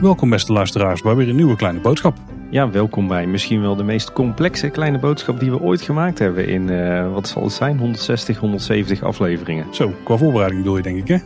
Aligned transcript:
Welkom 0.00 0.30
beste 0.30 0.52
luisteraars 0.52 1.02
bij 1.02 1.14
weer 1.14 1.28
een 1.28 1.36
nieuwe 1.36 1.56
kleine 1.56 1.80
boodschap. 1.80 2.16
Ja, 2.50 2.70
welkom 2.70 3.08
bij 3.08 3.26
misschien 3.26 3.60
wel 3.60 3.76
de 3.76 3.82
meest 3.82 4.12
complexe 4.12 4.68
kleine 4.68 4.98
boodschap 4.98 5.40
die 5.40 5.50
we 5.50 5.60
ooit 5.60 5.82
gemaakt 5.82 6.18
hebben 6.18 6.48
in, 6.48 6.68
uh, 6.68 7.12
wat 7.12 7.28
zal 7.28 7.42
het 7.42 7.52
zijn, 7.52 7.78
160, 7.78 8.38
170 8.38 9.02
afleveringen. 9.02 9.66
Zo, 9.74 9.92
qua 10.04 10.16
voorbereiding 10.16 10.62
bedoel 10.62 10.76
je 10.76 10.82
denk 10.82 10.98
ik 10.98 11.08
hè? 11.08 11.16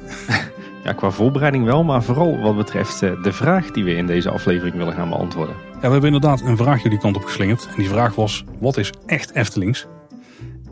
ja, 0.85 0.93
qua 0.93 1.11
voorbereiding 1.11 1.65
wel, 1.65 1.85
maar 1.85 2.03
vooral 2.03 2.41
wat 2.41 2.57
betreft 2.57 3.03
uh, 3.03 3.23
de 3.23 3.33
vraag 3.33 3.71
die 3.71 3.85
we 3.85 3.95
in 3.95 4.07
deze 4.07 4.31
aflevering 4.31 4.77
willen 4.77 4.95
gaan 4.95 5.09
beantwoorden. 5.09 5.55
Ja, 5.73 5.81
we 5.81 5.89
hebben 5.89 6.13
inderdaad 6.13 6.41
een 6.41 6.57
vraagje 6.57 6.89
die 6.89 6.99
kant 6.99 7.17
op 7.17 7.25
geslingerd. 7.25 7.67
En 7.67 7.77
die 7.77 7.89
vraag 7.89 8.15
was, 8.15 8.45
wat 8.61 8.77
is 8.77 8.93
echt 9.07 9.35
Eftelings? 9.35 9.87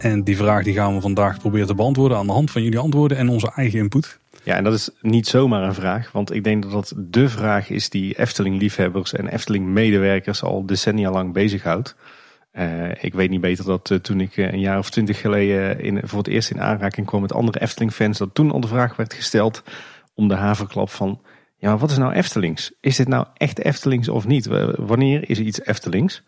En 0.03 0.23
die 0.23 0.37
vraag 0.37 0.65
die 0.65 0.75
gaan 0.75 0.95
we 0.95 1.01
vandaag 1.01 1.39
proberen 1.39 1.67
te 1.67 1.75
beantwoorden 1.75 2.19
aan 2.19 2.27
de 2.27 2.33
hand 2.33 2.51
van 2.51 2.63
jullie 2.63 2.79
antwoorden 2.79 3.19
en 3.19 3.29
onze 3.29 3.53
eigen 3.55 3.79
input. 3.79 4.19
Ja, 4.43 4.57
en 4.57 4.65
dat 4.65 4.73
is 4.73 4.91
niet 5.01 5.27
zomaar 5.27 5.63
een 5.63 5.75
vraag, 5.75 6.13
want 6.13 6.35
ik 6.35 6.45
denk 6.45 6.63
dat 6.63 6.73
dat 6.73 6.95
de 6.97 7.29
vraag 7.29 7.71
is 7.71 7.89
die 7.89 8.19
Efteling-liefhebbers 8.19 9.13
en 9.13 9.29
Efteling-medewerkers 9.29 10.43
al 10.43 10.67
decennia 10.67 11.11
lang 11.11 11.33
bezighoudt. 11.33 11.97
Uh, 12.53 12.91
ik 13.01 13.15
weet 13.15 13.31
niet 13.31 13.41
beter 13.41 13.65
dat 13.65 13.91
uh, 13.91 13.99
toen 13.99 14.21
ik 14.21 14.37
uh, 14.37 14.53
een 14.53 14.61
jaar 14.61 14.79
of 14.79 14.91
twintig 14.91 15.21
geleden 15.21 15.81
in, 15.81 16.01
voor 16.05 16.19
het 16.19 16.29
eerst 16.29 16.51
in 16.51 16.61
aanraking 16.61 17.07
kwam 17.07 17.21
met 17.21 17.33
andere 17.33 17.61
Efteling-fans, 17.61 18.19
dat 18.19 18.35
toen 18.35 18.51
al 18.51 18.61
de 18.61 18.67
vraag 18.67 18.97
werd 18.97 19.15
gesteld 19.15 19.63
om 20.15 20.29
de 20.29 20.35
haverklap 20.35 20.91
van, 20.91 21.21
ja, 21.57 21.77
wat 21.77 21.91
is 21.91 21.99
nou 21.99 22.13
Eftelings? 22.13 22.73
Is 22.81 22.97
dit 22.97 23.09
nou 23.09 23.27
echt 23.35 23.59
Eftelings 23.59 24.09
of 24.09 24.27
niet? 24.27 24.47
Wanneer 24.77 25.31
is 25.31 25.39
iets 25.39 25.65
Eftelings? 25.65 26.23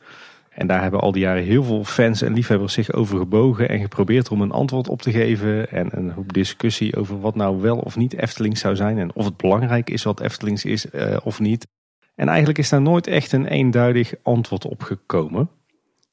En 0.55 0.67
daar 0.67 0.83
hebben 0.83 1.01
al 1.01 1.13
die 1.13 1.23
jaren 1.23 1.43
heel 1.43 1.65
veel 1.65 1.85
fans 1.85 2.23
en 2.23 2.33
liefhebbers 2.33 2.73
zich 2.73 2.93
over 2.93 3.19
gebogen 3.19 3.69
en 3.69 3.81
geprobeerd 3.81 4.31
om 4.31 4.41
een 4.41 4.51
antwoord 4.51 4.89
op 4.89 5.03
te 5.03 5.11
geven. 5.11 5.71
En 5.71 5.89
een 5.91 6.11
hoop 6.11 6.33
discussie 6.33 6.96
over 6.96 7.21
wat 7.21 7.35
nou 7.35 7.61
wel 7.61 7.79
of 7.79 7.96
niet 7.96 8.13
Eftelings 8.13 8.61
zou 8.61 8.77
zijn. 8.77 8.99
En 8.99 9.15
of 9.15 9.24
het 9.24 9.37
belangrijk 9.37 9.91
is 9.91 10.02
wat 10.02 10.21
Eftelings 10.21 10.65
is 10.65 10.87
uh, 10.91 11.16
of 11.24 11.41
niet. 11.41 11.66
En 12.15 12.29
eigenlijk 12.29 12.59
is 12.59 12.69
daar 12.69 12.83
nooit 12.83 13.07
echt 13.07 13.33
een 13.33 13.46
eenduidig 13.46 14.15
antwoord 14.23 14.66
op 14.66 14.83
gekomen. 14.83 15.51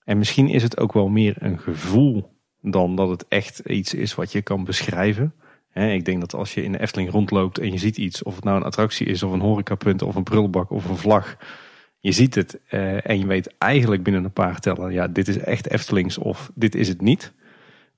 En 0.04 0.18
misschien 0.18 0.48
is 0.48 0.64
het 0.64 0.80
ook 0.80 0.94
wel 0.94 1.08
meer 1.08 1.36
een 1.40 1.60
gevoel 1.60 2.30
dan 2.62 2.96
dat 2.96 3.10
het 3.10 3.26
echt 3.28 3.60
iets 3.60 3.94
is 3.94 4.16
wat 4.16 4.32
je 4.32 4.42
kan 4.42 4.64
beschrijven. 4.64 5.34
ik 5.74 6.06
denk 6.06 6.20
dat 6.20 6.34
als 6.34 6.54
je 6.54 6.64
in 6.64 6.72
de 6.72 6.82
Efteling 6.82 7.12
rondloopt 7.12 7.58
en 7.58 7.72
je 7.72 7.78
ziet 7.78 7.98
iets, 7.98 8.24
of 8.24 8.36
het 8.36 8.44
nou 8.44 8.58
een 8.58 8.64
attractie 8.64 9.08
is 9.08 9.24
of 9.24 9.32
een 9.32 9.40
horecapunt 9.40 10.02
of 10.02 10.16
een 10.16 10.24
prullenbak 10.24 10.72
of 10.72 10.90
een 10.90 10.98
vlag 10.98 11.38
je 12.02 12.12
ziet 12.12 12.36
het 12.36 12.60
uh, 12.70 13.10
en 13.10 13.20
je 13.20 13.26
weet 13.26 13.58
eigenlijk 13.58 14.04
binnen 14.04 14.24
een 14.24 14.32
paar 14.32 14.60
tellen, 14.60 14.92
ja, 14.92 15.08
dit 15.08 15.28
is 15.28 15.38
echt 15.38 15.70
Eftelings 15.70 16.18
of 16.18 16.52
dit 16.56 16.76
is 16.76 16.88
het 16.88 17.02
niet. 17.02 17.34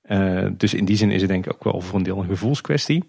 Uh, 0.06 0.46
dus 0.56 0.74
in 0.74 0.84
die 0.84 0.96
zin 0.96 1.10
is 1.10 1.20
het 1.20 1.30
denk 1.30 1.46
ik 1.46 1.52
ook 1.52 1.64
wel 1.64 1.80
voor 1.80 1.98
een 1.98 2.04
deel 2.04 2.18
een 2.18 2.28
gevoelskwestie. 2.28 3.04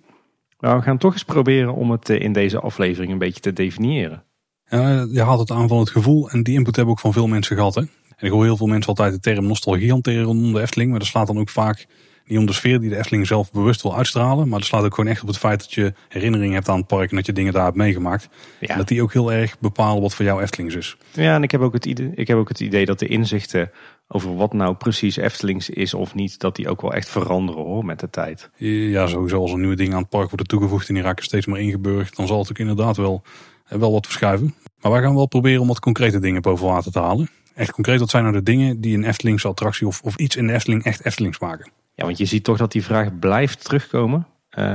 Maar 0.60 0.78
we 0.78 0.82
gaan 0.82 0.98
toch 0.98 1.14
eens 1.14 1.24
proberen 1.24 1.74
om 1.74 1.92
het 1.92 2.10
eh, 2.10 2.20
in 2.20 2.34
deze 2.34 2.60
aflevering 2.60 3.12
een 3.12 3.18
beetje 3.18 3.40
te 3.40 3.54
definiëren. 3.54 4.24
Ja, 4.66 5.08
je 5.12 5.22
haalt 5.22 5.40
het 5.40 5.52
aan 5.52 5.68
van 5.68 5.80
het 5.80 5.90
gevoel 5.90 6.30
en 6.30 6.44
die 6.44 6.54
input 6.54 6.76
hebben 6.76 6.94
ook 6.94 7.00
van 7.00 7.14
veel 7.14 7.28
mensen 7.28 7.56
gehad. 7.56 7.76
Hè? 7.76 7.82
En 7.82 8.26
ik 8.26 8.32
hoor 8.32 8.44
heel 8.44 8.58
veel 8.58 8.68
mensen 8.68 8.90
altijd 8.90 9.14
de 9.14 9.20
term 9.20 9.48
nostalgie 9.48 9.92
hanteren 9.92 10.24
rondom 10.24 10.54
de 10.54 10.62
Efteling, 10.62 10.90
maar 10.90 11.00
dat 11.00 11.08
slaat 11.08 11.28
dan 11.28 11.40
ook 11.40 11.50
vaak 11.50 11.88
niet 12.26 12.40
om 12.40 12.46
de 12.46 12.54
sfeer 12.54 12.80
die 12.80 12.90
de 12.90 12.98
Efteling 12.98 13.28
zelf 13.28 13.52
bewust 13.52 13.82
wil 13.82 13.98
uitstralen. 13.98 14.48
Maar 14.48 14.60
dat 14.60 14.68
slaat 14.68 14.84
ook 14.84 14.96
gewoon 14.96 15.10
echt 15.10 15.22
op 15.22 15.28
het 15.28 15.38
feit 15.38 15.60
dat 15.60 15.74
je 15.74 15.94
herinnering 16.10 16.54
hebt 16.54 16.70
aan 16.70 16.78
het 16.78 16.88
park 16.88 17.10
en 17.10 17.16
dat 17.16 17.26
je 17.26 17.34
dingen 17.34 17.54
daar 17.54 17.64
hebt 17.64 17.76
meegemaakt. 17.76 18.30
Ja. 18.60 18.68
En 18.68 18.78
dat 18.78 18.88
die 18.88 19.02
ook 19.02 19.14
heel 19.14 19.34
erg 19.34 19.60
bepalen 19.60 20.02
wat 20.02 20.16
voor 20.16 20.26
jou 20.26 20.42
Eftelings 20.42 20.76
is. 20.76 20.98
Ja, 21.12 21.36
en 21.36 21.44
ik 21.44 21.52
heb 21.52 21.62
ook 21.62 21.74
het 21.74 21.86
idee, 21.86 22.12
ik 22.16 22.28
heb 22.28 22.38
ook 22.38 22.50
het 22.50 22.60
idee 22.60 22.86
dat 22.86 23.00
de 23.00 23.08
inzichten 23.08 23.72
over 24.08 24.36
wat 24.36 24.54
nou 24.54 24.76
precies 24.76 25.16
Eftelings 25.16 25.70
is 25.70 25.94
of 25.94 26.16
niet, 26.16 26.40
dat 26.40 26.56
die 26.56 26.70
ook 26.70 26.82
wel 26.82 26.94
echt 26.94 27.10
veranderen 27.10 27.64
hoor 27.64 27.86
met 27.86 28.00
de 28.00 28.10
tijd. 28.10 28.50
Ja, 28.58 29.08
sowieso 29.08 29.42
als 29.42 29.52
er 29.52 29.58
nieuwe 29.58 29.76
dingen 29.76 29.94
aan 29.94 30.02
het 30.02 30.10
park 30.10 30.30
worden 30.30 30.48
toegevoegd 30.48 30.88
en 30.88 30.94
die 30.94 31.04
raken 31.04 31.24
steeds 31.24 31.46
meer 31.46 31.60
ingeburgd, 31.60 32.16
dan 32.16 32.28
zal 32.28 32.40
het 32.40 32.50
ook 32.50 32.58
inderdaad 32.58 32.98
wel, 32.98 33.24
eh, 33.66 33.80
wel 33.80 33.92
wat 33.92 34.06
verschuiven. 34.06 34.56
Maar 34.82 34.92
wij 34.92 35.02
gaan 35.02 35.16
wel 35.16 35.28
proberen 35.28 35.62
om 35.62 35.68
wat 35.68 35.80
concrete 35.80 36.20
dingen 36.20 36.42
boven 36.42 36.66
water 36.66 36.92
te 36.92 37.00
halen. 37.00 37.30
Echt 37.56 37.72
concreet, 37.72 38.00
wat 38.00 38.10
zijn 38.10 38.24
nou 38.24 38.36
de 38.36 38.44
dingen 38.44 38.82
die 38.82 38.98
een 38.98 39.04
Eftelingse 39.04 39.48
attractie 39.48 39.88
of, 39.88 40.02
of 40.02 40.16
iets 40.16 40.36
in 40.36 40.48
de 40.48 40.54
Efteling 40.54 40.84
echt 40.84 41.06
Eftelings 41.06 41.40
maken? 41.40 41.72
Ja, 41.96 42.06
want 42.06 42.18
je 42.18 42.26
ziet 42.26 42.44
toch 42.44 42.58
dat 42.58 42.72
die 42.72 42.84
vraag 42.84 43.20
blijft 43.20 43.64
terugkomen. 43.64 44.28
Uh, 44.60 44.66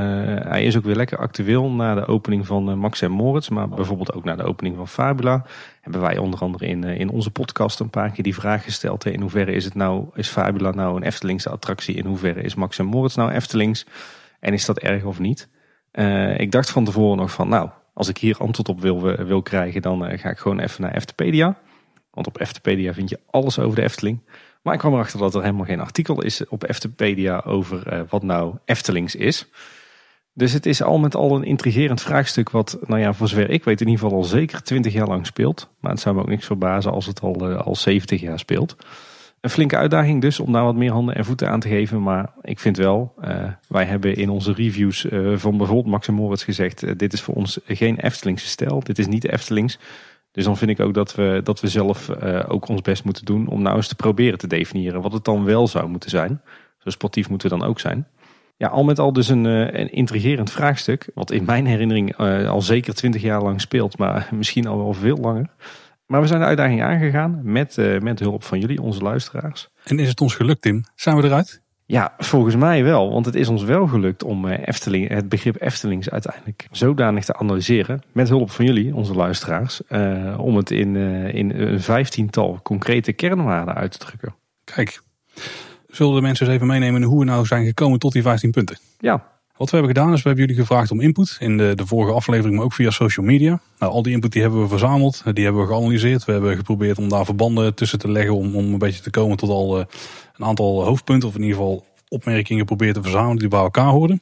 hij 0.41 0.65
is 0.65 0.77
ook 0.77 0.85
weer 0.85 0.97
lekker 0.97 1.19
actueel 1.19 1.71
na 1.71 1.95
de 1.95 2.07
opening 2.07 2.47
van 2.47 2.71
uh, 2.71 2.75
Max 2.75 3.03
en 3.03 3.11
Moritz, 3.11 3.49
maar 3.49 3.69
bijvoorbeeld 3.69 4.13
ook 4.13 4.25
na 4.25 4.37
de 4.37 4.43
opening 4.43 4.77
van 4.77 4.89
Fabula. 4.89 5.45
Hebben 5.81 6.01
wij 6.01 6.19
onder 6.19 6.41
andere 6.41 6.67
in, 6.67 6.83
uh, 6.83 6.99
in 6.99 7.11
onze 7.11 7.31
podcast 7.31 7.81
een 7.81 7.91
paar 7.91 8.11
keer 8.11 8.25
die 8.25 8.35
vraag 8.35 8.65
gesteld. 8.65 9.05
Hè, 9.05 9.11
in 9.11 9.21
hoeverre 9.21 9.53
is, 9.53 9.65
het 9.65 9.75
nou, 9.75 10.05
is 10.15 10.29
Fabula 10.29 10.71
nou 10.71 10.97
een 10.97 11.03
Eftelingse 11.03 11.51
attractie? 11.51 11.95
In 11.95 12.07
hoeverre 12.07 12.43
is 12.43 12.55
Max 12.55 12.79
en 12.79 12.87
Moritz 12.87 13.15
nou 13.15 13.31
Eftelings? 13.31 13.87
En 14.41 14.53
is 14.53 14.65
dat 14.65 14.79
erg 14.79 15.05
of 15.05 15.19
niet? 15.19 15.49
ik 16.37 16.53
dacht 16.53 16.71
van 16.71 16.85
tevoren 16.85 17.17
nog 17.17 17.31
van, 17.31 17.49
nou, 17.49 17.71
als 17.95 18.09
ik 18.09 18.19
hier 18.19 18.37
antwoord 18.39 18.69
op 18.69 18.81
wil, 18.81 19.01
wil 19.01 19.43
krijgen, 19.43 19.83
dan 19.83 20.19
ga 20.19 20.31
ik 20.31 20.39
gewoon 20.39 20.61
even 20.61 20.83
naar 20.83 20.95
Eftepedia. 20.95 21.57
Want 22.11 22.27
op 22.27 22.41
Eftepedia 22.41 22.93
vind 22.93 23.09
je 23.09 23.21
alles 23.31 23.59
over 23.59 23.77
de 23.77 23.83
Efteling. 23.83 24.21
Maar 24.63 24.75
ik 24.75 24.81
kwam 24.81 24.93
erachter 24.93 25.19
dat 25.19 25.35
er 25.35 25.43
helemaal 25.43 25.65
geen 25.65 25.81
artikel 25.81 26.23
is 26.23 26.49
op 26.49 26.69
Eftepedia 26.69 27.43
over 27.47 27.93
uh, 27.93 28.01
wat 28.09 28.23
nou 28.23 28.55
Eftelings 28.65 29.15
is. 29.15 29.49
Dus 30.33 30.53
het 30.53 30.67
is 30.67 30.83
al 30.83 30.99
met 30.99 31.15
al 31.15 31.37
een 31.37 31.45
intrigerend 31.45 32.03
vraagstuk 32.03 32.51
wat, 32.51 32.79
nou 32.87 33.01
ja, 33.01 33.13
voor 33.13 33.29
zover 33.29 33.51
ik 33.51 33.65
weet 33.65 33.81
in 33.81 33.89
ieder 33.89 34.03
geval 34.03 34.19
al 34.19 34.25
zeker 34.25 34.63
20 34.63 34.93
jaar 34.93 35.07
lang 35.07 35.27
speelt. 35.27 35.71
Maar 35.81 35.91
het 35.91 36.01
zou 36.01 36.15
me 36.15 36.21
ook 36.21 36.29
niks 36.29 36.47
verbazen 36.47 36.93
als 36.93 37.07
het 37.07 37.21
al, 37.21 37.51
uh, 37.51 37.61
al 37.61 37.77
70 37.77 38.21
jaar 38.21 38.39
speelt. 38.39 38.77
Een 39.41 39.51
flinke 39.51 39.77
uitdaging 39.77 40.21
dus 40.21 40.41
om 40.41 40.53
daar 40.53 40.65
wat 40.65 40.75
meer 40.75 40.93
handen 40.93 41.15
en 41.15 41.25
voeten 41.25 41.51
aan 41.51 41.61
te 41.61 41.69
geven. 41.69 42.03
Maar 42.03 42.33
ik 42.43 42.59
vind 42.59 42.77
wel, 42.77 43.15
uh, 43.25 43.45
wij 43.69 43.85
hebben 43.85 44.17
in 44.17 44.31
onze 44.31 44.53
reviews 44.53 45.07
van 45.35 45.57
bijvoorbeeld 45.57 45.87
Max 45.87 46.09
en 46.09 46.15
Moritz 46.15 46.45
gezegd... 46.45 46.99
dit 46.99 47.13
is 47.13 47.21
voor 47.21 47.35
ons 47.35 47.61
geen 47.67 47.99
Eftelingse 47.99 48.47
stijl, 48.47 48.81
dit 48.83 48.99
is 48.99 49.07
niet 49.07 49.29
Eftelings... 49.29 49.79
Dus 50.33 50.45
dan 50.45 50.57
vind 50.57 50.71
ik 50.71 50.81
ook 50.81 50.95
dat 50.95 51.15
we, 51.15 51.41
dat 51.45 51.61
we 51.61 51.69
zelf 51.69 52.09
uh, 52.23 52.45
ook 52.49 52.69
ons 52.69 52.81
best 52.81 53.05
moeten 53.05 53.25
doen 53.25 53.47
om 53.47 53.63
nou 53.63 53.77
eens 53.77 53.89
te 53.89 53.95
proberen 53.95 54.39
te 54.39 54.47
definiëren 54.47 55.03
wat 55.03 55.13
het 55.13 55.25
dan 55.25 55.45
wel 55.45 55.69
zou 55.69 55.89
moeten 55.89 56.11
zijn. 56.11 56.43
Zo 56.79 56.91
sportief 56.91 57.29
moeten 57.29 57.51
we 57.51 57.57
dan 57.57 57.67
ook 57.67 57.81
zijn. 57.81 58.07
Ja, 58.57 58.69
al 58.69 58.85
met 58.85 58.99
al 58.99 59.13
dus 59.13 59.29
een, 59.29 59.45
uh, 59.45 59.61
een 59.61 59.93
intrigerend 59.93 60.51
vraagstuk, 60.51 61.11
wat 61.15 61.31
in 61.31 61.45
mijn 61.45 61.67
herinnering 61.67 62.19
uh, 62.19 62.49
al 62.49 62.63
zeker 62.63 62.95
twintig 62.95 63.23
jaar 63.23 63.43
lang 63.43 63.61
speelt, 63.61 63.99
maar 63.99 64.29
misschien 64.35 64.67
al 64.67 64.79
wel 64.79 64.93
veel 64.93 65.17
langer. 65.17 65.47
Maar 66.07 66.21
we 66.21 66.27
zijn 66.27 66.41
de 66.41 66.47
uitdaging 66.47 66.83
aangegaan 66.83 67.41
met, 67.43 67.77
met 68.01 68.19
hulp 68.19 68.45
van 68.45 68.61
jullie, 68.61 68.83
onze 68.83 69.01
luisteraars. 69.01 69.69
En 69.85 69.99
is 69.99 70.09
het 70.09 70.21
ons 70.21 70.35
gelukt, 70.35 70.63
Tim? 70.63 70.85
Zijn 70.95 71.17
we 71.17 71.25
eruit? 71.25 71.63
Ja, 71.91 72.15
volgens 72.19 72.57
mij 72.57 72.85
wel. 72.85 73.11
Want 73.11 73.27
het 73.27 73.35
is 73.35 73.49
ons 73.49 73.63
wel 73.63 73.87
gelukt 73.87 74.25
om 74.25 74.49
eh, 74.49 74.69
Efteling, 74.69 75.09
het 75.09 75.29
begrip 75.29 75.61
Eftelings 75.61 76.11
uiteindelijk 76.11 76.67
zodanig 76.71 77.25
te 77.25 77.37
analyseren. 77.37 78.03
Met 78.13 78.29
hulp 78.29 78.51
van 78.51 78.65
jullie, 78.65 78.95
onze 78.95 79.15
luisteraars. 79.15 79.81
Uh, 79.89 80.41
om 80.41 80.57
het 80.57 80.71
in, 80.71 80.95
uh, 80.95 81.35
in 81.35 81.51
een 81.51 81.81
vijftiental 81.81 82.61
concrete 82.63 83.13
kernwaarden 83.13 83.75
uit 83.75 83.93
te 83.93 83.99
drukken. 83.99 84.35
Kijk, 84.65 85.01
zullen 85.89 86.15
de 86.15 86.21
mensen 86.21 86.47
eens 86.47 86.55
even 86.55 86.67
meenemen 86.67 87.03
hoe 87.03 87.19
we 87.19 87.25
nou 87.25 87.47
zijn 87.47 87.67
gekomen 87.67 87.99
tot 87.99 88.13
die 88.13 88.23
15 88.23 88.51
punten? 88.51 88.79
Ja. 88.99 89.29
Wat 89.57 89.71
we 89.71 89.77
hebben 89.77 89.97
gedaan 89.97 90.13
is, 90.13 90.23
we 90.23 90.29
hebben 90.29 90.47
jullie 90.47 90.63
gevraagd 90.63 90.91
om 90.91 91.01
input 91.01 91.37
in 91.41 91.57
de, 91.57 91.73
de 91.75 91.87
vorige 91.87 92.13
aflevering, 92.13 92.57
maar 92.57 92.65
ook 92.65 92.73
via 92.73 92.91
social 92.91 93.27
media. 93.27 93.61
Nou, 93.79 93.93
al 93.93 94.03
die 94.03 94.13
input 94.13 94.33
die 94.33 94.43
hebben 94.43 94.61
we 94.61 94.69
verzameld, 94.69 95.23
die 95.35 95.45
hebben 95.45 95.63
we 95.63 95.69
geanalyseerd. 95.69 96.25
We 96.25 96.33
hebben 96.33 96.57
geprobeerd 96.57 96.99
om 96.99 97.09
daar 97.09 97.25
verbanden 97.25 97.75
tussen 97.75 97.99
te 97.99 98.11
leggen 98.11 98.35
om, 98.35 98.57
om 98.57 98.73
een 98.73 98.79
beetje 98.79 99.03
te 99.03 99.11
komen 99.11 99.37
tot 99.37 99.49
al 99.49 99.87
een 100.41 100.47
aantal 100.47 100.85
hoofdpunten, 100.85 101.29
of 101.29 101.35
in 101.35 101.43
ieder 101.43 101.57
geval 101.57 101.85
opmerkingen 102.09 102.61
geprobeerd 102.61 102.95
te 102.95 103.03
verzamelen 103.03 103.39
die 103.39 103.49
bij 103.49 103.61
elkaar 103.61 103.91
hoorden. 103.91 104.21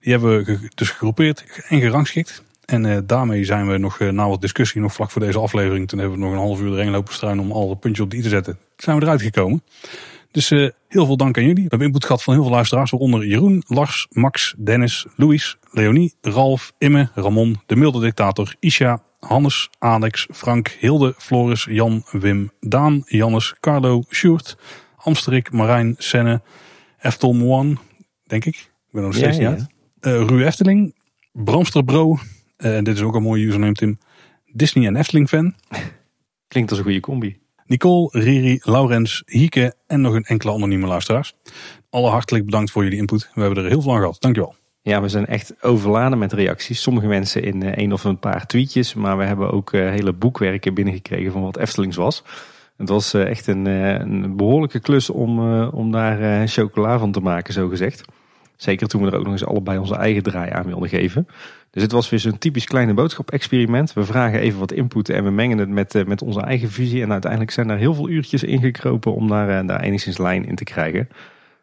Die 0.00 0.12
hebben 0.12 0.44
we 0.44 0.68
dus 0.74 0.90
gegroepeerd 0.90 1.64
en 1.68 1.80
gerangschikt. 1.80 2.42
En 2.64 2.84
uh, 2.84 2.98
daarmee 3.04 3.44
zijn 3.44 3.68
we 3.68 3.78
nog 3.78 4.00
uh, 4.00 4.10
na 4.10 4.28
wat 4.28 4.40
discussie, 4.40 4.80
nog 4.80 4.92
vlak 4.92 5.10
voor 5.10 5.20
deze 5.20 5.38
aflevering, 5.38 5.88
toen 5.88 5.98
hebben 5.98 6.18
we 6.18 6.24
nog 6.24 6.32
een 6.32 6.38
half 6.38 6.60
uur 6.60 6.72
erheen 6.72 6.90
lopen 6.90 7.14
struinen 7.14 7.44
om 7.44 7.52
alle 7.52 7.76
puntjes 7.76 8.04
op 8.04 8.10
die 8.10 8.22
te 8.22 8.28
zetten. 8.28 8.58
zijn 8.76 8.98
we 8.98 9.02
eruit 9.02 9.22
gekomen. 9.22 9.62
Dus 10.30 10.50
uh, 10.50 10.68
heel 10.88 11.06
veel 11.06 11.16
dank 11.16 11.36
aan 11.36 11.42
jullie. 11.42 11.62
We 11.62 11.68
hebben 11.68 11.86
input 11.86 12.04
gehad 12.04 12.22
van 12.22 12.34
heel 12.34 12.42
veel 12.42 12.52
luisteraars, 12.52 12.90
waaronder 12.90 13.26
Jeroen, 13.26 13.62
Lars, 13.66 14.06
Max, 14.10 14.54
Dennis, 14.58 15.06
Louis, 15.16 15.56
Leonie, 15.70 16.14
Ralf, 16.20 16.72
Imme, 16.78 17.10
Ramon, 17.14 17.60
De 17.66 17.76
Milde 17.76 18.00
Dictator, 18.00 18.54
Isha, 18.60 19.02
Hannes, 19.20 19.68
Alex, 19.78 20.28
Frank, 20.32 20.76
Hilde, 20.80 21.14
Floris, 21.18 21.66
Jan, 21.70 22.04
Wim, 22.10 22.50
Daan, 22.60 23.02
Jannes, 23.06 23.54
Carlo, 23.60 24.02
Sjoerd, 24.10 24.56
Amsterik, 25.08 25.52
Marijn, 25.52 25.94
Senne, 25.98 26.42
Eftel 26.98 27.34
One, 27.40 27.76
denk 28.26 28.44
ik. 28.44 28.54
Ik 28.56 28.92
ben 28.92 29.02
nog 29.02 29.14
steeds 29.14 29.36
ja, 29.36 29.50
niet 29.50 29.60
uit. 29.60 30.20
Uh, 30.20 30.28
Ru 30.28 30.44
Efteling, 30.44 30.94
Bramster 31.32 31.84
Bro, 31.84 32.18
uh, 32.58 32.78
dit 32.82 32.88
is 32.88 33.00
ook 33.00 33.14
een 33.14 33.22
mooie 33.22 33.44
username 33.46 33.72
Tim, 33.72 33.98
Disney 34.52 34.86
en 34.86 34.96
Efteling 34.96 35.28
fan. 35.28 35.54
Klinkt 36.48 36.70
als 36.70 36.78
een 36.78 36.84
goede 36.84 37.00
combi. 37.00 37.38
Nicole, 37.66 38.08
Riri, 38.12 38.60
Laurens, 38.62 39.22
Hieke 39.26 39.74
en 39.86 40.00
nog 40.00 40.14
een 40.14 40.24
enkele 40.24 40.52
anonieme 40.52 40.86
luisteraars. 40.86 41.34
Alle 41.90 42.08
hartelijk 42.08 42.44
bedankt 42.44 42.70
voor 42.70 42.82
jullie 42.82 42.98
input. 42.98 43.30
We 43.34 43.40
hebben 43.40 43.64
er 43.64 43.70
heel 43.70 43.82
veel 43.82 43.92
aan 43.92 43.98
gehad. 43.98 44.16
Dankjewel. 44.20 44.54
Ja, 44.82 45.02
we 45.02 45.08
zijn 45.08 45.26
echt 45.26 45.62
overladen 45.62 46.18
met 46.18 46.32
reacties. 46.32 46.82
Sommige 46.82 47.06
mensen 47.06 47.42
in 47.42 47.62
één 47.74 47.92
of 47.92 48.04
een 48.04 48.18
paar 48.18 48.46
tweetjes. 48.46 48.94
Maar 48.94 49.18
we 49.18 49.24
hebben 49.24 49.52
ook 49.52 49.72
hele 49.72 50.12
boekwerken 50.12 50.74
binnengekregen 50.74 51.32
van 51.32 51.42
wat 51.42 51.56
Eftelings 51.56 51.96
was. 51.96 52.22
Het 52.78 52.88
was 52.88 53.14
echt 53.14 53.46
een, 53.46 53.66
een 53.66 54.36
behoorlijke 54.36 54.80
klus 54.80 55.10
om, 55.10 55.62
om 55.64 55.92
daar 55.92 56.48
chocola 56.48 56.98
van 56.98 57.12
te 57.12 57.20
maken, 57.20 57.52
zo 57.52 57.68
gezegd. 57.68 58.04
Zeker 58.56 58.88
toen 58.88 59.02
we 59.02 59.10
er 59.10 59.16
ook 59.16 59.24
nog 59.24 59.32
eens 59.32 59.44
allebei 59.44 59.78
onze 59.78 59.94
eigen 59.94 60.22
draai 60.22 60.50
aan 60.50 60.66
wilden 60.66 60.88
geven. 60.88 61.26
Dus 61.70 61.82
het 61.82 61.92
was 61.92 62.10
weer 62.10 62.20
zo'n 62.20 62.38
typisch 62.38 62.64
kleine 62.64 62.94
boodschap-experiment. 62.94 63.92
We 63.92 64.04
vragen 64.04 64.40
even 64.40 64.58
wat 64.58 64.72
input 64.72 65.08
en 65.08 65.24
we 65.24 65.30
mengen 65.30 65.58
het 65.58 65.68
met, 65.68 66.06
met 66.06 66.22
onze 66.22 66.40
eigen 66.40 66.70
visie. 66.70 67.02
En 67.02 67.12
uiteindelijk 67.12 67.50
zijn 67.50 67.70
er 67.70 67.78
heel 67.78 67.94
veel 67.94 68.08
uurtjes 68.08 68.42
ingekropen 68.42 69.14
om 69.14 69.28
daar, 69.28 69.66
daar 69.66 69.80
enigszins 69.80 70.18
lijn 70.18 70.46
in 70.46 70.54
te 70.54 70.64
krijgen. 70.64 71.08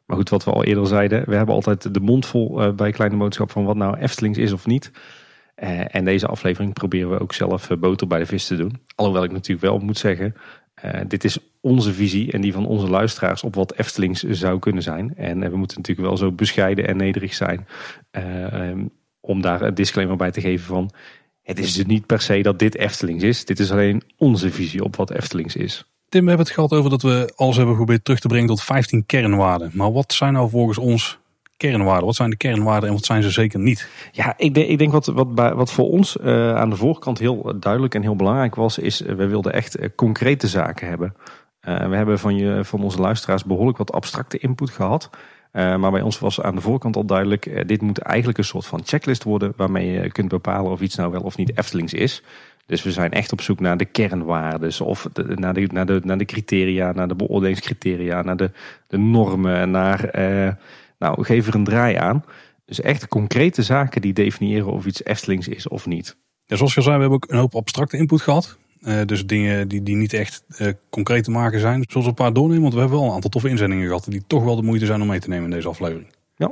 Maar 0.05 0.17
goed, 0.17 0.29
wat 0.29 0.43
we 0.43 0.51
al 0.51 0.63
eerder 0.63 0.87
zeiden, 0.87 1.23
we 1.29 1.35
hebben 1.35 1.55
altijd 1.55 1.93
de 1.93 1.99
mond 1.99 2.25
vol 2.25 2.73
bij 2.75 2.91
Kleine 2.91 3.17
Boodschap 3.17 3.51
van 3.51 3.65
wat 3.65 3.75
nou 3.75 3.97
Eftelings 3.97 4.37
is 4.37 4.51
of 4.51 4.65
niet. 4.65 4.91
En 5.87 6.05
deze 6.05 6.27
aflevering 6.27 6.73
proberen 6.73 7.09
we 7.09 7.19
ook 7.19 7.33
zelf 7.33 7.69
boter 7.79 8.07
bij 8.07 8.19
de 8.19 8.25
vis 8.25 8.47
te 8.47 8.55
doen. 8.55 8.81
Alhoewel 8.95 9.23
ik 9.23 9.31
natuurlijk 9.31 9.61
wel 9.67 9.79
moet 9.79 9.97
zeggen, 9.97 10.35
dit 11.07 11.23
is 11.23 11.37
onze 11.61 11.93
visie 11.93 12.31
en 12.31 12.41
die 12.41 12.53
van 12.53 12.65
onze 12.65 12.89
luisteraars 12.89 13.43
op 13.43 13.55
wat 13.55 13.73
Eftelings 13.73 14.23
zou 14.23 14.59
kunnen 14.59 14.83
zijn. 14.83 15.15
En 15.15 15.39
we 15.39 15.57
moeten 15.57 15.77
natuurlijk 15.77 16.07
wel 16.07 16.17
zo 16.17 16.31
bescheiden 16.31 16.87
en 16.87 16.97
nederig 16.97 17.33
zijn 17.33 17.67
um, 18.11 18.89
om 19.19 19.41
daar 19.41 19.61
een 19.61 19.73
disclaimer 19.73 20.17
bij 20.17 20.31
te 20.31 20.41
geven 20.41 20.65
van... 20.65 20.91
Het 21.41 21.59
is 21.59 21.73
dus 21.73 21.85
niet 21.85 22.05
per 22.05 22.21
se 22.21 22.41
dat 22.41 22.59
dit 22.59 22.75
Eftelings 22.75 23.23
is. 23.23 23.45
Dit 23.45 23.59
is 23.59 23.71
alleen 23.71 24.03
onze 24.17 24.51
visie 24.51 24.83
op 24.83 24.95
wat 24.95 25.11
Eftelings 25.11 25.55
is. 25.55 25.85
Tim, 26.09 26.21
we 26.21 26.27
hebben 26.27 26.45
het 26.45 26.55
gehad 26.55 26.71
over 26.71 26.89
dat 26.89 27.01
we 27.01 27.33
alles 27.35 27.55
hebben 27.55 27.75
geprobeerd 27.75 28.03
terug 28.03 28.19
te 28.19 28.27
brengen 28.27 28.47
tot 28.47 28.63
15 28.63 29.05
kernwaarden. 29.05 29.71
Maar 29.73 29.91
wat 29.91 30.13
zijn 30.13 30.33
nou 30.33 30.49
volgens 30.49 30.77
ons 30.77 31.19
kernwaarden? 31.57 32.05
Wat 32.05 32.15
zijn 32.15 32.29
de 32.29 32.35
kernwaarden 32.35 32.89
en 32.89 32.95
wat 32.95 33.05
zijn 33.05 33.23
ze 33.23 33.29
zeker 33.29 33.59
niet? 33.59 33.89
Ja, 34.11 34.33
ik 34.37 34.53
denk, 34.53 34.67
ik 34.69 34.77
denk 34.77 34.91
wat, 34.91 35.05
wat, 35.05 35.27
wat 35.53 35.71
voor 35.71 35.89
ons 35.89 36.17
uh, 36.21 36.55
aan 36.55 36.69
de 36.69 36.75
voorkant 36.75 37.19
heel 37.19 37.59
duidelijk 37.59 37.95
en 37.95 38.01
heel 38.01 38.15
belangrijk 38.15 38.55
was, 38.55 38.77
is 38.77 39.01
uh, 39.01 39.15
we 39.15 39.27
wilden 39.27 39.53
echt 39.53 39.79
uh, 39.79 39.89
concrete 39.95 40.47
zaken 40.47 40.87
hebben. 40.87 41.15
we 41.61 41.95
hebben 41.95 42.19
van, 42.19 42.35
je, 42.35 42.63
van 42.63 42.83
onze 42.83 42.99
luisteraars 42.99 43.43
behoorlijk 43.43 43.77
wat 43.77 43.91
abstracte 43.91 44.37
input 44.37 44.69
gehad. 44.69 45.09
maar 45.51 45.91
bij 45.91 46.01
ons 46.01 46.19
was 46.19 46.41
aan 46.41 46.55
de 46.55 46.61
voorkant 46.61 46.95
al 46.95 47.05
duidelijk, 47.05 47.67
dit 47.67 47.81
moet 47.81 47.97
eigenlijk 47.97 48.37
een 48.37 48.43
soort 48.43 48.65
van 48.65 48.81
checklist 48.83 49.23
worden 49.23 49.53
waarmee 49.55 49.91
je 49.91 50.11
kunt 50.11 50.29
bepalen 50.29 50.71
of 50.71 50.81
iets 50.81 50.95
nou 50.95 51.11
wel 51.11 51.21
of 51.21 51.37
niet 51.37 51.57
Eftelings 51.57 51.93
is. 51.93 52.23
Dus 52.65 52.83
we 52.83 52.91
zijn 52.91 53.11
echt 53.11 53.31
op 53.31 53.41
zoek 53.41 53.59
naar 53.59 53.77
de 53.77 53.85
kernwaarden, 53.85 54.85
of 54.85 55.09
naar, 55.13 55.53
de, 55.53 55.67
naar, 55.71 55.85
de, 55.85 56.01
naar 56.03 56.17
de 56.17 56.25
criteria, 56.25 56.91
naar 56.91 57.07
de 57.07 57.15
beoordelingscriteria, 57.15 58.21
naar 58.21 58.37
de, 58.37 58.51
de 58.87 58.97
normen, 58.97 59.71
naar, 59.71 60.03
eh, 60.03 60.53
nou 60.99 61.23
geef 61.23 61.47
er 61.47 61.55
een 61.55 61.63
draai 61.63 61.95
aan. 61.95 62.23
Dus 62.65 62.81
echt 62.81 63.07
concrete 63.07 63.63
zaken 63.63 64.01
die 64.01 64.13
definiëren 64.13 64.71
of 64.71 64.85
iets 64.85 65.03
Eftelings 65.03 65.47
is 65.47 65.67
of 65.67 65.85
niet. 65.85 66.17
Ja, 66.45 66.55
zoals 66.55 66.73
je 66.73 66.81
zei, 66.81 66.95
we 66.95 67.01
hebben 67.01 67.17
ook 67.23 67.31
een 67.31 67.37
hoop 67.37 67.55
abstracte 67.55 67.97
input 67.97 68.21
gehad. 68.21 68.57
Uh, 68.81 69.01
dus 69.05 69.25
dingen 69.25 69.67
die, 69.67 69.83
die 69.83 69.95
niet 69.95 70.13
echt 70.13 70.43
uh, 70.57 70.71
concreet 70.89 71.23
te 71.23 71.31
maken 71.31 71.59
zijn. 71.59 71.85
Zoals 71.87 72.07
een 72.07 72.13
paar 72.13 72.33
doornemen, 72.33 72.61
want 72.61 72.73
we 72.73 72.79
hebben 72.79 72.97
wel 72.97 73.07
een 73.07 73.13
aantal 73.13 73.29
toffe 73.29 73.49
inzendingen 73.49 73.85
gehad. 73.85 74.05
Die 74.09 74.23
toch 74.27 74.43
wel 74.43 74.55
de 74.55 74.61
moeite 74.61 74.85
zijn 74.85 75.01
om 75.01 75.07
mee 75.07 75.19
te 75.19 75.29
nemen 75.29 75.45
in 75.45 75.51
deze 75.51 75.67
aflevering. 75.67 76.07
Ja. 76.35 76.51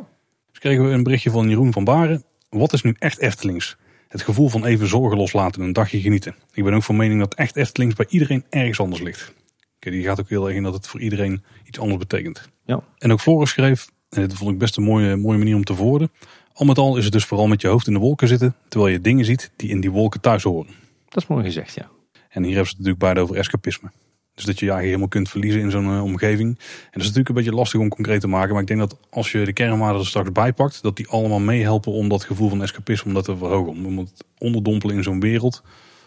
Dus 0.49 0.59
kregen 0.59 0.85
we 0.85 0.91
een 0.91 1.03
berichtje 1.03 1.29
van 1.29 1.49
Jeroen 1.49 1.73
van 1.73 1.83
Baren. 1.83 2.23
Wat 2.49 2.73
is 2.73 2.81
nu 2.81 2.95
echt 2.99 3.19
Eftelings? 3.19 3.77
Het 4.07 4.21
gevoel 4.21 4.49
van 4.49 4.65
even 4.65 4.87
zorgen 4.87 5.17
loslaten 5.17 5.61
en 5.61 5.67
een 5.67 5.73
dagje 5.73 6.01
genieten. 6.01 6.35
Ik 6.53 6.63
ben 6.63 6.73
ook 6.73 6.83
van 6.83 6.95
mening 6.95 7.19
dat 7.19 7.33
echt 7.33 7.55
Eftelings 7.55 7.95
bij 7.95 8.05
iedereen 8.09 8.45
ergens 8.49 8.79
anders 8.79 9.01
ligt. 9.01 9.33
Okay, 9.75 9.93
die 9.93 10.03
gaat 10.03 10.19
ook 10.19 10.29
heel 10.29 10.47
erg 10.47 10.55
in 10.55 10.63
dat 10.63 10.73
het 10.73 10.87
voor 10.87 10.99
iedereen 10.99 11.43
iets 11.63 11.79
anders 11.79 11.97
betekent. 11.97 12.49
Ja. 12.65 12.83
En 12.97 13.11
ook 13.11 13.21
Floris 13.21 13.49
schreef, 13.49 13.89
en 14.13 14.21
dit 14.21 14.33
vond 14.33 14.51
ik 14.51 14.57
best 14.57 14.77
een 14.77 14.83
mooie, 14.83 15.15
mooie 15.15 15.37
manier 15.37 15.55
om 15.55 15.63
te 15.63 15.75
verwoorden. 15.75 16.11
Al 16.53 16.65
met 16.65 16.77
al 16.77 16.97
is 16.97 17.03
het 17.03 17.13
dus 17.13 17.25
vooral 17.25 17.47
met 17.47 17.61
je 17.61 17.67
hoofd 17.67 17.87
in 17.87 17.93
de 17.93 17.99
wolken 17.99 18.27
zitten, 18.27 18.55
terwijl 18.67 18.91
je 18.91 19.01
dingen 19.01 19.25
ziet 19.25 19.51
die 19.55 19.69
in 19.69 19.81
die 19.81 19.91
wolken 19.91 20.21
thuis 20.21 20.43
horen. 20.43 20.73
Dat 21.09 21.23
is 21.23 21.29
mooi 21.29 21.43
gezegd, 21.43 21.73
ja. 21.73 21.89
En 22.29 22.43
hier 22.43 22.53
hebben 22.55 22.71
ze 22.71 22.77
het 22.77 22.85
natuurlijk 22.85 22.99
beide 22.99 23.19
over 23.19 23.35
escapisme. 23.35 23.91
Dus 24.35 24.45
dat 24.45 24.59
je 24.59 24.65
je 24.65 24.71
eigenlijk 24.71 24.83
helemaal 24.83 25.07
kunt 25.07 25.29
verliezen 25.29 25.61
in 25.61 25.71
zo'n 25.71 25.95
uh, 25.95 26.03
omgeving. 26.03 26.49
En 26.49 26.57
dat 26.91 27.01
is 27.01 27.07
natuurlijk 27.07 27.29
een 27.29 27.35
beetje 27.35 27.53
lastig 27.53 27.79
om 27.79 27.89
concreet 27.89 28.21
te 28.21 28.27
maken. 28.27 28.51
Maar 28.51 28.61
ik 28.61 28.67
denk 28.67 28.79
dat 28.79 28.97
als 29.09 29.31
je 29.31 29.45
de 29.45 29.53
kernwaarden 29.53 30.01
er 30.01 30.07
straks 30.07 30.31
bijpakt, 30.31 30.81
dat 30.81 30.95
die 30.95 31.07
allemaal 31.07 31.39
meehelpen 31.39 31.91
om 31.91 32.09
dat 32.09 32.23
gevoel 32.23 32.49
van 32.49 32.61
escapisme 32.61 33.07
om 33.07 33.13
dat 33.13 33.25
te 33.25 33.37
verhogen. 33.37 33.85
Om 33.85 33.97
het 33.97 34.23
onderdompelen 34.37 34.95
in 34.95 35.03
zo'n 35.03 35.19
wereld, 35.19 35.63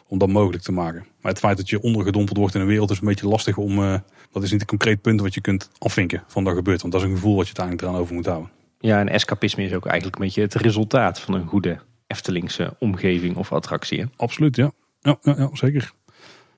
om 0.08 0.18
dat 0.18 0.28
mogelijk 0.28 0.62
te 0.62 0.72
maken. 0.72 1.06
Maar 1.20 1.32
het 1.32 1.40
feit 1.40 1.56
dat 1.56 1.68
je 1.68 1.82
ondergedompeld 1.82 2.38
wordt 2.38 2.54
in 2.54 2.60
een 2.60 2.66
wereld 2.66 2.90
is 2.90 3.00
een 3.00 3.06
beetje 3.06 3.28
lastig 3.28 3.56
om... 3.56 3.78
Uh, 3.78 3.94
dat 4.32 4.42
is 4.42 4.50
niet 4.50 4.60
een 4.60 4.66
concreet 4.66 5.00
punt 5.00 5.20
wat 5.20 5.34
je 5.34 5.40
kunt 5.40 5.70
afvinken 5.78 6.24
van 6.26 6.44
dat 6.44 6.54
gebeurt. 6.54 6.80
Want 6.80 6.92
dat 6.92 7.02
is 7.02 7.08
een 7.08 7.14
gevoel 7.14 7.36
wat 7.36 7.48
je 7.48 7.54
uiteindelijk 7.56 7.86
eraan 7.86 8.02
over 8.02 8.14
moet 8.14 8.26
houden. 8.26 8.50
Ja, 8.78 9.00
en 9.00 9.08
escapisme 9.08 9.64
is 9.64 9.72
ook 9.72 9.86
eigenlijk 9.86 10.16
een 10.16 10.24
beetje 10.24 10.42
het 10.42 10.54
resultaat 10.54 11.20
van 11.20 11.34
een 11.34 11.46
goede 11.46 11.78
Eftelingse 12.06 12.76
omgeving 12.78 13.36
of 13.36 13.52
attractie. 13.52 14.04
Absoluut, 14.16 14.56
ja. 14.56 14.70
Ja, 15.00 15.18
ja, 15.22 15.34
ja 15.38 15.48
zeker 15.52 15.94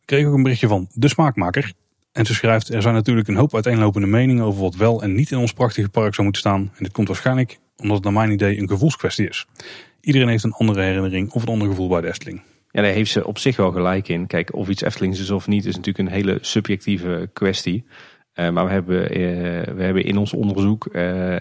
kreeg 0.08 0.26
ook 0.26 0.34
een 0.34 0.42
berichtje 0.42 0.68
van 0.68 0.88
de 0.92 1.08
smaakmaker. 1.08 1.72
En 2.12 2.26
ze 2.26 2.34
schrijft, 2.34 2.68
er 2.68 2.82
zijn 2.82 2.94
natuurlijk 2.94 3.28
een 3.28 3.36
hoop 3.36 3.54
uiteenlopende 3.54 4.06
meningen 4.06 4.44
over 4.44 4.60
wat 4.60 4.74
wel 4.74 5.02
en 5.02 5.14
niet 5.14 5.30
in 5.30 5.38
ons 5.38 5.52
prachtige 5.52 5.88
park 5.88 6.14
zou 6.14 6.22
moeten 6.22 6.40
staan. 6.40 6.60
En 6.60 6.84
dit 6.84 6.92
komt 6.92 7.08
waarschijnlijk 7.08 7.58
omdat 7.76 7.96
het 7.96 8.04
naar 8.04 8.12
mijn 8.12 8.30
idee 8.30 8.58
een 8.58 8.68
gevoelskwestie 8.68 9.28
is. 9.28 9.46
Iedereen 10.00 10.28
heeft 10.28 10.44
een 10.44 10.52
andere 10.52 10.82
herinnering 10.82 11.30
of 11.32 11.42
een 11.42 11.48
ander 11.48 11.68
gevoel 11.68 11.88
bij 11.88 12.00
de 12.00 12.08
Efteling. 12.08 12.42
Ja, 12.70 12.82
daar 12.82 12.92
heeft 12.92 13.10
ze 13.10 13.26
op 13.26 13.38
zich 13.38 13.56
wel 13.56 13.72
gelijk 13.72 14.08
in. 14.08 14.26
Kijk, 14.26 14.54
of 14.54 14.68
iets 14.68 14.82
Eftelings 14.82 15.20
is 15.20 15.30
of 15.30 15.46
niet, 15.46 15.64
is 15.64 15.76
natuurlijk 15.76 16.08
een 16.08 16.14
hele 16.14 16.38
subjectieve 16.40 17.30
kwestie. 17.32 17.84
Uh, 18.34 18.50
maar 18.50 18.64
we 18.64 18.70
hebben, 18.70 19.02
uh, 19.02 19.74
we 19.74 19.82
hebben 19.82 20.04
in 20.04 20.16
ons 20.16 20.32
onderzoek 20.32 20.88
uh, 20.92 21.36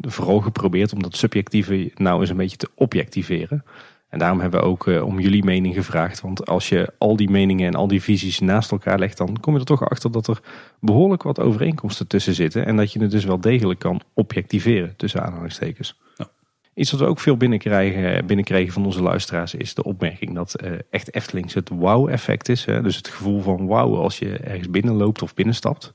vooral 0.00 0.40
geprobeerd 0.40 0.92
om 0.92 1.02
dat 1.02 1.16
subjectieve 1.16 1.90
nou 1.94 2.20
eens 2.20 2.30
een 2.30 2.36
beetje 2.36 2.56
te 2.56 2.70
objectiveren. 2.74 3.64
En 4.08 4.18
daarom 4.18 4.40
hebben 4.40 4.60
we 4.60 4.66
ook 4.66 4.86
om 4.86 5.20
jullie 5.20 5.44
mening 5.44 5.74
gevraagd. 5.74 6.20
Want 6.20 6.46
als 6.46 6.68
je 6.68 6.92
al 6.98 7.16
die 7.16 7.30
meningen 7.30 7.66
en 7.66 7.74
al 7.74 7.88
die 7.88 8.02
visies 8.02 8.40
naast 8.40 8.70
elkaar 8.70 8.98
legt, 8.98 9.18
dan 9.18 9.40
kom 9.40 9.54
je 9.54 9.60
er 9.60 9.66
toch 9.66 9.88
achter 9.88 10.12
dat 10.12 10.28
er 10.28 10.40
behoorlijk 10.80 11.22
wat 11.22 11.40
overeenkomsten 11.40 12.06
tussen 12.06 12.34
zitten. 12.34 12.66
En 12.66 12.76
dat 12.76 12.92
je 12.92 13.00
het 13.00 13.10
dus 13.10 13.24
wel 13.24 13.40
degelijk 13.40 13.78
kan 13.78 14.00
objectiveren, 14.14 14.96
tussen 14.96 15.22
aanhalingstekens. 15.22 16.00
Ja. 16.16 16.28
Iets 16.76 16.90
wat 16.90 17.00
we 17.00 17.06
ook 17.06 17.20
veel 17.20 17.36
binnenkrijgen, 17.36 18.26
binnenkregen 18.26 18.72
van 18.72 18.84
onze 18.84 19.02
luisteraars 19.02 19.54
is 19.54 19.74
de 19.74 19.82
opmerking 19.82 20.34
dat 20.34 20.62
uh, 20.64 20.72
echt 20.90 21.14
Eftelings 21.14 21.54
het 21.54 21.68
wow-effect 21.68 22.48
is. 22.48 22.64
Hè? 22.64 22.82
Dus 22.82 22.96
het 22.96 23.08
gevoel 23.08 23.40
van 23.40 23.66
wauw 23.66 23.96
als 23.96 24.18
je 24.18 24.36
ergens 24.36 24.70
binnenloopt 24.70 25.22
of 25.22 25.34
binnenstapt. 25.34 25.92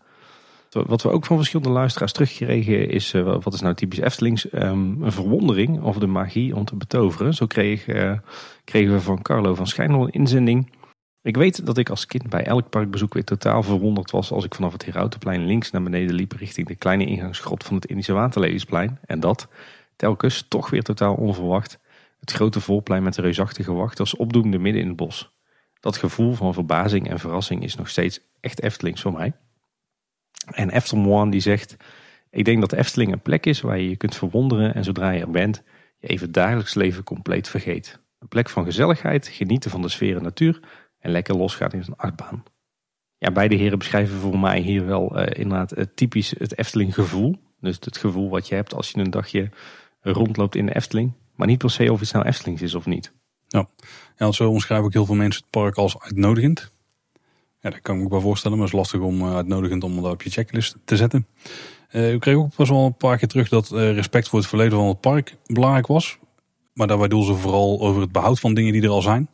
Wat 0.70 1.02
we 1.02 1.10
ook 1.10 1.26
van 1.26 1.38
verschillende 1.38 1.72
luisteraars 1.72 2.12
terugkregen 2.12 2.90
is, 2.90 3.14
uh, 3.14 3.36
wat 3.42 3.54
is 3.54 3.62
nou 3.62 3.76
typisch 3.76 4.00
Eftelings, 4.00 4.54
um, 4.54 5.04
een 5.04 5.12
verwondering 5.12 5.84
over 5.84 6.00
de 6.00 6.08
magie 6.08 6.56
om 6.56 6.66
te 6.66 6.76
betoveren. 6.76 7.34
Zo 7.34 7.46
kreeg, 7.46 7.88
uh, 7.88 8.14
kregen 8.64 8.94
we 8.94 9.00
van 9.00 9.22
Carlo 9.22 9.56
van 9.56 9.68
Schijnel 9.68 10.04
een 10.04 10.12
inzending. 10.12 10.72
Ik 11.22 11.38
weet 11.38 11.66
dat 11.66 11.78
ik 11.78 11.90
als 11.90 12.06
kind 12.06 12.30
bij 12.30 12.44
elk 12.44 12.70
parkbezoek 12.70 13.14
weer 13.14 13.24
totaal 13.24 13.64
verwonderd 13.64 14.12
was 14.12 14.32
als 14.32 14.46
ik 14.46 14.56
vanaf 14.56 14.72
het 14.72 14.86
Herautenplein 14.86 15.46
links 15.46 15.72
naar 15.72 15.84
beneden 15.84 16.16
liep 16.16 16.32
richting 16.32 16.68
de 16.68 16.76
kleine 16.76 17.06
ingangsgrot 17.06 17.64
van 17.64 17.76
het 17.76 17.86
Indische 17.86 18.14
Waterleliesplein. 18.14 19.00
En 19.06 19.20
dat, 19.20 19.48
telkens 19.96 20.46
toch 20.48 20.70
weer 20.70 20.84
totaal 20.84 21.16
onverwacht, 21.16 21.80
het 22.20 22.32
grote 22.32 22.60
volplein 22.60 23.04
met 23.04 23.14
de 23.14 23.22
reusachtige 23.22 23.74
wachters 23.74 24.16
opdoemde 24.16 24.58
midden 24.58 24.82
in 24.82 24.88
het 24.88 24.98
bos. 24.98 25.32
Dat 25.80 25.98
gevoel 25.98 26.34
van 26.34 26.54
verbazing 26.54 27.10
en 27.10 27.20
verrassing 27.20 27.64
is 27.64 27.76
nog 27.76 27.90
steeds 27.90 28.20
echt 28.40 28.62
Eftelings 28.62 29.02
voor 29.02 29.14
mij. 29.14 29.34
En 30.46 30.70
Eftelmoan 30.70 31.30
die 31.30 31.42
zegt, 31.42 31.78
ik 32.30 32.46
denk 32.46 32.62
dat 32.62 32.74
Efteling 32.74 33.12
een 33.12 33.22
plek 33.22 33.46
is 33.46 33.62
waar 33.62 33.80
je 33.80 33.90
je 33.90 33.96
kunt 33.96 34.16
verwonderen 34.16 34.74
en 34.74 34.84
zodra 34.84 35.10
je 35.10 35.22
er 35.22 35.32
bent, 35.32 35.64
je 36.00 36.08
even 36.08 36.32
dagelijks 36.32 36.74
leven 36.74 37.04
compleet 37.04 37.48
vergeet. 37.48 38.00
Een 38.20 38.28
plek 38.28 38.50
van 38.50 38.64
gezelligheid, 38.64 39.28
genieten 39.28 39.72
van 39.72 39.82
de 39.82 39.90
sfeer 39.90 40.16
en 40.16 40.24
natuur 40.24 40.60
en 41.00 41.12
lekker 41.12 41.36
losgaan 41.36 41.72
in 41.72 41.80
een 41.80 41.96
achtbaan. 41.96 42.44
Ja, 43.18 43.32
beide 43.32 43.56
heren 43.56 43.78
beschrijven 43.78 44.18
voor 44.18 44.40
mij 44.40 44.60
hier 44.60 44.86
wel 44.86 45.20
uh, 45.20 45.26
inderdaad 45.26 45.78
uh, 45.78 45.84
typisch 45.96 46.34
het 46.38 46.58
Efteling 46.58 46.94
gevoel. 46.94 47.36
Dus 47.60 47.78
het 47.80 47.98
gevoel 47.98 48.30
wat 48.30 48.48
je 48.48 48.56
hebt 48.56 48.74
als 48.74 48.92
je 48.92 49.00
een 49.00 49.10
dagje 49.10 49.50
rondloopt 50.02 50.56
in 50.56 50.66
de 50.66 50.76
Efteling. 50.76 51.14
Maar 51.36 51.48
niet 51.48 51.58
per 51.58 51.72
se 51.72 51.92
of 51.92 52.02
iets 52.02 52.12
nou 52.12 52.26
Eftelings 52.26 52.62
is 52.62 52.76
of 52.76 52.86
niet. 52.86 53.12
Ja, 53.48 53.68
ja 54.18 54.32
zo 54.32 54.50
omschrijven 54.50 54.86
ook 54.86 54.94
heel 54.94 55.06
veel 55.06 55.16
mensen 55.16 55.42
het 55.42 55.52
park 55.52 55.76
als 55.76 56.00
uitnodigend. 56.00 56.72
Ja, 57.62 57.70
dat 57.70 57.82
kan 57.82 57.94
ik 57.94 58.00
me 58.00 58.06
ook 58.06 58.12
wel 58.12 58.22
voorstellen, 58.22 58.58
maar 58.58 58.66
het 58.66 58.76
is 58.76 58.80
lastig 58.80 59.00
om 59.00 59.22
uh, 59.22 59.36
uitnodigend 59.36 59.84
om 59.84 60.02
dat 60.02 60.12
op 60.12 60.22
je 60.22 60.30
checklist 60.30 60.78
te 60.86 60.96
zetten. 60.96 61.28
Uh, 61.92 62.14
ik 62.14 62.20
kreeg 62.20 62.36
ook 62.36 62.56
pas 62.56 62.70
wel 62.70 62.86
een 62.86 62.96
paar 62.96 63.18
keer 63.18 63.28
terug 63.28 63.50
dat 63.50 63.72
uh, 63.72 63.94
respect 63.94 64.30
voor 64.30 64.40
het 64.40 64.48
verleden 64.48 64.78
van 64.78 64.88
het 64.88 65.00
park 65.00 65.36
belangrijk 65.46 65.88
was. 65.88 66.18
Maar 66.74 66.88
daarbij 66.88 67.08
doen 67.08 67.24
ze 67.24 67.34
vooral 67.34 67.80
over 67.82 68.02
het 68.02 68.12
behoud 68.12 68.40
van 68.40 68.54
dingen 68.54 68.74
die 68.74 68.82
er 68.82 68.90
al 68.90 69.02
zijn. 69.02 69.30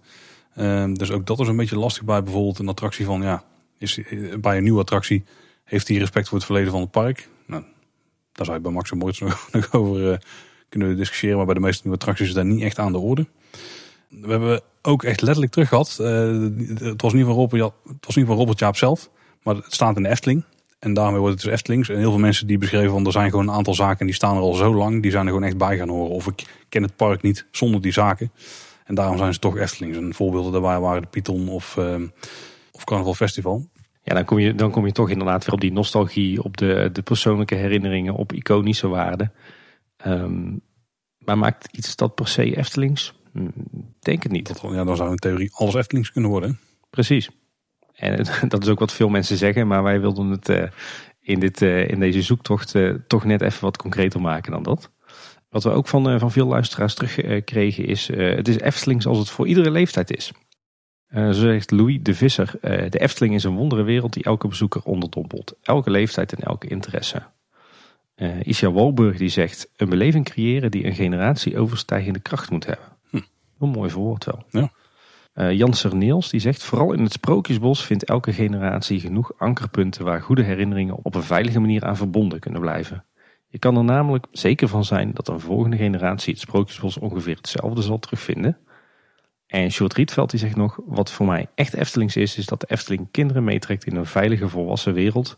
dus 0.95 1.11
ook 1.11 1.25
dat 1.25 1.39
is 1.39 1.47
een 1.47 1.55
beetje 1.55 1.77
lastig 1.77 2.03
bij 2.03 2.23
bijvoorbeeld 2.23 2.59
een 2.59 2.67
attractie 2.67 3.05
van, 3.05 3.21
ja, 3.21 3.43
is, 3.77 3.99
bij 4.39 4.57
een 4.57 4.63
nieuwe 4.63 4.79
attractie 4.79 5.23
heeft 5.63 5.87
hij 5.87 5.97
respect 5.97 6.27
voor 6.27 6.37
het 6.37 6.45
verleden 6.45 6.71
van 6.71 6.81
het 6.81 6.91
park. 6.91 7.29
Nou, 7.45 7.63
daar 8.31 8.45
zou 8.45 8.57
je 8.57 8.63
bij 8.63 8.71
Max 8.71 8.91
en 8.91 8.97
Moritz 8.97 9.19
nog 9.51 9.73
over 9.73 10.21
kunnen 10.69 10.97
discussiëren, 10.97 11.37
maar 11.37 11.45
bij 11.45 11.55
de 11.55 11.59
meeste 11.59 11.81
nieuwe 11.83 11.97
attracties 11.97 12.27
is 12.27 12.33
dat 12.33 12.45
niet 12.45 12.61
echt 12.61 12.79
aan 12.79 12.91
de 12.91 12.97
orde. 12.97 13.27
We 14.07 14.31
hebben 14.31 14.61
ook 14.81 15.03
echt 15.03 15.21
letterlijk 15.21 15.51
terug 15.51 15.67
gehad. 15.67 15.97
Uh, 16.01 16.49
het, 16.79 17.01
was 17.01 17.13
niet 17.13 17.25
van 17.25 17.33
Robert, 17.33 17.73
was 18.01 18.15
niet 18.15 18.25
van 18.25 18.35
Robert 18.35 18.59
Jaap 18.59 18.75
zelf, 18.75 19.09
maar 19.43 19.55
het 19.55 19.73
staat 19.73 19.95
in 19.95 20.03
de 20.03 20.09
Efteling. 20.09 20.43
En 20.79 20.93
daarmee 20.93 21.19
wordt 21.19 21.33
het 21.33 21.43
dus 21.43 21.53
Eftelings. 21.53 21.89
En 21.89 21.97
heel 21.97 22.09
veel 22.09 22.19
mensen 22.19 22.47
die 22.47 22.57
beschreven 22.57 22.91
van 22.91 23.05
er 23.05 23.11
zijn 23.11 23.29
gewoon 23.29 23.47
een 23.47 23.53
aantal 23.53 23.73
zaken 23.73 24.05
die 24.05 24.15
staan 24.15 24.35
er 24.35 24.41
al 24.41 24.53
zo 24.53 24.73
lang. 24.73 25.01
Die 25.01 25.11
zijn 25.11 25.25
er 25.25 25.31
gewoon 25.31 25.47
echt 25.47 25.57
bij 25.57 25.77
gaan 25.77 25.89
horen. 25.89 26.15
Of 26.15 26.27
ik 26.27 26.65
ken 26.69 26.83
het 26.83 26.95
park 26.95 27.21
niet 27.21 27.45
zonder 27.51 27.81
die 27.81 27.91
zaken. 27.91 28.31
En 28.85 28.95
daarom 28.95 29.17
zijn 29.17 29.33
ze 29.33 29.39
toch 29.39 29.57
Eftelings. 29.57 29.97
En 29.97 30.13
voorbeelden 30.13 30.51
daarbij 30.51 30.79
waren 30.79 31.01
de 31.01 31.07
Python 31.07 31.49
of, 31.49 31.75
uh, 31.79 31.95
of 32.71 32.83
Carnaval 32.83 33.13
Festival. 33.13 33.67
Ja, 34.03 34.13
dan 34.13 34.25
kom, 34.25 34.39
je, 34.39 34.55
dan 34.55 34.71
kom 34.71 34.85
je 34.85 34.91
toch 34.91 35.09
inderdaad 35.09 35.45
weer 35.45 35.53
op 35.53 35.61
die 35.61 35.71
nostalgie, 35.71 36.43
op 36.43 36.57
de, 36.57 36.89
de 36.93 37.01
persoonlijke 37.01 37.55
herinneringen, 37.55 38.13
op 38.13 38.33
iconische 38.33 38.87
waarden. 38.87 39.31
Ehm, 40.07 40.57
maar 41.17 41.37
maakt 41.37 41.77
iets 41.77 41.95
dat 41.95 42.15
per 42.15 42.27
se 42.27 42.57
Eftelings? 42.57 43.13
Hm, 43.33 43.49
denk 43.99 44.23
het 44.23 44.31
niet. 44.31 44.47
Dat, 44.47 44.71
ja, 44.73 44.83
dan 44.83 44.95
zou 44.95 45.09
in 45.09 45.15
theorie 45.15 45.53
alles 45.53 45.73
Eftelings 45.73 46.11
kunnen 46.11 46.31
worden. 46.31 46.59
Precies. 46.89 47.29
En 47.93 48.25
dat 48.49 48.63
is 48.63 48.69
ook 48.69 48.79
wat 48.79 48.93
veel 48.93 49.09
mensen 49.09 49.37
zeggen, 49.37 49.67
maar 49.67 49.83
wij 49.83 49.99
wilden 49.99 50.29
het 50.29 50.49
uh, 50.49 50.63
in, 51.19 51.39
dit, 51.39 51.61
uh, 51.61 51.89
in 51.89 51.99
deze 51.99 52.21
zoektocht 52.21 52.75
uh, 52.75 52.95
toch 53.07 53.23
net 53.23 53.41
even 53.41 53.61
wat 53.61 53.77
concreter 53.77 54.21
maken 54.21 54.51
dan 54.51 54.63
dat. 54.63 54.91
Wat 55.49 55.63
we 55.63 55.69
ook 55.69 55.87
van, 55.87 56.19
van 56.19 56.31
veel 56.31 56.47
luisteraars 56.47 56.93
terugkregen 56.93 57.85
is, 57.85 58.07
het 58.07 58.47
is 58.47 58.59
Eftelings 58.59 59.05
als 59.05 59.17
het 59.17 59.29
voor 59.29 59.47
iedere 59.47 59.71
leeftijd 59.71 60.15
is. 60.17 60.31
zo 61.09 61.31
zegt 61.31 61.71
Louis 61.71 61.99
de 62.01 62.13
Visser, 62.13 62.51
de 62.61 62.99
Efteling 62.99 63.33
is 63.33 63.43
een 63.43 63.55
wondere 63.55 63.83
wereld 63.83 64.13
die 64.13 64.23
elke 64.23 64.47
bezoeker 64.47 64.81
onderdompelt. 64.83 65.55
Elke 65.61 65.89
leeftijd 65.89 66.33
en 66.33 66.43
elke 66.43 66.67
interesse. 66.67 67.23
Uh, 68.17 68.43
Isha 68.43 68.71
Walburg 68.71 69.17
die 69.17 69.29
zegt, 69.29 69.69
een 69.75 69.89
beleving 69.89 70.25
creëren 70.25 70.71
die 70.71 70.85
een 70.85 70.95
generatie 70.95 71.57
overstijgende 71.57 72.19
kracht 72.19 72.49
moet 72.49 72.65
hebben. 72.65 72.85
Hm. 73.09 73.19
Een 73.59 73.69
mooi 73.69 73.89
voorwoord 73.89 74.25
wel. 74.25 74.43
Ja. 74.49 74.71
Uh, 75.35 75.51
Jan 75.51 75.73
Serneels 75.73 76.29
die 76.29 76.39
zegt, 76.39 76.63
vooral 76.63 76.93
in 76.93 77.03
het 77.03 77.11
Sprookjesbos 77.11 77.85
vindt 77.85 78.03
elke 78.03 78.33
generatie 78.33 78.99
genoeg 78.99 79.31
ankerpunten 79.37 80.05
waar 80.05 80.21
goede 80.21 80.43
herinneringen 80.43 80.99
op 81.03 81.15
een 81.15 81.23
veilige 81.23 81.59
manier 81.59 81.85
aan 81.85 81.97
verbonden 81.97 82.39
kunnen 82.39 82.61
blijven. 82.61 83.05
Je 83.47 83.59
kan 83.59 83.77
er 83.77 83.83
namelijk 83.83 84.25
zeker 84.31 84.67
van 84.67 84.85
zijn 84.85 85.11
dat 85.13 85.27
een 85.27 85.39
volgende 85.39 85.77
generatie 85.77 86.33
het 86.33 86.41
Sprookjesbos 86.41 86.97
ongeveer 86.97 87.35
hetzelfde 87.35 87.81
zal 87.81 87.99
terugvinden. 87.99 88.57
En 89.47 89.71
Sjoerd 89.71 89.93
Rietveld 89.93 90.29
die 90.29 90.39
zegt 90.39 90.55
nog, 90.55 90.79
wat 90.85 91.11
voor 91.11 91.25
mij 91.25 91.47
echt 91.55 91.73
Eftelings 91.73 92.15
is, 92.15 92.37
is 92.37 92.45
dat 92.45 92.59
de 92.59 92.67
Efteling 92.69 93.07
kinderen 93.11 93.43
meetrekt 93.43 93.85
in 93.85 93.95
een 93.95 94.05
veilige 94.05 94.49
volwassen 94.49 94.93
wereld. 94.93 95.37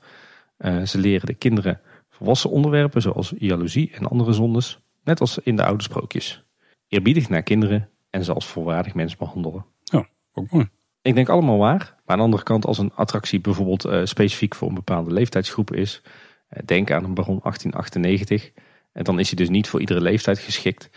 Uh, 0.60 0.86
ze 0.86 0.98
leren 0.98 1.26
de 1.26 1.34
kinderen 1.34 1.82
volwassen 2.20 2.50
onderwerpen 2.50 3.02
zoals 3.02 3.34
jaloezie 3.38 3.92
en 3.94 4.08
andere 4.08 4.34
zondes, 4.34 4.80
net 5.04 5.20
als 5.20 5.38
in 5.38 5.56
de 5.56 5.64
oude 5.64 5.84
sprookjes. 5.84 6.44
Eerbiedig 6.88 7.30
naar 7.30 7.44
kinderen 7.44 7.90
en 8.10 8.24
ze 8.24 8.34
als 8.34 8.46
volwaardig 8.46 8.94
mens 8.94 9.16
behandelen. 9.16 9.66
Ja, 9.84 10.08
ook 10.34 10.52
mooi. 10.52 10.70
Ik 11.02 11.16
denk 11.16 11.30
allemaal 11.30 11.58
waar. 11.58 11.78
Maar 11.78 12.02
aan 12.06 12.18
de 12.18 12.24
andere 12.24 12.44
kant, 12.44 12.66
als 12.66 12.78
een 12.78 12.94
attractie 12.96 13.40
bijvoorbeeld 13.40 13.86
uh, 13.86 14.06
specifiek 14.06 14.56
voor 14.56 14.68
een 14.68 14.74
bepaalde 14.74 15.14
leeftijdsgroep 15.14 15.74
is, 15.74 16.02
uh, 16.04 16.60
denk 16.66 16.92
aan 16.92 17.04
een 17.04 17.14
Baron 17.14 17.40
1898, 17.44 18.52
en 18.92 19.04
dan 19.04 19.20
is 19.20 19.28
hij 19.28 19.38
dus 19.38 19.50
niet 19.50 19.68
voor 19.68 19.80
iedere 19.80 20.02
leeftijd 20.02 20.40
geschikt. 20.40 20.90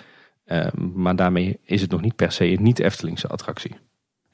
Uh, 0.47 0.73
maar 0.95 1.17
daarmee 1.17 1.59
is 1.65 1.81
het 1.81 1.91
nog 1.91 2.01
niet 2.01 2.17
per 2.17 2.33
se 2.33 2.45
een 2.45 2.63
niet-Eftelingse 2.63 3.29
attractie. 3.29 3.75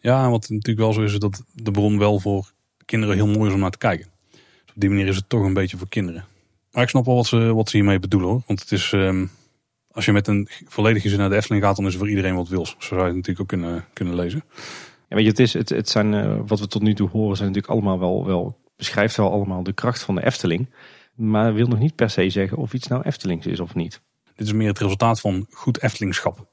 Ja, 0.01 0.31
wat 0.31 0.49
natuurlijk 0.49 0.79
wel 0.79 0.93
zo 0.93 1.03
is, 1.03 1.13
is 1.13 1.19
dat 1.19 1.45
de 1.53 1.71
bron 1.71 1.99
wel 1.99 2.19
voor 2.19 2.53
kinderen 2.85 3.15
heel 3.15 3.27
mooi 3.27 3.49
is 3.49 3.55
om 3.55 3.61
naar 3.61 3.71
te 3.71 3.79
kijken. 3.79 4.07
Dus 4.31 4.75
op 4.75 4.81
die 4.81 4.89
manier 4.89 5.07
is 5.07 5.17
het 5.17 5.29
toch 5.29 5.43
een 5.43 5.55
beetje 5.55 5.77
voor 5.77 5.89
kinderen. 5.89 6.25
Maar 6.71 6.83
ik 6.83 6.89
snap 6.89 7.05
wel 7.05 7.15
wat 7.15 7.27
ze, 7.27 7.55
wat 7.55 7.69
ze 7.69 7.77
hiermee 7.77 7.99
bedoelen 7.99 8.29
hoor. 8.29 8.43
Want 8.47 8.61
het 8.61 8.73
is, 8.73 8.93
um, 8.93 9.31
als 9.91 10.05
je 10.05 10.13
met 10.13 10.27
een 10.27 10.49
volledig 10.67 11.03
gezin 11.03 11.19
naar 11.19 11.29
de 11.29 11.37
Efteling 11.37 11.65
gaat, 11.65 11.77
dan 11.77 11.87
is 11.87 11.93
er 11.93 11.99
voor 11.99 12.09
iedereen 12.09 12.35
wat 12.35 12.49
wils. 12.49 12.71
Zo 12.71 12.77
zou 12.79 13.01
je 13.01 13.07
het 13.07 13.15
natuurlijk 13.15 13.41
ook 13.41 13.49
kunnen, 13.49 13.85
kunnen 13.93 14.15
lezen. 14.15 14.45
Ja, 15.09 15.17
weet 15.17 15.25
je, 15.25 15.31
het, 15.31 15.39
is, 15.39 15.53
het, 15.53 15.69
het 15.69 15.89
zijn, 15.89 16.13
uh, 16.13 16.41
wat 16.47 16.61
we 16.61 16.67
tot 16.67 16.83
nu 16.83 16.95
toe 16.95 17.09
horen, 17.09 17.37
zijn 17.37 17.49
natuurlijk 17.49 17.75
allemaal 17.75 17.99
wel, 17.99 18.27
wel, 18.27 18.59
beschrijft 18.77 19.17
wel 19.17 19.33
allemaal 19.33 19.63
de 19.63 19.73
kracht 19.73 20.03
van 20.03 20.15
de 20.15 20.25
Efteling. 20.25 20.71
Maar 21.15 21.55
wil 21.55 21.67
nog 21.67 21.79
niet 21.79 21.95
per 21.95 22.11
se 22.11 22.31
zeggen 22.31 22.57
of 22.57 22.73
iets 22.73 22.87
nou 22.87 23.03
Eftelings 23.03 23.47
is 23.47 23.61
of 23.61 23.75
niet. 23.75 24.01
Dit 24.35 24.47
is 24.47 24.53
meer 24.53 24.69
het 24.69 24.79
resultaat 24.79 25.21
van 25.21 25.47
goed 25.51 25.83
Eftelingschap. 25.83 26.47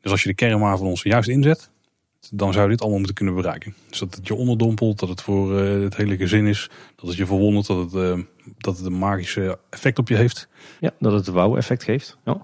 Dus 0.00 0.10
als 0.10 0.22
je 0.22 0.28
de 0.28 0.34
kernwaarden 0.34 0.78
van 0.78 0.88
ons 0.88 1.02
juist 1.02 1.28
inzet, 1.28 1.70
dan 2.30 2.52
zou 2.52 2.68
dit 2.68 2.80
allemaal 2.80 2.98
moeten 2.98 3.16
kunnen 3.16 3.34
bereiken. 3.34 3.74
Dus 3.88 3.98
dat 3.98 4.14
het 4.14 4.26
je 4.26 4.34
onderdompelt, 4.34 4.98
dat 4.98 5.08
het 5.08 5.22
voor 5.22 5.60
uh, 5.60 5.82
het 5.82 5.96
hele 5.96 6.16
gezin 6.16 6.46
is, 6.46 6.70
dat 6.96 7.08
het 7.08 7.16
je 7.16 7.26
verwondert, 7.26 7.66
dat 7.66 7.78
het, 7.78 7.92
uh, 7.92 8.18
dat 8.58 8.76
het 8.76 8.86
een 8.86 8.98
magische 8.98 9.58
effect 9.70 9.98
op 9.98 10.08
je 10.08 10.16
heeft. 10.16 10.48
Ja, 10.80 10.90
dat 10.98 11.12
het 11.12 11.26
een 11.26 11.34
wauw-effect 11.34 11.82
geeft. 11.82 12.18
Ja. 12.24 12.42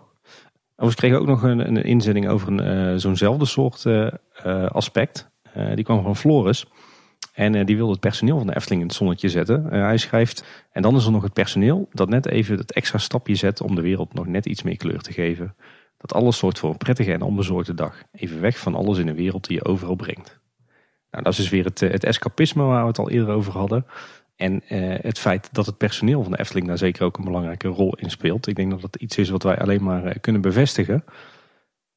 we 0.74 0.94
kregen 0.94 1.18
ook 1.18 1.26
nog 1.26 1.42
een, 1.42 1.68
een 1.68 1.84
inzending 1.84 2.28
over 2.28 2.48
een, 2.48 2.92
uh, 2.92 2.98
zo'nzelfde 2.98 3.44
soort 3.44 3.86
aspect. 4.72 5.28
die 5.74 5.84
kwam 5.84 6.02
van 6.02 6.16
Floris. 6.16 6.66
En 7.32 7.66
die 7.66 7.76
wilde 7.76 7.92
het 7.92 8.00
personeel 8.00 8.38
van 8.38 8.46
de 8.46 8.56
Efteling 8.56 8.80
in 8.80 8.86
het 8.86 8.96
zonnetje 8.96 9.28
zetten. 9.28 9.64
hij 9.64 9.96
schrijft, 9.96 10.44
en 10.72 10.82
dan 10.82 10.96
is 10.96 11.04
er 11.04 11.12
nog 11.12 11.22
het 11.22 11.32
personeel 11.32 11.88
dat 11.92 12.08
net 12.08 12.26
even 12.26 12.58
het 12.58 12.72
extra 12.72 12.98
stapje 12.98 13.34
zet 13.34 13.60
om 13.60 13.74
de 13.74 13.80
wereld 13.80 14.14
nog 14.14 14.26
net 14.26 14.46
iets 14.46 14.62
meer 14.62 14.76
kleur 14.76 15.00
te 15.00 15.12
geven. 15.12 15.54
Dat 15.98 16.14
alles 16.14 16.38
zorgt 16.38 16.58
voor 16.58 16.70
een 16.70 16.76
prettige 16.76 17.12
en 17.12 17.22
onbezorgde 17.22 17.74
dag. 17.74 18.02
Even 18.12 18.40
weg 18.40 18.58
van 18.58 18.74
alles 18.74 18.98
in 18.98 19.06
de 19.06 19.14
wereld 19.14 19.46
die 19.46 19.56
je 19.56 19.64
overal 19.64 19.94
brengt. 19.94 20.38
Nou, 21.10 21.24
dat 21.24 21.32
is 21.32 21.38
dus 21.38 21.48
weer 21.48 21.64
het, 21.64 21.80
het 21.80 22.04
escapisme 22.04 22.62
waar 22.62 22.82
we 22.82 22.88
het 22.88 22.98
al 22.98 23.10
eerder 23.10 23.34
over 23.34 23.52
hadden. 23.52 23.86
En 24.36 24.62
uh, 24.68 24.94
het 25.00 25.18
feit 25.18 25.48
dat 25.52 25.66
het 25.66 25.76
personeel 25.76 26.22
van 26.22 26.32
de 26.32 26.38
Efteling 26.38 26.66
daar 26.66 26.78
zeker 26.78 27.04
ook 27.04 27.18
een 27.18 27.24
belangrijke 27.24 27.68
rol 27.68 27.94
in 27.94 28.10
speelt. 28.10 28.46
Ik 28.46 28.56
denk 28.56 28.70
dat 28.70 28.80
dat 28.80 28.96
iets 28.96 29.16
is 29.16 29.28
wat 29.28 29.42
wij 29.42 29.58
alleen 29.58 29.82
maar 29.82 30.06
uh, 30.06 30.12
kunnen 30.20 30.40
bevestigen. 30.40 31.04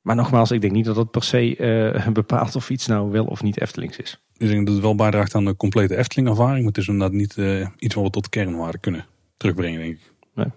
Maar 0.02 0.16
nogmaals, 0.16 0.52
ik 0.52 0.62
denk 0.62 0.74
niet 0.74 0.86
dat 0.86 0.96
dat 0.96 1.12
per 1.12 1.24
se 1.24 1.58
uh, 1.58 2.08
bepaalt 2.14 2.56
of 2.56 2.70
iets 2.70 2.88
nou 2.88 3.12
wel 3.12 3.26
of 3.26 3.44
niet 3.44 3.62
Eftelings 3.62 3.98
is. 3.98 4.22
Dus 4.38 4.48
ik 4.48 4.54
denk 4.54 4.66
dat 4.66 4.76
het 4.76 4.84
wel 4.84 4.96
bijdraagt 4.96 5.36
aan 5.36 5.46
de 5.46 5.56
complete 5.56 5.98
Efteling-ervaring. 5.98 6.58
Maar 6.58 6.68
het 6.68 6.78
is 6.78 6.88
inderdaad 6.88 7.18
niet 7.18 7.38
iets 7.78 7.96
wat 7.96 8.04
we 8.04 8.10
tot 8.10 8.30
kernwaarde 8.30 8.78
kunnen 8.78 9.06
terugbrengen, 9.38 9.80
denk 9.80 9.94
ik. 9.94 10.14
Nee. 10.36 10.48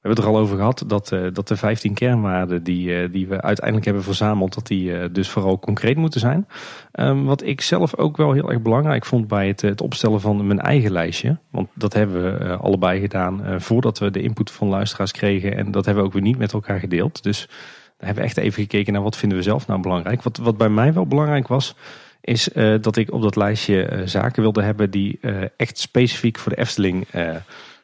We 0.00 0.08
hebben 0.08 0.24
het 0.24 0.34
er 0.34 0.38
al 0.38 0.44
over 0.46 0.56
gehad 0.56 0.84
dat, 0.86 1.12
uh, 1.12 1.26
dat 1.32 1.48
de 1.48 1.56
15 1.56 1.94
kernwaarden 1.94 2.62
die, 2.62 2.88
uh, 2.88 3.12
die 3.12 3.28
we 3.28 3.40
uiteindelijk 3.40 3.84
hebben 3.86 4.04
verzameld, 4.04 4.54
dat 4.54 4.66
die 4.66 4.90
uh, 4.90 5.04
dus 5.12 5.28
vooral 5.28 5.58
concreet 5.58 5.96
moeten 5.96 6.20
zijn. 6.20 6.46
Um, 6.92 7.24
wat 7.24 7.42
ik 7.42 7.60
zelf 7.60 7.96
ook 7.96 8.16
wel 8.16 8.32
heel 8.32 8.50
erg 8.50 8.62
belangrijk 8.62 9.04
vond 9.04 9.28
bij 9.28 9.46
het, 9.48 9.60
het 9.60 9.80
opstellen 9.80 10.20
van 10.20 10.46
mijn 10.46 10.60
eigen 10.60 10.92
lijstje. 10.92 11.36
Want 11.50 11.68
dat 11.74 11.92
hebben 11.92 12.22
we 12.22 12.56
allebei 12.56 13.00
gedaan 13.00 13.60
voordat 13.60 13.98
we 13.98 14.10
de 14.10 14.22
input 14.22 14.50
van 14.50 14.68
luisteraars 14.68 15.12
kregen. 15.12 15.56
En 15.56 15.70
dat 15.70 15.84
hebben 15.84 16.02
we 16.02 16.08
ook 16.08 16.14
weer 16.14 16.24
niet 16.24 16.38
met 16.38 16.52
elkaar 16.52 16.78
gedeeld. 16.78 17.22
Dus 17.22 17.46
daar 17.46 18.06
hebben 18.06 18.22
we 18.22 18.28
echt 18.28 18.36
even 18.36 18.62
gekeken 18.62 18.92
naar 18.92 19.02
wat 19.02 19.16
vinden 19.16 19.38
we 19.38 19.44
zelf 19.44 19.66
nou 19.66 19.80
belangrijk. 19.80 20.22
Wat, 20.22 20.36
wat 20.36 20.56
bij 20.56 20.68
mij 20.68 20.92
wel 20.92 21.06
belangrijk 21.06 21.48
was, 21.48 21.74
is 22.20 22.48
dat 22.80 22.96
ik 22.96 23.12
op 23.12 23.22
dat 23.22 23.36
lijstje 23.36 24.02
zaken 24.04 24.42
wilde 24.42 24.62
hebben 24.62 24.90
die 24.90 25.20
echt 25.56 25.78
specifiek 25.78 26.38
voor 26.38 26.52
de 26.52 26.58
Efteling 26.58 27.06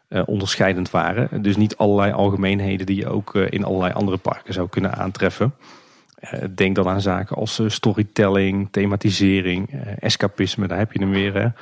uh, 0.09 0.23
onderscheidend 0.27 0.91
waren. 0.91 1.43
Dus 1.43 1.57
niet 1.57 1.77
allerlei 1.77 2.13
algemeenheden 2.13 2.87
die 2.87 2.97
je 2.97 3.09
ook 3.09 3.35
uh, 3.35 3.47
in 3.51 3.65
allerlei 3.65 3.93
andere 3.93 4.17
parken 4.17 4.55
zou 4.55 4.69
kunnen 4.69 4.95
aantreffen. 4.95 5.55
Uh, 6.21 6.41
denk 6.55 6.77
dan 6.77 6.89
aan 6.89 7.01
zaken 7.01 7.37
als 7.37 7.61
storytelling, 7.67 8.69
thematisering, 8.71 9.71
escapisme, 9.99 10.67
daar 10.67 10.79
heb 10.79 10.93
je 10.93 10.99
hem 10.99 11.11
weer. 11.11 11.53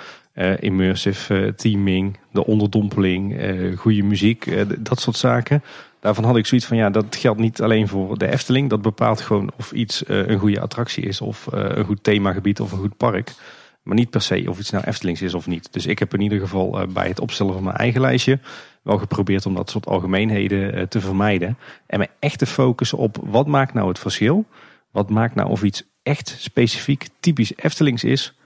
Immersive 0.61 1.53
teaming, 1.57 2.19
de 2.33 2.47
onderdompeling, 2.47 3.37
goede 3.79 4.03
muziek, 4.03 4.67
dat 4.79 5.01
soort 5.01 5.17
zaken. 5.17 5.63
Daarvan 6.01 6.25
had 6.25 6.37
ik 6.37 6.47
zoiets 6.47 6.67
van, 6.67 6.77
ja, 6.77 6.91
dat 6.91 7.17
geldt 7.17 7.41
niet 7.41 7.63
alleen 7.63 7.89
voor 7.89 8.19
de 8.19 8.31
Efteling. 8.31 8.71
Dat 8.71 8.83
bepaalt 8.83 9.21
gewoon 9.21 9.51
of 9.59 9.73
iets 9.73 10.03
een 10.07 10.39
goede 10.39 10.61
attractie 10.61 11.05
is, 11.05 11.21
of 11.21 11.47
een 11.51 11.85
goed 11.85 12.03
themagebied 12.05 12.61
of 12.61 12.73
een 12.73 12.79
goed 12.79 12.97
park. 12.97 13.33
Maar 13.85 13.97
niet 13.97 14.11
per 14.11 14.23
se 14.23 14.45
of 14.49 14.59
iets 14.59 14.71
nou 14.71 14.85
Eftelings 14.85 15.23
is 15.23 15.35
of 15.35 15.47
niet. 15.47 15.73
Dus 15.73 15.87
ik 15.87 15.99
heb 15.99 16.15
in 16.15 16.21
ieder 16.21 16.41
geval 16.41 16.81
uh, 16.81 16.87
bij 16.87 17.09
het 17.09 17.21
opstellen 17.21 17.53
van 17.53 17.63
mijn 17.63 17.77
eigen 17.77 18.01
lijstje 18.01 18.39
wel 18.83 18.99
geprobeerd 18.99 19.47
om 19.47 19.55
dat 19.55 19.71
soort 19.71 19.87
algemeenheden 19.87 20.79
uh, 20.79 20.83
te 20.83 21.01
vermijden. 21.01 21.59
En 21.87 21.99
me 21.99 22.09
echt 22.19 22.39
te 22.39 22.47
focussen 22.47 22.99
op 22.99 23.19
wat 23.23 23.47
maakt 23.47 23.75
nou 23.75 23.89
het 23.89 23.99
verschil? 23.99 24.45
Wat 24.91 25.11
maakt 25.11 25.35
nou 25.35 25.49
of 25.51 25.63
iets 25.63 25.83
echt 26.03 26.37
specifiek 26.39 27.09
typisch 27.21 27.57
Eftelings 27.57 28.05
is 28.05 28.39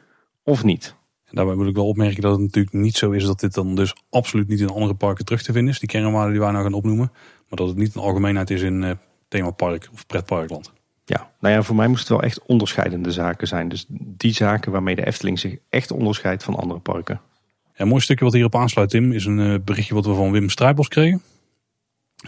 of 0.43 0.65
niet? 0.65 0.95
En 1.25 1.35
daarbij 1.35 1.57
wil 1.57 1.67
ik 1.67 1.75
wel 1.75 1.89
opmerken 1.89 2.23
dat 2.23 2.33
het 2.33 2.41
natuurlijk 2.41 2.75
niet 2.75 2.97
zo 2.97 3.11
is 3.11 3.25
dat 3.25 3.41
dit 3.41 3.55
dan 3.55 3.75
dus 3.75 3.95
absoluut 4.11 4.49
niet 4.49 4.61
in 4.61 4.69
andere 4.69 4.95
parken 4.95 5.25
terug 5.25 5.43
te 5.43 5.53
vinden 5.53 5.73
is. 5.73 5.79
Die 5.79 5.89
kernwaarden 5.89 6.33
die 6.33 6.41
wij 6.41 6.51
nou 6.51 6.63
gaan 6.63 6.73
opnoemen. 6.73 7.13
Maar 7.49 7.59
dat 7.59 7.69
het 7.69 7.77
niet 7.77 7.95
een 7.95 8.01
algemeenheid 8.01 8.51
is 8.51 8.63
in 8.63 8.83
uh, 8.83 8.91
themapark 9.29 9.89
of 9.93 10.07
pretparkland. 10.07 10.73
Ja, 11.09 11.31
nou 11.41 11.55
ja, 11.55 11.63
voor 11.63 11.77
mij 11.77 11.89
moest 11.89 12.01
het 12.01 12.09
wel 12.09 12.23
echt 12.23 12.43
onderscheidende 12.43 13.13
zaken 13.13 13.47
zijn. 13.47 13.69
Dus 13.69 13.85
die 13.89 14.33
zaken 14.33 14.73
waarmee 14.73 14.95
de 14.95 15.07
Efteling 15.07 15.39
zich 15.39 15.57
echt 15.69 15.91
onderscheidt 15.91 16.45
van 16.45 16.55
andere 16.55 16.81
parken. 16.81 17.21
een 17.75 17.89
mooi 17.89 18.01
stukje 18.01 18.25
wat 18.25 18.33
hierop 18.33 18.55
aansluit, 18.55 18.91
Tim, 18.91 19.13
is 19.13 19.25
een 19.25 19.41
eh, 19.41 19.55
berichtje 19.65 19.95
wat 19.95 20.07
we 20.07 20.15
van 20.15 20.31
Wim 20.31 20.49
Strijbos 20.49 20.89
kregen. 20.89 21.23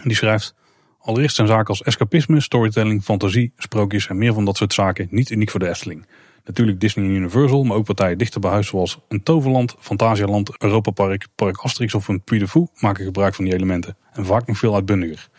Die 0.03 0.15
schrijft, 0.15 0.55
allereerst 0.99 1.35
zijn 1.35 1.47
zaken 1.47 1.67
als 1.67 1.81
escapisme, 1.81 2.39
storytelling, 2.39 3.03
fantasie, 3.03 3.53
sprookjes 3.57 4.07
en 4.07 4.17
meer 4.17 4.33
van 4.33 4.45
dat 4.45 4.57
soort 4.57 4.73
zaken 4.73 5.07
niet 5.11 5.29
uniek 5.29 5.49
voor 5.49 5.59
de 5.59 5.69
Efteling. 5.69 6.05
Natuurlijk 6.45 6.79
Disney 6.79 7.05
en 7.05 7.11
Universal, 7.11 7.63
maar 7.63 7.77
ook 7.77 7.85
partijen 7.85 8.17
dichter 8.17 8.39
bij 8.39 8.51
huis 8.51 8.67
zoals 8.67 8.99
een 9.07 9.23
Toverland, 9.23 9.75
Fantasialand, 9.79 10.51
Europa 10.57 10.91
Park, 10.91 11.27
Park 11.35 11.57
Asterix 11.57 11.93
of 11.93 12.07
een 12.07 12.21
Puy 12.21 12.39
de 12.39 12.47
Fou 12.47 12.67
maken 12.79 13.05
gebruik 13.05 13.35
van 13.35 13.45
die 13.45 13.53
elementen. 13.53 13.97
En 14.13 14.25
vaak 14.25 14.47
nog 14.47 14.57
veel 14.57 14.75
uitbundiger 14.75 15.29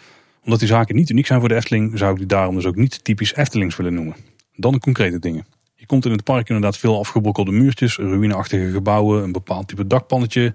omdat 0.45 0.59
die 0.59 0.69
zaken 0.69 0.95
niet 0.95 1.11
uniek 1.11 1.27
zijn 1.27 1.41
voor 1.41 1.49
de 1.49 1.55
Efteling, 1.55 1.99
zou 1.99 2.13
ik 2.13 2.19
die 2.19 2.27
daarom 2.27 2.55
dus 2.55 2.67
ook 2.67 2.77
niet 2.77 3.05
typisch 3.05 3.35
Eftelings 3.35 3.77
willen 3.77 3.95
noemen. 3.95 4.17
Dan 4.57 4.73
de 4.73 4.79
concrete 4.79 5.19
dingen. 5.19 5.47
Je 5.75 5.87
komt 5.87 6.05
in 6.05 6.13
het 6.13 6.25
park 6.25 6.49
inderdaad 6.49 6.79
veel 6.79 6.99
afgebrokkelde 6.99 7.51
muurtjes, 7.51 7.97
ruïneachtige 7.97 8.71
gebouwen, 8.71 9.23
een 9.23 9.33
bepaald 9.33 9.69
type 9.69 9.87
dakpannetje, 9.87 10.55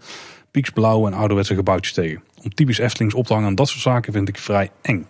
pieksblauwe 0.51 1.08
en 1.08 1.17
ouderwetse 1.17 1.56
gebouwtjes 1.56 1.94
tegen. 1.94 2.24
Om 2.44 2.53
typisch 2.53 2.77
Eftelings 2.77 3.13
op 3.13 3.25
te 3.25 3.34
hangen 3.34 3.48
aan 3.48 3.56
dat 3.56 3.67
soort 3.67 3.82
zaken 3.82 4.13
vind 4.13 4.27
ik 4.27 4.38
vrij 4.38 4.72
eng. 4.82 5.08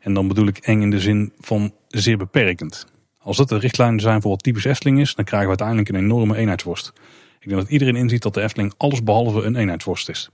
En 0.00 0.14
dan 0.14 0.28
bedoel 0.28 0.46
ik 0.46 0.58
eng 0.58 0.82
in 0.82 0.90
de 0.90 1.00
zin 1.00 1.32
van 1.38 1.72
zeer 1.88 2.16
beperkend. 2.16 2.86
Als 3.18 3.36
dat 3.36 3.48
de 3.48 3.58
richtlijnen 3.58 4.00
zijn 4.00 4.20
voor 4.20 4.30
wat 4.30 4.42
typisch 4.42 4.64
Efteling 4.64 5.00
is, 5.00 5.14
dan 5.14 5.24
krijgen 5.24 5.50
we 5.50 5.56
uiteindelijk 5.58 5.88
een 5.88 6.04
enorme 6.04 6.36
eenheidsworst. 6.36 6.92
Ik 7.40 7.48
denk 7.48 7.60
dat 7.60 7.70
iedereen 7.70 7.96
inziet 7.96 8.22
dat 8.22 8.34
de 8.34 8.42
Efteling 8.42 8.72
alles 8.76 9.02
behalve 9.02 9.42
een 9.42 9.56
eenheidsworst 9.56 10.08
is. 10.08 10.30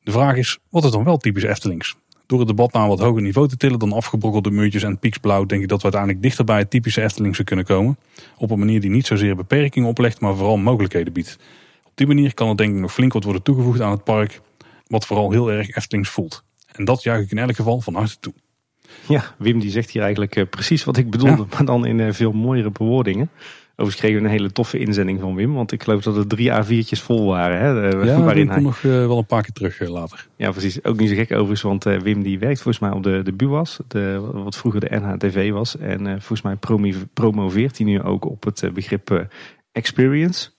De 0.00 0.10
vraag 0.10 0.36
is, 0.36 0.58
wat 0.70 0.84
is 0.84 0.90
dan 0.90 1.04
wel 1.04 1.16
typisch 1.16 1.42
Eftelings? 1.42 1.96
Door 2.28 2.38
het 2.38 2.48
debat 2.48 2.72
naar 2.72 2.82
een 2.82 2.88
wat 2.88 2.98
hoger 2.98 3.22
niveau 3.22 3.48
te 3.48 3.56
tillen 3.56 3.78
dan 3.78 3.92
afgebrokkelde 3.92 4.50
muurtjes 4.50 4.82
en 4.82 4.98
pieksblauw, 4.98 5.44
denk 5.44 5.62
ik 5.62 5.68
dat 5.68 5.78
we 5.78 5.82
uiteindelijk 5.82 6.22
dichter 6.22 6.44
bij 6.44 6.58
het 6.58 6.70
typische 6.70 7.02
Eftelingse 7.02 7.44
kunnen 7.44 7.64
komen. 7.64 7.98
Op 8.36 8.50
een 8.50 8.58
manier 8.58 8.80
die 8.80 8.90
niet 8.90 9.06
zozeer 9.06 9.36
beperkingen 9.36 9.88
oplegt, 9.88 10.20
maar 10.20 10.36
vooral 10.36 10.56
mogelijkheden 10.56 11.12
biedt. 11.12 11.38
Op 11.84 11.92
die 11.94 12.06
manier 12.06 12.34
kan 12.34 12.48
er 12.48 12.56
denk 12.56 12.74
ik 12.74 12.80
nog 12.80 12.92
flink 12.92 13.12
wat 13.12 13.24
worden 13.24 13.42
toegevoegd 13.42 13.80
aan 13.80 13.90
het 13.90 14.04
park, 14.04 14.40
wat 14.86 15.06
vooral 15.06 15.30
heel 15.30 15.52
erg 15.52 15.68
Eftelings 15.68 16.08
voelt. 16.08 16.44
En 16.72 16.84
dat 16.84 17.02
juich 17.02 17.22
ik 17.22 17.30
in 17.30 17.38
elk 17.38 17.56
geval 17.56 17.80
van 17.80 17.94
harte 17.94 18.16
toe. 18.20 18.32
Ja, 19.08 19.34
Wim 19.38 19.58
die 19.58 19.70
zegt 19.70 19.90
hier 19.90 20.02
eigenlijk 20.02 20.36
eh, 20.36 20.44
precies 20.50 20.84
wat 20.84 20.96
ik 20.96 21.10
bedoelde, 21.10 21.46
maar 21.50 21.64
dan 21.64 21.86
in 21.86 22.00
eh, 22.00 22.12
veel 22.12 22.32
mooiere 22.32 22.70
bewoordingen. 22.70 23.30
Overigens 23.80 24.06
kregen 24.06 24.22
we 24.22 24.28
een 24.28 24.38
hele 24.38 24.52
toffe 24.52 24.78
inzending 24.78 25.20
van 25.20 25.34
Wim. 25.34 25.54
Want 25.54 25.72
ik 25.72 25.82
geloof 25.82 26.02
dat 26.02 26.16
er 26.16 26.26
drie 26.26 26.50
A4'tjes 26.52 27.02
vol 27.02 27.26
waren. 27.26 27.58
Hè, 27.58 27.90
eh, 27.90 28.04
ja, 28.04 28.20
waarin 28.20 28.48
hij 28.48 28.60
nog 28.60 28.80
wel 28.80 29.18
een 29.18 29.26
paar 29.26 29.42
keer 29.42 29.52
terug 29.52 29.88
later. 29.88 30.26
Ja, 30.36 30.50
precies. 30.50 30.84
Ook 30.84 30.98
niet 30.98 31.08
zo 31.08 31.14
gek 31.14 31.32
overigens. 31.32 31.62
Want 31.62 31.84
Wim 31.84 32.22
die 32.22 32.38
werkt 32.38 32.60
volgens 32.62 32.78
mij 32.78 32.90
op 32.90 33.02
de, 33.02 33.22
de 33.22 33.32
BUAS. 33.32 33.78
De, 33.88 34.30
wat 34.32 34.56
vroeger 34.56 34.80
de 34.80 35.00
NHTV 35.00 35.50
was. 35.50 35.76
En 35.76 36.06
volgens 36.06 36.42
mij 36.42 36.56
promoveert 37.14 37.78
hij 37.78 37.86
nu 37.86 38.02
ook 38.02 38.24
op 38.24 38.44
het 38.44 38.70
begrip 38.74 39.28
experience 39.72 40.50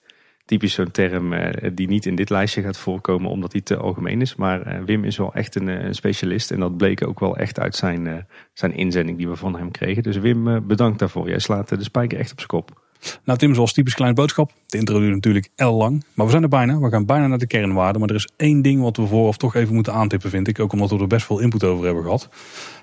typisch 0.46 0.74
zo'n 0.74 0.92
term 0.92 1.34
die 1.74 1.88
niet 1.88 2.06
in 2.06 2.16
dit 2.16 2.30
lijstje 2.30 2.62
gaat 2.62 2.78
voorkomen 2.78 3.30
omdat 3.30 3.52
die 3.52 3.64
te 3.64 3.78
algemeen 3.78 4.22
is. 4.22 4.36
Maar 4.36 4.86
Wim 4.86 5.04
is 5.04 5.18
wel 5.18 5.34
echt 5.34 5.56
een, 5.56 5.96
specialist 5.96 6.52
en 6.52 6.60
dat 6.60 6.78
bleek 6.78 7.08
ook 7.08 7.20
wel 7.20 7.38
echt 7.38 7.60
uit 7.60 7.76
zijn, 7.76 8.28
zijn 8.54 8.74
inzending 8.74 9.18
die 9.18 9.30
we 9.30 9.36
van 9.36 9.58
hem 9.58 9.72
kregen. 9.72 10.04
Dus 10.04 10.18
Wim, 10.18 10.68
bedankt 10.68 11.00
daarvoor. 11.00 11.30
Jij 11.30 11.40
slaat 11.40 11.70
de 11.70 11.84
spijker 11.84 12.20
echt 12.20 12.32
op 12.32 12.38
zijn 12.38 12.50
kop. 12.50 12.88
Nou 13.24 13.40
Tim, 13.40 13.54
zoals 13.54 13.74
typisch 13.74 13.94
kleine 13.94 14.16
boodschap. 14.16 14.52
De 14.66 14.78
intro 14.78 15.00
duurt 15.00 15.14
natuurlijk 15.14 15.50
L 15.56 15.66
lang, 15.66 16.04
maar 16.14 16.26
we 16.26 16.32
zijn 16.32 16.44
er 16.44 16.50
bijna. 16.50 16.80
We 16.80 16.90
gaan 16.90 17.06
bijna 17.06 17.28
naar 17.28 17.38
de 17.38 17.48
kernwaarden. 17.48 18.00
Maar 18.02 18.10
er 18.10 18.16
is 18.16 18.30
één 18.38 18.62
ding 18.62 18.82
wat 18.82 18.98
we 18.98 19.08
vooraf 19.08 19.38
toch 19.38 19.56
even 19.56 19.74
moeten 19.74 19.94
aantippen 19.94 20.30
vind 20.30 20.48
ik. 20.48 20.60
Ook 20.60 20.74
omdat 20.74 20.90
we 20.90 21.00
er 21.00 21.08
best 21.08 21.26
veel 21.26 21.40
input 21.40 21.64
over 21.64 21.86
hebben 21.86 22.04
gehad. 22.04 22.30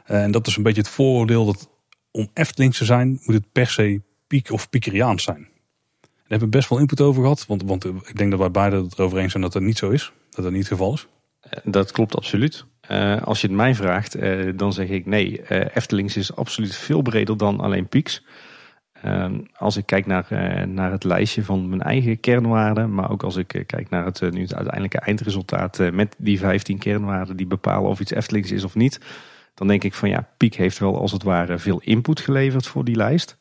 en 0.05 0.31
dat 0.31 0.47
is 0.47 0.57
een 0.57 0.63
beetje 0.63 0.81
het 0.81 0.91
vooroordeel 0.91 1.45
dat 1.45 1.69
om 2.11 2.29
Eftelings 2.35 2.79
te 2.79 2.85
zijn 2.85 3.09
moet 3.09 3.35
het 3.35 3.53
per 3.53 3.67
se 3.67 4.01
piek 4.27 4.51
of 4.51 4.71
piekeriaans 4.71 5.23
zijn. 5.23 5.49
Daar 6.01 6.39
hebben 6.39 6.49
we 6.49 6.57
best 6.57 6.69
wel 6.69 6.79
input 6.79 7.01
over 7.01 7.23
gehad. 7.23 7.47
Want, 7.47 7.63
want 7.63 7.85
ik 7.85 8.17
denk 8.17 8.31
dat 8.31 8.41
wij 8.41 8.51
beiden 8.51 8.83
het 8.83 8.99
erover 8.99 9.19
eens 9.19 9.31
zijn 9.31 9.43
dat 9.43 9.53
dat 9.53 9.63
niet 9.63 9.79
zo 9.79 9.91
is. 9.91 10.13
Dat 10.31 10.45
dat 10.45 10.53
niet 10.53 10.69
het 10.69 10.79
geval 10.79 10.93
is. 10.93 11.07
Eh, 11.41 11.59
dat 11.65 11.93
klopt 11.93 12.17
absoluut. 12.17 12.65
Uh, 12.91 13.23
als 13.23 13.41
je 13.41 13.47
het 13.47 13.57
mij 13.57 13.75
vraagt, 13.75 14.17
dan 14.57 14.73
zeg 14.73 14.89
ik 14.89 15.07
nee. 15.07 15.41
Uh, 15.41 15.65
Eftelings 15.75 16.17
is 16.17 16.37
absoluut 16.37 16.77
veel 16.77 17.03
breder 17.03 17.37
dan 17.37 17.61
alleen 17.61 17.89
Pieks. 17.89 18.23
Ehm, 19.07 19.41
als 19.57 19.77
ik 19.77 19.87
kijk 19.87 20.07
naar, 20.07 20.27
naar 20.69 20.91
het 20.91 21.05
lijstje 21.05 21.45
van 21.45 21.69
mijn 21.69 21.83
eigen 21.83 22.21
kernwaarden, 22.21 22.95
maar 22.95 23.11
ook 23.11 23.23
als 23.23 23.37
ik 23.37 23.63
kijk 23.67 23.91
naar 23.91 24.05
het, 24.05 24.21
nu 24.21 24.41
het 24.41 24.55
uiteindelijke 24.55 24.99
eindresultaat 24.99 25.79
met 25.93 26.15
die 26.19 26.39
15 26.39 26.79
kernwaarden 26.79 27.37
die 27.37 27.47
bepalen 27.47 27.91
of 27.91 28.01
iets 28.01 28.13
Eftelings 28.13 28.53
is 28.53 28.65
of 28.65 28.75
niet, 28.75 29.01
dan 29.55 29.67
denk 29.67 29.85
ik 29.85 29.95
van 29.95 30.09
ja, 30.09 30.29
Piek 30.37 30.55
heeft 30.55 30.79
wel 30.79 30.99
als 30.99 31.13
het 31.13 31.23
ware 31.23 31.59
veel 31.59 31.81
input 31.85 32.21
geleverd 32.21 32.67
voor 32.67 32.85
die 32.85 32.97
lijst. 32.97 33.37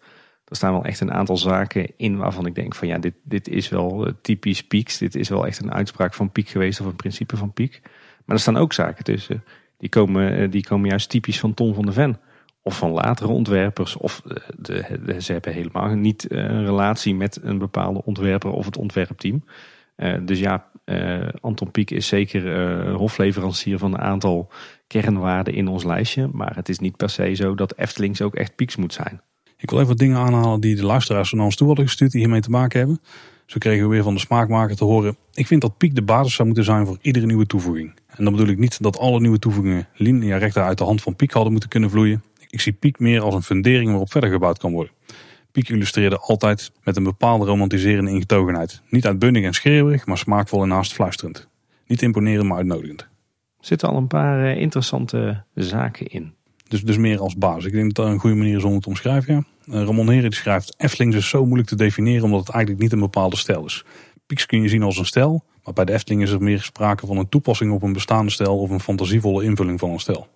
Er 0.48 0.56
staan 0.56 0.72
wel 0.72 0.86
echt 0.86 1.00
een 1.00 1.14
aantal 1.14 1.38
zaken 1.38 1.92
in 1.98 2.18
waarvan 2.18 2.46
ik 2.46 2.56
denk 2.56 2.76
van 2.76 2.88
ja, 2.88 2.98
dit, 2.98 3.14
dit 3.24 3.48
is 3.48 3.70
wel 3.70 4.06
eh, 4.06 4.14
typisch 4.22 4.64
Pieks. 4.64 4.98
Dit 4.98 5.16
is 5.16 5.30
wel 5.30 5.48
echt 5.48 5.60
een 5.60 5.74
uitspraak 5.74 6.14
van 6.14 6.32
Piek 6.32 6.50
geweest 6.50 6.80
of 6.80 6.86
een 6.86 6.96
principe 6.96 7.38
van 7.38 7.54
Piek. 7.54 7.80
Maar 8.26 8.36
er 8.36 8.42
staan 8.42 8.58
ook 8.58 8.74
zaken 8.74 9.04
tussen. 9.04 9.44
Die 9.78 9.90
komen, 9.90 10.38
eh, 10.38 10.52
die 10.52 10.64
komen 10.64 10.90
juist 10.90 11.10
typisch 11.10 11.40
van 11.40 11.54
Tom 11.54 11.74
van 11.74 11.86
der 11.86 11.94
Ven. 11.94 12.18
Of 12.68 12.78
van 12.78 12.92
latere 12.92 13.32
ontwerpers. 13.32 13.98
Of 13.98 14.22
eh, 14.28 14.36
de, 14.58 15.16
ze 15.22 15.32
hebben 15.32 15.54
helemaal 15.54 15.96
niet 15.96 16.32
een 16.32 16.66
relatie 16.66 17.16
met 17.16 17.40
een 17.42 17.58
bepaalde 17.58 18.04
ontwerper 18.04 18.52
of 18.52 18.66
het 18.66 18.78
ontwerpteam. 18.78 19.44
dus 20.22 20.40
ja, 20.40 20.68
Anton 21.42 21.72
Pieck 21.72 21.92
is 21.92 22.08
zeker 22.08 22.92
hofleverancier 22.92 23.78
van 23.78 23.94
een 23.94 24.02
aantal 24.02 24.50
kernwaarden 24.88 25.54
in 25.54 25.68
ons 25.68 25.84
lijstje. 25.84 26.30
Maar 26.32 26.56
het 26.56 26.70
is 26.70 26.80
niet 26.80 26.96
per 26.98 27.10
se 27.10 27.34
zo 27.34 27.56
dat 27.56 27.76
Eftelings 27.76 28.22
ook 28.22 28.36
echt 28.36 28.56
Pieks 28.56 28.76
moet 28.76 28.94
zijn. 28.94 29.22
Ik 29.58 29.70
wil 29.70 29.80
even 29.80 29.90
wat 29.90 30.00
dingen 30.00 30.18
aanhalen 30.18 30.60
die 30.60 30.76
de 30.76 30.86
luisteraars 30.86 31.32
naar 31.32 31.46
ons 31.46 31.56
toe 31.56 31.68
hadden 31.68 31.86
gestuurd 31.86 32.12
die 32.12 32.20
hiermee 32.20 32.42
te 32.42 32.50
maken 32.50 32.80
hebben. 32.80 33.00
Zo 33.46 33.58
kregen 33.58 33.84
we 33.84 33.90
weer 33.90 34.04
van 34.04 34.14
de 34.14 34.20
smaakmaker 34.20 34.76
te 34.76 34.84
horen. 34.84 35.18
Ik 35.34 35.48
vind 35.48 35.62
dat 35.62 35.78
piek 35.78 35.96
de 35.96 36.02
basis 36.02 36.34
zou 36.34 36.48
moeten 36.48 36.66
zijn 36.66 36.86
voor 36.86 36.98
iedere 37.02 37.26
nieuwe 37.26 37.46
toevoeging. 37.46 37.94
En 38.08 38.24
dan 38.24 38.34
bedoel 38.34 38.50
ik 38.50 38.58
niet 38.58 38.84
dat 38.84 38.98
alle 38.98 39.20
nieuwe 39.20 39.40
toevoegingen 39.40 39.88
linea 39.94 40.38
recht 40.38 40.58
uit 40.58 40.78
de 40.78 40.84
hand 40.84 41.02
van 41.02 41.16
piek 41.16 41.32
hadden 41.32 41.52
moeten 41.52 41.70
kunnen 41.70 41.90
vloeien. 41.90 42.24
Ik 42.56 42.62
zie 42.62 42.74
piek 42.74 43.00
meer 43.00 43.22
als 43.22 43.36
een 43.36 43.44
fundering 43.44 43.90
waarop 43.90 44.12
verder 44.12 44.30
gebouwd 44.30 44.58
kan 44.58 44.72
worden. 44.72 44.94
Piek 45.52 45.70
illustreerde 45.70 46.18
altijd 46.18 46.72
met 46.84 46.96
een 46.96 47.04
bepaalde 47.04 47.46
romantiserende 47.46 48.12
ingetogenheid. 48.12 48.82
Niet 48.90 49.06
uitbundig 49.06 49.44
en 49.44 49.54
schreeuwerig, 49.54 50.06
maar 50.06 50.18
smaakvol 50.18 50.62
en 50.62 50.68
naast 50.68 50.94
fluisterend. 50.94 51.48
Niet 51.88 52.02
imponerend, 52.02 52.48
maar 52.48 52.58
uitnodigend. 52.58 53.02
Er 53.02 53.08
zitten 53.60 53.90
al 53.90 53.98
een 53.98 54.08
paar 54.08 54.46
eh, 54.46 54.62
interessante 54.62 55.44
zaken 55.54 56.08
in. 56.08 56.34
Dus, 56.68 56.84
dus 56.84 56.98
meer 56.98 57.20
als 57.20 57.38
basis. 57.38 57.66
Ik 57.66 57.72
denk 57.72 57.86
dat 57.86 58.06
dat 58.06 58.14
een 58.14 58.20
goede 58.20 58.36
manier 58.36 58.58
is 58.58 58.64
om 58.64 58.74
het 58.74 58.82
te 58.82 58.90
omschrijven. 58.90 59.46
Ja. 59.66 59.74
Uh, 59.74 59.86
Ramon 59.86 60.10
Heren 60.10 60.32
schrijft, 60.32 60.76
Efteling 60.78 61.14
is 61.14 61.30
zo 61.30 61.46
moeilijk 61.46 61.70
te 61.70 61.76
definiëren 61.76 62.24
omdat 62.24 62.40
het 62.40 62.50
eigenlijk 62.50 62.84
niet 62.84 62.94
een 62.94 63.00
bepaalde 63.00 63.38
stijl 63.38 63.66
is. 63.66 63.86
Pieks 64.26 64.46
kun 64.46 64.62
je 64.62 64.70
zien 64.70 64.84
als 64.84 64.98
een 64.98 65.06
stijl, 65.06 65.44
maar 65.64 65.74
bij 65.74 65.86
de 65.86 65.94
Efteling 65.94 66.22
is 66.22 66.32
er 66.32 66.44
meer 66.44 66.62
sprake 66.62 67.08
van 67.08 67.18
een 67.18 67.30
toepassing 67.30 67.72
op 67.72 67.84
een 67.84 67.94
bestaande 67.94 68.32
stijl 68.32 68.60
of 68.60 68.70
een 68.70 68.80
fantasievolle 68.80 69.44
invulling 69.44 69.80
van 69.80 69.90
een 69.90 70.00
stijl. 70.00 70.28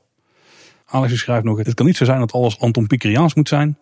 Alex 0.89 1.19
schrijft 1.19 1.43
nog, 1.43 1.57
het 1.57 1.73
kan 1.73 1.85
niet 1.85 1.97
zo 1.97 2.05
zijn 2.05 2.19
dat 2.19 2.31
alles 2.31 2.59
Anton 2.59 2.87
Piekeriaans 2.87 3.33
moet 3.33 3.47
zijn 3.47 3.77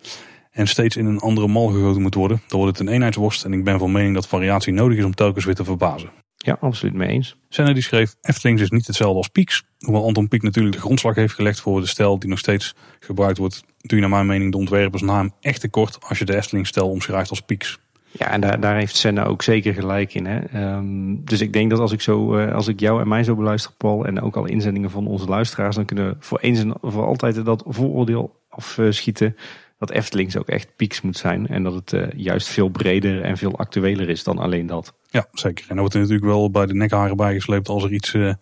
en 0.52 0.68
steeds 0.68 0.98
in 0.98 1.06
een 1.06 1.20
andere 1.20 1.48
mal 1.48 1.68
gegoten 1.68 2.02
moet 2.02 2.16
worden. 2.16 2.42
Dan 2.48 2.60
wordt 2.60 2.78
het 2.78 2.88
een 2.88 2.94
eenheidsworst 2.94 3.46
en 3.46 3.54
ik 3.54 3.64
ben 3.64 3.80
van 3.80 3.92
mening 3.92 4.14
dat 4.14 4.28
variatie 4.28 4.74
nodig 4.74 4.98
is 4.98 5.04
om 5.04 5.16
telkens 5.16 5.46
weer 5.46 5.56
te 5.56 5.64
verbazen. 5.64 6.10
Ja, 6.38 6.58
absoluut 6.62 6.94
mee 6.94 7.08
eens. 7.08 7.36
Senna 7.50 7.74
die 7.74 7.84
schreef, 7.84 8.16
Eftelings 8.22 8.62
is 8.62 8.70
niet 8.70 8.88
hetzelfde 8.88 9.18
als 9.18 9.28
Pieks. 9.28 9.64
Hoewel 9.80 10.06
Anton 10.06 10.28
Pieck 10.28 10.42
natuurlijk 10.42 10.76
de 10.76 10.82
grondslag 10.82 11.16
heeft 11.16 11.34
gelegd 11.34 11.60
voor 11.60 11.82
de 11.82 11.88
stijl 11.88 12.20
die 12.20 12.30
nog 12.30 12.40
steeds 12.40 12.76
gebruikt 13.00 13.38
wordt. 13.38 13.64
Doe 13.78 13.96
je 13.96 14.02
naar 14.02 14.10
mijn 14.10 14.26
mening 14.26 14.52
de 14.52 14.58
ontwerpersnaam 14.58 15.34
echt 15.42 15.62
tekort 15.62 15.98
als 16.08 16.20
je 16.20 16.26
de 16.26 16.36
Efteling 16.36 16.68
stijl 16.68 16.90
omschrijft 16.90 17.30
als 17.30 17.42
Pieks. 17.42 17.80
Ja, 18.18 18.32
en 18.32 18.42
daar, 18.42 18.60
daar 18.60 18.76
heeft 18.76 18.96
Senna 18.96 19.26
ook 19.26 19.44
zeker 19.44 19.74
gelijk 19.74 20.14
in. 20.14 20.26
Hè? 20.26 20.40
Ehm, 20.40 21.16
dus 21.24 21.42
ik 21.42 21.54
denk 21.54 21.70
dat 21.70 21.80
als 21.80 21.92
ik, 21.92 22.02
zo, 22.02 22.38
uh, 22.38 22.54
als 22.54 22.68
ik 22.68 22.80
jou 22.80 23.02
en 23.02 23.08
mij 23.08 23.24
zo 23.24 23.36
beluister, 23.36 23.72
Paul, 23.78 24.06
en 24.06 24.22
ook 24.22 24.36
alle 24.36 24.50
inzendingen 24.50 24.90
van 24.90 25.08
onze 25.08 25.26
luisteraars, 25.26 25.76
dan 25.76 25.86
kunnen 25.86 26.10
we 26.10 26.16
voor 26.20 26.40
eens 26.40 26.60
en 26.60 26.74
voor 26.82 27.06
altijd 27.06 27.46
dat 27.46 27.64
vooroordeel 27.68 28.36
afschieten 28.50 29.36
dat 29.78 29.92
Eftelings 29.92 30.38
ook 30.38 30.48
echt 30.48 30.76
pieks 30.76 31.02
moet 31.02 31.18
zijn. 31.18 31.48
En 31.48 31.64
dat 31.64 31.74
het 31.74 31.92
uh, 31.92 32.08
juist 32.16 32.48
veel 32.48 32.70
breder 32.70 33.22
en 33.22 33.38
veel 33.38 33.58
actueler 33.58 34.10
is 34.10 34.24
dan 34.24 34.38
alleen 34.38 34.66
dat. 34.66 34.94
Ja, 35.10 35.28
zeker. 35.32 35.62
En 35.62 35.68
dan 35.68 35.80
wordt 35.80 35.94
er 35.94 36.00
natuurlijk 36.00 36.28
wel 36.28 36.52
bij 36.52 36.66
de 36.66 36.74
nekharen 36.74 37.18
bijgesleept 37.18 37.70
als 37.70 37.84
er 37.84 37.94
iets 37.94 38.14
uh, 38.14 38.34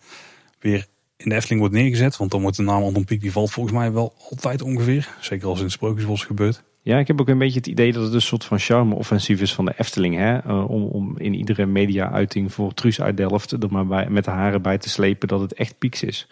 weer 0.58 0.86
in 1.16 1.28
de 1.28 1.34
Efteling 1.34 1.60
wordt 1.60 1.74
neergezet. 1.74 2.16
Want 2.16 2.30
dan 2.30 2.40
wordt 2.40 2.56
de 2.56 2.62
naam 2.62 2.82
Anton 2.82 3.04
Pieck, 3.04 3.20
die 3.20 3.32
valt 3.32 3.50
volgens 3.50 3.74
mij 3.74 3.92
wel 3.92 4.14
altijd 4.30 4.62
ongeveer. 4.62 5.16
Zeker 5.20 5.48
als 5.48 5.58
in 5.58 5.64
het 5.64 5.72
Sprookjesbos 5.72 6.24
gebeurt. 6.24 6.62
Ja, 6.86 6.98
ik 6.98 7.06
heb 7.06 7.20
ook 7.20 7.28
een 7.28 7.38
beetje 7.38 7.58
het 7.58 7.66
idee 7.66 7.92
dat 7.92 8.02
het 8.02 8.12
een 8.12 8.22
soort 8.22 8.44
van 8.44 8.58
charme-offensief 8.58 9.40
is 9.40 9.54
van 9.54 9.64
de 9.64 9.74
Efteling. 9.76 10.14
Hè? 10.14 10.46
Uh, 10.46 10.70
om, 10.70 10.82
om 10.84 11.18
in 11.18 11.34
iedere 11.34 11.66
media-uiting 11.66 12.52
voor 12.52 12.74
Truus 12.74 13.00
uit 13.00 13.16
Delft 13.16 13.52
er 13.52 13.70
maar 13.70 13.86
bij, 13.86 14.10
met 14.10 14.24
de 14.24 14.30
haren 14.30 14.62
bij 14.62 14.78
te 14.78 14.88
slepen 14.88 15.28
dat 15.28 15.40
het 15.40 15.52
echt 15.52 15.78
Pieks 15.78 16.02
is. 16.02 16.28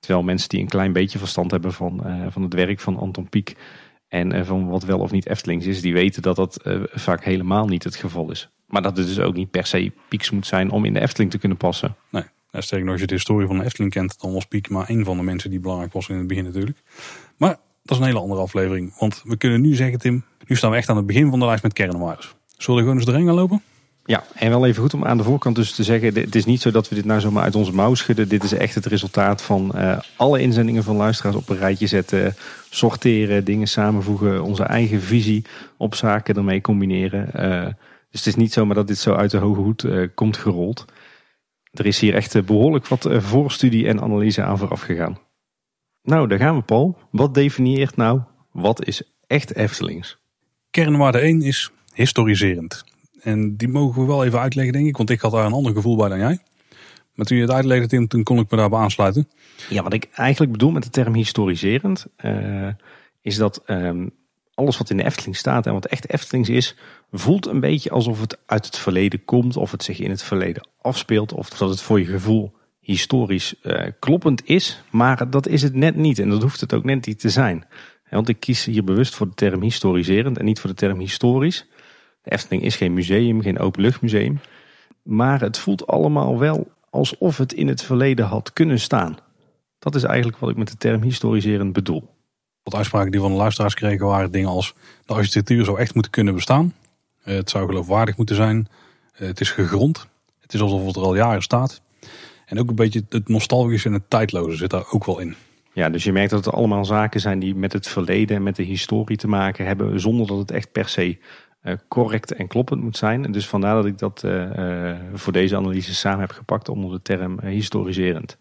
Terwijl 0.00 0.24
mensen 0.24 0.48
die 0.48 0.60
een 0.60 0.68
klein 0.68 0.92
beetje 0.92 1.18
verstand 1.18 1.50
hebben 1.50 1.72
van, 1.72 2.02
uh, 2.06 2.26
van 2.28 2.42
het 2.42 2.54
werk 2.54 2.80
van 2.80 2.96
Anton 2.96 3.28
Pieck 3.28 3.56
en 4.08 4.34
uh, 4.34 4.44
van 4.44 4.68
wat 4.68 4.84
wel 4.84 4.98
of 4.98 5.10
niet 5.10 5.26
Eftelings 5.26 5.66
is, 5.66 5.80
die 5.80 5.92
weten 5.92 6.22
dat 6.22 6.36
dat 6.36 6.60
vaak 6.92 7.24
helemaal 7.24 7.66
niet 7.66 7.84
het 7.84 7.96
geval 7.96 8.30
is. 8.30 8.48
Maar 8.66 8.82
dat 8.82 8.96
het 8.96 9.06
dus 9.06 9.20
ook 9.20 9.34
niet 9.34 9.50
per 9.50 9.66
se 9.66 9.92
Pieks 10.08 10.30
moet 10.30 10.46
zijn 10.46 10.70
om 10.70 10.84
in 10.84 10.92
de 10.92 11.00
Efteling 11.00 11.30
te 11.30 11.38
kunnen 11.38 11.58
passen. 11.58 11.96
Nee. 12.10 12.24
Ja, 12.50 12.60
sterker 12.60 12.84
nog, 12.84 12.92
als 12.92 13.02
je 13.02 13.06
de 13.06 13.14
historie 13.14 13.46
van 13.46 13.58
de 13.58 13.64
Efteling 13.64 13.92
kent, 13.92 14.20
dan 14.20 14.32
was 14.32 14.44
Piek 14.44 14.68
maar 14.68 14.88
één 14.88 15.04
van 15.04 15.16
de 15.16 15.22
mensen 15.22 15.50
die 15.50 15.60
belangrijk 15.60 15.92
was 15.92 16.08
in 16.08 16.16
het 16.16 16.26
begin 16.26 16.44
natuurlijk. 16.44 16.78
Maar 17.36 17.56
dat 17.86 17.96
is 17.96 18.02
een 18.02 18.08
hele 18.08 18.20
andere 18.20 18.40
aflevering. 18.40 18.98
Want 18.98 19.22
we 19.24 19.36
kunnen 19.36 19.60
nu 19.60 19.74
zeggen, 19.74 19.98
Tim, 19.98 20.24
nu 20.46 20.56
staan 20.56 20.70
we 20.70 20.76
echt 20.76 20.88
aan 20.88 20.96
het 20.96 21.06
begin 21.06 21.30
van 21.30 21.38
de 21.38 21.46
lijst 21.46 21.62
met 21.62 21.72
kernwaardes. 21.72 22.34
Zullen 22.56 22.80
we 22.80 22.86
gewoon 22.86 23.00
eens 23.00 23.08
erin 23.10 23.26
gaan 23.26 23.34
lopen? 23.34 23.62
Ja, 24.04 24.24
en 24.34 24.50
wel 24.50 24.66
even 24.66 24.82
goed 24.82 24.94
om 24.94 25.04
aan 25.04 25.16
de 25.16 25.22
voorkant 25.22 25.56
dus 25.56 25.72
te 25.72 25.82
zeggen, 25.82 26.14
het 26.14 26.34
is 26.34 26.44
niet 26.44 26.60
zo 26.60 26.70
dat 26.70 26.88
we 26.88 26.94
dit 26.94 27.04
nou 27.04 27.20
zomaar 27.20 27.42
uit 27.42 27.54
onze 27.54 27.72
mouw 27.72 27.94
schudden. 27.94 28.28
Dit 28.28 28.42
is 28.42 28.52
echt 28.52 28.74
het 28.74 28.86
resultaat 28.86 29.42
van 29.42 29.72
uh, 29.74 29.98
alle 30.16 30.40
inzendingen 30.40 30.84
van 30.84 30.96
luisteraars 30.96 31.36
op 31.36 31.48
een 31.48 31.56
rijtje 31.56 31.86
zetten, 31.86 32.34
sorteren, 32.70 33.44
dingen 33.44 33.68
samenvoegen, 33.68 34.42
onze 34.42 34.62
eigen 34.62 35.00
visie 35.00 35.44
op 35.76 35.94
zaken 35.94 36.34
ermee 36.34 36.60
combineren. 36.60 37.30
Uh, 37.36 37.64
dus 38.10 38.24
het 38.24 38.26
is 38.26 38.34
niet 38.34 38.52
zomaar 38.52 38.74
dat 38.74 38.86
dit 38.86 38.98
zo 38.98 39.14
uit 39.14 39.30
de 39.30 39.36
hoge 39.36 39.60
hoed 39.60 39.82
uh, 39.82 40.08
komt 40.14 40.36
gerold. 40.36 40.84
Er 41.72 41.86
is 41.86 42.00
hier 42.00 42.14
echt 42.14 42.46
behoorlijk 42.46 42.86
wat 42.86 43.08
voorstudie 43.10 43.86
en 43.86 44.00
analyse 44.00 44.42
aan 44.42 44.58
vooraf 44.58 44.80
gegaan. 44.80 45.18
Nou, 46.06 46.28
daar 46.28 46.38
gaan 46.38 46.56
we 46.56 46.62
Paul. 46.62 46.98
Wat 47.10 47.34
definieert 47.34 47.96
nou, 47.96 48.20
wat 48.50 48.86
is 48.86 49.02
echt 49.26 49.54
Eftelings? 49.54 50.18
Kernwaarde 50.70 51.18
1 51.18 51.42
is 51.42 51.70
historiserend. 51.94 52.84
En 53.20 53.56
die 53.56 53.68
mogen 53.68 54.00
we 54.00 54.06
wel 54.06 54.24
even 54.24 54.40
uitleggen, 54.40 54.72
denk 54.72 54.86
ik, 54.86 54.96
want 54.96 55.10
ik 55.10 55.20
had 55.20 55.32
daar 55.32 55.46
een 55.46 55.52
ander 55.52 55.72
gevoel 55.72 55.96
bij 55.96 56.08
dan 56.08 56.18
jij. 56.18 56.38
Maar 57.14 57.26
toen 57.26 57.36
je 57.36 57.42
het 57.42 57.52
uitlegde, 57.52 57.86
Tim, 57.86 58.08
toen 58.08 58.22
kon 58.22 58.38
ik 58.38 58.50
me 58.50 58.56
daarbij 58.56 58.78
aansluiten. 58.78 59.28
Ja, 59.68 59.82
wat 59.82 59.92
ik 59.92 60.08
eigenlijk 60.12 60.52
bedoel 60.52 60.70
met 60.70 60.82
de 60.82 60.90
term 60.90 61.14
historiserend, 61.14 62.06
uh, 62.24 62.68
is 63.20 63.36
dat 63.36 63.62
um, 63.66 64.10
alles 64.54 64.78
wat 64.78 64.90
in 64.90 64.96
de 64.96 65.04
Efteling 65.04 65.36
staat 65.36 65.66
en 65.66 65.72
wat 65.72 65.86
echt 65.86 66.12
Eftelings 66.12 66.48
is, 66.48 66.76
voelt 67.12 67.46
een 67.46 67.60
beetje 67.60 67.90
alsof 67.90 68.20
het 68.20 68.38
uit 68.46 68.66
het 68.66 68.78
verleden 68.78 69.24
komt. 69.24 69.56
Of 69.56 69.70
het 69.70 69.84
zich 69.84 69.98
in 69.98 70.10
het 70.10 70.22
verleden 70.22 70.68
afspeelt. 70.80 71.32
Of 71.32 71.48
dat 71.48 71.68
het 71.68 71.80
voor 71.80 71.98
je 71.98 72.06
gevoel 72.06 72.55
historisch 72.86 73.54
uh, 73.62 73.82
kloppend 73.98 74.48
is. 74.48 74.82
Maar 74.90 75.30
dat 75.30 75.46
is 75.46 75.62
het 75.62 75.74
net 75.74 75.96
niet. 75.96 76.18
En 76.18 76.28
dat 76.28 76.42
hoeft 76.42 76.60
het 76.60 76.74
ook 76.74 76.84
net 76.84 77.06
niet 77.06 77.20
te 77.20 77.30
zijn. 77.30 77.64
Want 78.10 78.28
ik 78.28 78.40
kies 78.40 78.64
hier 78.64 78.84
bewust 78.84 79.14
voor 79.14 79.26
de 79.26 79.34
term 79.34 79.62
historiserend 79.62 80.38
en 80.38 80.44
niet 80.44 80.60
voor 80.60 80.70
de 80.70 80.76
term 80.76 80.98
historisch. 80.98 81.66
De 82.22 82.30
Efteling 82.30 82.62
is 82.62 82.76
geen 82.76 82.94
museum, 82.94 83.42
geen 83.42 83.58
openluchtmuseum. 83.58 84.40
Maar 85.02 85.40
het 85.40 85.58
voelt 85.58 85.86
allemaal 85.86 86.38
wel 86.38 86.70
alsof 86.90 87.36
het 87.36 87.52
in 87.52 87.68
het 87.68 87.82
verleden 87.82 88.26
had 88.26 88.52
kunnen 88.52 88.80
staan. 88.80 89.18
Dat 89.78 89.94
is 89.94 90.02
eigenlijk 90.02 90.38
wat 90.38 90.50
ik 90.50 90.56
met 90.56 90.68
de 90.68 90.76
term 90.76 91.02
historiserend 91.02 91.72
bedoel. 91.72 92.14
Wat 92.62 92.74
uitspraken 92.74 93.10
die 93.10 93.20
van 93.20 93.30
de 93.30 93.36
luisteraars 93.36 93.74
kregen 93.74 94.06
waren 94.06 94.32
dingen 94.32 94.48
als... 94.48 94.74
de 95.04 95.14
architectuur 95.14 95.64
zou 95.64 95.78
echt 95.78 95.94
moeten 95.94 96.12
kunnen 96.12 96.34
bestaan. 96.34 96.74
Eh, 97.22 97.34
het 97.34 97.50
zou 97.50 97.66
geloofwaardig 97.66 98.16
moeten 98.16 98.36
zijn. 98.36 98.68
Eh, 99.12 99.26
het 99.26 99.40
is 99.40 99.50
gegrond. 99.50 100.06
Het 100.40 100.54
is 100.54 100.60
alsof 100.60 100.86
het 100.86 100.96
er 100.96 101.02
al 101.02 101.14
jaren 101.14 101.42
staat. 101.42 101.82
En 102.46 102.58
ook 102.58 102.68
een 102.68 102.74
beetje 102.74 103.02
het 103.08 103.28
nostalgische 103.28 103.88
en 103.88 103.94
het 103.94 104.10
tijdloze 104.10 104.56
zit 104.56 104.70
daar 104.70 104.90
ook 104.90 105.04
wel 105.04 105.18
in. 105.18 105.34
Ja, 105.72 105.90
dus 105.90 106.04
je 106.04 106.12
merkt 106.12 106.30
dat 106.30 106.44
het 106.44 106.54
allemaal 106.54 106.84
zaken 106.84 107.20
zijn 107.20 107.38
die 107.38 107.54
met 107.54 107.72
het 107.72 107.88
verleden 107.88 108.36
en 108.36 108.42
met 108.42 108.56
de 108.56 108.62
historie 108.62 109.16
te 109.16 109.28
maken 109.28 109.66
hebben, 109.66 110.00
zonder 110.00 110.26
dat 110.26 110.38
het 110.38 110.50
echt 110.50 110.72
per 110.72 110.88
se 110.88 111.18
uh, 111.62 111.74
correct 111.88 112.32
en 112.32 112.46
kloppend 112.46 112.82
moet 112.82 112.96
zijn. 112.96 113.32
Dus 113.32 113.48
vandaar 113.48 113.74
dat 113.74 113.86
ik 113.86 113.98
dat 113.98 114.22
uh, 114.24 114.94
voor 115.14 115.32
deze 115.32 115.56
analyse 115.56 115.94
samen 115.94 116.20
heb 116.20 116.30
gepakt 116.30 116.68
onder 116.68 116.90
de 116.90 117.02
term 117.02 117.40
historiserend. 117.40 118.38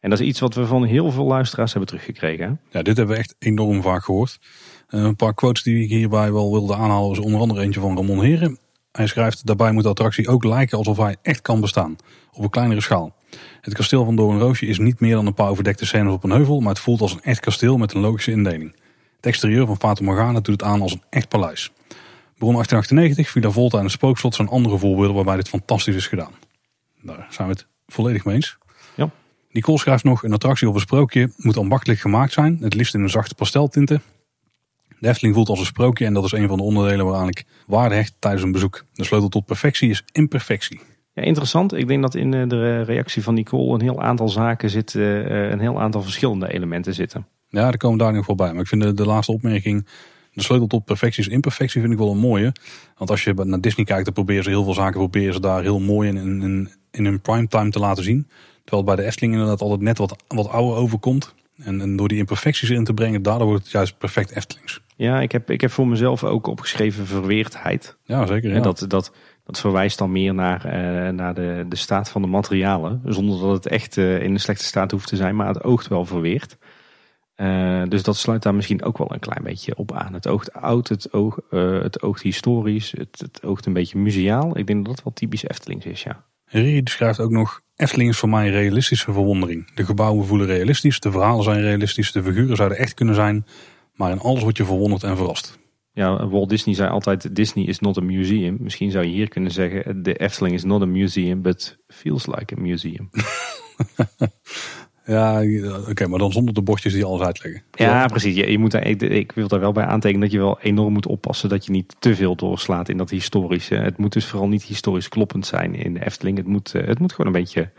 En 0.00 0.10
dat 0.10 0.20
is 0.20 0.26
iets 0.26 0.40
wat 0.40 0.54
we 0.54 0.66
van 0.66 0.84
heel 0.84 1.10
veel 1.10 1.24
luisteraars 1.24 1.70
hebben 1.70 1.88
teruggekregen. 1.88 2.60
Ja, 2.70 2.82
dit 2.82 2.96
hebben 2.96 3.14
we 3.14 3.20
echt 3.20 3.34
enorm 3.38 3.82
vaak 3.82 4.04
gehoord. 4.04 4.38
een 4.88 5.16
paar 5.16 5.34
quotes 5.34 5.62
die 5.62 5.82
ik 5.82 5.88
hierbij 5.88 6.32
wel 6.32 6.52
wilde 6.52 6.74
aanhalen 6.74 7.10
is 7.10 7.18
onder 7.18 7.40
andere 7.40 7.62
eentje 7.62 7.80
van 7.80 7.96
Ramon 7.96 8.22
Heren. 8.22 8.58
Hij 8.92 9.06
schrijft, 9.06 9.46
daarbij 9.46 9.72
moet 9.72 9.82
de 9.82 9.88
attractie 9.88 10.28
ook 10.28 10.44
lijken 10.44 10.78
alsof 10.78 10.96
hij 10.96 11.16
echt 11.22 11.42
kan 11.42 11.60
bestaan, 11.60 11.96
op 12.32 12.42
een 12.42 12.50
kleinere 12.50 12.80
schaal. 12.80 13.14
Het 13.60 13.74
kasteel 13.74 14.04
van 14.04 14.16
Doornroosje 14.16 14.66
is 14.66 14.78
niet 14.78 15.00
meer 15.00 15.14
dan 15.14 15.26
een 15.26 15.34
paar 15.34 15.48
overdekte 15.48 15.86
scènes 15.86 16.12
op 16.12 16.24
een 16.24 16.30
heuvel, 16.30 16.60
maar 16.60 16.68
het 16.68 16.78
voelt 16.78 17.00
als 17.00 17.12
een 17.12 17.22
echt 17.22 17.40
kasteel 17.40 17.76
met 17.76 17.94
een 17.94 18.00
logische 18.00 18.30
indeling. 18.30 18.74
Het 19.16 19.26
exterieur 19.26 19.66
van 19.66 19.76
Fata 19.76 20.04
Morgana 20.04 20.40
doet 20.40 20.60
het 20.60 20.62
aan 20.62 20.82
als 20.82 20.92
een 20.92 21.02
echt 21.10 21.28
paleis. 21.28 21.72
Bron 22.38 22.52
1898, 22.52 23.30
Villa 23.30 23.50
Volta 23.50 23.78
en 23.78 23.84
het 23.84 23.92
Spookslot 23.92 24.34
zijn 24.34 24.48
andere 24.48 24.78
voorbeelden 24.78 25.14
waarbij 25.14 25.36
dit 25.36 25.48
fantastisch 25.48 25.94
is 25.94 26.06
gedaan. 26.06 26.32
Daar 27.02 27.26
zijn 27.30 27.48
we 27.48 27.54
het 27.54 27.66
volledig 27.86 28.24
mee 28.24 28.34
eens. 28.34 28.58
Ja. 28.94 29.10
Nicole 29.50 29.78
schrijft 29.78 30.04
nog, 30.04 30.22
een 30.22 30.32
attractie 30.32 30.68
of 30.68 30.74
een 30.74 30.80
sprookje 30.80 31.30
moet 31.36 31.56
ambachtelijk 31.56 32.00
gemaakt 32.00 32.32
zijn, 32.32 32.58
het 32.60 32.74
liefst 32.74 32.94
in 32.94 33.02
een 33.02 33.10
zachte 33.10 33.34
pasteltinten. 33.34 34.02
De 34.98 35.08
Efteling 35.08 35.34
voelt 35.34 35.48
als 35.48 35.58
een 35.58 35.66
sprookje 35.66 36.04
en 36.04 36.14
dat 36.14 36.24
is 36.24 36.32
een 36.32 36.48
van 36.48 36.56
de 36.56 36.62
onderdelen 36.62 37.06
waaraan 37.06 37.28
ik 37.28 37.44
waarde 37.66 37.94
hecht 37.94 38.14
tijdens 38.18 38.42
een 38.42 38.52
bezoek. 38.52 38.84
De 38.92 39.04
sleutel 39.04 39.28
tot 39.28 39.46
perfectie 39.46 39.90
is 39.90 40.02
imperfectie. 40.12 40.80
Ja, 41.16 41.22
interessant. 41.22 41.74
Ik 41.74 41.88
denk 41.88 42.02
dat 42.02 42.14
in 42.14 42.34
eh, 42.34 42.48
de 42.48 42.82
reactie 42.82 43.22
van 43.22 43.34
Nicole 43.34 43.74
een 43.74 43.80
heel 43.80 44.02
aantal 44.02 44.28
zaken 44.28 44.70
zitten, 44.70 45.30
eh, 45.30 45.50
een 45.50 45.60
heel 45.60 45.80
aantal 45.80 46.02
verschillende 46.02 46.52
elementen 46.52 46.94
zitten. 46.94 47.26
Ja, 47.48 47.62
daar 47.62 47.76
komen 47.76 47.98
daar 47.98 48.12
nog 48.12 48.26
wel 48.26 48.36
bij. 48.36 48.52
Maar 48.52 48.60
ik 48.60 48.66
vind 48.66 48.82
de, 48.82 48.92
de 48.92 49.06
laatste 49.06 49.32
opmerking, 49.32 49.86
de 50.32 50.42
sleutel 50.42 50.66
tot 50.66 50.84
perfectie 50.84 51.22
is 51.22 51.28
imperfectie, 51.28 51.80
vind 51.80 51.92
ik 51.92 51.98
wel 51.98 52.10
een 52.10 52.18
mooie. 52.18 52.52
Want 52.96 53.10
als 53.10 53.24
je 53.24 53.34
naar 53.34 53.60
Disney 53.60 53.86
kijkt, 53.86 54.04
dan 54.04 54.14
proberen 54.14 54.44
ze 54.44 54.50
heel 54.50 54.64
veel 54.64 54.74
zaken 54.74 55.00
proberen 55.00 55.34
ze 55.34 55.40
daar 55.40 55.62
heel 55.62 55.80
mooi 55.80 56.08
in, 56.08 56.16
in, 56.16 56.42
in, 56.42 56.70
in 56.90 57.04
hun 57.04 57.20
primetime 57.20 57.70
te 57.70 57.78
laten 57.78 58.04
zien. 58.04 58.26
Terwijl 58.64 58.86
het 58.86 58.94
bij 58.94 58.96
de 58.96 59.10
Efteling 59.10 59.32
inderdaad 59.32 59.60
altijd 59.60 59.80
net 59.80 59.98
wat, 59.98 60.16
wat 60.28 60.48
ouder 60.48 60.76
overkomt. 60.76 61.34
En, 61.56 61.80
en 61.80 61.96
door 61.96 62.08
die 62.08 62.18
imperfecties 62.18 62.70
in 62.70 62.84
te 62.84 62.94
brengen, 62.94 63.22
daardoor 63.22 63.46
wordt 63.46 63.62
het 63.62 63.72
juist 63.72 63.98
perfect 63.98 64.30
Eftelings. 64.30 64.80
Ja, 64.96 65.20
ik 65.20 65.32
heb, 65.32 65.50
ik 65.50 65.60
heb 65.60 65.70
voor 65.70 65.88
mezelf 65.88 66.24
ook 66.24 66.46
opgeschreven 66.46 67.06
verweerdheid. 67.06 67.96
Ja, 68.04 68.26
zeker. 68.26 68.50
Ja. 68.50 68.56
En 68.56 68.62
dat, 68.62 68.84
dat, 68.88 69.12
dat 69.46 69.60
verwijst 69.60 69.98
dan 69.98 70.12
meer 70.12 70.34
naar, 70.34 70.66
uh, 70.66 71.08
naar 71.12 71.34
de, 71.34 71.64
de 71.68 71.76
staat 71.76 72.08
van 72.08 72.22
de 72.22 72.28
materialen. 72.28 73.00
Zonder 73.04 73.40
dat 73.40 73.52
het 73.52 73.66
echt 73.66 73.96
uh, 73.96 74.22
in 74.22 74.32
een 74.32 74.40
slechte 74.40 74.64
staat 74.64 74.90
hoeft 74.90 75.08
te 75.08 75.16
zijn, 75.16 75.36
maar 75.36 75.48
het 75.48 75.62
oogt 75.62 75.88
wel 75.88 76.04
verweerd. 76.04 76.56
Uh, 77.36 77.82
dus 77.88 78.02
dat 78.02 78.16
sluit 78.16 78.42
daar 78.42 78.54
misschien 78.54 78.82
ook 78.82 78.98
wel 78.98 79.12
een 79.12 79.18
klein 79.18 79.42
beetje 79.42 79.76
op 79.76 79.92
aan. 79.92 80.14
Het 80.14 80.28
oogt 80.28 80.52
oud, 80.52 80.88
het, 80.88 81.12
oog, 81.12 81.40
het 81.50 82.02
oogt 82.02 82.22
historisch, 82.22 82.92
het, 82.96 83.18
het 83.18 83.42
oogt 83.42 83.66
een 83.66 83.72
beetje 83.72 83.98
museaal. 83.98 84.58
Ik 84.58 84.66
denk 84.66 84.86
dat 84.86 84.94
dat 84.94 85.04
wel 85.04 85.12
typisch 85.12 85.48
Eftelings 85.48 85.84
is, 85.84 86.02
ja. 86.02 86.24
Riri 86.44 86.80
schrijft 86.84 87.20
ook 87.20 87.30
nog... 87.30 87.60
Efteling 87.76 88.10
is 88.10 88.18
voor 88.18 88.28
mij 88.28 88.46
een 88.46 88.52
realistische 88.52 89.12
verwondering. 89.12 89.74
De 89.74 89.84
gebouwen 89.84 90.26
voelen 90.26 90.46
realistisch, 90.46 91.00
de 91.00 91.10
verhalen 91.10 91.44
zijn 91.44 91.60
realistisch, 91.60 92.12
de 92.12 92.22
figuren 92.22 92.56
zouden 92.56 92.78
echt 92.78 92.94
kunnen 92.94 93.14
zijn. 93.14 93.46
Maar 93.94 94.10
in 94.10 94.20
alles 94.20 94.42
word 94.42 94.56
je 94.56 94.64
verwonderd 94.64 95.02
en 95.02 95.16
verrast. 95.16 95.58
Ja, 95.96 96.28
Walt 96.28 96.48
Disney 96.48 96.74
zei 96.74 96.90
altijd: 96.90 97.36
Disney 97.36 97.64
is 97.64 97.78
not 97.78 97.98
a 97.98 98.00
museum. 98.00 98.56
Misschien 98.60 98.90
zou 98.90 99.04
je 99.04 99.12
hier 99.12 99.28
kunnen 99.28 99.50
zeggen: 99.50 100.02
De 100.02 100.14
Efteling 100.14 100.54
is 100.54 100.64
not 100.64 100.82
a 100.82 100.86
museum, 100.86 101.42
but 101.42 101.78
feels 101.88 102.26
like 102.26 102.54
a 102.56 102.60
museum. 102.60 103.10
ja, 105.06 105.42
oké, 105.88 106.06
maar 106.06 106.18
dan 106.18 106.32
zonder 106.32 106.54
de 106.54 106.62
bordjes 106.62 106.92
die 106.92 107.04
alles 107.04 107.26
uitleggen. 107.26 107.62
Ja, 107.72 108.06
precies. 108.06 108.36
Je, 108.36 108.50
je 108.50 108.58
moet 108.58 108.70
daar, 108.70 108.86
ik, 108.86 109.02
ik, 109.02 109.32
wil 109.32 109.48
daar 109.48 109.60
wel 109.60 109.72
bij 109.72 109.84
aantekenen 109.84 110.22
dat 110.22 110.32
je 110.32 110.38
wel 110.38 110.60
enorm 110.60 110.92
moet 110.92 111.06
oppassen 111.06 111.48
dat 111.48 111.66
je 111.66 111.72
niet 111.72 111.96
te 111.98 112.14
veel 112.14 112.34
doorslaat 112.34 112.88
in 112.88 112.96
dat 112.96 113.10
historische. 113.10 113.74
Het 113.74 113.98
moet 113.98 114.12
dus 114.12 114.26
vooral 114.26 114.48
niet 114.48 114.62
historisch 114.62 115.08
kloppend 115.08 115.46
zijn 115.46 115.74
in 115.74 115.94
de 115.94 116.04
Efteling. 116.04 116.36
Het 116.36 116.46
moet, 116.46 116.74
eh, 116.74 116.86
het 116.86 116.98
moet 116.98 117.12
gewoon 117.12 117.34
een 117.34 117.40
beetje, 117.40 117.70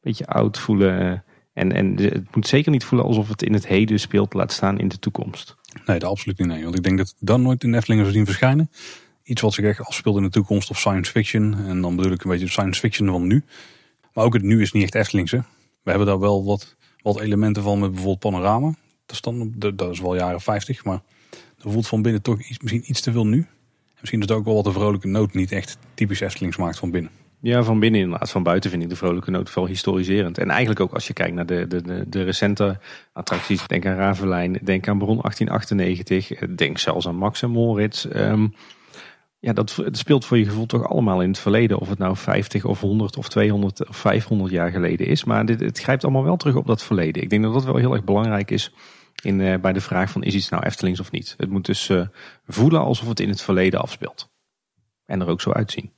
beetje 0.00 0.26
oud 0.26 0.58
voelen. 0.58 1.24
En, 1.54 1.72
en 1.72 1.96
het 1.96 2.34
moet 2.34 2.46
zeker 2.46 2.70
niet 2.70 2.84
voelen 2.84 3.06
alsof 3.06 3.28
het 3.28 3.42
in 3.42 3.52
het 3.52 3.66
heden 3.66 4.00
speelt, 4.00 4.34
laat 4.34 4.52
staan 4.52 4.78
in 4.78 4.88
de 4.88 4.98
toekomst. 4.98 5.56
Nee, 5.86 5.98
dat 5.98 6.10
absoluut 6.10 6.38
niet. 6.38 6.48
Nee. 6.48 6.62
Want 6.62 6.76
ik 6.76 6.82
denk 6.82 6.98
dat 6.98 7.14
dan 7.18 7.42
nooit 7.42 7.64
in 7.64 7.70
de 7.70 7.76
Efteling 7.76 8.12
zien 8.12 8.24
verschijnen. 8.24 8.70
Iets 9.22 9.40
wat 9.40 9.52
zich 9.52 9.64
echt 9.64 9.80
afspeelt 9.80 10.16
in 10.16 10.22
de 10.22 10.30
toekomst 10.30 10.70
of 10.70 10.78
science 10.78 11.10
fiction. 11.10 11.54
En 11.66 11.80
dan 11.80 11.96
bedoel 11.96 12.12
ik 12.12 12.24
een 12.24 12.30
beetje 12.30 12.48
science 12.48 12.80
fiction 12.80 13.08
van 13.08 13.26
nu. 13.26 13.44
Maar 14.12 14.24
ook 14.24 14.32
het 14.32 14.42
nu 14.42 14.62
is 14.62 14.72
niet 14.72 14.82
echt 14.82 14.94
Eftelingse. 14.94 15.44
We 15.82 15.90
hebben 15.90 16.06
daar 16.06 16.18
wel 16.18 16.44
wat, 16.44 16.76
wat 17.02 17.20
elementen 17.20 17.62
van 17.62 17.78
met 17.78 17.90
bijvoorbeeld 17.90 18.18
panorama. 18.18 18.74
Dat 19.06 19.16
is, 19.16 19.20
dan, 19.20 19.54
dat 19.74 19.90
is 19.90 20.00
wel 20.00 20.16
jaren 20.16 20.40
50, 20.40 20.84
maar 20.84 21.00
dat 21.30 21.72
voelt 21.72 21.86
van 21.86 22.02
binnen 22.02 22.22
toch 22.22 22.42
iets, 22.42 22.58
misschien 22.58 22.90
iets 22.90 23.00
te 23.00 23.12
veel 23.12 23.26
nu. 23.26 23.38
En 23.38 24.00
misschien 24.00 24.20
is 24.20 24.28
het 24.28 24.38
ook 24.38 24.44
wel 24.44 24.54
wat 24.54 24.64
de 24.64 24.72
vrolijke 24.72 25.08
noot 25.08 25.34
niet 25.34 25.52
echt 25.52 25.78
typisch 25.94 26.20
Eftelings 26.20 26.56
maakt 26.56 26.78
van 26.78 26.90
binnen. 26.90 27.10
Ja, 27.44 27.62
van 27.62 27.80
binnen 27.80 28.00
inderdaad. 28.00 28.30
Van 28.30 28.42
buiten 28.42 28.70
vind 28.70 28.82
ik 28.82 28.88
de 28.88 28.96
vrolijke 28.96 29.30
noot 29.30 29.54
wel 29.54 29.66
historiserend. 29.66 30.38
En 30.38 30.50
eigenlijk 30.50 30.80
ook 30.80 30.92
als 30.92 31.06
je 31.06 31.12
kijkt 31.12 31.34
naar 31.34 31.46
de, 31.46 31.66
de, 31.66 32.08
de, 32.08 32.22
recente 32.22 32.78
attracties. 33.12 33.66
Denk 33.66 33.86
aan 33.86 33.96
Ravelijn, 33.96 34.58
denk 34.62 34.88
aan 34.88 34.98
Bron 34.98 35.18
1898. 35.20 36.56
Denk 36.56 36.78
zelfs 36.78 37.08
aan 37.08 37.16
Max 37.16 37.42
en 37.42 37.50
Moritz. 37.50 38.04
Um, 38.04 38.54
ja, 39.38 39.52
dat 39.52 39.82
speelt 39.90 40.24
voor 40.24 40.38
je 40.38 40.44
gevoel 40.44 40.66
toch 40.66 40.88
allemaal 40.88 41.22
in 41.22 41.28
het 41.28 41.38
verleden. 41.38 41.78
Of 41.78 41.88
het 41.88 41.98
nou 41.98 42.16
50 42.16 42.64
of 42.64 42.80
100 42.80 43.16
of 43.16 43.28
200 43.28 43.88
of 43.88 43.96
500 43.96 44.52
jaar 44.52 44.70
geleden 44.70 45.06
is. 45.06 45.24
Maar 45.24 45.46
dit, 45.46 45.60
het 45.60 45.80
grijpt 45.80 46.04
allemaal 46.04 46.24
wel 46.24 46.36
terug 46.36 46.54
op 46.54 46.66
dat 46.66 46.82
verleden. 46.82 47.22
Ik 47.22 47.30
denk 47.30 47.42
dat 47.42 47.52
dat 47.52 47.64
wel 47.64 47.76
heel 47.76 47.92
erg 47.92 48.04
belangrijk 48.04 48.50
is 48.50 48.72
in, 49.22 49.40
uh, 49.40 49.60
bij 49.60 49.72
de 49.72 49.80
vraag 49.80 50.10
van 50.10 50.22
is 50.22 50.34
iets 50.34 50.48
nou 50.48 50.62
Eftelings 50.62 51.00
of 51.00 51.10
niet. 51.10 51.34
Het 51.36 51.50
moet 51.50 51.66
dus 51.66 51.88
uh, 51.88 52.06
voelen 52.46 52.80
alsof 52.80 53.08
het 53.08 53.20
in 53.20 53.28
het 53.28 53.42
verleden 53.42 53.80
afspeelt. 53.80 54.30
En 55.06 55.20
er 55.20 55.28
ook 55.28 55.40
zo 55.40 55.50
uitzien. 55.50 55.93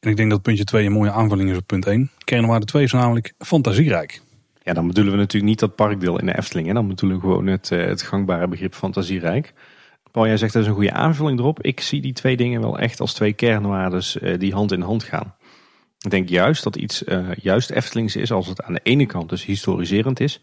En 0.00 0.10
ik 0.10 0.16
denk 0.16 0.30
dat 0.30 0.42
puntje 0.42 0.64
2 0.64 0.86
een 0.86 0.92
mooie 0.92 1.10
aanvulling 1.10 1.50
is 1.50 1.56
op 1.56 1.66
punt 1.66 1.86
1. 1.86 2.10
Kernwaarde 2.24 2.66
2 2.66 2.82
is 2.82 2.92
namelijk 2.92 3.34
fantasierijk. 3.38 4.20
Ja, 4.62 4.72
dan 4.72 4.86
bedoelen 4.86 5.12
we 5.12 5.18
natuurlijk 5.18 5.50
niet 5.50 5.58
dat 5.58 5.74
parkdeel 5.74 6.18
in 6.18 6.26
de 6.26 6.36
Efteling. 6.36 6.66
Hè? 6.66 6.72
Dan 6.72 6.88
bedoelen 6.88 7.18
we 7.18 7.24
gewoon 7.24 7.46
het, 7.46 7.70
eh, 7.70 7.84
het 7.84 8.02
gangbare 8.02 8.48
begrip 8.48 8.74
fantasierijk. 8.74 9.52
Paul, 10.10 10.26
jij 10.26 10.36
zegt 10.36 10.52
dat 10.52 10.62
is 10.62 10.68
een 10.68 10.74
goede 10.74 10.92
aanvulling 10.92 11.38
erop. 11.38 11.62
Ik 11.62 11.80
zie 11.80 12.00
die 12.00 12.12
twee 12.12 12.36
dingen 12.36 12.60
wel 12.60 12.78
echt 12.78 13.00
als 13.00 13.14
twee 13.14 13.32
kernwaardes 13.32 14.18
eh, 14.18 14.38
die 14.38 14.52
hand 14.52 14.72
in 14.72 14.80
hand 14.80 15.02
gaan. 15.02 15.34
Ik 15.98 16.10
denk 16.10 16.28
juist 16.28 16.62
dat 16.62 16.76
iets 16.76 17.02
uh, 17.02 17.28
juist 17.34 17.70
Eftelings 17.70 18.16
is 18.16 18.32
als 18.32 18.46
het 18.46 18.62
aan 18.62 18.72
de 18.72 18.80
ene 18.82 19.06
kant 19.06 19.28
dus 19.28 19.44
historiserend 19.44 20.20
is. 20.20 20.40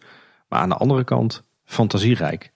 Maar 0.50 0.60
aan 0.60 0.70
de 0.70 0.76
andere 0.76 1.04
kant 1.04 1.44
fantasierijk. 1.66 2.52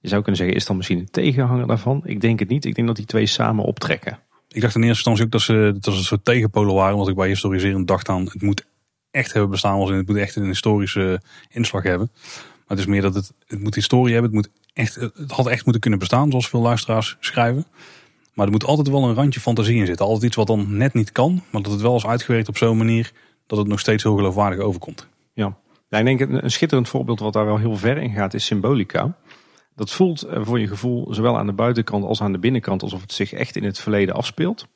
Je 0.00 0.08
zou 0.08 0.22
kunnen 0.22 0.40
zeggen, 0.40 0.56
is 0.56 0.66
dan 0.66 0.76
misschien 0.76 0.98
een 0.98 1.10
tegenhanger 1.10 1.66
daarvan? 1.66 2.00
Ik 2.04 2.20
denk 2.20 2.38
het 2.38 2.48
niet. 2.48 2.64
Ik 2.64 2.74
denk 2.74 2.86
dat 2.86 2.96
die 2.96 3.06
twee 3.06 3.26
samen 3.26 3.64
optrekken. 3.64 4.18
Ik 4.52 4.60
dacht 4.60 4.74
in 4.74 4.82
eerste 4.82 5.10
instantie 5.10 5.24
ook 5.24 5.30
dat 5.30 5.40
ze, 5.40 5.72
dat 5.80 5.92
ze 5.92 5.98
een 5.98 6.04
soort 6.04 6.24
tegenpolen 6.24 6.74
waren. 6.74 6.96
Want 6.96 7.08
ik 7.08 7.14
bij 7.14 7.28
historiseren 7.28 7.86
dacht 7.86 8.08
aan, 8.08 8.24
het 8.24 8.42
moet 8.42 8.64
echt 9.10 9.32
hebben 9.32 9.50
bestaan. 9.50 9.78
Als 9.78 9.90
in, 9.90 9.96
het 9.96 10.06
moet 10.06 10.16
echt 10.16 10.36
een 10.36 10.46
historische 10.46 11.20
inslag 11.48 11.82
hebben. 11.82 12.10
Maar 12.12 12.64
het 12.66 12.78
is 12.78 12.86
meer 12.86 13.02
dat 13.02 13.14
het, 13.14 13.32
het 13.46 13.60
moet 13.60 13.74
historie 13.74 14.12
hebben. 14.12 14.34
Het, 14.34 14.40
moet 14.40 14.60
echt, 14.72 14.94
het 14.94 15.30
had 15.30 15.46
echt 15.46 15.64
moeten 15.64 15.80
kunnen 15.80 15.98
bestaan, 15.98 16.30
zoals 16.30 16.48
veel 16.48 16.60
luisteraars 16.60 17.16
schrijven. 17.20 17.66
Maar 18.34 18.46
er 18.46 18.52
moet 18.52 18.64
altijd 18.64 18.88
wel 18.88 19.08
een 19.08 19.14
randje 19.14 19.40
fantasie 19.40 19.76
in 19.76 19.86
zitten. 19.86 20.06
Altijd 20.06 20.24
iets 20.24 20.36
wat 20.36 20.46
dan 20.46 20.76
net 20.76 20.94
niet 20.94 21.12
kan. 21.12 21.42
Maar 21.50 21.62
dat 21.62 21.72
het 21.72 21.80
wel 21.80 21.96
is 21.96 22.06
uitgewerkt 22.06 22.48
op 22.48 22.56
zo'n 22.56 22.76
manier 22.76 23.12
dat 23.46 23.58
het 23.58 23.66
nog 23.66 23.80
steeds 23.80 24.02
heel 24.02 24.16
geloofwaardig 24.16 24.60
overkomt. 24.60 25.06
Ja, 25.32 25.56
ja 25.88 25.98
ik 25.98 26.04
denk 26.04 26.20
een 26.20 26.50
schitterend 26.50 26.88
voorbeeld 26.88 27.20
wat 27.20 27.32
daar 27.32 27.44
wel 27.44 27.58
heel 27.58 27.76
ver 27.76 27.96
in 27.96 28.12
gaat 28.12 28.34
is 28.34 28.44
Symbolica. 28.44 29.16
Dat 29.74 29.90
voelt 29.90 30.22
eh, 30.22 30.44
voor 30.44 30.60
je 30.60 30.68
gevoel 30.68 31.14
zowel 31.14 31.38
aan 31.38 31.46
de 31.46 31.52
buitenkant 31.52 32.04
als 32.04 32.20
aan 32.20 32.32
de 32.32 32.38
binnenkant 32.38 32.82
alsof 32.82 33.00
het 33.00 33.12
zich 33.12 33.32
echt 33.32 33.56
in 33.56 33.64
het 33.64 33.78
verleden 33.78 34.14
afspeelt. 34.14 34.66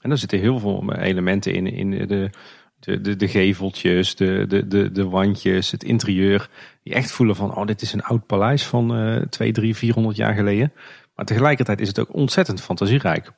En 0.00 0.08
daar 0.08 0.18
zitten 0.18 0.38
heel 0.38 0.58
veel 0.58 0.92
elementen 0.92 1.54
in, 1.54 1.66
in 1.66 1.90
de, 1.90 2.30
de, 2.78 3.00
de, 3.00 3.16
de 3.16 3.28
geveltjes, 3.28 4.14
de, 4.14 4.44
de, 4.48 4.66
de, 4.66 4.92
de 4.92 5.08
wandjes, 5.08 5.70
het 5.70 5.84
interieur. 5.84 6.48
Die 6.82 6.94
echt 6.94 7.12
voelen 7.12 7.36
van, 7.36 7.56
oh 7.56 7.66
dit 7.66 7.82
is 7.82 7.92
een 7.92 8.02
oud 8.02 8.26
paleis 8.26 8.66
van 8.66 8.98
uh, 8.98 9.22
2, 9.22 9.52
3, 9.52 9.76
400 9.76 10.16
jaar 10.16 10.34
geleden. 10.34 10.72
Maar 11.14 11.24
tegelijkertijd 11.24 11.80
is 11.80 11.88
het 11.88 11.98
ook 11.98 12.14
ontzettend 12.14 12.60
fantasierijk. 12.60 13.32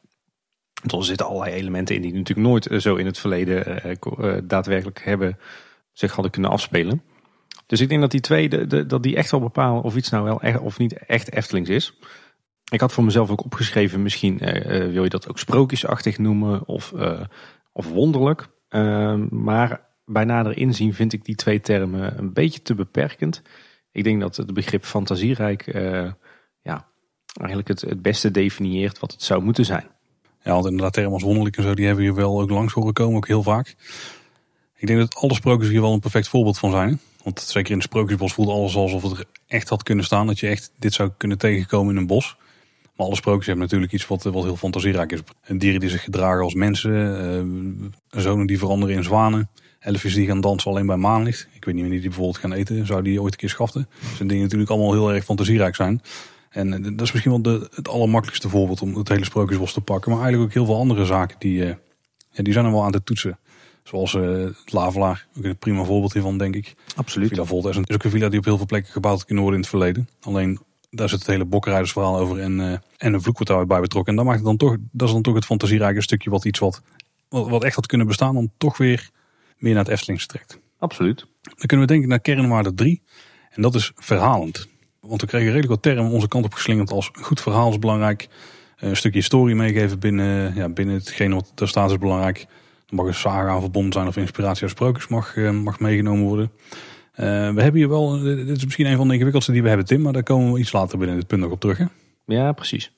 Want 0.81 0.93
er 0.93 1.05
zitten 1.05 1.27
allerlei 1.27 1.55
elementen 1.55 1.95
in 1.95 2.03
die 2.03 2.13
natuurlijk 2.13 2.49
nooit 2.49 2.67
eh, 2.67 2.79
zo 2.79 2.97
in 2.97 3.07
het 3.07 3.19
verleden 3.19 3.83
daadwerkelijk 4.47 5.05
hebben 5.05 5.39
zich 5.93 6.13
hadden 6.13 6.33
kunnen 6.33 6.51
afspelen. 6.51 7.03
Dus 7.67 7.81
ik 7.81 7.89
denk 7.89 8.01
dat 8.01 8.11
die 8.11 8.21
twee, 8.21 8.67
dat 8.87 9.03
die 9.03 9.17
echt 9.17 9.31
wel 9.31 9.41
bepalen 9.41 9.83
of 9.83 9.97
iets 9.97 10.11
nou 10.11 10.25
wel 10.25 10.41
echt 10.41 10.59
of 10.59 10.79
niet 10.79 10.93
echt 11.07 11.33
Eftelings 11.33 11.71
is. 11.71 11.99
Ik 12.71 12.81
had 12.81 12.93
voor 12.93 13.05
mezelf 13.05 13.31
ook 13.31 13.45
opgeschreven, 13.45 14.03
misschien 14.03 14.39
wil 14.93 15.03
je 15.03 15.09
dat 15.09 15.29
ook 15.29 15.39
sprookjesachtig 15.39 16.19
noemen 16.19 16.67
of, 16.67 16.93
of 17.73 17.89
wonderlijk. 17.89 18.49
Ehm, 18.69 19.27
maar 19.31 19.81
bij 20.05 20.25
nader 20.25 20.57
inzien 20.57 20.95
vind 20.95 21.13
ik 21.13 21.25
die 21.25 21.35
twee 21.35 21.61
termen 21.61 22.19
een 22.19 22.33
beetje 22.33 22.63
te 22.63 22.75
beperkend. 22.75 23.43
Ik 23.93 24.05
denk 24.05 24.21
dat 24.21 24.37
het 24.37 24.55
begrip 24.55 24.85
fantasierijk 24.85 25.65
ja, 26.63 26.89
eigenlijk 27.41 27.69
het, 27.69 27.81
het 27.81 28.03
beste 28.03 28.31
definieert 28.31 28.99
wat 28.99 29.13
het 29.13 29.23
zou 29.23 29.43
moeten 29.43 29.65
zijn. 29.65 29.87
Ja, 30.43 30.53
want 30.53 30.65
inderdaad 30.65 30.93
termen 30.93 31.13
als 31.13 31.23
wonderlijk 31.23 31.57
en 31.57 31.63
zo, 31.63 31.75
die 31.75 31.87
hebben 31.87 32.05
hier 32.05 32.15
wel 32.15 32.41
ook 32.41 32.51
langs 32.51 32.73
horen 32.73 32.93
komen, 32.93 33.17
ook 33.17 33.27
heel 33.27 33.43
vaak. 33.43 33.75
Ik 34.77 34.87
denk 34.87 34.99
dat 34.99 35.15
alle 35.15 35.35
sprookjes 35.35 35.71
hier 35.71 35.81
wel 35.81 35.93
een 35.93 36.01
perfect 36.01 36.29
voorbeeld 36.29 36.59
van 36.59 36.71
zijn. 36.71 37.01
Want 37.25 37.41
zeker 37.41 37.71
in 37.71 37.77
het 37.77 37.87
sprookjesbos 37.87 38.33
voelt 38.33 38.49
alles 38.49 38.77
alsof 38.77 39.03
het 39.03 39.19
er 39.19 39.25
echt 39.47 39.69
had 39.69 39.83
kunnen 39.83 40.05
staan. 40.05 40.27
Dat 40.27 40.39
je 40.39 40.47
echt 40.47 40.73
dit 40.79 40.93
zou 40.93 41.11
kunnen 41.17 41.39
tegenkomen 41.39 41.95
in 41.95 42.01
een 42.01 42.07
bos. 42.07 42.37
Maar 42.97 43.07
alle 43.07 43.17
sprookjes 43.17 43.47
hebben 43.47 43.65
natuurlijk 43.65 43.93
iets 43.93 44.07
wat, 44.07 44.23
wat 44.23 44.45
heel 44.45 44.57
fantasierijk 44.57 45.13
is. 45.13 45.21
Dieren 45.49 45.81
die 45.81 45.89
zich 45.89 46.03
gedragen 46.03 46.43
als 46.43 46.55
mensen. 46.55 46.93
Uh, 48.13 48.21
zonen 48.21 48.47
die 48.47 48.59
veranderen 48.59 48.97
in 48.97 49.05
zwanen. 49.05 49.51
Elfjes 49.79 50.15
die 50.15 50.27
gaan 50.27 50.41
dansen 50.41 50.71
alleen 50.71 50.87
bij 50.87 50.97
maanlicht. 50.97 51.49
Ik 51.53 51.65
weet 51.65 51.75
niet 51.75 51.83
wanneer 51.83 52.01
die 52.01 52.09
bijvoorbeeld 52.09 52.39
gaan 52.39 52.53
eten. 52.53 52.87
Zou 52.87 53.03
die 53.03 53.23
ooit 53.23 53.33
een 53.33 53.39
keer 53.39 53.49
schaften. 53.49 53.89
Dat 54.01 54.17
zijn 54.17 54.29
dingen 54.29 54.43
natuurlijk 54.43 54.71
allemaal 54.71 54.93
heel 54.93 55.13
erg 55.13 55.25
fantasierijk 55.25 55.75
zijn. 55.75 56.01
En 56.51 56.73
eh, 56.73 56.83
dat 56.83 57.01
is 57.01 57.13
misschien 57.13 57.43
wel 57.43 57.69
het 57.75 57.89
allermakkelijkste 57.89 58.49
voorbeeld 58.49 58.83
om 58.83 58.97
het 58.97 59.09
hele 59.09 59.25
sprookjesbos 59.25 59.73
te 59.73 59.81
pakken. 59.81 60.11
Maar 60.11 60.21
eigenlijk 60.21 60.51
ook 60.51 60.57
heel 60.57 60.67
veel 60.67 60.81
andere 60.81 61.05
zaken 61.05 61.37
die, 61.39 61.65
ja, 62.31 62.43
die 62.43 62.53
zijn 62.53 62.65
er 62.65 62.73
wel 62.73 62.85
aan 62.85 62.93
te 62.93 63.05
toetsen. 63.05 63.39
Zoals 63.85 64.15
uh, 64.15 64.45
het 64.45 64.73
Lavelaar, 64.73 65.27
ook 65.39 65.45
een 65.45 65.57
prima 65.57 65.85
voorbeeld 65.85 66.13
hiervan 66.13 66.39
denk 66.39 66.55
ik. 66.55 66.75
Absoluut. 66.97 67.29
Villa 67.29 67.45
Volta 67.45 67.69
is 67.69 67.77
ook 67.77 68.05
een 68.05 68.11
villa 68.11 68.29
die 68.29 68.39
op 68.39 68.45
heel 68.45 68.57
veel 68.57 68.67
plekken 68.67 68.93
gebouwd 68.93 69.25
kunnen 69.25 69.45
worden 69.45 69.61
in 69.61 69.67
het 69.67 69.77
verleden. 69.77 70.09
Alleen 70.21 70.59
daar 70.91 71.09
zit 71.09 71.19
het 71.19 71.29
hele 71.29 71.45
bokkenrijdersverhaal 71.45 72.19
over 72.19 72.41
en, 72.41 72.59
uh, 72.59 72.73
en 72.97 73.13
een 73.13 73.23
vloek 73.23 73.39
wordt 73.39 73.69
bij 73.69 73.81
betrokken. 73.81 74.13
En 74.13 74.17
dat 74.17 74.25
maakt 74.25 74.39
het 74.39 74.47
dan 74.47 74.57
toch, 74.57 74.77
dat 74.93 75.09
is 75.09 75.15
dan 75.15 75.23
toch 75.23 75.35
het 75.35 75.45
fantasierijke 75.45 76.03
stukje 76.03 76.31
wat 76.31 76.45
iets 76.45 76.59
wat, 76.59 76.83
wat, 77.29 77.65
echt 77.65 77.75
had 77.75 77.87
kunnen 77.87 78.07
bestaan, 78.07 78.35
dan 78.35 78.51
toch 78.59 78.77
weer 78.77 79.11
meer 79.59 79.75
naar 79.75 79.85
het 79.85 79.93
Eftelingse 79.93 80.27
trekt. 80.27 80.59
Absoluut. 80.79 81.27
Dan 81.43 81.67
kunnen 81.67 81.87
we 81.87 81.93
denken 81.93 82.09
naar 82.09 82.21
kernwaarde 82.21 82.75
3. 82.75 83.03
En 83.51 83.63
dat 83.63 83.75
is 83.75 83.93
verhalend. 83.95 84.69
Want 85.01 85.21
we 85.21 85.27
kregen 85.27 85.47
redelijk 85.47 85.69
wat 85.69 85.83
termen 85.83 86.13
onze 86.13 86.29
kant 86.29 86.45
op 86.45 86.55
geslingerd 86.55 86.91
als 86.91 87.11
goed 87.13 87.41
verhaal 87.41 87.71
is 87.71 87.79
belangrijk. 87.79 88.29
Eh, 88.77 88.89
een 88.89 88.97
stukje 88.97 89.19
historie 89.19 89.55
meegeven 89.55 89.99
binnen, 89.99 90.55
ja, 90.55 90.69
binnen 90.69 90.95
hetgene 90.95 91.35
wat 91.35 91.53
er 91.55 91.69
staat 91.69 91.91
is 91.91 91.99
belangrijk. 91.99 92.47
Mag 92.95 93.07
een 93.07 93.15
saga 93.15 93.49
aan 93.49 93.61
verbonden 93.61 93.93
zijn 93.93 94.07
of 94.07 94.17
inspiratie 94.17 94.63
uit 94.63 94.71
sprookjes 94.71 95.09
mag, 95.09 95.37
eh, 95.37 95.51
mag 95.51 95.81
meegenomen 95.81 96.25
worden. 96.25 96.51
Uh, 96.53 97.27
we 97.27 97.63
hebben 97.63 97.75
hier 97.75 97.89
wel, 97.89 98.21
dit 98.23 98.49
is 98.49 98.65
misschien 98.65 98.87
een 98.87 98.97
van 98.97 99.07
de 99.07 99.13
ingewikkeldste 99.13 99.53
die 99.53 99.63
we 99.63 99.69
hebben 99.69 99.87
Tim, 99.87 100.01
maar 100.01 100.13
daar 100.13 100.23
komen 100.23 100.53
we 100.53 100.59
iets 100.59 100.73
later 100.73 100.99
binnen 100.99 101.17
dit 101.17 101.27
punt 101.27 101.41
nog 101.41 101.51
op 101.51 101.61
terug. 101.61 101.81
Ja, 102.27 102.53
precies. 102.53 102.93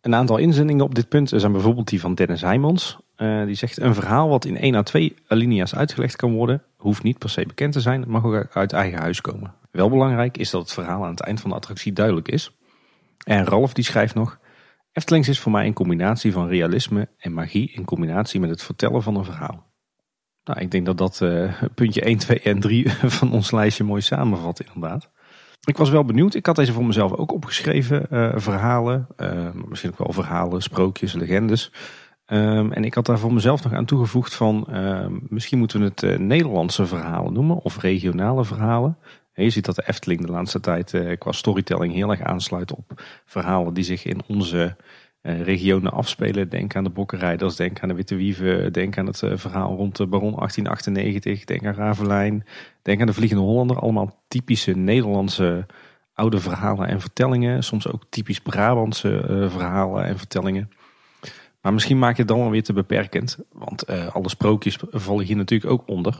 Een 0.00 0.14
aantal 0.14 0.36
inzendingen 0.36 0.84
op 0.84 0.94
dit 0.94 1.08
punt 1.08 1.32
zijn 1.34 1.52
bijvoorbeeld 1.52 1.88
die 1.88 2.00
van 2.00 2.14
Dennis 2.14 2.40
Heijmans. 2.40 2.98
Die 3.46 3.54
zegt 3.54 3.80
een 3.80 3.94
verhaal 3.94 4.28
wat 4.28 4.44
in 4.44 4.56
1 4.56 4.74
à 4.74 4.82
2 4.82 5.14
alinea's 5.26 5.74
uitgelegd 5.74 6.16
kan 6.16 6.32
worden, 6.32 6.62
hoeft 6.76 7.02
niet 7.02 7.18
per 7.18 7.30
se 7.30 7.46
bekend 7.46 7.72
te 7.72 7.80
zijn, 7.80 8.04
mag 8.06 8.24
ook 8.24 8.48
uit 8.52 8.72
eigen 8.72 8.98
huis 8.98 9.20
komen. 9.20 9.54
Wel 9.70 9.90
belangrijk 9.90 10.36
is 10.36 10.50
dat 10.50 10.60
het 10.60 10.72
verhaal 10.72 11.04
aan 11.04 11.10
het 11.10 11.20
eind 11.20 11.40
van 11.40 11.50
de 11.50 11.56
attractie 11.56 11.92
duidelijk 11.92 12.28
is. 12.28 12.50
En 13.24 13.44
Ralf 13.44 13.72
die 13.72 13.84
schrijft 13.84 14.14
nog, 14.14 14.38
Eftelings 14.92 15.28
is 15.28 15.40
voor 15.40 15.52
mij 15.52 15.66
een 15.66 15.72
combinatie 15.72 16.32
van 16.32 16.48
realisme 16.48 17.08
en 17.18 17.32
magie 17.32 17.72
in 17.72 17.84
combinatie 17.84 18.40
met 18.40 18.50
het 18.50 18.62
vertellen 18.62 19.02
van 19.02 19.16
een 19.16 19.24
verhaal. 19.24 19.70
Nou, 20.44 20.60
ik 20.60 20.70
denk 20.70 20.86
dat 20.86 20.98
dat 20.98 21.20
uh, 21.22 21.62
puntje 21.74 22.00
1, 22.00 22.18
2 22.18 22.40
en 22.40 22.60
3 22.60 22.90
van 23.18 23.32
ons 23.32 23.50
lijstje 23.50 23.84
mooi 23.84 24.00
samenvat 24.00 24.60
inderdaad. 24.60 25.10
Ik 25.64 25.76
was 25.76 25.90
wel 25.90 26.04
benieuwd. 26.04 26.34
Ik 26.34 26.46
had 26.46 26.56
deze 26.56 26.72
voor 26.72 26.84
mezelf 26.84 27.12
ook 27.12 27.32
opgeschreven. 27.32 28.06
Uh, 28.10 28.32
verhalen, 28.34 29.06
uh, 29.16 29.48
misschien 29.68 29.90
ook 29.90 29.98
wel 29.98 30.12
verhalen, 30.12 30.62
sprookjes, 30.62 31.12
legendes. 31.12 31.72
Um, 32.26 32.72
en 32.72 32.84
ik 32.84 32.94
had 32.94 33.06
daar 33.06 33.18
voor 33.18 33.32
mezelf 33.32 33.62
nog 33.62 33.72
aan 33.72 33.84
toegevoegd 33.84 34.34
van... 34.34 34.66
Uh, 34.70 35.06
misschien 35.28 35.58
moeten 35.58 35.80
we 35.80 35.84
het 35.84 36.18
Nederlandse 36.18 36.86
verhalen 36.86 37.32
noemen 37.32 37.56
of 37.56 37.78
regionale 37.78 38.44
verhalen. 38.44 38.98
Je 39.34 39.50
ziet 39.50 39.64
dat 39.64 39.76
de 39.76 39.84
Efteling 39.86 40.20
de 40.20 40.32
laatste 40.32 40.60
tijd 40.60 40.92
uh, 40.92 41.16
qua 41.18 41.32
storytelling 41.32 41.94
heel 41.94 42.10
erg 42.10 42.20
aansluit 42.20 42.74
op 42.74 43.02
verhalen 43.24 43.74
die 43.74 43.84
zich 43.84 44.04
in 44.04 44.20
onze 44.26 44.76
uh, 45.22 45.42
regionen 45.42 45.92
afspelen. 45.92 46.48
Denk 46.48 46.76
aan 46.76 46.84
de 46.84 46.90
Bokkenrijders, 46.90 47.56
denk 47.56 47.80
aan 47.80 47.88
de 47.88 47.94
Witte 47.94 48.14
Wieven, 48.14 48.72
denk 48.72 48.98
aan 48.98 49.06
het 49.06 49.22
uh, 49.22 49.32
verhaal 49.34 49.76
rond 49.76 49.96
de 49.96 50.06
Baron 50.06 50.34
1898, 50.34 51.44
denk 51.44 51.66
aan 51.66 51.74
Ravelijn, 51.74 52.46
denk 52.82 53.00
aan 53.00 53.06
de 53.06 53.12
Vliegende 53.12 53.42
Hollander. 53.42 53.78
Allemaal 53.78 54.22
typische 54.28 54.72
Nederlandse 54.72 55.66
oude 56.14 56.38
verhalen 56.38 56.88
en 56.88 57.00
vertellingen. 57.00 57.64
Soms 57.64 57.88
ook 57.88 58.04
typisch 58.08 58.40
Brabantse 58.40 59.24
verhalen 59.50 60.04
en 60.04 60.18
vertellingen. 60.18 60.70
Maar 61.60 61.72
misschien 61.72 61.98
maak 61.98 62.12
je 62.12 62.22
het 62.22 62.28
dan 62.28 62.38
wel 62.38 62.50
weer 62.50 62.62
te 62.62 62.72
beperkend. 62.72 63.38
Want 63.52 63.86
alle 63.86 64.28
sprookjes 64.28 64.78
vallen 64.90 65.24
hier 65.24 65.36
natuurlijk 65.36 65.72
ook 65.72 65.88
onder. 65.88 66.18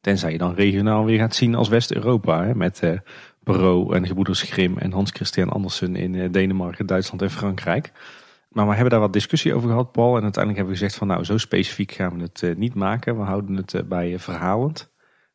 Tenzij 0.00 0.32
je 0.32 0.38
dan 0.38 0.54
regionaal 0.54 1.04
weer 1.04 1.18
gaat 1.18 1.34
zien 1.34 1.54
als 1.54 1.68
West-Europa. 1.68 2.52
Met 2.54 2.80
uh, 2.84 2.98
Perrault 3.42 3.92
en 3.92 4.06
Gebroeders 4.06 4.42
Grimm 4.42 4.78
en 4.78 4.92
Hans 4.92 5.10
Christian 5.10 5.48
Andersen 5.48 5.96
in 5.96 6.14
uh, 6.14 6.32
Denemarken, 6.32 6.86
Duitsland 6.86 7.22
en 7.22 7.30
Frankrijk. 7.30 7.92
Maar 8.48 8.66
we 8.66 8.72
hebben 8.72 8.90
daar 8.90 9.00
wat 9.00 9.12
discussie 9.12 9.54
over 9.54 9.68
gehad, 9.68 9.92
Paul. 9.92 10.16
En 10.16 10.22
uiteindelijk 10.22 10.56
hebben 10.56 10.74
we 10.74 10.80
gezegd 10.80 10.98
van 10.98 11.06
nou, 11.06 11.24
zo 11.24 11.38
specifiek 11.38 11.92
gaan 11.92 12.16
we 12.16 12.22
het 12.22 12.42
uh, 12.42 12.56
niet 12.56 12.74
maken. 12.74 13.16
We 13.16 13.22
houden 13.22 13.56
het 13.56 13.88
bij 13.88 14.18
verhalend. 14.18 14.92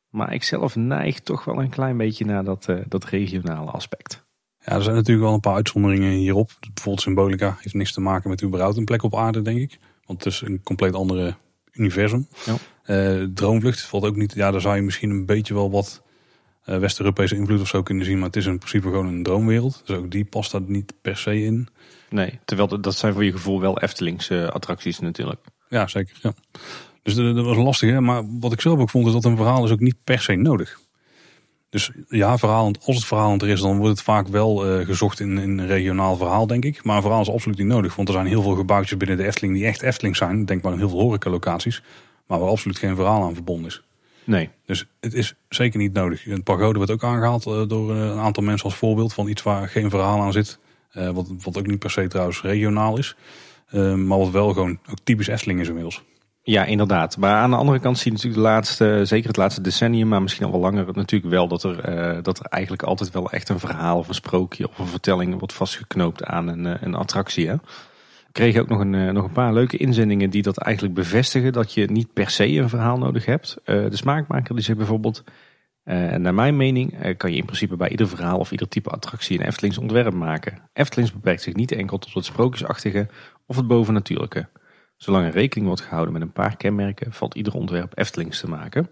Maar 0.10 0.34
ik 0.34 0.44
zelf 0.44 0.76
neig 0.76 1.20
toch 1.20 1.46
wel 1.46 1.62
een 1.62 1.70
klein 1.70 1.98
beetje 1.98 2.26
naar 2.26 2.44
dat, 2.44 2.70
dat 2.88 3.06
regionale 3.06 3.72
aspect. 3.72 4.26
Ja, 4.66 4.74
er 4.74 4.84
zijn 4.84 4.96
natuurlijk 4.96 5.26
wel 5.26 5.34
een 5.34 5.40
paar 5.40 5.56
uitzonderingen 5.56 6.12
hierop. 6.12 6.52
Bijvoorbeeld 6.60 7.02
Symbolica 7.02 7.58
heeft 7.60 7.76
niks 7.76 7.94
te 7.94 8.02
maken 8.02 8.30
met 8.30 8.44
überhaupt 8.44 8.78
een 8.78 8.86
plek 8.86 9.04
op 9.04 9.16
aarde, 9.16 9.42
denk 9.42 9.60
ik. 9.60 9.80
Want 10.06 10.24
het 10.24 10.34
is 10.34 10.42
een 10.42 10.64
compleet 10.64 10.94
andere 10.94 11.36
universum. 11.72 12.28
Ja. 12.46 12.56
Uh, 12.88 13.24
Droomvlucht 13.34 13.82
valt 13.82 14.06
ook 14.06 14.16
niet. 14.16 14.34
Ja, 14.34 14.52
daar 14.52 14.62
zou 14.62 14.76
je 14.76 14.82
misschien 14.82 15.10
een 15.10 15.26
beetje 15.26 15.54
wel 15.54 15.72
wat 15.72 16.02
uh, 16.66 16.78
West-Europese 16.78 17.36
invloed 17.36 17.62
of 17.62 17.68
zo 17.68 17.84
kunnen 17.84 18.06
zien. 18.06 18.18
Maar 18.18 18.28
het 18.28 18.36
is 18.36 18.46
in 18.46 18.58
principe 18.58 18.88
gewoon 18.88 19.08
een 19.08 19.24
droomwereld. 19.24 19.82
Dus 19.86 19.98
ook 19.98 20.12
die 20.12 20.26
past 20.26 20.52
daar 20.52 20.62
niet 20.62 20.94
per 21.02 21.18
se 21.18 21.44
in. 21.44 21.68
Nee, 22.10 22.40
terwijl 22.46 22.82
dat 22.82 22.96
zijn 22.96 23.14
voor 23.14 23.24
je 23.24 23.32
gevoel 23.32 23.60
wel 23.60 23.80
Eftelingse 23.80 24.52
attracties 24.52 25.00
natuurlijk. 25.00 25.40
Ja, 25.70 25.88
zeker. 25.88 26.18
Ja. 26.22 26.34
Dus 27.04 27.16
dat, 27.16 27.36
dat 27.36 27.46
was 27.46 27.58
lastig. 27.58 27.90
Hè? 27.90 28.02
Maar 28.02 28.24
wat 28.40 28.54
ik 28.54 28.62
zelf 28.62 28.80
ook 28.80 28.90
vond 28.90 29.08
is 29.08 29.14
dat 29.14 29.26
een 29.26 29.38
verhaal 29.38 29.66
is 29.66 29.72
ook 29.72 29.80
niet 29.80 30.04
per 30.04 30.20
se 30.20 30.36
nodig. 30.36 30.80
Dus 31.70 31.92
ja, 32.10 32.38
verhalend, 32.38 32.86
als 32.86 32.96
het 32.96 33.06
verhalend 33.06 33.42
er 33.42 33.48
is, 33.48 33.62
dan 33.62 33.78
wordt 33.78 33.92
het 33.92 34.02
vaak 34.02 34.28
wel 34.28 34.80
uh, 34.80 34.86
gezocht 34.86 35.20
in, 35.20 35.38
in 35.38 35.58
een 35.58 35.68
regionaal 35.68 36.16
verhaal, 36.16 36.48
denk 36.48 36.66
ik. 36.66 36.84
Maar 36.84 36.96
een 36.96 37.02
verhaal 37.02 37.22
is 37.22 37.30
absoluut 37.30 37.58
niet 37.58 37.68
nodig. 37.68 37.96
Want 37.96 38.08
er 38.08 38.14
zijn 38.14 38.26
heel 38.26 38.42
veel 38.42 38.56
gebouwtjes 38.56 38.98
binnen 38.98 39.18
de 39.18 39.26
Efteling 39.26 39.54
die 39.54 39.66
echt 39.66 39.82
Efteling 39.82 40.16
zijn. 40.16 40.46
Denk 40.46 40.62
maar 40.62 40.72
aan 40.72 40.78
heel 40.78 40.90
veel 40.90 41.00
horecalocaties. 41.00 41.82
Maar 42.28 42.40
waar 42.40 42.50
absoluut 42.50 42.78
geen 42.78 42.96
verhaal 42.96 43.24
aan 43.24 43.34
verbonden 43.34 43.66
is. 43.66 43.84
Nee. 44.24 44.50
Dus 44.66 44.86
het 45.00 45.14
is 45.14 45.34
zeker 45.50 45.80
niet 45.80 45.94
nodig. 45.94 46.28
Een 46.28 46.44
pagode 46.44 46.78
wordt 46.78 46.92
ook 46.92 47.04
aangehaald 47.04 47.46
uh, 47.46 47.62
door 47.68 47.96
uh, 47.96 48.02
een 48.02 48.18
aantal 48.18 48.44
mensen 48.44 48.66
als 48.66 48.76
voorbeeld 48.76 49.14
van 49.14 49.28
iets 49.28 49.44
waar 49.44 49.70
geen 49.70 49.90
verhaal 49.90 50.22
aan 50.22 50.32
zit. 50.32 50.60
wat, 50.92 51.28
wat 51.44 51.58
ook 51.58 51.68
niet 51.68 51.80
per 51.80 51.92
se 51.92 52.08
trouwens 52.08 52.42
regionaal 52.42 52.98
is. 52.98 53.16
maar 53.96 54.18
wat 54.18 54.30
wel 54.30 54.54
gewoon 54.54 54.80
ook 54.90 55.00
typisch 55.04 55.28
Efteling 55.28 55.60
is 55.60 55.68
inmiddels. 55.68 56.04
Ja, 56.44 56.66
inderdaad. 56.66 57.18
Maar 57.18 57.36
aan 57.36 57.50
de 57.50 57.56
andere 57.56 57.80
kant 57.80 57.98
zie 57.98 58.12
je 58.12 58.18
natuurlijk 58.18 58.44
de 58.44 58.50
laatste, 58.50 59.02
zeker 59.04 59.28
het 59.28 59.38
laatste 59.38 59.62
decennium, 59.62 60.08
maar 60.08 60.22
misschien 60.22 60.46
al 60.46 60.52
wel 60.52 60.60
langer, 60.60 60.86
natuurlijk 60.94 61.32
wel 61.32 61.48
dat 61.48 61.64
er, 61.64 62.24
dat 62.24 62.40
er 62.40 62.46
eigenlijk 62.46 62.84
altijd 62.84 63.12
wel 63.12 63.32
echt 63.32 63.50
een 63.50 63.60
verhaal 63.60 63.98
of 63.98 64.08
een 64.08 64.14
sprookje 64.14 64.68
of 64.70 64.78
een 64.78 64.88
vertelling 64.88 65.38
wordt 65.38 65.54
vastgeknoopt 65.54 66.24
aan 66.24 66.48
een, 66.48 66.66
eh, 66.66 66.82
een 66.82 66.96
attractie. 66.96 67.48
Hè? 67.48 67.56
Kregen 68.36 68.62
ook 68.62 68.68
nog 68.68 68.80
een, 68.80 68.94
uh, 68.94 69.12
nog 69.12 69.24
een 69.24 69.32
paar 69.32 69.54
leuke 69.54 69.78
inzendingen 69.78 70.30
die 70.30 70.42
dat 70.42 70.58
eigenlijk 70.58 70.96
bevestigen 70.96 71.54
dat 71.54 71.74
je 71.74 71.86
niet 71.86 72.14
per 72.14 72.30
se 72.30 72.48
een 72.48 72.70
verhaal 72.70 72.98
nodig 72.98 73.26
hebt. 73.26 73.58
Uh, 73.66 73.90
de 73.90 73.96
smaakmaker 73.96 74.56
die 74.56 74.64
zegt 74.64 74.78
bijvoorbeeld, 74.78 75.24
naar 76.18 76.34
mijn 76.34 76.58
mening 76.58 77.16
kan 77.18 77.32
je 77.32 77.38
in 77.38 77.46
principe 77.46 77.76
bij 77.76 77.90
ieder 77.90 78.08
verhaal 78.08 78.40
of 78.40 78.52
ieder 78.52 78.68
type 78.68 78.90
attractie 78.90 79.40
een 79.40 79.46
Eftelings 79.46 79.78
ontwerp 79.78 80.14
maken. 80.14 80.70
Eftelings 80.74 81.14
beperkt 81.14 81.42
zich 81.42 81.54
niet 81.54 81.72
enkel 81.72 81.98
tot 81.98 82.14
het 82.14 82.26
sprookjesachtige 82.26 83.08
of 83.46 83.56
het 83.56 83.68
bovennatuurlijke. 83.68 84.48
Zolang 84.98 85.26
er 85.26 85.32
rekening 85.32 85.68
wordt 85.68 85.82
gehouden 85.82 86.14
met 86.14 86.22
een 86.22 86.32
paar 86.32 86.58
kenmerken, 86.58 87.14
valt 87.14 87.36
ieder 87.36 87.54
ontwerp 87.54 87.98
Eftelings 87.98 88.40
te 88.40 88.50
maken. 88.50 88.90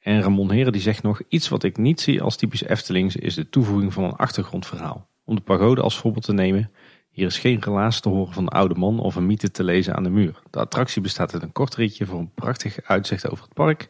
En 0.00 0.22
Ramon 0.22 0.50
Heren 0.50 0.72
die 0.72 0.80
zegt 0.80 1.02
nog, 1.02 1.20
iets 1.28 1.48
wat 1.48 1.62
ik 1.62 1.76
niet 1.76 2.00
zie 2.00 2.22
als 2.22 2.36
typisch 2.36 2.64
Eftelings 2.64 3.16
is 3.16 3.34
de 3.34 3.48
toevoeging 3.48 3.92
van 3.92 4.04
een 4.04 4.16
achtergrondverhaal. 4.16 5.08
Om 5.24 5.34
de 5.34 5.42
pagode 5.42 5.80
als 5.80 5.98
voorbeeld 5.98 6.24
te 6.24 6.32
nemen, 6.32 6.70
hier 7.10 7.26
is 7.26 7.38
geen 7.38 7.62
relaas 7.62 8.00
te 8.00 8.08
horen 8.08 8.32
van 8.32 8.42
een 8.42 8.48
oude 8.48 8.74
man 8.74 9.00
of 9.00 9.14
een 9.14 9.26
mythe 9.26 9.50
te 9.50 9.64
lezen 9.64 9.96
aan 9.96 10.02
de 10.02 10.10
muur. 10.10 10.42
De 10.50 10.58
attractie 10.58 11.02
bestaat 11.02 11.32
uit 11.32 11.42
een 11.42 11.52
kort 11.52 11.74
ritje 11.74 12.06
voor 12.06 12.18
een 12.18 12.34
prachtig 12.34 12.82
uitzicht 12.82 13.30
over 13.30 13.44
het 13.44 13.54
park 13.54 13.88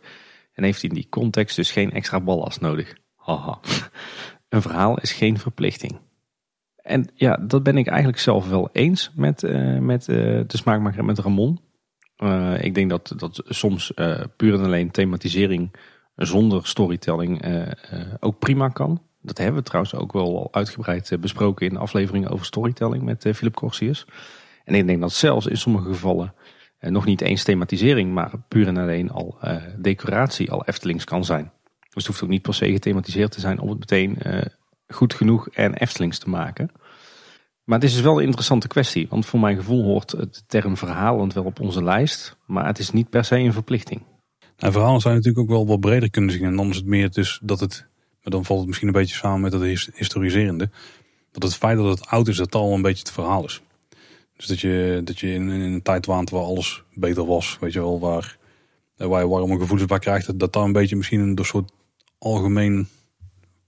en 0.52 0.64
heeft 0.64 0.82
in 0.82 0.94
die 0.94 1.06
context 1.10 1.56
dus 1.56 1.70
geen 1.70 1.92
extra 1.92 2.20
ballast 2.20 2.60
nodig. 2.60 2.96
Haha. 3.16 3.58
Een 4.48 4.62
verhaal 4.62 4.98
is 4.98 5.12
geen 5.12 5.38
verplichting. 5.38 5.98
En 6.76 7.08
ja, 7.14 7.36
dat 7.36 7.62
ben 7.62 7.76
ik 7.76 7.86
eigenlijk 7.86 8.18
zelf 8.18 8.48
wel 8.48 8.68
eens 8.72 9.10
met, 9.14 9.42
uh, 9.42 9.78
met 9.78 10.08
uh, 10.08 10.16
de 10.46 10.56
smaakmaker 10.56 11.04
met 11.04 11.18
Ramon. 11.18 11.60
Uh, 12.16 12.62
ik 12.64 12.74
denk 12.74 12.90
dat, 12.90 13.12
dat 13.16 13.42
soms 13.44 13.92
puur 14.36 14.54
en 14.54 14.64
alleen 14.64 14.90
thematisering 14.90 15.74
zonder 16.16 16.66
storytelling 16.66 17.44
ook 18.20 18.38
prima 18.38 18.68
kan. 18.68 19.02
Dat 19.22 19.38
hebben 19.38 19.56
we 19.56 19.62
trouwens 19.62 19.94
ook 19.94 20.12
wel 20.12 20.48
uitgebreid 20.50 21.16
besproken 21.20 21.66
in 21.66 21.72
de 21.72 21.78
aflevering 21.78 22.28
over 22.28 22.46
storytelling 22.46 23.02
met 23.02 23.28
Philip 23.34 23.54
Corsius. 23.54 24.06
En 24.64 24.74
ik 24.74 24.86
denk 24.86 25.00
dat 25.00 25.12
zelfs 25.12 25.46
in 25.46 25.56
sommige 25.56 25.88
gevallen 25.88 26.34
nog 26.80 27.04
niet 27.04 27.20
eens 27.20 27.42
thematisering, 27.42 28.12
maar 28.12 28.32
puur 28.48 28.66
en 28.66 28.76
alleen 28.76 29.10
al 29.10 29.38
decoratie 29.78 30.50
al 30.50 30.64
Eftelings 30.64 31.04
kan 31.04 31.24
zijn. 31.24 31.52
Dus 31.80 31.92
het 31.94 32.06
hoeft 32.06 32.22
ook 32.22 32.28
niet 32.28 32.42
per 32.42 32.54
se 32.54 32.70
gethematiseerd 32.70 33.32
te 33.32 33.40
zijn 33.40 33.60
om 33.60 33.68
het 33.68 33.78
meteen 33.78 34.18
goed 34.88 35.14
genoeg 35.14 35.48
en 35.48 35.74
Eftelings 35.74 36.18
te 36.18 36.28
maken. 36.28 36.70
Maar 37.64 37.78
het 37.78 37.88
is 37.88 37.94
dus 37.94 38.02
wel 38.02 38.18
een 38.18 38.24
interessante 38.24 38.68
kwestie. 38.68 39.06
Want 39.08 39.26
voor 39.26 39.40
mijn 39.40 39.56
gevoel 39.56 39.84
hoort 39.84 40.10
het 40.10 40.44
term 40.46 40.76
verhalend 40.76 41.32
wel 41.32 41.44
op 41.44 41.60
onze 41.60 41.84
lijst. 41.84 42.36
Maar 42.46 42.66
het 42.66 42.78
is 42.78 42.90
niet 42.90 43.10
per 43.10 43.24
se 43.24 43.38
een 43.38 43.52
verplichting. 43.52 44.02
En 44.56 44.72
verhalen 44.72 45.00
zijn 45.00 45.14
natuurlijk 45.14 45.44
ook 45.44 45.56
wel 45.56 45.66
wat 45.66 45.80
breder 45.80 46.10
kunnen 46.10 46.30
zien. 46.30 46.44
En 46.44 46.56
dan 46.56 46.68
is 46.68 46.76
het 46.76 46.86
meer 46.86 47.10
dus 47.10 47.40
dat 47.42 47.60
het, 47.60 47.88
maar 48.22 48.32
dan 48.32 48.44
valt 48.44 48.58
het 48.58 48.68
misschien 48.68 48.88
een 48.88 48.94
beetje 48.94 49.14
samen 49.14 49.40
met 49.40 49.52
het 49.52 49.90
historiserende. 49.94 50.70
Dat 51.32 51.42
het 51.42 51.54
feit 51.54 51.76
dat 51.76 51.98
het 51.98 52.06
oud 52.06 52.28
is, 52.28 52.36
dat 52.36 52.54
al 52.54 52.74
een 52.74 52.82
beetje 52.82 53.02
het 53.02 53.12
verhaal 53.12 53.44
is. 53.44 53.62
Dus 54.36 54.46
dat 54.46 54.60
je, 54.60 55.00
dat 55.04 55.18
je 55.18 55.32
in, 55.32 55.48
een 55.48 55.82
tijd 55.82 56.06
waant 56.06 56.30
waar 56.30 56.42
alles 56.42 56.82
beter 56.94 57.26
was. 57.26 57.56
Weet 57.60 57.72
je 57.72 57.78
wel, 57.78 58.00
waar, 58.00 58.36
waar 58.96 59.22
je 59.22 59.28
warme 59.28 59.58
gevoelens 59.58 59.88
bij 59.88 59.98
krijgt. 59.98 60.38
Dat 60.38 60.52
dat 60.52 60.64
een 60.64 60.72
beetje 60.72 60.96
misschien 60.96 61.20
een 61.20 61.44
soort 61.44 61.72
algemeen 62.18 62.88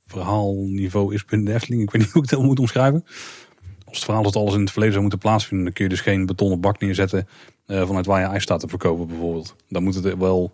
verhaalniveau 0.07 1.15
is 1.15 1.25
binnen 1.25 1.47
de 1.47 1.55
Efteling. 1.55 1.83
Ik 1.83 1.91
weet 1.91 2.03
niet 2.03 2.11
hoe 2.13 2.23
ik 2.23 2.31
het 2.31 2.43
moet 2.43 2.59
omschrijven. 2.59 3.05
Als 3.85 3.97
het 3.97 4.05
verhaal 4.05 4.23
dat 4.23 4.37
alles 4.37 4.55
in 4.55 4.61
het 4.61 4.71
verleden 4.71 4.93
zou 4.93 5.03
moeten 5.03 5.21
plaatsvinden, 5.21 5.65
dan 5.65 5.75
kun 5.75 5.85
je 5.85 5.91
dus 5.91 6.01
geen 6.01 6.27
betonnen 6.27 6.61
bak 6.61 6.81
neerzetten 6.81 7.29
uh, 7.67 7.87
vanuit 7.87 8.07
waar 8.07 8.21
je 8.21 8.27
ijs 8.27 8.43
staat 8.43 8.61
te 8.61 8.69
verkopen 8.69 9.07
bijvoorbeeld. 9.07 9.57
Dan 9.69 9.83
moet 9.83 9.95
het 9.95 10.19
wel 10.19 10.53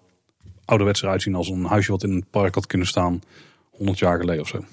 ouderwets 0.65 1.03
eruit 1.03 1.23
zien 1.23 1.35
als 1.35 1.49
een 1.49 1.65
huisje 1.65 1.91
wat 1.91 2.03
in 2.03 2.15
het 2.15 2.31
park 2.31 2.55
had 2.55 2.67
kunnen 2.67 2.87
staan 2.87 3.21
100 3.79 3.99
jaar 3.99 4.19
geleden 4.19 4.43
of 4.43 4.49
zo. 4.49 4.65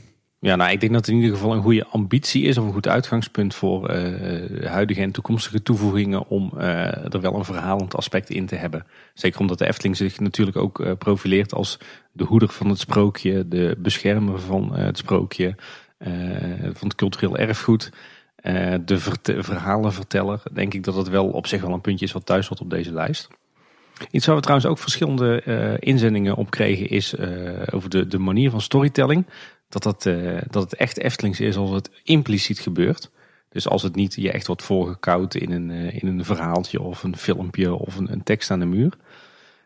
Ja, 0.46 0.56
nou, 0.56 0.72
ik 0.72 0.80
denk 0.80 0.92
dat 0.92 1.06
het 1.06 1.16
in 1.16 1.22
ieder 1.22 1.38
geval 1.38 1.54
een 1.54 1.62
goede 1.62 1.86
ambitie 1.86 2.44
is 2.44 2.58
of 2.58 2.66
een 2.66 2.74
goed 2.74 2.88
uitgangspunt 2.88 3.56
voor 3.56 3.96
uh, 3.96 4.66
huidige 4.66 5.02
en 5.02 5.12
toekomstige 5.12 5.62
toevoegingen 5.64 6.28
om 6.28 6.52
uh, 6.58 7.14
er 7.14 7.22
wel 7.22 7.36
een 7.36 7.46
verhalend 7.46 7.96
aspect 7.96 8.30
in 8.30 8.46
te 8.46 8.56
hebben. 8.56 8.86
Zeker 9.14 9.40
omdat 9.40 9.58
de 9.58 9.68
Efteling 9.68 9.98
zich 9.98 10.20
natuurlijk 10.20 10.58
ook 10.58 10.80
uh, 10.80 10.92
profileert 10.98 11.54
als 11.54 11.80
de 12.12 12.24
hoeder 12.24 12.50
van 12.50 12.70
het 12.70 12.80
sprookje, 12.80 13.48
de 13.48 13.76
beschermer 13.78 14.40
van 14.40 14.76
het 14.76 14.98
sprookje, 14.98 15.56
van 16.74 16.88
het 16.88 16.96
cultureel 16.96 17.38
erfgoed. 17.38 17.92
de 18.86 19.00
verhalenverteller, 19.40 20.42
denk 20.54 20.74
ik 20.74 20.84
dat 20.84 20.96
het 20.96 21.10
wel 21.10 21.28
op 21.28 21.48
zich 21.48 21.62
wel 21.62 21.74
een 21.74 21.82
puntje 21.82 22.06
is 22.06 22.12
wat 22.12 22.26
thuis 22.26 22.48
hoort 22.48 22.62
op 22.62 22.70
deze 22.70 22.94
lijst. 22.94 23.28
Iets 24.12 24.26
waar 24.26 24.36
we 24.36 24.42
trouwens 24.42 24.70
ook 24.70 24.78
verschillende 24.78 25.44
inzendingen 25.80 26.36
op 26.36 26.50
kregen 26.50 26.90
is 26.90 27.20
over 27.72 27.90
de, 27.90 28.08
de 28.08 28.20
manier 28.20 28.50
van 28.50 28.62
storytelling 28.62 29.26
dat, 29.70 29.84
dat, 29.84 30.06
uh, 30.06 30.42
dat 30.50 30.64
het 30.64 30.76
echt 30.76 30.98
Eftelings 30.98 31.40
is 31.40 31.58
als 31.58 31.70
het 31.70 31.92
impliciet 32.04 32.60
gebeurt. 32.60 33.12
Dus 33.50 33.68
als 33.68 33.84
het 33.84 33.96
niet 33.96 34.16
je 34.16 34.32
echt 34.32 34.48
wordt 34.48 34.64
voorgekoud 34.64 35.36
in 35.36 35.52
een, 35.52 35.70
in 35.72 36.08
een 36.08 36.26
verhaaltje 36.26 36.82
of 36.82 37.04
een 37.04 37.18
filmpje 37.18 37.74
of 37.74 37.98
een, 37.98 38.12
een, 38.12 38.24
tekst 38.24 38.52
aan 38.52 38.60
de 38.60 38.66
muur. 38.66 38.94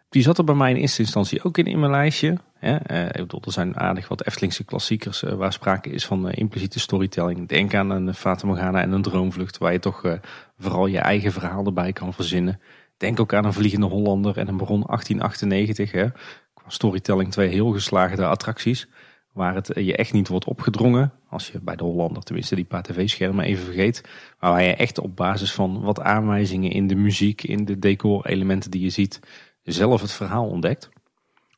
Die 0.09 0.21
zat 0.21 0.37
er 0.37 0.43
bij 0.43 0.55
mij 0.55 0.69
in 0.69 0.75
eerste 0.75 1.01
instantie 1.01 1.43
ook 1.43 1.57
in, 1.57 1.65
in 1.65 1.79
mijn 1.79 1.91
lijstje. 1.91 2.37
Hè. 2.53 2.75
Ik 3.05 3.21
bedoel, 3.21 3.41
er 3.45 3.51
zijn 3.51 3.77
aardig 3.77 4.07
wat 4.07 4.25
Eftelingse 4.25 4.63
klassiekers 4.63 5.21
waar 5.21 5.53
sprake 5.53 5.89
is 5.89 6.05
van 6.05 6.31
impliciete 6.31 6.79
storytelling. 6.79 7.47
Denk 7.47 7.73
aan 7.73 7.89
een 7.89 8.13
Fata 8.13 8.47
Morgana 8.47 8.81
en 8.81 8.91
een 8.91 9.01
Droomvlucht 9.01 9.57
waar 9.57 9.71
je 9.71 9.79
toch 9.79 10.19
vooral 10.59 10.85
je 10.85 10.99
eigen 10.99 11.31
verhaal 11.31 11.65
erbij 11.65 11.93
kan 11.93 12.13
verzinnen. 12.13 12.59
Denk 12.99 13.19
ook 13.19 13.33
aan 13.33 13.45
een 13.45 13.53
Vliegende 13.53 13.85
Hollander 13.85 14.37
en 14.37 14.47
een 14.47 14.57
Baron 14.57 14.83
1898. 14.87 15.91
Hè. 15.91 16.09
Qua 16.53 16.69
storytelling 16.69 17.31
twee 17.31 17.49
heel 17.49 17.71
geslaagde 17.71 18.25
attracties 18.25 18.87
waar 19.33 19.55
het 19.55 19.71
je 19.75 19.95
echt 19.95 20.13
niet 20.13 20.27
wordt 20.27 20.45
opgedrongen. 20.45 21.13
Als 21.29 21.51
je 21.51 21.59
bij 21.59 21.75
de 21.75 21.83
Hollander 21.83 22.23
tenminste 22.23 22.55
die 22.55 22.65
paar 22.65 22.83
tv-schermen 22.83 23.45
even 23.45 23.65
vergeet. 23.65 24.01
Maar 24.39 24.51
waar 24.51 24.63
je 24.63 24.75
echt 24.75 24.99
op 24.99 25.15
basis 25.15 25.53
van 25.53 25.81
wat 25.81 26.01
aanwijzingen 26.01 26.71
in 26.71 26.87
de 26.87 26.95
muziek, 26.95 27.43
in 27.43 27.65
de 27.65 27.79
decorelementen 27.79 28.71
die 28.71 28.81
je 28.81 28.89
ziet, 28.89 29.19
zelf 29.63 30.01
het 30.01 30.11
verhaal 30.11 30.47
ontdekt. 30.47 30.89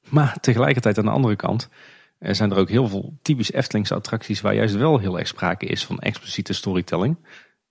Maar 0.09 0.37
tegelijkertijd 0.39 0.97
aan 0.97 1.05
de 1.05 1.11
andere 1.11 1.35
kant 1.35 1.69
zijn 2.19 2.51
er 2.51 2.57
ook 2.57 2.69
heel 2.69 2.87
veel 2.87 3.17
typisch 3.21 3.51
Eftelingse 3.51 3.95
attracties 3.95 4.41
waar 4.41 4.55
juist 4.55 4.75
wel 4.75 4.97
heel 4.97 5.19
erg 5.19 5.27
sprake 5.27 5.65
is 5.65 5.85
van 5.85 5.99
expliciete 5.99 6.53
storytelling. 6.53 7.17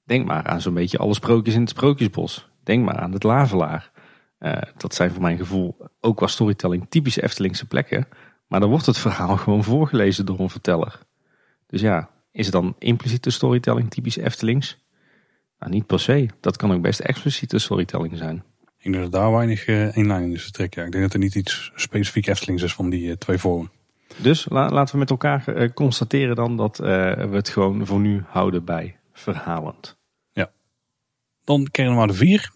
Denk 0.04 0.26
maar 0.26 0.46
aan 0.46 0.60
zo'n 0.60 0.74
beetje 0.74 0.98
alle 0.98 1.14
sprookjes 1.14 1.54
in 1.54 1.60
het 1.60 1.70
Sprookjesbos. 1.70 2.49
Denk 2.70 2.84
maar 2.84 2.98
aan 2.98 3.12
het 3.12 3.22
Lavelaar. 3.22 3.90
Uh, 4.40 4.56
dat 4.76 4.94
zijn 4.94 5.10
voor 5.10 5.22
mijn 5.22 5.38
gevoel 5.38 5.76
ook 6.00 6.16
qua 6.16 6.26
storytelling 6.26 6.86
typisch 6.88 7.20
Eftelingse 7.20 7.66
plekken 7.66 8.06
maar 8.50 8.60
dan 8.60 8.70
wordt 8.70 8.86
het 8.86 8.98
verhaal 8.98 9.36
gewoon 9.44 9.64
voorgelezen 9.64 10.26
door 10.26 10.40
een 10.40 10.50
verteller. 10.50 10.98
Dus 11.66 11.80
ja, 11.80 12.10
is 12.32 12.44
het 12.44 12.54
dan 12.54 12.74
impliciete 12.78 13.30
storytelling 13.30 13.90
typisch 13.90 14.16
Eftelings? 14.16 14.78
Nou, 15.58 15.72
niet 15.72 15.86
per 15.86 16.00
se. 16.00 16.28
Dat 16.40 16.56
kan 16.56 16.72
ook 16.72 16.82
best 16.82 17.00
expliciete 17.00 17.58
storytelling 17.58 18.16
zijn. 18.16 18.44
Ik 18.78 18.92
denk 18.92 19.04
dat 19.04 19.12
daar 19.12 19.32
weinig 19.32 19.66
uh, 19.66 19.96
eenlijn 19.96 20.32
is 20.32 20.44
te 20.44 20.50
trekken. 20.50 20.84
Ik 20.84 20.92
denk 20.92 21.04
dat 21.04 21.12
er 21.12 21.18
niet 21.18 21.34
iets 21.34 21.72
specifiek 21.74 22.26
Eftelings 22.26 22.62
is 22.62 22.74
van 22.74 22.90
die 22.90 23.08
uh, 23.08 23.12
twee 23.12 23.38
vormen. 23.38 23.70
Dus 24.16 24.46
laten 24.48 24.94
we 24.94 24.98
met 24.98 25.10
elkaar 25.10 25.44
uh, 25.48 25.68
constateren 25.74 26.36
dan 26.36 26.56
dat 26.56 26.76
we 26.76 27.28
het 27.32 27.48
gewoon 27.48 27.86
voor 27.86 28.00
nu 28.00 28.22
houden 28.26 28.64
bij 28.64 28.98
verhalend. 29.12 29.98
Ja. 30.32 30.50
Dan 31.44 31.68
kern 31.70 32.06
de 32.06 32.14
vier. 32.14 32.50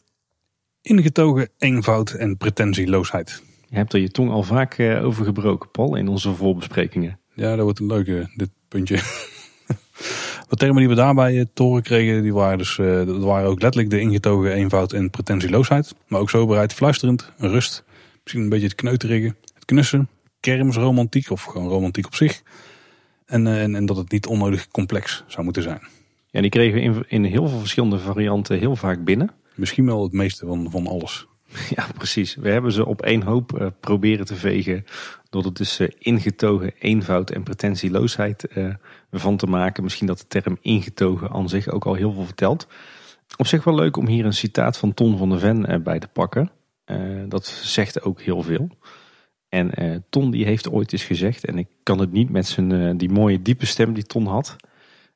Ingetogen 0.84 1.48
eenvoud 1.58 2.10
en 2.10 2.36
pretentieloosheid. 2.36 3.42
Je 3.68 3.76
hebt 3.76 3.92
er 3.92 4.00
je 4.00 4.10
tong 4.10 4.30
al 4.30 4.42
vaak 4.42 4.78
uh, 4.78 5.04
over 5.04 5.24
gebroken, 5.24 5.70
Paul, 5.70 5.96
in 5.96 6.08
onze 6.08 6.34
voorbesprekingen. 6.34 7.18
Ja, 7.34 7.56
dat 7.56 7.64
wordt 7.64 7.78
een 7.78 7.86
leuke, 7.86 8.30
dit 8.34 8.50
puntje. 8.68 8.96
Wat 10.48 10.58
termen 10.58 10.76
die 10.76 10.88
we 10.88 10.94
daarbij 10.94 11.46
te 11.54 11.62
horen 11.62 11.82
kregen, 11.82 12.22
die 12.22 12.34
waren, 12.34 12.58
dus, 12.58 12.78
uh, 12.78 13.06
dat 13.06 13.22
waren 13.22 13.48
ook 13.48 13.62
letterlijk 13.62 13.92
de 13.92 14.00
ingetogen 14.00 14.52
eenvoud 14.52 14.92
en 14.92 15.10
pretentieloosheid. 15.10 15.94
Maar 16.06 16.20
ook 16.20 16.30
soberheid, 16.30 16.72
fluisterend, 16.72 17.32
rust, 17.36 17.84
misschien 18.22 18.42
een 18.42 18.48
beetje 18.48 18.66
het 18.66 18.74
kneuterige, 18.74 19.34
het 19.54 19.64
knussen, 19.64 20.08
kermisromantiek 20.40 21.30
of 21.30 21.42
gewoon 21.42 21.68
romantiek 21.68 22.06
op 22.06 22.14
zich. 22.14 22.42
En, 23.26 23.46
en, 23.46 23.74
en 23.74 23.86
dat 23.86 23.96
het 23.96 24.10
niet 24.10 24.26
onnodig 24.26 24.68
complex 24.68 25.24
zou 25.26 25.44
moeten 25.44 25.62
zijn. 25.62 25.80
Ja, 26.30 26.40
die 26.40 26.50
kregen 26.50 26.74
we 26.74 26.80
in, 26.80 27.04
in 27.08 27.24
heel 27.24 27.48
veel 27.48 27.58
verschillende 27.58 27.98
varianten 27.98 28.58
heel 28.58 28.76
vaak 28.76 29.04
binnen. 29.04 29.30
Misschien 29.54 29.86
wel 29.86 30.02
het 30.02 30.12
meeste 30.12 30.46
van, 30.46 30.70
van 30.70 30.86
alles. 30.86 31.26
Ja, 31.76 31.86
precies. 31.98 32.34
We 32.34 32.48
hebben 32.48 32.72
ze 32.72 32.86
op 32.86 33.02
één 33.02 33.22
hoop 33.22 33.60
uh, 33.60 33.66
proberen 33.80 34.26
te 34.26 34.34
vegen. 34.34 34.84
Door 35.30 35.44
er 35.44 35.54
dus 35.54 35.80
uh, 35.80 35.88
ingetogen 35.98 36.72
eenvoud 36.78 37.30
en 37.30 37.42
pretentieloosheid 37.42 38.46
uh, 38.54 38.74
van 39.10 39.36
te 39.36 39.46
maken. 39.46 39.82
Misschien 39.82 40.06
dat 40.06 40.18
de 40.18 40.26
term 40.26 40.58
ingetogen 40.60 41.30
aan 41.30 41.48
zich 41.48 41.68
ook 41.68 41.84
al 41.84 41.94
heel 41.94 42.12
veel 42.12 42.24
vertelt. 42.24 42.66
Op 43.36 43.46
zich 43.46 43.64
wel 43.64 43.74
leuk 43.74 43.96
om 43.96 44.06
hier 44.06 44.24
een 44.24 44.32
citaat 44.32 44.76
van 44.76 44.94
Ton 44.94 45.18
van 45.18 45.28
der 45.28 45.38
Ven 45.38 45.82
bij 45.82 45.98
te 45.98 46.08
pakken. 46.08 46.50
dat 47.28 47.46
zegt 47.46 48.02
ook 48.02 48.20
heel 48.20 48.42
veel. 48.42 48.68
En 49.48 50.04
Ton 50.10 50.30
die 50.30 50.44
heeft 50.44 50.70
ooit 50.70 50.92
eens 50.92 51.04
gezegd, 51.04 51.44
en 51.44 51.58
ik 51.58 51.66
kan 51.82 51.98
het 51.98 52.12
niet 52.12 52.30
met 52.30 52.46
zijn 52.46 52.96
die 52.96 53.10
mooie 53.10 53.42
diepe 53.42 53.66
stem 53.66 53.94
die 53.94 54.04
Ton 54.04 54.26
had. 54.26 54.56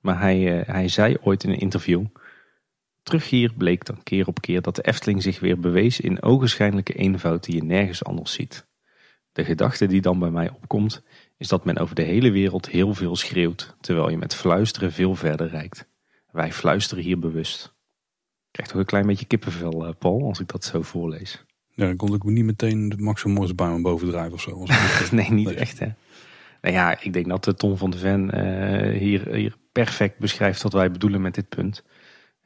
Maar 0.01 0.21
hij, 0.21 0.65
hij 0.67 0.89
zei 0.89 1.17
ooit 1.21 1.45
in 1.45 1.51
een 1.51 1.59
interview... 1.59 2.05
Terug 3.09 3.29
hier 3.29 3.53
bleek 3.53 3.85
dan 3.85 4.03
keer 4.03 4.27
op 4.27 4.41
keer 4.41 4.63
dat 4.63 4.77
de 4.77 4.83
Efteling 4.83 5.23
zich 5.23 5.41
weer 5.41 5.61
bewees 5.61 6.01
in 6.01 6.23
ogenschijnlijke 6.23 6.93
eenvoud 6.93 7.45
die 7.45 7.55
je 7.55 7.63
nergens 7.63 8.05
anders 8.05 8.33
ziet. 8.33 8.67
De 9.33 9.45
gedachte 9.45 9.87
die 9.87 10.01
dan 10.01 10.19
bij 10.19 10.31
mij 10.31 10.51
opkomt, 10.51 11.03
is 11.37 11.49
dat 11.49 11.65
men 11.65 11.79
over 11.79 11.95
de 11.95 12.03
hele 12.03 12.31
wereld 12.31 12.69
heel 12.69 12.95
veel 12.95 13.17
schreeuwt, 13.17 13.77
terwijl 13.81 14.11
je 14.11 14.17
met 14.17 14.35
fluisteren 14.35 14.93
veel 14.93 15.15
verder 15.15 15.49
reikt. 15.49 15.89
Wij 16.31 16.53
fluisteren 16.53 17.05
hier 17.05 17.19
bewust. 17.19 17.65
Ik 17.65 18.49
krijg 18.51 18.69
toch 18.69 18.79
een 18.79 18.87
klein 18.87 19.07
beetje 19.07 19.27
kippenvel, 19.27 19.87
eh, 19.87 19.93
Paul, 19.99 20.23
als 20.25 20.41
ik 20.41 20.49
dat 20.49 20.65
zo 20.65 20.83
voorlees. 20.83 21.45
Ja, 21.69 21.87
dan 21.87 21.97
kon 21.97 22.15
ik 22.15 22.23
niet 22.23 22.45
meteen 22.45 22.89
de 22.89 22.97
Maximus 22.97 23.55
bij 23.55 23.69
me 23.69 23.81
bovendrijven 23.81 24.33
of 24.33 24.41
zo. 24.41 24.67
nee, 25.17 25.31
niet 25.31 25.55
echt 25.55 25.79
hè. 25.79 25.89
Nou 26.61 26.75
ja, 26.75 27.01
ik 27.01 27.13
denk 27.13 27.29
dat 27.29 27.45
de 27.45 27.55
Tom 27.55 27.77
van 27.77 27.91
de 27.91 27.99
Ven 27.99 28.31
uh, 28.35 28.99
hier, 28.99 29.35
hier 29.35 29.57
perfect 29.73 30.19
beschrijft 30.19 30.63
wat 30.63 30.73
wij 30.73 30.91
bedoelen 30.91 31.21
met 31.21 31.35
dit 31.35 31.49
punt. 31.49 31.85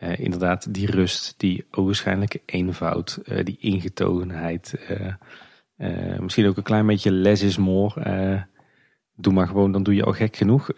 Uh, 0.02 0.18
inderdaad, 0.18 0.74
die 0.74 0.90
rust, 0.90 1.34
die 1.36 1.64
ogenschijnlijke 1.70 2.40
eenvoud, 2.46 3.20
uh, 3.24 3.44
die 3.44 3.56
ingetogenheid. 3.60 4.74
Uh, 5.78 6.18
misschien 6.18 6.46
ook 6.46 6.56
een 6.56 6.62
klein 6.62 6.86
beetje 6.86 7.10
less 7.12 7.42
is 7.42 7.56
more. 7.56 8.46
doe 9.16 9.32
maar 9.32 9.46
gewoon, 9.46 9.72
dan 9.72 9.82
doe 9.82 9.94
je 9.94 10.04
al 10.04 10.12
gek 10.12 10.36
genoeg. 10.36 10.70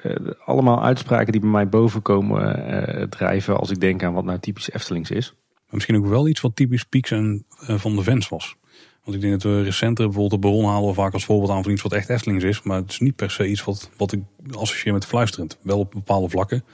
allemaal 0.44 0.82
uitspraken 0.82 1.32
die 1.32 1.40
bij 1.40 1.50
mij 1.50 1.68
boven 1.68 2.02
komen 2.02 3.10
drijven 3.10 3.58
als 3.58 3.70
ik 3.70 3.80
denk 3.80 4.02
aan 4.02 4.14
wat 4.14 4.24
nou 4.24 4.38
typisch 4.38 4.70
Eftelings 4.70 5.10
is. 5.10 5.34
Maar 5.54 5.74
misschien 5.74 5.96
ook 5.96 6.06
wel 6.06 6.28
iets 6.28 6.40
wat 6.40 6.56
typisch 6.56 6.84
Pieks 6.84 7.10
en 7.10 7.44
Van 7.58 7.96
de 7.96 8.02
Vens 8.02 8.28
was. 8.28 8.56
Want 9.04 9.16
ik 9.16 9.22
denk 9.22 9.32
dat 9.32 9.52
we 9.52 9.62
recenter 9.62 10.04
bijvoorbeeld 10.04 10.42
de 10.42 10.48
Baron 10.48 10.64
halen 10.64 10.94
vaak 10.94 11.12
als 11.12 11.24
voorbeeld 11.24 11.50
aan 11.50 11.62
van 11.62 11.72
iets 11.72 11.82
wat 11.82 11.92
echt 11.92 12.08
Eftelings 12.08 12.44
is. 12.44 12.62
Maar 12.62 12.76
het 12.76 12.90
is 12.90 12.98
niet 12.98 13.16
per 13.16 13.30
se 13.30 13.48
iets 13.48 13.64
wat, 13.64 13.90
wat 13.96 14.12
ik 14.12 14.20
associeer 14.50 14.92
met 14.92 15.06
fluisterend. 15.06 15.58
Wel 15.62 15.78
op 15.78 15.90
bepaalde 15.92 16.28
vlakken. 16.28 16.64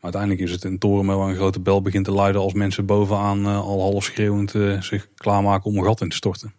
Maar 0.00 0.12
uiteindelijk 0.12 0.42
is 0.42 0.50
het 0.50 0.64
een 0.64 0.78
toren 0.78 1.18
waar 1.18 1.28
een 1.28 1.34
grote 1.34 1.60
bel 1.60 1.82
begint 1.82 2.04
te 2.04 2.12
luiden 2.12 2.40
als 2.40 2.52
mensen 2.52 2.86
bovenaan 2.86 3.46
al 3.46 3.80
half 3.80 4.04
schreeuwend 4.04 4.50
zich 4.84 5.08
klaarmaken 5.14 5.70
om 5.70 5.76
een 5.76 5.84
gat 5.84 6.00
in 6.00 6.08
te 6.08 6.16
storten. 6.16 6.52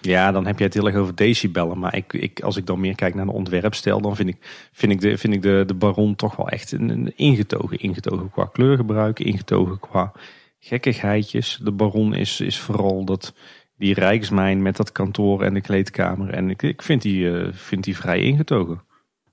Ja, 0.00 0.32
dan 0.32 0.46
heb 0.46 0.58
je 0.58 0.64
het 0.64 0.74
heel 0.74 0.86
erg 0.86 0.96
over 0.96 1.14
decibellen. 1.14 1.78
Maar 1.78 1.96
ik, 1.96 2.12
ik, 2.12 2.40
als 2.40 2.56
ik 2.56 2.66
dan 2.66 2.80
meer 2.80 2.94
kijk 2.94 3.14
naar 3.14 3.24
de 3.24 3.32
ontwerpstijl, 3.32 4.00
dan 4.00 4.16
vind 4.16 4.28
ik, 4.28 4.68
vind 4.72 4.92
ik, 4.92 5.00
de, 5.00 5.18
vind 5.18 5.34
ik 5.34 5.42
de, 5.42 5.62
de 5.66 5.74
Baron 5.74 6.16
toch 6.16 6.36
wel 6.36 6.48
echt 6.48 6.72
een, 6.72 7.12
ingetogen. 7.16 7.78
Ingetogen 7.78 8.30
qua 8.30 8.44
kleurgebruik, 8.44 9.20
ingetogen 9.20 9.78
qua 9.78 10.12
gekkigheidjes. 10.60 11.60
De 11.62 11.72
Baron 11.72 12.14
is, 12.14 12.40
is 12.40 12.58
vooral 12.58 13.04
dat, 13.04 13.34
die 13.76 13.94
Rijksmijn 13.94 14.62
met 14.62 14.76
dat 14.76 14.92
kantoor 14.92 15.42
en 15.42 15.54
de 15.54 15.60
kleedkamer. 15.60 16.30
En 16.30 16.50
ik, 16.50 16.62
ik 16.62 16.82
vind, 16.82 17.02
die, 17.02 17.24
uh, 17.24 17.48
vind 17.52 17.84
die 17.84 17.96
vrij 17.96 18.20
ingetogen. 18.20 18.82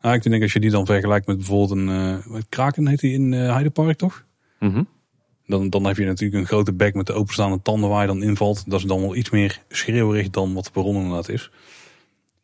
Nou, 0.04 0.16
ik 0.16 0.24
denk 0.24 0.42
als 0.42 0.54
je 0.54 0.60
die 0.60 0.70
dan 0.70 0.86
vergelijkt 0.86 1.28
met 1.28 1.38
bijvoorbeeld 1.38 1.72
een 1.72 1.88
uh, 1.90 2.42
Kraken 2.50 2.88
heet 2.88 3.00
die 3.00 3.14
in 3.14 3.32
uh, 3.32 3.54
Heidepark 3.54 3.98
toch? 3.98 4.26
Mm 4.60 4.88
dan, 5.48 5.70
dan 5.70 5.86
heb 5.86 5.98
je 5.98 6.06
natuurlijk 6.06 6.42
een 6.42 6.48
grote 6.48 6.74
bek 6.74 6.94
met 6.94 7.06
de 7.06 7.14
openstaande 7.14 7.62
tanden 7.62 7.90
waar 7.90 8.02
je 8.02 8.08
dan 8.08 8.24
invalt. 8.24 8.70
Dat 8.70 8.80
is 8.80 8.86
dan 8.86 9.02
wel 9.02 9.16
iets 9.16 9.30
meer 9.30 9.60
schreeuwerig 9.70 10.30
dan 10.30 10.54
wat 10.54 10.64
de 10.64 10.70
baron 10.74 10.96
inderdaad 10.96 11.30
is. 11.30 11.52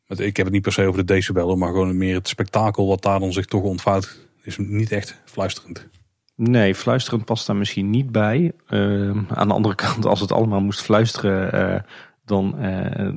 Ik 0.07 0.38
heb 0.38 0.45
het 0.45 0.53
niet 0.53 0.62
per 0.62 0.72
se 0.72 0.86
over 0.86 0.99
de 0.99 1.14
decibellen, 1.14 1.57
maar 1.57 1.70
gewoon 1.70 1.97
meer 1.97 2.16
het 2.16 2.28
spektakel 2.28 2.88
wat 2.88 3.01
daar 3.01 3.20
dan 3.20 3.34
zich 3.34 3.45
toch 3.45 3.62
ontvouwt. 3.62 4.20
Is 4.41 4.57
niet 4.57 4.91
echt 4.91 5.22
fluisterend. 5.26 5.88
Nee, 6.36 6.76
fluisterend 6.76 7.26
past 7.26 7.47
daar 7.47 7.55
misschien 7.55 7.89
niet 7.89 8.12
bij. 8.12 8.51
Uh, 8.70 9.18
aan 9.28 9.47
de 9.47 9.53
andere 9.53 9.76
kant, 9.76 10.05
als 10.05 10.20
het 10.20 10.32
allemaal 10.32 10.62
moest 10.62 10.82
fluisteren, 10.82 11.55
uh, 11.55 11.82
dan, 12.26 12.55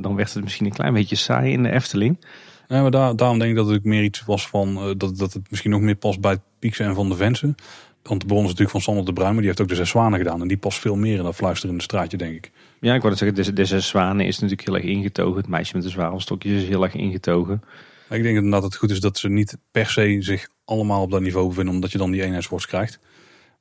dan 0.02 0.14
werd 0.14 0.34
het 0.34 0.42
misschien 0.42 0.66
een 0.66 0.72
klein 0.72 0.92
beetje 0.92 1.16
saai 1.16 1.52
in 1.52 1.62
de 1.62 1.70
Efteling. 1.70 2.24
Ja, 2.68 2.82
maar 2.82 2.90
daar, 2.90 3.16
daarom 3.16 3.38
denk 3.38 3.50
ik 3.50 3.56
dat 3.56 3.68
het 3.68 3.84
meer 3.84 4.02
iets 4.02 4.24
was 4.24 4.48
van 4.48 4.88
uh, 4.88 4.94
dat, 4.96 5.18
dat 5.18 5.32
het 5.32 5.50
misschien 5.50 5.70
nog 5.70 5.80
meer 5.80 5.94
past 5.94 6.20
bij 6.20 6.30
het 6.30 6.40
Piekse 6.58 6.82
en 6.82 6.94
van 6.94 7.08
de 7.08 7.16
Vensen. 7.16 7.54
Want 8.02 8.20
de 8.20 8.26
bron 8.26 8.38
is 8.38 8.44
natuurlijk 8.44 8.70
van 8.70 8.80
Sander 8.80 9.04
de 9.04 9.12
Bruin, 9.12 9.30
maar 9.30 9.38
die 9.38 9.46
heeft 9.46 9.60
ook 9.60 9.68
de 9.68 9.74
Zes 9.74 9.88
Zwanen 9.88 10.18
gedaan. 10.18 10.40
En 10.40 10.48
die 10.48 10.56
past 10.56 10.78
veel 10.78 10.96
meer 10.96 11.16
in 11.16 11.22
dat 11.22 11.34
fluisterende 11.34 11.82
straatje, 11.82 12.16
denk 12.16 12.34
ik. 12.34 12.50
Ja, 12.80 12.94
ik 12.94 13.02
wou 13.02 13.14
zeggen, 13.16 13.44
de, 13.44 13.52
de 13.52 13.64
Zes 13.64 13.88
Zwanen 13.88 14.26
is 14.26 14.38
natuurlijk 14.38 14.68
heel 14.68 14.76
erg 14.76 14.84
ingetogen. 14.84 15.36
Het 15.36 15.48
meisje 15.48 15.76
met 15.76 15.84
de 15.84 15.90
zwavelstokjes 15.90 16.62
is 16.62 16.68
heel 16.68 16.82
erg 16.82 16.94
ingetogen. 16.94 17.62
Ik 18.10 18.22
denk 18.22 18.50
dat 18.50 18.62
het 18.62 18.76
goed 18.76 18.90
is 18.90 19.00
dat 19.00 19.18
ze 19.18 19.28
niet 19.28 19.58
per 19.70 19.86
se 19.86 20.16
zich 20.20 20.48
allemaal 20.64 21.02
op 21.02 21.10
dat 21.10 21.20
niveau 21.20 21.48
bevinden, 21.48 21.74
omdat 21.74 21.92
je 21.92 21.98
dan 21.98 22.10
die 22.10 22.22
eenheidsworst 22.22 22.66
krijgt. 22.66 22.98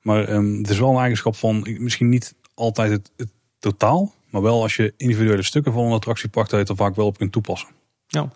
Maar 0.02 0.30
um, 0.30 0.58
het 0.58 0.70
is 0.70 0.80
wel 0.80 0.90
een 0.90 1.00
eigenschap 1.00 1.36
van 1.36 1.78
misschien 1.80 2.10
niet 2.10 2.36
altijd 2.54 2.92
het, 2.92 3.12
het, 3.16 3.30
totaal, 3.60 4.14
maar 4.30 4.42
wel 4.42 4.62
als 4.62 4.76
je 4.76 4.94
individuele 4.98 5.44
stukken 5.44 5.74
van 5.74 5.86
een 5.86 5.92
attractie 5.92 6.30
pakt, 6.30 6.50
dat 6.50 6.60
je 6.60 6.66
het 6.66 6.70
er 6.70 6.86
vaak 6.86 6.96
wel 6.96 7.06
op 7.06 7.18
kunt 7.18 7.32
toepassen. 7.32 7.70
Ja. 8.08 8.32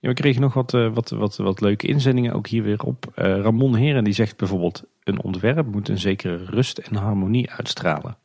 We 0.00 0.14
kregen 0.14 0.40
nog 0.40 0.54
wat, 0.54 0.72
uh, 0.72 0.94
wat, 0.94 1.10
wat, 1.10 1.36
wat 1.36 1.60
leuke 1.60 1.86
inzendingen 1.86 2.32
ook 2.32 2.46
hier 2.46 2.62
weer 2.62 2.82
op. 2.82 3.12
Uh, 3.16 3.40
Ramon 3.40 3.74
Heren 3.74 4.04
die 4.04 4.12
zegt 4.12 4.36
bijvoorbeeld... 4.36 4.84
een 5.04 5.22
ontwerp 5.22 5.66
moet 5.66 5.88
een 5.88 5.98
zekere 5.98 6.36
rust 6.36 6.78
en 6.78 6.96
harmonie 6.96 7.50
uitstralen. 7.50 8.16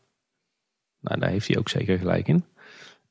Nou, 1.00 1.20
daar 1.20 1.30
heeft 1.30 1.48
hij 1.48 1.58
ook 1.58 1.70
zeker 1.70 1.98
gelijk 1.98 2.28
in. 2.28 2.46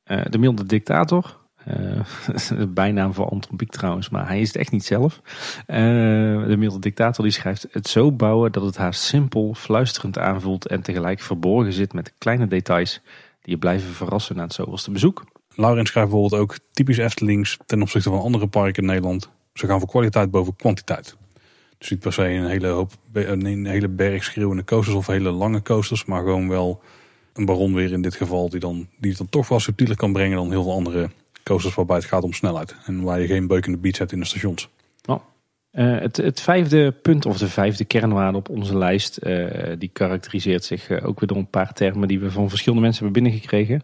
Uh, 0.06 0.24
de 0.30 0.38
milde 0.38 0.64
dictator... 0.64 1.38
bijnaam 2.68 3.14
voor 3.14 3.28
Anton 3.28 3.56
Pieck 3.56 3.70
trouwens, 3.70 4.08
maar 4.08 4.26
hij 4.26 4.40
is 4.40 4.46
het 4.46 4.56
echt 4.56 4.70
niet 4.70 4.84
zelf. 4.84 5.20
de 5.66 6.54
milde 6.58 6.78
dictator 6.78 7.24
die 7.24 7.32
schrijft... 7.32 7.68
het 7.70 7.88
zo 7.88 8.12
bouwen 8.12 8.52
dat 8.52 8.64
het 8.64 8.76
haar 8.76 8.94
simpel, 8.94 9.54
fluisterend 9.54 10.18
aanvoelt... 10.18 10.66
en 10.66 10.82
tegelijk 10.82 11.20
verborgen 11.20 11.72
zit 11.72 11.92
met 11.92 12.14
kleine 12.18 12.46
details... 12.46 13.00
die 13.40 13.52
je 13.52 13.58
blijven 13.58 13.90
verrassen 13.90 14.36
na 14.36 14.42
het 14.42 14.52
zoveelste 14.52 14.90
bezoek. 14.90 15.24
Laurens 15.54 15.90
schrijft 15.90 16.10
bijvoorbeeld 16.10 16.42
ook 16.42 16.56
typisch 16.72 16.98
Eftelings 16.98 17.58
ten 17.66 17.82
opzichte 17.82 18.10
van 18.10 18.20
andere 18.20 18.46
parken 18.46 18.82
in 18.82 18.88
Nederland. 18.88 19.30
Ze 19.54 19.66
gaan 19.66 19.78
voor 19.78 19.88
kwaliteit 19.88 20.30
boven 20.30 20.56
kwantiteit. 20.56 21.16
Dus 21.78 21.90
niet 21.90 22.00
per 22.00 22.12
se 22.12 22.22
een 22.22 22.46
hele, 22.46 22.66
hoop, 22.66 22.92
een 23.12 23.66
hele 23.66 23.88
berg 23.88 24.24
schreeuwende 24.24 24.64
coasters 24.64 24.96
of 24.96 25.06
hele 25.06 25.30
lange 25.30 25.62
coasters. 25.62 26.04
Maar 26.04 26.22
gewoon 26.22 26.48
wel 26.48 26.82
een 27.32 27.44
baron 27.44 27.74
weer 27.74 27.92
in 27.92 28.02
dit 28.02 28.14
geval. 28.14 28.48
Die, 28.48 28.60
dan, 28.60 28.88
die 28.98 29.16
dan 29.16 29.28
toch 29.28 29.48
wel 29.48 29.60
subtieler 29.60 29.96
kan 29.96 30.12
brengen 30.12 30.36
dan 30.36 30.50
heel 30.50 30.62
veel 30.62 30.72
andere 30.72 31.10
coasters 31.44 31.74
waarbij 31.74 31.96
het 31.96 32.04
gaat 32.04 32.22
om 32.22 32.32
snelheid. 32.32 32.76
En 32.84 33.02
waar 33.02 33.20
je 33.20 33.26
geen 33.26 33.46
beukende 33.46 33.78
beats 33.78 33.98
hebt 33.98 34.12
in 34.12 34.20
de 34.20 34.26
stations. 34.26 34.68
Uh, 35.72 36.00
het, 36.00 36.16
het, 36.16 36.40
vijfde 36.40 36.92
punt 36.92 37.26
of 37.26 37.38
de 37.38 37.48
vijfde 37.48 37.84
kernwaarde 37.84 38.38
op 38.38 38.48
onze 38.48 38.78
lijst. 38.78 39.18
Uh, 39.22 39.46
die 39.78 39.90
karakteriseert 39.92 40.64
zich 40.64 40.90
uh, 40.90 41.06
ook 41.06 41.20
weer 41.20 41.28
door 41.28 41.38
een 41.38 41.50
paar 41.50 41.72
termen 41.72 42.08
die 42.08 42.20
we 42.20 42.30
van 42.30 42.48
verschillende 42.48 42.84
mensen 42.84 43.04
hebben 43.04 43.22
binnengekregen. 43.22 43.82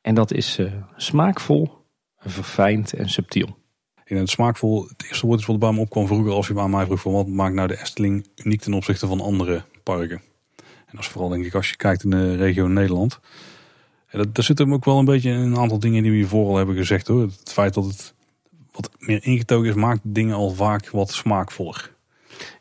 En 0.00 0.14
dat 0.14 0.32
is 0.32 0.58
uh, 0.58 0.72
smaakvol, 0.96 1.70
verfijnd 2.18 2.92
en 2.92 3.08
subtiel. 3.08 3.56
In 4.04 4.16
het 4.16 4.30
smaakvol, 4.30 4.88
het 4.88 5.04
eerste 5.08 5.26
woord 5.26 5.46
wat 5.46 5.58
bij 5.58 5.72
me 5.72 5.80
opkwam 5.80 6.06
vroeger 6.06 6.32
als 6.32 6.46
je 6.46 6.60
aan 6.60 6.70
mij 6.70 6.84
vroeg 6.84 7.00
van 7.00 7.12
wat 7.12 7.26
maakt 7.26 7.54
nou 7.54 7.68
de 7.68 7.80
Efteling 7.80 8.26
uniek 8.36 8.60
ten 8.60 8.72
opzichte 8.72 9.06
van 9.06 9.20
andere 9.20 9.64
parken. 9.82 10.22
En 10.56 10.96
dat 10.96 11.00
is 11.00 11.08
vooral 11.08 11.30
denk 11.30 11.44
ik 11.44 11.54
als 11.54 11.70
je 11.70 11.76
kijkt 11.76 12.04
in 12.04 12.10
de 12.10 12.36
regio 12.36 12.66
Nederland. 12.66 13.20
En 14.06 14.18
dat, 14.18 14.34
daar 14.34 14.44
zitten 14.44 14.72
ook 14.72 14.84
wel 14.84 14.98
een 14.98 15.04
beetje 15.04 15.30
een 15.30 15.58
aantal 15.58 15.78
dingen 15.78 16.02
die 16.02 16.10
we 16.10 16.16
hiervoor 16.16 16.48
al 16.48 16.56
hebben 16.56 16.76
gezegd 16.76 17.06
hoor. 17.06 17.20
Het 17.20 17.52
feit 17.52 17.74
dat 17.74 17.84
het 17.84 18.14
wat 18.72 18.90
meer 18.98 19.24
ingetogen 19.24 19.68
is 19.68 19.74
maakt 19.74 20.00
dingen 20.02 20.36
al 20.36 20.50
vaak 20.50 20.90
wat 20.90 21.10
smaakvoller. 21.10 21.96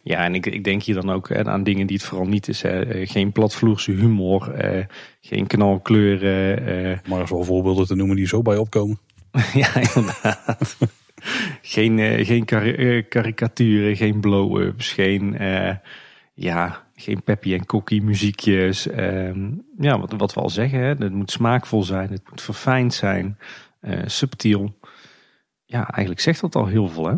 Ja, 0.03 0.23
en 0.23 0.35
ik, 0.35 0.45
ik 0.45 0.63
denk 0.63 0.83
hier 0.83 0.95
dan 0.95 1.09
ook 1.09 1.29
hè, 1.29 1.45
aan 1.45 1.63
dingen 1.63 1.87
die 1.87 1.97
het 1.97 2.05
vooral 2.05 2.27
niet 2.27 2.47
is. 2.47 2.61
Hè. 2.61 2.85
Eh, 2.85 3.09
geen 3.09 3.31
platvloerse 3.31 3.91
humor, 3.91 4.53
eh, 4.53 4.85
geen 5.21 5.47
knalkleuren. 5.47 6.65
Eh. 6.67 7.09
Maar 7.09 7.27
wel 7.27 7.43
voorbeelden 7.43 7.85
te 7.85 7.95
noemen 7.95 8.15
die 8.15 8.27
zo 8.27 8.41
bij 8.41 8.57
opkomen. 8.57 8.99
ja, 9.53 9.75
inderdaad. 9.75 10.77
geen 11.61 11.97
uh, 11.97 12.25
geen 12.25 12.45
kar 12.45 13.03
karikaturen, 13.03 13.95
geen 13.95 14.19
blow-ups, 14.19 14.91
geen, 14.91 15.41
uh, 15.41 15.75
ja, 16.33 16.87
geen 16.95 17.23
peppy 17.23 17.53
en 17.53 17.65
cookie 17.65 18.01
muziekjes. 18.01 18.87
Ehm, 18.87 19.51
ja, 19.79 19.99
wat, 19.99 20.13
wat 20.17 20.33
we 20.33 20.39
al 20.41 20.49
zeggen, 20.49 20.79
hè, 20.79 20.87
het 20.87 21.13
moet 21.13 21.31
smaakvol 21.31 21.83
zijn, 21.83 22.09
het 22.09 22.29
moet 22.29 22.41
verfijnd 22.41 22.93
zijn, 22.93 23.37
subtiel. 24.05 24.77
Ja, 25.65 25.89
eigenlijk 25.89 26.21
zegt 26.21 26.41
dat 26.41 26.55
al 26.55 26.65
heel 26.65 26.87
veel, 26.87 27.05
hè? 27.05 27.15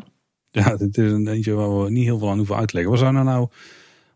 Ja, 0.52 0.76
dit 0.78 0.98
is 0.98 1.12
een 1.12 1.28
eentje 1.28 1.54
waar 1.54 1.84
we 1.84 1.90
niet 1.90 2.04
heel 2.04 2.20
veel 2.20 2.30
aan 2.30 2.38
hoeven 2.38 2.56
uitleggen. 2.56 2.92
Wat 2.92 3.00
zijn 3.00 3.14
nou, 3.14 3.26
nou, 3.26 3.48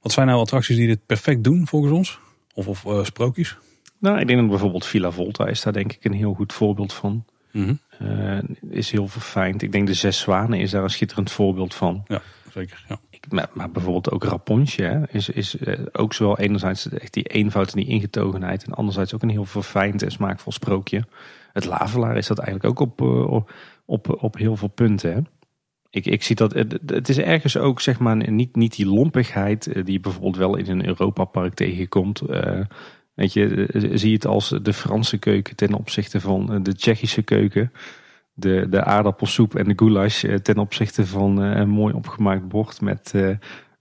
wat 0.01 0.11
zijn 0.11 0.27
nou 0.27 0.39
attracties 0.39 0.75
die 0.75 0.88
dit 0.88 1.05
perfect 1.05 1.43
doen 1.43 1.67
volgens 1.67 1.93
ons? 1.93 2.19
Of, 2.53 2.67
of 2.67 2.86
uh, 2.86 3.03
sprookjes? 3.03 3.57
Nou, 3.99 4.19
ik 4.19 4.27
denk 4.27 4.39
dat 4.39 4.49
bijvoorbeeld 4.49 4.86
Villa 4.86 5.11
Volta 5.11 5.47
is 5.47 5.61
daar 5.61 5.73
denk 5.73 5.93
ik 5.93 6.05
een 6.05 6.13
heel 6.13 6.34
goed 6.34 6.53
voorbeeld 6.53 6.93
van. 6.93 7.25
Mm 7.51 7.79
uh, 8.01 8.39
is 8.69 8.91
heel 8.91 9.07
verfijnd. 9.07 9.61
Ik 9.61 9.71
denk 9.71 9.88
de 9.88 9.93
Zes 9.93 10.19
Zwanen 10.19 10.59
is 10.59 10.71
daar 10.71 10.84
een 10.84 10.89
schitterend 10.89 11.31
voorbeeld 11.31 11.73
van. 11.73 12.03
Ja, 12.07 12.21
zeker. 12.53 12.86
Ja. 12.88 12.99
Ik, 13.09 13.31
maar, 13.31 13.49
maar, 13.53 13.71
bijvoorbeeld 13.71 14.11
ook 14.11 14.23
Rapunzel 14.23 14.86
hè, 14.86 15.09
is, 15.09 15.29
is 15.29 15.55
uh, 15.55 15.79
ook 15.91 16.13
zowel 16.13 16.39
enerzijds 16.39 16.89
echt 16.89 17.13
die 17.13 17.23
eenvoud 17.23 17.71
en 17.71 17.79
die 17.79 17.88
ingetogenheid. 17.88 18.63
En 18.63 18.73
anderzijds 18.73 19.13
ook 19.13 19.21
een 19.21 19.29
heel 19.29 19.45
verfijnd 19.45 20.03
en 20.03 20.11
smaakvol 20.11 20.51
sprookje. 20.51 21.05
Het 21.53 21.65
Lavelaar 21.65 22.17
is 22.17 22.27
dat 22.27 22.39
eigenlijk 22.39 22.81
ook 22.81 22.89
op, 22.89 23.01
op, 23.29 23.53
op, 23.86 24.23
op 24.23 24.38
heel 24.38 24.55
veel 24.55 24.67
punten. 24.67 25.13
Hè. 25.13 25.19
Ik, 25.93 26.05
ik 26.05 26.23
zie 26.23 26.35
dat 26.35 26.53
het, 26.85 27.09
is 27.09 27.17
ergens 27.17 27.57
ook 27.57 27.81
zeg 27.81 27.99
maar 27.99 28.31
niet, 28.31 28.55
niet 28.55 28.75
die 28.75 28.85
lompigheid 28.85 29.67
eh, 29.67 29.83
die 29.83 29.93
je 29.93 29.99
bijvoorbeeld 29.99 30.37
wel 30.37 30.55
in 30.55 30.69
een 30.69 30.87
Europa-park 30.87 31.53
tegenkomt. 31.53 32.21
Uh, 32.29 32.59
weet 33.13 33.33
je, 33.33 33.65
eh, 33.65 33.81
zie 33.93 34.09
je 34.09 34.15
het 34.15 34.25
als 34.25 34.59
de 34.61 34.73
Franse 34.73 35.17
keuken 35.17 35.55
ten 35.55 35.73
opzichte 35.73 36.19
van 36.21 36.63
de 36.63 36.75
Tsjechische 36.75 37.21
keuken. 37.21 37.71
De, 38.33 38.67
de 38.69 38.83
aardappelsoep 38.83 39.55
en 39.55 39.63
de 39.65 39.73
goulash 39.75 40.25
ten 40.41 40.57
opzichte 40.57 41.05
van 41.05 41.37
een 41.37 41.69
mooi 41.69 41.93
opgemaakt 41.93 42.47
bord 42.47 42.81
met, 42.81 43.13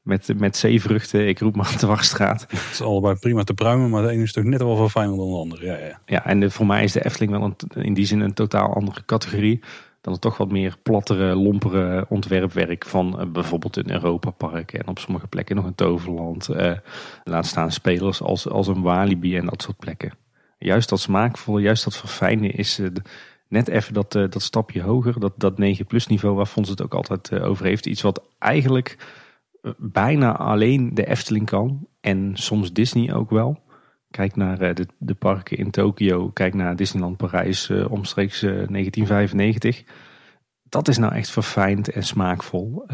met, 0.03 0.33
met 0.37 0.57
zeevruchten. 0.57 1.29
Ik 1.29 1.39
roep 1.39 1.57
maar 1.57 1.77
dwarsstraat. 1.87 2.41
Het 2.41 2.71
is 2.73 2.83
allebei 2.83 3.15
prima 3.15 3.43
te 3.43 3.55
pruimen, 3.55 3.91
maar 3.91 4.03
de 4.03 4.09
ene 4.09 4.23
is 4.23 4.33
toch 4.33 4.45
net 4.45 4.63
wel 4.63 4.77
veel 4.77 4.89
fijner 4.89 5.17
dan 5.17 5.31
de 5.31 5.37
andere. 5.37 5.67
Ja, 5.67 5.77
ja. 5.77 6.01
ja 6.07 6.25
en 6.25 6.51
voor 6.51 6.67
mij 6.67 6.85
is 6.85 6.93
de 6.93 7.05
Efteling 7.05 7.33
wel 7.33 7.43
een, 7.43 7.85
in 7.85 7.95
die 7.95 8.07
zin 8.07 8.21
een 8.21 8.35
totaal 8.35 8.75
andere 8.75 9.05
categorie 9.05 9.63
dan 10.03 10.13
het 10.13 10.23
toch 10.23 10.37
wat 10.37 10.51
meer 10.51 10.77
plattere, 10.83 11.35
lompere 11.35 12.07
ontwerpwerk 12.09 12.87
van 12.87 13.21
uh, 13.21 13.27
bijvoorbeeld 13.27 13.77
een 13.77 13.91
Europa-park 13.91 14.73
en 14.73 14.89
op 14.89 14.99
sommige 14.99 15.27
plekken 15.27 15.57
nog 15.57 15.65
een 15.65 15.75
Toverland. 15.75 16.49
Uh, 16.51 16.73
laat 17.25 17.47
staan 17.47 17.73
spelers 17.73 18.23
als, 18.23 18.49
als 18.49 18.67
een 18.67 18.83
Walibi 18.83 19.37
en 19.37 19.47
dat 19.47 19.63
soort 19.63 19.77
plekken. 19.77 20.13
Juist 20.59 20.89
dat 20.89 21.01
smaakvolle, 21.01 21.61
juist 21.61 21.85
dat 21.85 21.97
verfijnen 21.97 22.51
is 22.51 22.79
uh, 22.79 22.89
net 23.49 23.69
even 23.69 23.95
dat, 23.95 24.13
dat 24.13 24.43
stapje 24.43 24.83
hoger. 24.83 25.21
Dat, 25.21 25.33
dat 25.37 25.59
9 25.59 25.87
plus 25.87 26.07
niveau 26.07 26.37
waar 26.37 26.47
Fons 26.47 26.69
het 26.69 26.83
ook 26.83 26.95
altijd 26.95 27.33
over 27.41 27.65
heeft. 27.65 27.87
Iets 27.87 28.03
wat 28.03 28.23
eigenlijk 28.39 28.97
bijna 29.77 30.37
alleen 30.37 30.95
de 30.95 31.07
Efteling 31.07 31.47
kan 31.47 31.87
en 32.01 32.31
soms 32.35 32.73
Disney 32.73 33.15
ook 33.15 33.31
wel. 33.31 33.61
Kijk 34.13 34.37
naar 34.37 34.61
eh, 34.61 34.75
de, 34.75 34.87
de 34.99 35.15
parken 35.15 35.59
in 35.59 35.71
Tokio. 35.71 36.29
Kijk 36.29 36.55
naar 36.55 36.77
Disneyland 36.77 37.17
Parijs 37.17 37.69
uh, 37.69 37.91
omstreeks 37.91 38.41
1995. 38.41 39.79
Eh, 39.79 39.87
dat 40.69 40.89
is 40.89 40.99
nou 40.99 41.15
echt 41.15 41.31
verfijnd 41.31 41.89
en 41.89 42.03
smaakvol. 42.03 42.85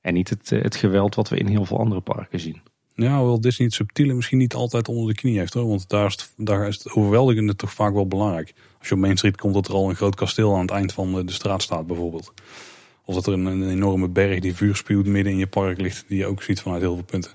en 0.00 0.14
niet 0.14 0.28
het, 0.28 0.50
het 0.50 0.76
geweld 0.76 1.14
wat 1.14 1.28
we 1.28 1.36
in 1.36 1.46
heel 1.46 1.64
veel 1.64 1.78
andere 1.78 2.00
parken 2.00 2.40
zien. 2.40 2.60
Ja, 2.94 3.24
wel 3.24 3.40
Disney 3.40 3.66
het 3.66 3.76
subtiele 3.76 4.14
misschien 4.14 4.38
niet 4.38 4.54
altijd 4.54 4.88
onder 4.88 5.06
de 5.06 5.14
knie 5.14 5.38
heeft. 5.38 5.54
Hoor. 5.54 5.68
Want 5.68 5.88
daar 5.88 6.06
is, 6.06 6.12
het, 6.12 6.32
daar 6.36 6.68
is 6.68 6.76
het 6.76 6.92
overweldigende 6.92 7.56
toch 7.56 7.72
vaak 7.72 7.92
wel 7.92 8.06
belangrijk. 8.08 8.54
Als 8.78 8.88
je 8.88 8.94
op 8.94 9.00
Main 9.00 9.16
Street 9.16 9.36
komt 9.36 9.54
dat 9.54 9.68
er 9.68 9.74
al 9.74 9.88
een 9.88 9.96
groot 9.96 10.14
kasteel 10.14 10.54
aan 10.54 10.60
het 10.60 10.70
eind 10.70 10.92
van 10.92 11.26
de 11.26 11.32
straat 11.32 11.62
staat 11.62 11.86
bijvoorbeeld. 11.86 12.32
Of 13.04 13.14
dat 13.14 13.26
er 13.26 13.32
een, 13.32 13.46
een 13.46 13.68
enorme 13.68 14.08
berg 14.08 14.40
die 14.40 14.54
vuur 14.54 14.76
spuwt 14.76 15.06
midden 15.06 15.32
in 15.32 15.38
je 15.38 15.46
park 15.46 15.80
ligt. 15.80 16.04
Die 16.08 16.18
je 16.18 16.26
ook 16.26 16.42
ziet 16.42 16.60
vanuit 16.60 16.82
heel 16.82 16.94
veel 16.94 17.04
punten. 17.04 17.30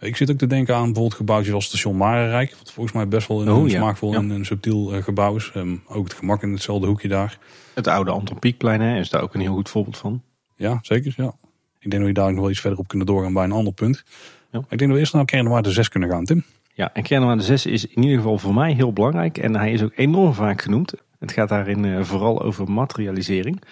Ik 0.00 0.16
zit 0.16 0.30
ook 0.30 0.38
te 0.38 0.46
denken 0.46 0.74
aan 0.74 0.84
bijvoorbeeld 0.84 1.14
gebouwtjes 1.14 1.54
als 1.54 1.64
station 1.64 1.96
Marenrijk. 1.96 2.54
Wat 2.58 2.72
volgens 2.72 2.94
mij 2.94 3.08
best 3.08 3.28
wel 3.28 3.42
een, 3.42 3.50
Oh, 3.52 3.68
ja. 3.68 3.76
smaakvol 3.78 4.12
Ja. 4.12 4.18
en 4.18 4.30
een 4.30 4.44
subtiel 4.44 4.92
eh, 4.92 5.02
gebouw 5.02 5.36
is. 5.36 5.50
Ehm, 5.54 5.76
ook 5.88 6.04
het 6.04 6.14
gemak 6.14 6.42
in 6.42 6.52
hetzelfde 6.52 6.86
hoekje 6.86 7.08
daar. 7.08 7.38
Het 7.74 7.86
oude 7.86 8.10
Anton 8.10 8.38
Pieckplein 8.38 8.80
hè, 8.80 8.98
is 8.98 9.10
daar 9.10 9.22
ook 9.22 9.34
een 9.34 9.40
heel 9.40 9.54
goed 9.54 9.68
voorbeeld 9.68 9.96
van. 9.98 10.22
Ja, 10.56 10.78
zeker. 10.82 11.14
Ja. 11.16 11.32
Ik 11.78 11.90
denk 11.90 12.02
dat 12.02 12.12
we 12.12 12.12
daar 12.20 12.30
nog 12.32 12.40
wel 12.40 12.50
iets 12.50 12.60
verder 12.60 12.78
op 12.78 12.88
kunnen 12.88 13.06
doorgaan 13.06 13.32
bij 13.32 13.44
een 13.44 13.52
ander 13.52 13.72
punt. 13.72 14.04
Ja. 14.50 14.58
Ik 14.58 14.68
denk 14.68 14.80
dat 14.80 14.90
we 14.90 14.98
eerst 14.98 15.12
naar 15.14 15.24
kernwaarde 15.24 15.70
6 15.72 15.88
kunnen 15.88 16.08
gaan, 16.08 16.24
Tim. 16.24 16.44
Ja, 16.74 16.90
en 16.92 17.02
kernwaarde 17.02 17.42
6 17.42 17.66
is 17.66 17.86
in 17.86 18.02
ieder 18.02 18.16
geval 18.16 18.38
voor 18.38 18.54
mij 18.54 18.72
heel 18.72 18.92
belangrijk. 18.92 19.38
En 19.38 19.56
hij 19.56 19.72
is 19.72 19.82
ook 19.82 19.92
enorm 19.96 20.32
vaak 20.34 20.62
genoemd. 20.62 20.94
Het 21.18 21.32
gaat 21.32 21.48
daarin 21.48 21.84
eh, 21.84 22.02
vooral 22.02 22.42
over 22.42 22.70
materialisering. 22.70 23.62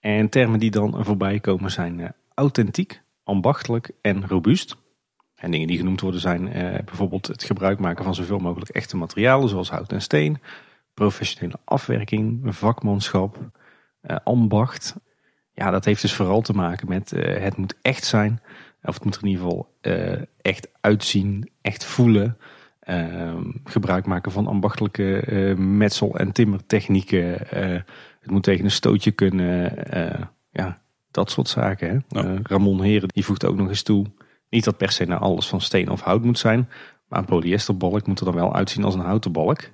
En 0.00 0.28
termen 0.28 0.58
die 0.58 0.70
dan 0.70 1.04
voorbij 1.04 1.40
komen 1.40 1.70
zijn 1.70 2.00
eh, 2.00 2.08
authentiek, 2.34 3.00
ambachtelijk 3.24 3.90
en 4.00 4.26
robuust. 4.28 4.76
En 5.36 5.50
dingen 5.50 5.66
die 5.66 5.76
genoemd 5.78 6.00
worden 6.00 6.20
zijn 6.20 6.52
eh, 6.52 6.84
bijvoorbeeld 6.84 7.26
het 7.26 7.44
gebruik 7.44 7.78
maken 7.78 8.04
van 8.04 8.14
zoveel 8.14 8.38
mogelijk 8.38 8.70
echte 8.70 8.96
materialen 8.96 9.48
zoals 9.48 9.70
hout 9.70 9.92
en 9.92 10.02
steen. 10.02 10.38
Professionele 10.94 11.58
afwerking, 11.64 12.40
vakmanschap, 12.44 13.38
eh, 14.00 14.16
ambacht. 14.24 14.96
Ja, 15.52 15.70
dat 15.70 15.84
heeft 15.84 16.02
dus 16.02 16.14
vooral 16.14 16.40
te 16.40 16.52
maken 16.52 16.88
met 16.88 17.12
eh, 17.12 17.42
het 17.42 17.56
moet 17.56 17.74
echt 17.82 18.04
zijn. 18.04 18.40
Of 18.82 18.94
het 18.94 19.04
moet 19.04 19.14
er 19.16 19.22
in 19.22 19.28
ieder 19.28 19.44
geval 19.44 19.74
eh, 19.80 20.20
echt 20.42 20.68
uitzien, 20.80 21.50
echt 21.60 21.84
voelen. 21.84 22.36
Ehm, 22.80 23.42
gebruik 23.64 24.06
maken 24.06 24.32
van 24.32 24.46
ambachtelijke 24.46 25.20
eh, 25.20 25.56
metsel- 25.56 26.18
en 26.18 26.32
timmertechnieken. 26.32 27.50
Eh, 27.50 27.80
het 28.20 28.30
moet 28.30 28.42
tegen 28.42 28.64
een 28.64 28.70
stootje 28.70 29.10
kunnen. 29.10 29.86
eh, 29.92 30.22
ja, 30.50 30.80
dat 31.10 31.30
soort 31.30 31.48
zaken. 31.48 32.04
Hè? 32.08 32.20
Ja. 32.20 32.38
Ramon 32.42 32.82
Heren 32.82 33.08
die 33.08 33.24
voegt 33.24 33.44
ook 33.46 33.56
nog 33.56 33.68
eens 33.68 33.82
toe. 33.82 34.06
Niet 34.48 34.64
dat 34.64 34.76
per 34.76 34.90
se 34.90 35.04
naar 35.04 35.18
alles 35.18 35.48
van 35.48 35.60
steen 35.60 35.90
of 35.90 36.00
hout 36.00 36.24
moet 36.24 36.38
zijn. 36.38 36.68
Maar 37.08 37.18
een 37.18 37.24
polyesterbalk 37.24 38.06
moet 38.06 38.18
er 38.18 38.24
dan 38.24 38.34
wel 38.34 38.54
uitzien 38.54 38.84
als 38.84 38.94
een 38.94 39.00
houten 39.00 39.32
balk. 39.32 39.70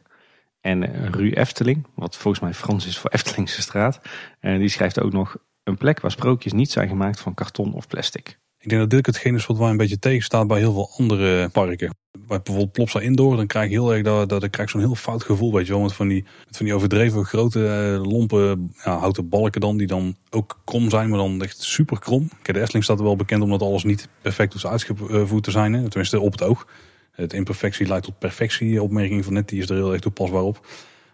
En 0.60 0.82
eh, 0.82 1.08
Ru 1.08 1.30
Efteling, 1.30 1.86
wat 1.94 2.16
volgens 2.16 2.42
mij 2.42 2.54
Frans 2.54 2.86
is 2.86 2.98
voor 2.98 3.10
Eftelingse 3.16 3.62
straat. 3.62 4.00
eh, 4.40 4.58
die 4.58 4.68
schrijft 4.68 5.00
ook 5.00 5.12
nog 5.12 5.36
een 5.62 5.76
plek 5.76 6.00
waar 6.00 6.10
sprookjes 6.10 6.52
niet 6.52 6.70
zijn 6.70 6.88
gemaakt 6.88 7.20
van 7.20 7.34
karton 7.34 7.74
of 7.74 7.86
plastic. 7.86 8.40
Ik 8.62 8.68
denk 8.68 8.80
dat 8.80 8.90
dit 8.90 8.98
ook 8.98 9.06
hetgeen 9.06 9.34
is 9.34 9.46
wat 9.46 9.58
wij 9.58 9.70
een 9.70 9.76
beetje 9.76 9.98
tegenstaat 9.98 10.46
bij 10.46 10.58
heel 10.58 10.72
veel 10.72 10.90
andere 10.96 11.48
parken. 11.48 11.94
Bij 12.26 12.40
bijvoorbeeld 12.42 12.72
Plopsa 12.72 13.00
Indoor, 13.00 13.36
dan 13.36 13.46
krijg 13.46 13.70
je 13.70 13.74
heel 13.74 13.92
erg 13.92 14.02
dat, 14.02 14.28
dat 14.28 14.42
ik 14.42 14.50
krijg 14.50 14.70
zo'n 14.70 14.80
heel 14.80 14.94
fout 14.94 15.22
gevoel, 15.22 15.52
weet 15.52 15.66
je 15.66 15.72
wel. 15.72 15.82
Met 15.82 15.92
van 15.92 16.08
die, 16.08 16.24
van 16.50 16.64
die 16.64 16.74
overdreven 16.74 17.24
grote 17.24 17.66
eh, 17.66 18.10
lompe 18.10 18.58
ja, 18.84 18.98
houten 18.98 19.28
balken 19.28 19.60
dan, 19.60 19.76
die 19.76 19.86
dan 19.86 20.16
ook 20.30 20.60
krom 20.64 20.90
zijn, 20.90 21.08
maar 21.08 21.18
dan 21.18 21.42
echt 21.42 21.62
super 21.62 21.98
krom. 21.98 22.28
Kijk, 22.28 22.56
de 22.56 22.60
Efteling 22.60 22.84
staat 22.84 22.98
er 22.98 23.04
wel 23.04 23.16
bekend 23.16 23.42
omdat 23.42 23.62
alles 23.62 23.84
niet 23.84 24.08
perfect 24.20 24.52
hoeft 24.52 24.66
uitgevoerd 24.66 25.44
te 25.44 25.50
zijn. 25.50 25.72
Tenminste 25.72 26.20
op 26.20 26.32
het 26.32 26.42
oog. 26.42 26.66
Het 27.12 27.32
imperfectie 27.32 27.86
leidt 27.86 28.04
tot 28.04 28.18
perfectie, 28.18 28.82
opmerking 28.82 29.24
van 29.24 29.32
net, 29.32 29.48
die 29.48 29.62
is 29.62 29.70
er 29.70 29.76
heel 29.76 29.92
erg 29.92 30.00
toepasbaar 30.00 30.42
op. 30.42 30.66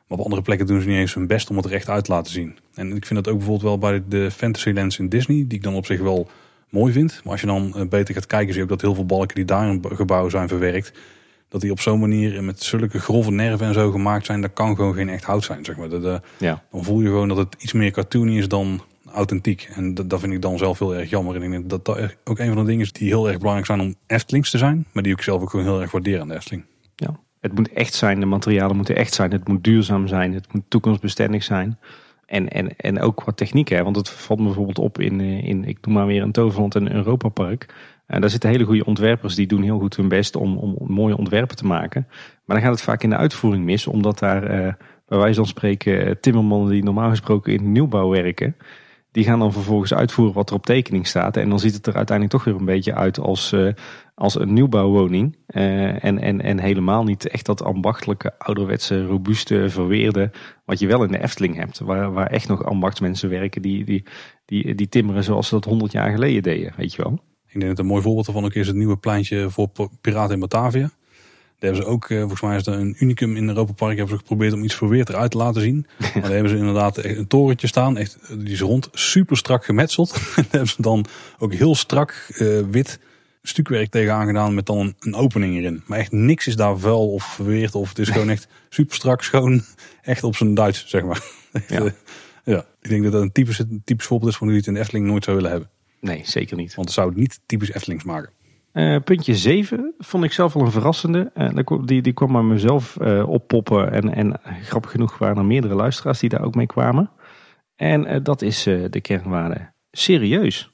Maar 0.06 0.18
op 0.18 0.24
andere 0.24 0.42
plekken 0.42 0.66
doen 0.66 0.80
ze 0.80 0.88
niet 0.88 0.96
eens 0.96 1.14
hun 1.14 1.26
best 1.26 1.50
om 1.50 1.56
het 1.56 1.64
er 1.64 1.72
echt 1.72 1.88
uit 1.88 2.04
te 2.04 2.12
laten 2.12 2.32
zien. 2.32 2.58
En 2.74 2.96
ik 2.96 3.06
vind 3.06 3.24
dat 3.24 3.32
ook 3.32 3.38
bijvoorbeeld 3.38 3.80
wel 3.80 3.90
bij 3.90 4.02
de 4.08 4.30
Fantasylands 4.30 4.98
in 4.98 5.08
Disney, 5.08 5.44
die 5.46 5.58
ik 5.58 5.62
dan 5.62 5.74
op 5.74 5.86
zich 5.86 6.00
wel 6.00 6.28
mooi 6.70 6.92
vind. 6.92 7.20
Maar 7.22 7.32
als 7.32 7.40
je 7.40 7.46
dan 7.46 7.72
eh, 7.74 7.88
beter 7.88 8.14
gaat 8.14 8.26
kijken, 8.26 8.48
zie 8.48 8.56
je 8.56 8.62
ook 8.62 8.68
dat 8.68 8.80
heel 8.80 8.94
veel 8.94 9.06
balken 9.06 9.34
die 9.34 9.44
daar 9.44 9.68
in 9.68 9.84
gebouw 9.92 10.28
zijn 10.28 10.48
verwerkt, 10.48 10.92
dat 11.48 11.60
die 11.60 11.70
op 11.70 11.80
zo'n 11.80 12.00
manier 12.00 12.36
en 12.36 12.44
met 12.44 12.62
zulke 12.62 12.98
grove 12.98 13.30
nerven 13.30 13.66
en 13.66 13.74
zo 13.74 13.90
gemaakt 13.90 14.26
zijn, 14.26 14.40
dat 14.40 14.52
kan 14.52 14.76
gewoon 14.76 14.94
geen 14.94 15.08
echt 15.08 15.24
hout 15.24 15.44
zijn. 15.44 15.64
Zeg 15.64 15.76
maar. 15.76 15.88
dat, 15.88 16.04
eh, 16.04 16.16
Ja, 16.38 16.62
dan 16.70 16.84
voel 16.84 17.00
je 17.00 17.06
gewoon 17.06 17.28
dat 17.28 17.36
het 17.36 17.56
iets 17.58 17.72
meer 17.72 17.90
cartoony 17.90 18.38
is 18.38 18.48
dan 18.48 18.82
authentiek. 19.12 19.68
En 19.74 19.94
dat, 19.94 20.10
dat 20.10 20.20
vind 20.20 20.32
ik 20.32 20.42
dan 20.42 20.58
zelf 20.58 20.78
heel 20.78 20.94
erg 20.94 21.10
jammer. 21.10 21.36
En 21.36 21.42
ik 21.42 21.50
denk 21.50 21.70
dat 21.70 21.84
dat 21.84 22.16
ook 22.24 22.38
een 22.38 22.52
van 22.52 22.56
de 22.56 22.64
dingen 22.64 22.84
is 22.84 22.92
die 22.92 23.08
heel 23.08 23.28
erg 23.28 23.38
belangrijk 23.38 23.66
zijn 23.66 23.80
om 23.80 23.94
Eftelings 24.06 24.50
te 24.50 24.58
zijn. 24.58 24.86
Maar 24.92 25.02
die 25.02 25.12
ik 25.12 25.22
zelf 25.22 25.42
ook 25.42 25.50
gewoon 25.50 25.66
heel 25.66 25.80
erg 25.80 25.90
waardeer 25.90 26.20
aan 26.20 26.28
de 26.28 26.34
Efteling. 26.34 26.64
ja. 26.94 27.20
Het 27.40 27.54
moet 27.54 27.72
echt 27.72 27.94
zijn, 27.94 28.20
de 28.20 28.26
materialen 28.26 28.76
moeten 28.76 28.96
echt 28.96 29.14
zijn. 29.14 29.30
Het 29.30 29.48
moet 29.48 29.64
duurzaam 29.64 30.06
zijn, 30.06 30.34
het 30.34 30.52
moet 30.52 30.62
toekomstbestendig 30.68 31.42
zijn. 31.42 31.78
En, 32.28 32.48
en, 32.48 32.76
en 32.76 33.00
ook 33.00 33.16
qua 33.16 33.32
techniek, 33.32 33.68
hè? 33.68 33.82
want 33.82 33.96
het 33.96 34.10
valt 34.10 34.38
me 34.38 34.44
bijvoorbeeld 34.44 34.78
op 34.78 35.00
in, 35.00 35.20
eh, 35.20 35.44
in 35.44 35.64
ik 35.64 35.86
noem 35.86 35.94
maar 35.94 36.06
weer 36.06 36.22
een 36.22 36.32
Toverland 36.32 36.74
en 36.74 36.92
Europa 36.92 37.28
Park. 37.28 37.74
En 38.06 38.20
daar 38.20 38.30
zitten 38.30 38.50
hele 38.50 38.64
goede 38.64 38.84
ontwerpers 38.84 39.34
die 39.34 39.46
doen 39.46 39.62
heel 39.62 39.78
goed 39.78 39.96
hun 39.96 40.08
best 40.08 40.36
om, 40.36 40.56
om 40.56 40.76
mooie 40.86 41.16
ontwerpen 41.16 41.56
te 41.56 41.66
maken. 41.66 42.06
Maar 42.44 42.56
dan 42.56 42.64
gaat 42.64 42.74
het 42.74 42.84
vaak 42.84 43.02
in 43.02 43.10
de 43.10 43.16
uitvoering 43.16 43.64
mis, 43.64 43.86
omdat 43.86 44.18
daar 44.18 44.42
eh, 44.42 44.72
bij 45.06 45.18
wijze 45.18 45.34
van 45.34 45.46
spreken 45.46 46.06
eh, 46.06 46.14
timmermannen 46.20 46.70
die 46.70 46.82
normaal 46.82 47.10
gesproken 47.10 47.52
in 47.52 47.72
nieuwbouw 47.72 48.08
werken, 48.08 48.56
die 49.12 49.24
gaan 49.24 49.38
dan 49.38 49.52
vervolgens 49.52 49.94
uitvoeren 49.94 50.34
wat 50.34 50.50
er 50.50 50.56
op 50.56 50.66
tekening 50.66 51.06
staat. 51.06 51.36
En 51.36 51.48
dan 51.48 51.58
ziet 51.58 51.74
het 51.74 51.86
er 51.86 51.96
uiteindelijk 51.96 52.36
toch 52.36 52.44
weer 52.44 52.60
een 52.60 52.74
beetje 52.74 52.94
uit 52.94 53.18
als, 53.18 53.52
eh, 53.52 53.68
als 54.18 54.40
een 54.40 54.52
nieuwbouwwoning. 54.52 55.36
Eh, 55.46 56.04
en, 56.04 56.18
en, 56.18 56.40
en 56.40 56.58
helemaal 56.58 57.04
niet 57.04 57.28
echt 57.28 57.46
dat 57.46 57.62
ambachtelijke, 57.62 58.38
ouderwetse, 58.38 59.06
robuuste, 59.06 59.70
verweerde. 59.70 60.30
Wat 60.64 60.78
je 60.78 60.86
wel 60.86 61.04
in 61.04 61.12
de 61.12 61.22
Efteling 61.22 61.56
hebt. 61.56 61.78
Waar, 61.78 62.12
waar 62.12 62.26
echt 62.26 62.48
nog 62.48 62.64
ambachtsmensen 62.64 63.28
werken 63.28 63.62
die, 63.62 63.84
die, 63.84 64.04
die, 64.44 64.74
die 64.74 64.88
timmeren 64.88 65.24
zoals 65.24 65.48
ze 65.48 65.54
dat 65.54 65.64
honderd 65.64 65.92
jaar 65.92 66.10
geleden 66.10 66.42
deden. 66.42 66.72
Weet 66.76 66.94
je 66.94 67.02
wel. 67.02 67.18
Ik 67.46 67.60
denk 67.60 67.66
dat 67.66 67.78
een 67.78 67.90
mooi 67.90 68.02
voorbeeld 68.02 68.26
daarvan 68.26 68.44
ook 68.44 68.54
is 68.54 68.66
het 68.66 68.76
nieuwe 68.76 68.96
pleintje 68.96 69.50
voor 69.50 69.70
Piraten 70.00 70.34
in 70.34 70.40
Batavia. 70.40 70.90
Daar 71.58 71.70
hebben 71.70 71.82
ze 71.82 71.88
ook, 71.88 72.10
eh, 72.10 72.18
volgens 72.18 72.40
mij 72.40 72.56
is 72.56 72.62
dat 72.62 72.74
een 72.74 72.96
unicum 72.98 73.36
in 73.36 73.48
Europa 73.48 73.72
Park, 73.72 73.96
hebben 73.96 74.14
ze 74.14 74.20
geprobeerd 74.20 74.52
om 74.52 74.62
iets 74.62 74.74
verweerd 74.74 75.08
eruit 75.08 75.30
te 75.30 75.36
laten 75.36 75.62
zien. 75.62 75.86
Maar 75.98 76.22
daar 76.22 76.30
hebben 76.30 76.50
ze 76.50 76.56
inderdaad 76.56 77.04
een 77.04 77.26
torentje 77.26 77.66
staan, 77.66 77.96
echt, 77.96 78.18
die 78.38 78.52
is 78.52 78.60
rond, 78.60 78.88
super 78.92 79.36
strak 79.36 79.64
gemetseld. 79.64 80.12
En 80.36 80.42
daar 80.42 80.46
hebben 80.50 80.68
ze 80.68 80.82
dan 80.82 81.06
ook 81.38 81.52
heel 81.52 81.74
strak 81.74 82.26
eh, 82.28 82.46
wit 82.70 82.98
stukwerk 83.48 83.90
tegenaan 83.90 84.26
gedaan 84.26 84.54
met 84.54 84.66
dan 84.66 84.94
een, 85.00 85.14
opening 85.14 85.56
erin. 85.56 85.82
Maar 85.86 85.98
echt 85.98 86.12
niks 86.12 86.46
is 86.46 86.56
daar 86.56 86.78
vuil 86.78 87.12
of 87.12 87.24
verweerd 87.24 87.74
of 87.74 87.88
het 87.88 87.98
is 87.98 88.08
gewoon 88.08 88.30
echt 88.30 88.48
super 88.68 88.94
strak, 88.94 89.22
schoon, 89.22 89.62
echt 90.02 90.22
op 90.24 90.36
zijn 90.36 90.54
Duits, 90.54 90.88
zeg 90.88 91.02
maar. 91.04 91.22
Ja. 91.68 91.80
eh, 91.84 91.90
ja. 92.44 92.64
Ik 92.80 92.88
denk 92.88 93.02
dat 93.02 93.12
dat 93.12 93.22
een 93.22 93.32
typisch, 93.32 93.58
een 93.58 93.82
typisch 93.84 94.06
voorbeeld 94.06 94.30
is 94.30 94.36
van 94.36 94.46
hoe 94.46 94.56
je 94.56 94.62
het 94.62 94.68
in 94.68 94.74
de 94.74 94.80
Efteling 94.80 95.06
nooit 95.06 95.24
zou 95.24 95.36
willen 95.36 95.50
hebben. 95.50 95.70
Nee, 96.00 96.20
zeker 96.24 96.56
niet. 96.56 96.74
Want 96.74 96.86
het 96.86 96.96
zou 96.96 97.08
het 97.08 97.18
niet 97.18 97.40
typisch 97.46 97.72
Eftelings 97.72 98.04
maken. 98.04 98.30
Eh, 98.72 98.96
puntje 99.04 99.36
7 99.36 99.94
vond 99.98 100.24
ik 100.24 100.32
zelf 100.32 100.52
wel 100.52 100.64
een 100.64 100.70
verrassende. 100.70 101.32
Kwam- 101.64 101.86
die, 101.86 102.02
die 102.02 102.12
kwam 102.12 102.32
bij 102.32 102.42
mezelf 102.42 102.96
eh, 102.96 103.28
oppoppen. 103.28 103.92
En, 103.92 104.14
en 104.14 104.40
grappig 104.62 104.90
genoeg 104.90 105.18
waren 105.18 105.36
er 105.36 105.44
meerdere 105.44 105.74
luisteraars 105.74 106.18
die 106.18 106.28
daar 106.28 106.44
ook 106.44 106.54
mee 106.54 106.66
kwamen. 106.66 107.10
En 107.76 108.06
eh, 108.06 108.20
dat 108.22 108.42
is 108.42 108.66
eh, 108.66 108.84
de 108.90 109.00
kernwaarde 109.00 109.70
serieus. 109.90 110.70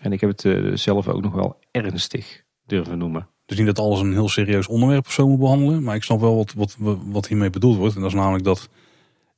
En 0.00 0.12
ik 0.12 0.20
heb 0.20 0.30
het 0.38 0.80
zelf 0.80 1.08
ook 1.08 1.22
nog 1.22 1.34
wel 1.34 1.58
ernstig 1.74 2.42
durven 2.66 2.98
noemen. 2.98 3.28
Dus 3.46 3.56
niet 3.56 3.66
dat 3.66 3.78
alles 3.78 4.00
een 4.00 4.12
heel 4.12 4.28
serieus 4.28 4.66
onderwerp 4.66 5.06
of 5.06 5.12
zo 5.12 5.28
moet 5.28 5.38
behandelen. 5.38 5.82
Maar 5.82 5.94
ik 5.94 6.02
snap 6.02 6.20
wel 6.20 6.36
wat, 6.36 6.54
wat, 6.56 6.76
wat 7.04 7.26
hiermee 7.26 7.50
bedoeld 7.50 7.76
wordt. 7.76 7.94
En 7.94 8.00
dat 8.00 8.10
is 8.10 8.16
namelijk 8.16 8.44
dat 8.44 8.68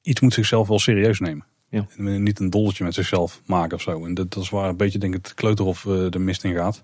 iets 0.03 0.21
moet 0.21 0.33
zichzelf 0.33 0.69
wel 0.69 0.79
serieus 0.79 1.21
nemen. 1.21 1.45
Ja. 1.71 1.87
En 1.97 2.23
niet 2.23 2.41
een 2.41 2.51
dolletje 2.51 2.85
met 2.85 2.95
zichzelf 2.95 3.41
maken 3.47 3.77
of 3.77 3.83
zo. 3.83 4.05
En 4.05 4.15
dat, 4.15 4.33
dat 4.33 4.43
is 4.43 4.51
waar 4.51 4.69
een 4.69 4.77
beetje 4.77 4.99
denk 4.99 5.15
ik 5.15 5.27
het 5.27 5.35
kleuterhof 5.35 5.87
eh, 5.87 6.11
de 6.11 6.19
mist 6.19 6.45
in 6.45 6.55
gaat. 6.55 6.83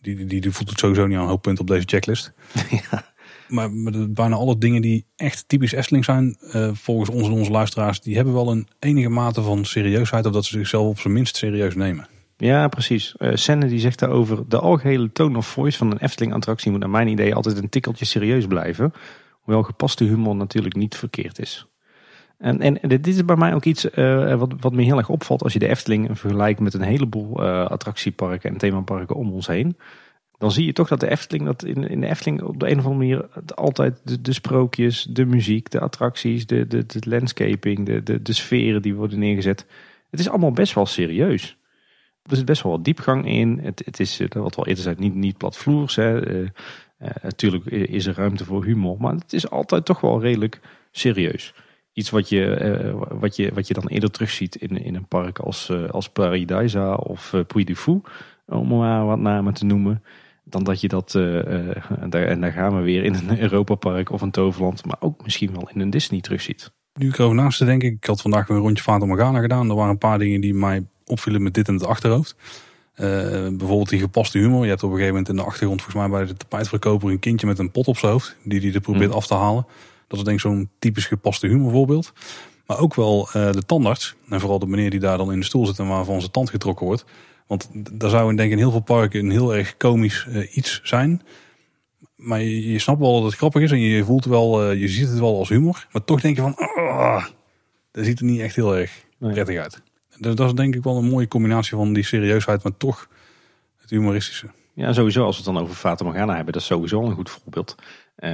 Die, 0.00 0.26
die, 0.26 0.40
die 0.40 0.50
voelt 0.50 0.70
het 0.70 0.78
sowieso 0.78 1.06
niet 1.06 1.16
aan 1.16 1.22
een 1.22 1.28
hoop 1.28 1.42
punten 1.42 1.62
op 1.62 1.70
deze 1.70 1.86
checklist. 1.86 2.32
ja. 2.90 3.12
Maar, 3.48 3.72
maar 3.72 3.92
de- 3.92 4.08
bijna 4.08 4.36
alle 4.36 4.58
dingen 4.58 4.82
die 4.82 5.06
echt 5.16 5.48
typisch 5.48 5.72
Efteling 5.72 6.04
zijn, 6.04 6.36
eh, 6.50 6.70
volgens 6.72 7.10
ons 7.10 7.26
en 7.26 7.32
onze 7.32 7.50
luisteraars, 7.50 8.00
die 8.00 8.16
hebben 8.16 8.34
wel 8.34 8.50
een 8.50 8.68
enige 8.78 9.08
mate 9.08 9.42
van 9.42 9.64
serieusheid. 9.64 10.26
Of 10.26 10.32
dat 10.32 10.44
ze 10.44 10.58
zichzelf 10.58 10.86
op 10.86 10.98
zijn 11.00 11.12
minst 11.12 11.36
serieus 11.36 11.74
nemen. 11.74 12.06
Ja, 12.42 12.68
precies. 12.68 13.16
Eh 13.16 13.30
Senne 13.34 13.66
die 13.66 13.78
zegt 13.78 13.98
daarover... 13.98 14.48
de 14.48 14.58
algehele 14.58 15.12
tone 15.12 15.36
of 15.36 15.46
voice 15.46 15.78
van 15.78 15.90
een 15.90 15.98
Efteling-attractie... 15.98 16.70
moet 16.70 16.80
naar 16.80 16.90
mijn 16.90 17.08
idee 17.08 17.34
altijd 17.34 17.58
een 17.58 17.68
tikkeltje 17.68 18.04
serieus 18.04 18.46
blijven. 18.46 18.92
Hoewel 19.40 19.62
gepaste 19.62 20.04
humor 20.04 20.36
natuurlijk 20.36 20.76
niet 20.76 20.96
verkeerd 20.96 21.38
is. 21.38 21.66
En, 22.38 22.60
en 22.60 22.88
dit 22.88 23.06
is 23.06 23.24
bij 23.24 23.36
mij 23.36 23.54
ook 23.54 23.64
iets 23.64 23.90
eh, 23.90 24.34
wat, 24.34 24.52
wat 24.60 24.72
me 24.72 24.82
heel 24.82 24.96
erg 24.96 25.08
opvalt... 25.08 25.42
als 25.42 25.52
je 25.52 25.58
de 25.58 25.68
Efteling 25.68 26.18
vergelijkt 26.18 26.60
met 26.60 26.74
een 26.74 26.82
heleboel 26.82 27.42
eh, 27.42 27.66
attractieparken 27.66 28.50
en 28.50 28.56
themaparken 28.56 29.16
om 29.16 29.32
ons 29.32 29.46
heen. 29.46 29.76
Dan 30.38 30.52
zie 30.52 30.66
je 30.66 30.72
toch 30.72 30.88
dat 30.88 31.00
de 31.00 31.10
Efteling, 31.10 31.44
dat 31.44 31.64
in, 31.64 31.88
in 31.88 32.00
de 32.00 32.08
Efteling 32.08 32.42
op 32.42 32.60
de 32.60 32.70
een 32.70 32.78
of 32.78 32.84
andere 32.84 32.94
manier... 32.94 33.28
altijd 33.54 34.24
de, 34.24 34.32
sprookjes, 34.32 35.06
de 35.10 35.24
muziek, 35.24 35.70
de 35.70 35.80
attracties, 35.80 36.46
de, 36.46 36.66
de, 36.66 36.86
de 36.86 37.02
landscaping... 37.08 37.86
De, 37.86 38.02
de, 38.02 38.22
de 38.22 38.32
sferen 38.32 38.82
die 38.82 38.94
worden 38.94 39.18
neergezet. 39.18 39.66
Het 40.10 40.20
is 40.20 40.28
allemaal 40.28 40.52
best 40.52 40.74
wel 40.74 40.86
serieus. 40.86 41.56
Er 42.22 42.36
zit 42.36 42.44
best 42.44 42.62
wel 42.62 42.72
wat 42.72 42.84
diepgang 42.84 43.26
in. 43.26 43.58
Het, 43.62 43.82
het 43.84 44.00
is, 44.00 44.20
eh, 44.20 44.28
wat 44.28 44.54
we 44.54 44.60
al 44.60 44.66
eerder 44.66 44.82
zei, 44.82 44.96
niet, 44.98 45.14
niet 45.14 45.36
platvloers. 45.36 45.96
Hè. 45.96 46.26
Eh, 46.26 46.48
eh, 46.98 47.10
natuurlijk 47.22 47.64
is 47.66 48.06
er 48.06 48.14
ruimte 48.14 48.44
voor 48.44 48.64
humor. 48.64 48.96
Maar 48.98 49.14
het 49.14 49.32
is 49.32 49.50
altijd 49.50 49.84
toch 49.84 50.00
wel 50.00 50.20
redelijk 50.20 50.60
serieus. 50.90 51.54
Iets 51.92 52.10
wat 52.10 52.28
je, 52.28 52.96
wat 53.10 53.36
je, 53.36 53.50
wat 53.54 53.68
je 53.68 53.74
dan 53.74 53.86
eerder 53.86 54.10
terugziet 54.10 54.54
in, 54.54 54.84
in 54.84 54.94
een 54.94 55.08
park 55.08 55.38
als, 55.38 55.68
eh, 55.68 55.88
als 55.88 56.08
Paradisa 56.08 56.94
of 56.94 57.34
Puy 57.46 57.64
du 57.64 57.76
Fou. 57.76 58.00
Om 58.46 58.68
maar 58.68 59.06
wat 59.06 59.18
namen 59.18 59.54
te 59.54 59.64
noemen. 59.64 60.02
Dan 60.44 60.64
dat 60.64 60.80
je 60.80 60.88
dat, 60.88 61.10
daar, 62.08 62.24
en 62.24 62.40
daar 62.40 62.52
gaan 62.52 62.76
we 62.76 62.82
weer 62.82 63.04
in 63.04 63.14
een 63.14 63.40
Europa 63.46 63.74
park 63.74 64.10
of 64.10 64.20
een 64.20 64.30
Toverland. 64.30 64.84
Maar 64.84 64.96
ook 65.00 65.22
misschien 65.22 65.52
wel 65.52 65.70
in 65.72 65.80
een 65.80 65.90
Disney 65.90 66.20
terugziet. 66.20 66.72
Nu 66.94 67.08
ik 67.08 67.18
erover 67.18 67.36
naast 67.36 67.58
te 67.58 67.64
denken, 67.64 67.88
ik 67.88 68.04
had 68.04 68.20
vandaag 68.20 68.48
een 68.48 68.56
rondje 68.56 68.82
Fata 68.82 69.06
Morgana 69.06 69.40
gedaan. 69.40 69.68
Er 69.68 69.74
waren 69.74 69.90
een 69.90 69.98
paar 69.98 70.18
dingen 70.18 70.40
die 70.40 70.54
mij 70.54 70.84
opvielen 71.12 71.42
met 71.42 71.54
dit 71.54 71.68
in 71.68 71.74
het 71.74 71.86
achterhoofd. 71.86 72.36
bijvoorbeeld 72.96 73.88
die 73.88 74.00
gepaste 74.00 74.38
humor. 74.38 74.62
Je 74.62 74.68
hebt 74.68 74.82
op 74.82 74.90
een 74.90 74.96
gegeven 74.96 75.14
moment 75.14 75.28
in 75.30 75.36
de 75.36 75.44
achtergrond 75.50 75.82
volgens 75.82 76.02
mij 76.08 76.18
bij 76.18 76.26
de 76.26 76.36
tapijtverkoper 76.36 77.10
een 77.10 77.18
kindje 77.18 77.46
met 77.46 77.58
een 77.58 77.70
pot 77.70 77.86
op 77.86 77.98
zijn 77.98 78.12
hoofd. 78.12 78.36
Die 78.44 78.60
die 78.60 78.74
er 78.74 78.80
probeert 78.80 79.10
Mm. 79.10 79.16
af 79.16 79.26
te 79.26 79.34
halen. 79.34 79.66
Dat 80.08 80.18
is 80.18 80.24
denk 80.24 80.36
ik 80.36 80.42
zo'n 80.42 80.70
typisch 80.78 81.06
gepaste 81.06 81.46
humor 81.46 81.70
voorbeeld. 81.70 82.12
Maar 82.66 82.78
ook 82.78 82.94
wel 82.94 83.28
eh, 83.32 83.52
de 83.52 83.62
tandarts. 83.66 84.14
En 84.28 84.40
vooral 84.40 84.58
de 84.58 84.66
meneer 84.66 84.90
die 84.90 85.00
daar 85.00 85.16
dan 85.18 85.32
in 85.32 85.38
de 85.38 85.44
stoel 85.44 85.66
zit 85.66 85.78
en 85.78 85.88
waarvan 85.88 86.20
zijn 86.20 86.32
tand 86.32 86.50
getrokken 86.50 86.86
wordt. 86.86 87.04
Want 87.46 87.68
daar 87.92 88.10
zou 88.10 88.30
in 88.30 88.36
denk 88.36 88.48
ik 88.48 88.54
in 88.54 88.62
heel 88.62 88.70
veel 88.70 88.80
parken 88.80 89.20
een 89.24 89.30
heel 89.30 89.54
erg 89.54 89.76
komisch 89.76 90.26
eh, 90.28 90.56
iets 90.56 90.80
zijn. 90.82 91.22
Maar 92.16 92.40
je, 92.42 92.72
je 92.72 92.78
snapt 92.78 93.00
wel 93.00 93.14
dat 93.14 93.22
het 93.24 93.34
grappig 93.34 93.62
is 93.62 93.70
en 93.70 93.80
je 93.80 94.04
voelt 94.04 94.24
wel, 94.24 94.62
eh, 94.70 94.80
je 94.80 94.88
ziet 94.88 95.08
het 95.08 95.18
wel 95.18 95.38
als 95.38 95.48
humor. 95.48 95.86
Maar 95.92 96.04
toch 96.04 96.20
denk 96.20 96.36
je 96.36 96.42
van, 96.42 96.54
ah, 96.56 97.24
dat 97.90 98.04
ziet 98.04 98.18
er 98.18 98.24
niet 98.24 98.40
echt 98.40 98.56
heel 98.56 98.76
erg 98.76 99.04
prettig 99.18 99.58
uit. 99.58 99.82
Dat 100.22 100.40
is 100.40 100.52
denk 100.52 100.74
ik 100.74 100.82
wel 100.82 100.96
een 100.96 101.08
mooie 101.08 101.28
combinatie 101.28 101.76
van 101.76 101.92
die 101.92 102.04
serieusheid, 102.04 102.62
maar 102.62 102.76
toch 102.76 103.08
het 103.80 103.90
humoristische. 103.90 104.46
Ja, 104.74 104.92
sowieso 104.92 105.24
als 105.24 105.36
we 105.36 105.42
het 105.44 105.54
dan 105.54 105.62
over 105.62 105.74
Fata 105.74 106.04
Morgana 106.04 106.34
hebben, 106.34 106.52
dat 106.52 106.62
is 106.62 106.68
sowieso 106.68 107.02
een 107.02 107.14
goed 107.14 107.30
voorbeeld. 107.30 107.74
Eh, 108.14 108.32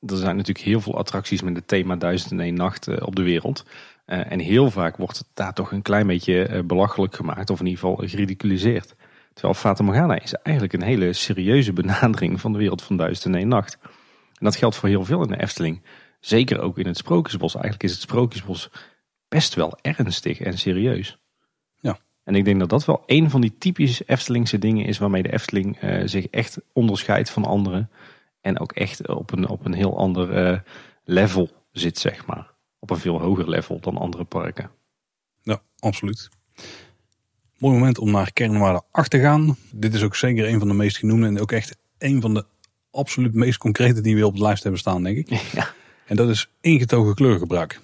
er 0.00 0.16
zijn 0.16 0.36
natuurlijk 0.36 0.64
heel 0.64 0.80
veel 0.80 0.98
attracties 0.98 1.42
met 1.42 1.56
het 1.56 1.68
thema 1.68 1.96
1001 1.96 2.54
nacht 2.54 2.88
eh, 2.88 3.06
op 3.06 3.16
de 3.16 3.22
wereld. 3.22 3.64
Eh, 4.04 4.32
en 4.32 4.38
heel 4.38 4.70
vaak 4.70 4.96
wordt 4.96 5.18
het 5.18 5.26
daar 5.34 5.52
toch 5.52 5.72
een 5.72 5.82
klein 5.82 6.06
beetje 6.06 6.62
belachelijk 6.66 7.14
gemaakt, 7.14 7.50
of 7.50 7.60
in 7.60 7.66
ieder 7.66 7.80
geval 7.80 8.08
geridiculiseerd. 8.08 8.94
Terwijl 9.32 9.54
Fata 9.54 9.84
Morgana 9.84 10.20
is 10.20 10.34
eigenlijk 10.34 10.74
een 10.74 10.82
hele 10.82 11.12
serieuze 11.12 11.72
benadering 11.72 12.40
van 12.40 12.52
de 12.52 12.58
wereld 12.58 12.82
van 12.82 12.96
1001 12.96 13.48
nacht. 13.48 13.78
En 13.82 14.44
dat 14.44 14.56
geldt 14.56 14.76
voor 14.76 14.88
heel 14.88 15.04
veel 15.04 15.22
in 15.22 15.28
de 15.28 15.42
Efteling. 15.42 15.82
Zeker 16.20 16.60
ook 16.60 16.78
in 16.78 16.86
het 16.86 16.96
Sprookjesbos. 16.96 17.54
Eigenlijk 17.54 17.84
is 17.84 17.92
het 17.92 18.00
Sprookjesbos 18.00 18.70
best 19.30 19.54
wel 19.54 19.78
ernstig 19.82 20.40
en 20.40 20.58
serieus. 20.58 21.18
Ja. 21.80 21.98
En 22.24 22.34
ik 22.34 22.44
denk 22.44 22.58
dat 22.58 22.68
dat 22.68 22.84
wel 22.84 23.02
een 23.06 23.30
van 23.30 23.40
die 23.40 23.58
typische 23.58 24.04
Eftelingse 24.06 24.58
dingen 24.58 24.86
is 24.86 24.98
waarmee 24.98 25.22
de 25.22 25.32
Efteling 25.32 25.78
eh, 25.78 26.02
zich 26.04 26.26
echt 26.26 26.58
onderscheidt 26.72 27.30
van 27.30 27.44
anderen. 27.44 27.90
En 28.40 28.60
ook 28.60 28.72
echt 28.72 29.08
op 29.08 29.32
een, 29.32 29.48
op 29.48 29.64
een 29.64 29.72
heel 29.72 29.98
ander 29.98 30.32
eh, 30.32 30.58
level 31.04 31.50
zit, 31.72 31.98
zeg 31.98 32.26
maar. 32.26 32.50
Op 32.78 32.90
een 32.90 32.98
veel 32.98 33.20
hoger 33.20 33.48
level 33.48 33.80
dan 33.80 33.96
andere 33.96 34.24
parken. 34.24 34.70
Ja, 35.42 35.62
absoluut. 35.78 36.28
Mooi 37.58 37.74
moment 37.74 37.98
om 37.98 38.10
naar 38.10 38.32
kernwaarde 38.32 38.82
8 38.90 39.10
te 39.10 39.20
gaan. 39.20 39.56
Dit 39.72 39.94
is 39.94 40.02
ook 40.02 40.16
zeker 40.16 40.48
een 40.48 40.58
van 40.58 40.68
de 40.68 40.74
meest 40.74 40.96
genoemde 40.96 41.26
en 41.26 41.40
ook 41.40 41.52
echt 41.52 41.76
een 41.98 42.20
van 42.20 42.34
de 42.34 42.44
absoluut 42.90 43.34
meest 43.34 43.58
concrete 43.58 44.00
die 44.00 44.16
we 44.16 44.26
op 44.26 44.36
de 44.36 44.42
lijst 44.42 44.62
hebben 44.62 44.80
staan, 44.80 45.02
denk 45.02 45.16
ik. 45.16 45.28
Ja. 45.52 45.72
En 46.06 46.16
dat 46.16 46.28
is 46.28 46.50
ingetogen 46.60 47.14
kleurgebruik. 47.14 47.80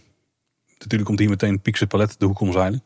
Natuurlijk 0.79 1.05
komt 1.05 1.19
hier 1.19 1.29
meteen 1.29 1.61
Pixel 1.61 1.87
Palet 1.87 2.15
de 2.19 2.27
hoek 2.27 2.41
omzeilen. 2.41 2.83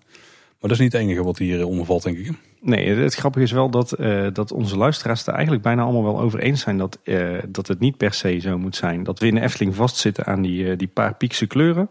Maar 0.61 0.70
dat 0.70 0.78
is 0.78 0.84
niet 0.84 0.93
het 0.93 1.03
enige 1.03 1.22
wat 1.22 1.38
hier 1.38 1.61
eh, 1.61 1.66
onder 1.66 1.86
valt, 1.86 2.03
denk 2.03 2.18
ik. 2.18 2.30
Nee, 2.61 2.88
het 2.88 3.14
grappige 3.14 3.45
is 3.45 3.51
wel 3.53 3.70
dat, 3.70 3.93
eh, 3.93 4.26
dat 4.32 4.53
onze 4.53 4.76
luisteraars 4.76 5.26
er 5.26 5.32
eigenlijk 5.32 5.62
bijna 5.62 5.82
allemaal 5.82 6.03
wel 6.03 6.20
over 6.20 6.41
eens 6.41 6.61
zijn 6.61 6.78
dat, 6.78 6.99
eh, 7.03 7.38
dat 7.49 7.66
het 7.66 7.78
niet 7.78 7.97
per 7.97 8.14
se 8.14 8.38
zo 8.38 8.59
moet 8.59 8.76
zijn. 8.76 9.03
Dat 9.03 9.18
we 9.18 9.26
in 9.26 9.34
de 9.34 9.41
Efteling 9.41 9.74
vastzitten 9.74 10.26
aan 10.26 10.43
die, 10.43 10.76
die 10.76 10.88
paar 10.88 11.14
piekse 11.14 11.47
kleuren. 11.47 11.88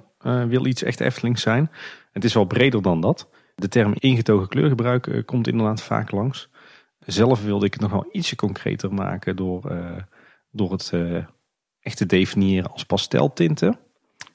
wil 0.48 0.66
iets 0.66 0.84
echt 0.84 1.00
Eftelings 1.00 1.42
zijn. 1.42 1.72
Het 2.12 2.24
is 2.24 2.34
wel 2.34 2.46
breder 2.46 2.82
dan 2.82 3.02
dat. 3.02 3.30
De 3.56 3.68
term 3.68 3.94
ingetogen 3.96 4.48
kleurgebruik 4.48 5.24
komt 5.26 5.48
inderdaad 5.48 5.82
vaak 5.82 6.12
langs. 6.12 6.50
Zelf 7.00 7.44
wilde 7.44 7.66
ik 7.66 7.74
het 7.74 7.82
nog 7.82 7.92
wel 7.92 8.10
ietsje 8.12 8.36
concreter 8.36 8.94
maken 8.94 9.36
door, 9.36 9.72
door 10.52 10.72
het 10.72 10.94
echt 11.80 11.98
te 11.98 12.06
definiëren 12.06 12.72
als 12.72 12.86
pasteltinten. 12.86 13.80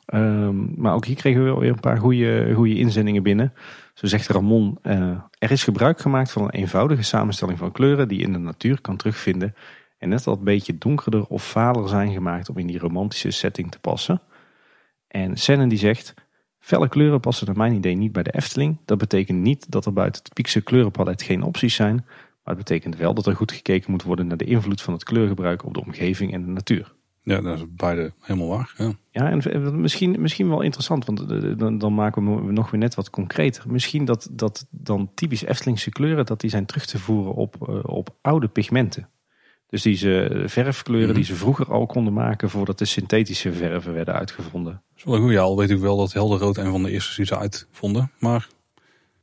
Ehm, 0.07 0.81
maar 0.81 0.95
ook 0.95 1.05
hier 1.05 1.17
kregen 1.17 1.45
we 1.45 1.61
weer 1.61 1.71
een 1.71 1.81
paar 1.81 1.99
goede, 1.99 2.53
goede 2.55 2.79
inzendingen 2.79 3.23
binnen. 3.23 3.53
Zo 3.95 4.07
zegt 4.07 4.29
Ramon, 4.29 4.79
eh, 4.83 5.19
er 5.39 5.51
is 5.51 5.65
gebruik 5.65 6.01
gemaakt 6.01 6.33
van 6.33 6.43
een 6.43 6.51
eenvoudige 6.51 7.03
samenstelling 7.03 7.59
van 7.59 7.73
kleuren 7.73 8.09
die 8.09 8.19
je 8.19 8.25
in 8.25 8.33
de 8.33 8.39
natuur 8.39 8.81
kan 8.81 8.97
terugvinden. 8.97 9.55
En 9.99 10.09
net 10.09 10.25
wat 10.25 10.45
beetje 10.45 10.79
donkerder 10.79 11.27
of 11.27 11.43
valer 11.43 11.89
zijn 11.89 12.13
gemaakt 12.13 12.49
om 12.49 12.59
in 12.59 12.67
die 12.67 12.79
romantische 12.79 13.31
setting 13.31 13.71
te 13.71 13.79
passen. 13.79 14.21
En 15.09 15.37
Sennen 15.37 15.69
die 15.69 15.79
zegt, 15.79 16.15
felle 16.59 16.89
kleuren 16.89 17.21
passen 17.21 17.47
naar 17.47 17.57
mijn 17.57 17.73
idee 17.73 17.95
niet 17.95 18.13
bij 18.13 18.23
de 18.23 18.35
Efteling. 18.35 18.79
Dat 18.85 18.99
betekent 18.99 19.41
niet 19.41 19.71
dat 19.71 19.87
er 19.87 19.93
buiten 19.93 20.23
het 20.23 20.33
piekse 20.33 20.61
kleurenpalet 20.61 21.23
geen 21.23 21.43
opties 21.43 21.75
zijn. 21.75 21.95
Maar 22.45 22.55
het 22.55 22.65
betekent 22.65 22.97
wel 22.97 23.15
dat 23.15 23.27
er 23.27 23.37
goed 23.37 23.53
gekeken 23.53 23.91
moet 23.91 24.03
worden 24.03 24.27
naar 24.27 24.37
de 24.37 24.45
invloed 24.45 24.83
van 24.83 24.93
het 24.93 25.05
kleurgebruik 25.05 25.65
op 25.65 25.75
de 25.75 25.85
omgeving 25.85 26.33
en 26.33 26.45
de 26.45 26.51
natuur. 26.51 26.95
Ja, 27.25 27.41
dat 27.41 27.57
is 27.59 27.65
beide 27.69 28.13
helemaal 28.21 28.49
waar. 28.49 28.75
Ja. 28.79 28.93
Ja, 29.11 29.31
en 29.31 29.81
misschien, 29.81 30.21
misschien 30.21 30.49
wel 30.49 30.61
interessant, 30.61 31.05
want 31.05 31.21
eh, 31.31 31.53
dan, 31.57 31.79
dan 31.79 31.95
maken 31.95 32.45
we 32.47 32.53
nog 32.53 32.71
weer 32.71 32.81
net 32.81 32.95
wat 32.95 33.11
concreter. 33.11 33.65
Misschien 33.71 34.05
dat, 34.05 34.29
dat 34.31 34.67
dan 34.71 35.11
typisch 35.15 35.45
Eftelingse 35.45 35.91
kleuren, 35.91 36.27
dat 36.27 36.41
die 36.41 36.51
zijn 36.51 36.67
terug 36.67 36.87
te 36.87 36.99
voeren 36.99 37.35
op, 37.35 37.69
eh, 37.69 37.79
op 37.83 38.15
oude 38.21 38.49
pigmenten. 38.49 39.09
Dus 39.69 39.83
deze 39.83 40.43
verfkleuren 40.47 41.09
Mhm. 41.09 41.17
die 41.17 41.25
ze 41.25 41.35
vroeger 41.35 41.73
al 41.73 41.87
konden 41.87 42.13
maken 42.13 42.51
voordat 42.51 42.79
de 42.79 42.85
synthetische 42.85 43.53
verven 43.53 43.93
werden 43.93 44.15
uitgevonden. 44.15 44.73
Dat 44.73 44.83
is 44.97 45.05
wel 45.05 45.15
een 45.15 45.21
goeie. 45.21 45.39
Al 45.39 45.57
weet 45.57 45.71
ik 45.71 45.79
wel 45.79 45.97
dat 45.97 46.13
helderrood 46.13 46.57
een 46.57 46.71
van 46.71 46.83
de 46.83 46.91
eerste 46.91 47.17
die 47.17 47.27
ze 47.27 47.39
uitvonden. 47.39 48.11
Maar 48.19 48.49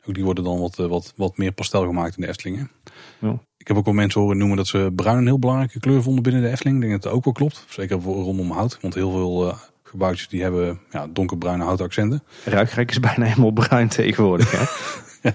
ook 0.06 0.14
die 0.14 0.24
worden 0.24 0.44
dan 0.44 0.60
wat, 0.60 0.80
eh, 0.80 0.86
wat, 0.86 1.14
wat 1.16 1.38
meer 1.38 1.52
pastel 1.52 1.86
gemaakt 1.86 2.16
in 2.16 2.22
de 2.22 2.28
Efteling. 2.28 2.58
hè. 2.58 2.64
Ja. 3.28 3.40
Ik 3.62 3.68
heb 3.68 3.78
ook 3.78 3.86
wel 3.86 3.94
mensen 3.94 4.22
horen 4.22 4.38
noemen 4.38 4.58
dat 4.58 4.68
ze 4.68 4.92
bruin 4.96 5.18
een 5.18 5.26
heel 5.26 5.40
belangrijke 5.40 5.80
kleur 5.80 6.04
vonden 6.04 6.24
binnen 6.24 6.42
de 6.42 6.50
Efteling. 6.50 6.76
Ik 6.76 6.82
denk 6.82 6.94
dat 6.94 7.04
het 7.04 7.14
ook 7.14 7.24
wel 7.24 7.34
klopt. 7.34 7.66
Zeker 7.70 8.02
voor 8.02 8.24
rondom 8.24 8.52
hout. 8.52 8.78
Want 8.82 8.94
heel 8.94 9.12
veel 9.12 9.48
eh, 9.48 9.58
gebouwtjes 9.84 10.28
die 10.28 10.42
hebben 10.42 10.80
ja, 10.92 11.08
donkerbruine 11.10 11.64
houtaccenten. 11.64 12.24
Ruigrijk 12.46 12.90
is 12.90 13.00
bijna 13.10 13.26
helemaal 13.26 13.52
bruin 13.52 13.88
tegenwoordig. 13.88 14.52
Hè? 14.52 14.66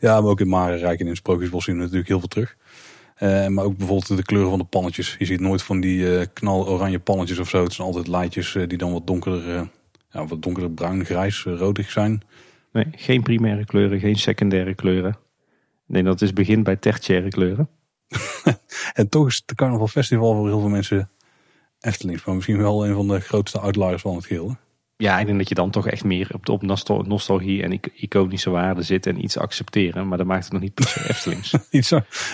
Ja, 0.00 0.20
maar 0.20 0.30
ook 0.30 0.40
in 0.40 0.48
Marenrijk 0.48 1.00
en 1.00 1.06
in 1.06 1.16
Sprookjesbos 1.16 1.64
zien 1.64 1.74
we 1.74 1.80
natuurlijk 1.80 2.08
heel 2.08 2.18
veel 2.18 2.28
terug. 2.28 2.56
Eh, 3.14 3.46
maar 3.46 3.64
ook 3.64 3.76
bijvoorbeeld 3.76 4.16
de 4.16 4.22
kleuren 4.22 4.50
van 4.50 4.58
de 4.58 4.64
pannetjes. 4.64 5.16
Je 5.18 5.24
ziet 5.24 5.40
nooit 5.40 5.62
van 5.62 5.80
die 5.80 6.18
eh 6.18 6.26
knal 6.32 6.68
oranje 6.68 6.98
pannetjes 6.98 7.38
of 7.38 7.48
zo. 7.48 7.62
Het 7.62 7.72
zijn 7.72 7.86
altijd 7.86 8.06
laadjes 8.06 8.54
eh, 8.54 8.68
die 8.68 8.78
dan 8.78 8.92
wat 8.92 9.06
donkerder, 9.06 9.54
eh, 9.54 9.62
ja, 10.10 10.26
wat 10.26 10.42
donkerder 10.42 10.70
bruin, 10.70 11.04
grijs, 11.04 11.46
eh, 11.46 11.56
rodig 11.56 11.90
zijn. 11.90 12.22
Nee, 12.72 12.86
geen 12.90 13.22
primaire 13.22 13.64
kleuren, 13.64 14.00
geen 14.00 14.16
secundaire 14.16 14.74
kleuren. 14.74 15.16
Nee, 15.86 16.02
dat 16.02 16.20
is 16.22 16.32
begin 16.32 16.62
bij 16.62 16.76
tertiaire 16.76 17.28
kleuren. 17.28 17.68
En 18.94 19.08
toch 19.08 19.26
is 19.26 19.42
het 19.46 19.56
Carnaval 19.56 19.88
Festival 19.88 20.34
voor 20.34 20.46
heel 20.48 20.60
veel 20.60 20.68
mensen 20.68 21.10
Eftelings. 21.80 22.24
Maar 22.24 22.34
misschien 22.34 22.58
wel 22.58 22.86
een 22.86 22.94
van 22.94 23.08
de 23.08 23.20
grootste 23.20 23.58
outliers 23.58 24.02
van 24.02 24.14
het 24.16 24.26
geheel. 24.26 24.48
hè? 24.48 24.54
Ja, 24.96 25.18
ik 25.18 25.26
denk 25.26 25.38
dat 25.38 25.48
je 25.48 25.54
dan 25.54 25.70
toch 25.70 25.88
echt 25.88 26.04
meer 26.04 26.30
op, 26.34 26.46
de, 26.46 26.52
op 26.52 26.62
nostal- 26.62 27.02
nostalgie 27.02 27.62
en 27.62 27.72
ic- 27.72 27.90
iconische 27.94 28.50
waarde 28.50 28.82
zit 28.82 29.06
en 29.06 29.24
iets 29.24 29.38
accepteren. 29.38 30.08
Maar 30.08 30.18
dat 30.18 30.26
maakt 30.26 30.44
het 30.44 30.52
nog 30.52 30.62
niet 30.62 30.74
per 30.74 30.88
se 30.88 31.00
Eftelings. 31.10 31.54
iets, 31.70 31.92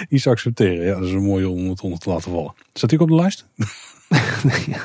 iets 0.08 0.26
accepteren. 0.26 0.84
Ja, 0.86 0.94
dat 0.94 1.04
is 1.08 1.12
een 1.12 1.22
mooie 1.24 1.48
om 1.48 1.68
het 1.68 1.80
onder 1.80 1.98
te 1.98 2.10
laten 2.10 2.30
vallen. 2.30 2.54
Staat 2.72 2.90
die 2.90 3.00
op 3.00 3.08
de 3.08 3.14
lijst? 3.14 3.46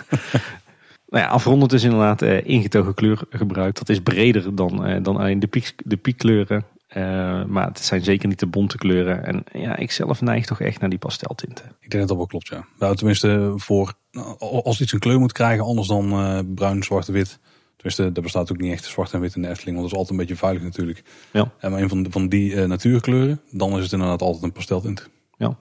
Nou 1.09 1.23
ja, 1.23 1.29
afrondend 1.29 1.73
is 1.73 1.83
inderdaad 1.83 2.21
eh, 2.21 2.45
ingetogen 2.45 2.93
kleurgebruik. 2.93 3.75
Dat 3.75 3.89
is 3.89 3.99
breder 3.99 4.55
dan, 4.55 4.85
eh, 4.85 5.03
dan 5.03 5.17
alleen 5.17 5.39
de, 5.39 5.47
piek, 5.47 5.73
de 5.85 5.97
piekkleuren. 5.97 6.65
Eh, 6.97 7.43
maar 7.43 7.67
het 7.67 7.79
zijn 7.79 8.03
zeker 8.03 8.27
niet 8.27 8.39
de 8.39 8.47
bonte 8.47 8.77
kleuren. 8.77 9.25
En 9.25 9.43
ja, 9.51 9.75
ik 9.75 9.91
zelf 9.91 10.21
neig 10.21 10.45
toch 10.45 10.61
echt 10.61 10.79
naar 10.79 10.89
die 10.89 10.99
pasteltinten. 10.99 11.65
Ik 11.65 11.89
denk 11.89 11.91
dat 11.91 12.07
dat 12.07 12.17
wel 12.17 12.25
klopt, 12.25 12.47
ja. 12.47 12.65
Nou, 12.79 12.95
tenminste, 12.95 13.53
voor, 13.55 13.93
nou, 14.11 14.37
als 14.39 14.81
iets 14.81 14.93
een 14.93 14.99
kleur 14.99 15.19
moet 15.19 15.31
krijgen, 15.31 15.65
anders 15.65 15.87
dan 15.87 16.11
eh, 16.11 16.39
bruin, 16.55 16.83
zwart 16.83 17.07
wit. 17.07 17.39
Tenminste, 17.75 18.03
er 18.03 18.21
bestaat 18.21 18.51
ook 18.51 18.57
niet 18.57 18.71
echt 18.71 18.85
zwart 18.85 19.13
en 19.13 19.19
wit 19.19 19.35
in 19.35 19.41
de 19.41 19.47
Efteling, 19.47 19.77
want 19.77 19.89
dat 19.89 19.99
is 19.99 20.05
altijd 20.05 20.09
een 20.09 20.25
beetje 20.25 20.45
veilig 20.45 20.63
natuurlijk. 20.63 21.03
Ja. 21.31 21.51
En 21.59 21.71
maar 21.71 21.81
een 21.81 21.89
van, 21.89 22.07
van 22.09 22.29
die 22.29 22.55
eh, 22.55 22.67
natuurkleuren, 22.67 23.41
dan 23.51 23.77
is 23.77 23.83
het 23.83 23.91
inderdaad 23.91 24.21
altijd 24.21 24.43
een 24.43 24.51
pasteltint. 24.51 25.09
Ja. 25.37 25.57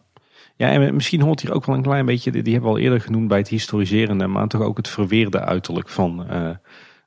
Ja, 0.56 0.70
en 0.70 0.94
misschien 0.94 1.20
hoort 1.20 1.40
hier 1.40 1.52
ook 1.52 1.64
wel 1.64 1.76
een 1.76 1.82
klein 1.82 2.06
beetje, 2.06 2.30
die 2.30 2.52
hebben 2.52 2.70
we 2.70 2.76
al 2.76 2.82
eerder 2.82 3.00
genoemd 3.00 3.28
bij 3.28 3.38
het 3.38 3.48
historiserende, 3.48 4.26
maar 4.26 4.48
toch 4.48 4.62
ook 4.62 4.76
het 4.76 4.88
verweerde 4.88 5.40
uiterlijk 5.40 5.88
van, 5.88 6.26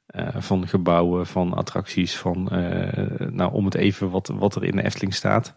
eh, 0.09 0.27
van 0.37 0.67
gebouwen, 0.67 1.27
van 1.27 1.53
attracties, 1.53 2.17
van, 2.17 2.49
eh, 2.51 3.27
nou 3.29 3.53
om 3.53 3.65
het 3.65 3.75
even 3.75 4.09
wat, 4.09 4.31
wat 4.35 4.55
er 4.55 4.63
in 4.63 4.75
de 4.75 4.83
Efteling 4.83 5.13
staat. 5.13 5.53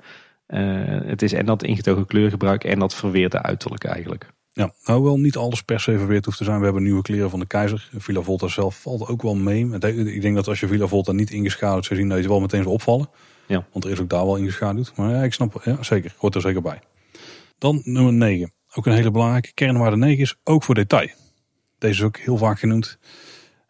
Eh, 0.46 0.60
het 1.04 1.22
is 1.22 1.32
en 1.32 1.46
dat 1.46 1.62
ingetogen 1.62 2.06
kleurgebruik 2.06 2.64
en 2.64 2.78
dat 2.78 2.94
verweerde 2.94 3.42
uiterlijk 3.42 3.84
eigenlijk. 3.84 4.28
Ja, 4.52 4.72
nou 4.84 5.02
wel 5.02 5.18
niet 5.18 5.36
alles 5.36 5.62
per 5.62 5.80
se 5.80 5.98
verweerd 5.98 6.24
hoeft 6.24 6.38
te 6.38 6.44
zijn. 6.44 6.58
We 6.58 6.64
hebben 6.64 6.82
nieuwe 6.82 7.02
kleren 7.02 7.30
van 7.30 7.38
de 7.40 7.46
keizer. 7.46 7.88
Villa 7.96 8.20
Volta 8.20 8.48
zelf 8.48 8.80
valt 8.80 9.08
ook 9.08 9.22
wel 9.22 9.34
mee. 9.34 9.70
Het- 9.70 9.84
Ik 9.84 10.20
denk 10.22 10.34
dat 10.34 10.48
als 10.48 10.60
je 10.60 10.66
Villa 10.68 10.86
Volta 10.86 11.12
niet 11.12 11.30
ingeschaduwd 11.30 11.84
zou 11.84 12.00
zien, 12.00 12.08
dat 12.08 12.22
je 12.22 12.28
wel 12.28 12.40
meteen 12.40 12.62
zou 12.62 12.74
opvallen. 12.74 13.08
Ja. 13.46 13.64
Want 13.72 13.84
er 13.84 13.90
is 13.90 14.00
ook 14.00 14.08
daar 14.10 14.24
wel 14.24 14.36
ingeschaduwd. 14.36 14.92
Maar 14.96 15.10
ja, 15.10 15.22
ik 15.22 15.32
snap, 15.32 15.60
ja, 15.64 15.82
zeker, 15.82 16.14
hoort 16.16 16.34
er 16.34 16.40
zeker 16.40 16.62
bij. 16.62 16.80
Dan 17.58 17.80
nummer 17.84 18.12
9. 18.12 18.52
Ook 18.74 18.86
een 18.86 18.92
hele 18.92 19.10
belangrijke. 19.10 19.52
Kernwaarde 19.54 19.96
9 19.96 20.22
is 20.22 20.36
ook 20.44 20.62
voor 20.62 20.74
detail. 20.74 21.08
Deze 21.78 21.94
is 21.94 22.02
ook 22.02 22.16
heel 22.16 22.36
vaak 22.36 22.58
genoemd. 22.58 22.98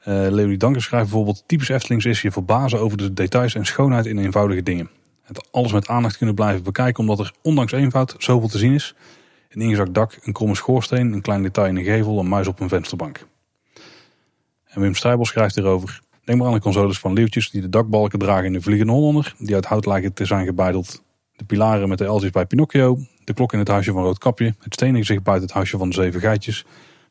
Eh 0.04 0.26
Leonie 0.30 0.56
Danker 0.56 0.82
schrijft 0.82 1.06
bijvoorbeeld... 1.06 1.44
Typisch 1.46 1.68
Eftelings 1.68 2.04
is 2.04 2.22
je 2.22 2.30
verbazen 2.30 2.80
over 2.80 2.98
de 2.98 3.12
details 3.12 3.54
en 3.54 3.66
schoonheid 3.66 4.06
in 4.06 4.18
eenvoudige 4.18 4.62
dingen. 4.62 4.90
Het 5.22 5.52
alles 5.52 5.72
met 5.72 5.88
aandacht 5.88 6.16
kunnen 6.16 6.34
blijven 6.34 6.62
bekijken... 6.62 7.00
omdat 7.00 7.18
er 7.18 7.32
ondanks 7.42 7.72
eenvoud 7.72 8.14
zoveel 8.18 8.48
te 8.48 8.58
zien 8.58 8.72
is. 8.72 8.94
Een 9.48 9.60
ingezakt 9.60 9.94
dak, 9.94 10.18
een 10.22 10.32
kromme 10.32 10.54
schoorsteen, 10.54 11.12
een 11.12 11.20
klein 11.20 11.42
detail 11.42 11.68
in 11.68 11.76
een 11.76 11.84
gevel... 11.84 12.18
een 12.18 12.28
muis 12.28 12.46
op 12.46 12.60
een 12.60 12.68
vensterbank. 12.68 13.26
En 14.64 14.80
Wim 14.80 14.94
Strijbel 14.94 15.24
schrijft 15.24 15.54
hierover... 15.54 16.00
Denk 16.24 16.38
maar 16.38 16.48
aan 16.48 16.54
de 16.54 16.60
consoles 16.60 16.98
van 16.98 17.12
leeuwtjes 17.12 17.50
die 17.50 17.60
de 17.60 17.68
dakbalken 17.68 18.18
dragen 18.18 18.44
in 18.44 18.52
de 18.52 18.60
Vliegende 18.60 18.92
Hollander... 18.92 19.34
die 19.38 19.54
uit 19.54 19.64
hout 19.64 19.86
lijken 19.86 20.12
te 20.12 20.24
zijn 20.24 20.46
gebeideld. 20.46 21.02
De 21.36 21.44
pilaren 21.44 21.88
met 21.88 21.98
de 21.98 22.04
L's 22.04 22.30
bij 22.30 22.46
Pinocchio. 22.46 22.98
De 23.24 23.34
klok 23.34 23.52
in 23.52 23.58
het 23.58 23.68
huisje 23.68 23.92
van 23.92 24.02
Roodkapje. 24.02 24.54
Het 24.58 24.74
steeningezicht 24.74 25.22
buiten 25.22 25.46
het 25.46 25.56
huisje 25.56 25.78
van 25.78 25.88
de 25.88 25.94
zeven 25.94 26.20
geitjes. 26.20 26.64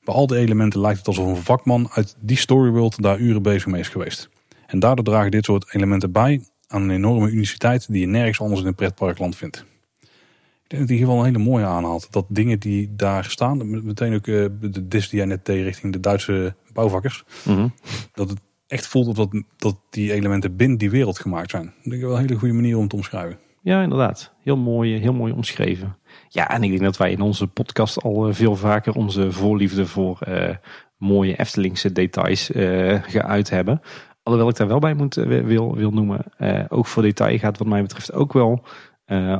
Bij 0.03 0.13
al 0.13 0.27
die 0.27 0.37
elementen 0.37 0.79
lijkt 0.79 0.97
het 0.97 1.07
alsof 1.07 1.27
een 1.27 1.43
vakman 1.43 1.89
uit 1.91 2.15
die 2.19 2.37
storyworld 2.37 3.01
daar 3.01 3.19
uren 3.19 3.41
bezig 3.41 3.65
mee 3.65 3.79
is 3.79 3.89
geweest. 3.89 4.29
En 4.67 4.79
daardoor 4.79 5.05
dragen 5.05 5.31
dit 5.31 5.45
soort 5.45 5.73
elementen 5.73 6.11
bij 6.11 6.45
aan 6.67 6.81
een 6.81 6.89
enorme 6.89 7.29
uniciteit 7.29 7.91
die 7.91 8.01
je 8.01 8.07
nergens 8.07 8.41
anders 8.41 8.61
in 8.61 8.67
een 8.67 8.75
pretparkland 8.75 9.35
vindt. 9.35 9.65
Ik 10.63 10.77
denk 10.77 10.81
dat 10.81 10.89
hij 10.89 10.97
hier 10.97 11.07
wel 11.07 11.17
een 11.17 11.25
hele 11.33 11.49
mooie 11.49 11.65
aanhaalt. 11.65 12.11
Dat 12.11 12.25
dingen 12.27 12.59
die 12.59 12.95
daar 12.95 13.25
staan, 13.25 13.85
meteen 13.85 14.13
ook 14.13 14.27
uh, 14.27 14.45
de 14.61 14.87
dis 14.87 15.09
die 15.09 15.19
jij 15.19 15.27
net 15.27 15.45
deed 15.45 15.63
richting 15.63 15.93
de 15.93 15.99
Duitse 15.99 16.55
bouwvakkers. 16.73 17.23
Mhm. 17.45 17.67
Dat 18.13 18.29
het 18.29 18.39
echt 18.67 18.87
voelt 18.87 19.07
of 19.07 19.15
dat, 19.15 19.43
dat 19.57 19.77
die 19.89 20.13
elementen 20.13 20.55
binnen 20.55 20.77
die 20.77 20.89
wereld 20.89 21.19
gemaakt 21.19 21.49
zijn. 21.49 21.65
Dat 21.65 21.83
denk 21.83 21.95
ik 21.95 22.01
wel 22.01 22.11
een 22.11 22.21
hele 22.21 22.39
goede 22.39 22.53
manier 22.53 22.77
om 22.77 22.87
te 22.87 22.95
omschrijven. 22.95 23.39
Ja, 23.61 23.81
inderdaad. 23.81 24.33
Heel 24.43 24.57
mooi, 24.57 24.99
heel 24.99 25.13
mooi 25.13 25.33
omschreven. 25.33 25.95
Ja, 26.33 26.49
en 26.49 26.63
ik 26.63 26.69
denk 26.69 26.81
dat 26.81 26.97
wij 26.97 27.11
in 27.11 27.21
onze 27.21 27.47
podcast 27.47 28.01
al 28.01 28.27
eh, 28.27 28.33
veel 28.33 28.55
vaker 28.55 28.93
onze 28.93 29.31
voorliefde 29.31 29.85
voor 29.85 30.19
uh, 30.27 30.49
mooie 30.97 31.35
Eftelingse 31.35 31.91
details 31.91 32.51
uh, 32.51 33.03
geuit 33.03 33.49
hebben. 33.49 33.81
Alhoewel 34.23 34.49
ik 34.49 34.55
daar 34.55 34.67
wel 34.67 34.79
bij 34.79 34.93
moet, 34.93 35.15
wil, 35.15 35.75
wil 35.75 35.91
noemen. 35.91 36.23
ook 36.69 36.87
voor 36.87 37.03
detail 37.03 37.37
gaat 37.37 37.57
wat 37.57 37.67
mij 37.67 37.81
betreft 37.81 38.13
ook 38.13 38.33
wel 38.33 38.65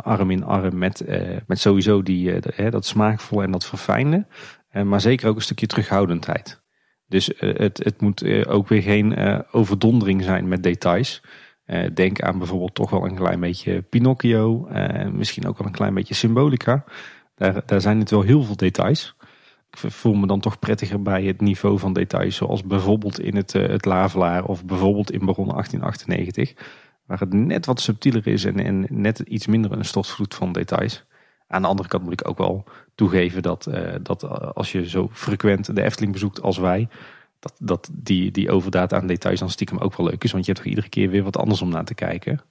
arm 0.02 0.32
in 0.32 0.44
arm 0.44 0.78
met, 0.78 1.06
met 1.48 1.60
sowieso 1.60 2.04
die, 2.04 2.40
dat 2.70 2.86
smaakvolle 2.86 3.44
en 3.44 3.52
dat 3.52 3.66
verfijnde. 3.66 4.26
maar 4.84 5.02
zeker 5.02 5.30
ook 5.30 5.36
een 5.36 5.42
stukje 5.42 5.68
terughoudendheid. 5.68 6.62
Dus 7.08 7.32
het, 7.38 7.84
het 7.84 8.02
moet 8.02 8.46
ook 8.48 8.68
weer 8.68 8.82
geen 8.82 9.44
overdondering 9.52 10.24
zijn 10.24 10.48
met 10.48 10.64
details. 10.64 11.22
Uh, 11.66 11.86
denk 11.94 12.22
aan 12.22 12.38
bijvoorbeeld 12.38 12.76
toch 12.76 12.90
wel 12.90 13.06
een 13.06 13.16
klein 13.16 13.40
beetje 13.40 13.82
Pinocchio. 13.82 14.68
Uh, 14.72 15.08
misschien 15.08 15.48
ook 15.48 15.58
wel 15.58 15.68
een 15.68 15.74
klein 15.74 15.94
beetje 15.94 16.14
symbolica. 16.14 16.84
Daar, 17.36 17.62
daar 17.66 17.82
zijn 17.82 18.00
het 18.00 18.10
wel 18.10 18.22
heel 18.22 18.44
veel 18.44 18.56
details. 18.56 19.16
Ik 19.72 19.92
voel 19.92 20.14
me 20.14 20.28
dan 20.28 20.40
toch 20.40 20.60
prettiger 20.60 21.02
bij 21.02 21.24
het 21.24 21.42
niveau 21.42 21.80
van 21.80 21.94
details. 21.94 22.36
Zoals 22.36 22.64
bijvoorbeeld 22.64 23.20
in 23.20 23.36
het, 23.36 23.54
uh, 23.54 23.68
het 23.68 23.86
Lavelaar 23.86 24.44
of 24.46 24.66
bijvoorbeeld 24.66 25.12
in 25.12 25.26
Baron 25.26 25.48
1898. 25.48 26.54
Waar 27.06 27.20
het 27.20 27.34
net 27.34 27.66
wat 27.66 27.82
subtieler 27.82 28.28
is 28.28 28.46
en, 28.46 28.60
en 28.60 28.86
net 28.90 29.20
iets 29.20 29.48
minder 29.48 29.72
een 29.72 29.86
stortvloed 29.86 30.36
van 30.36 30.52
details. 30.52 31.06
Aan 31.48 31.62
de 31.62 31.68
andere 31.68 31.90
kant 31.90 32.04
moet 32.04 32.14
ik 32.14 32.28
ook 32.28 32.38
wel 32.38 32.64
toegeven 32.96 33.42
dat, 33.42 33.70
dat 34.02 34.24
als 34.56 34.72
je 34.72 34.90
zo 34.90 35.10
frequent 35.12 35.76
de 35.76 35.82
Efteling 35.82 36.14
bezoekt 36.14 36.42
als 36.42 36.58
wij 36.58 36.88
dat, 37.42 37.54
dat 37.60 37.90
die, 37.92 38.32
die 38.32 38.52
overdaad 38.52 38.94
aan 38.94 39.08
details 39.08 39.40
dan 39.40 39.50
stiekem 39.50 39.78
ook 39.78 39.98
wel 39.98 40.06
leuk 40.06 40.24
is. 40.24 40.32
Want 40.32 40.46
je 40.46 40.52
hebt 40.52 40.64
toch 40.64 40.74
iedere 40.74 40.90
keer 40.90 41.10
weer 41.10 41.24
wat 41.24 41.38
anders 41.38 41.62
om 41.62 41.70
naar 41.70 41.86
te 41.86 41.94
kijken. 41.94 42.42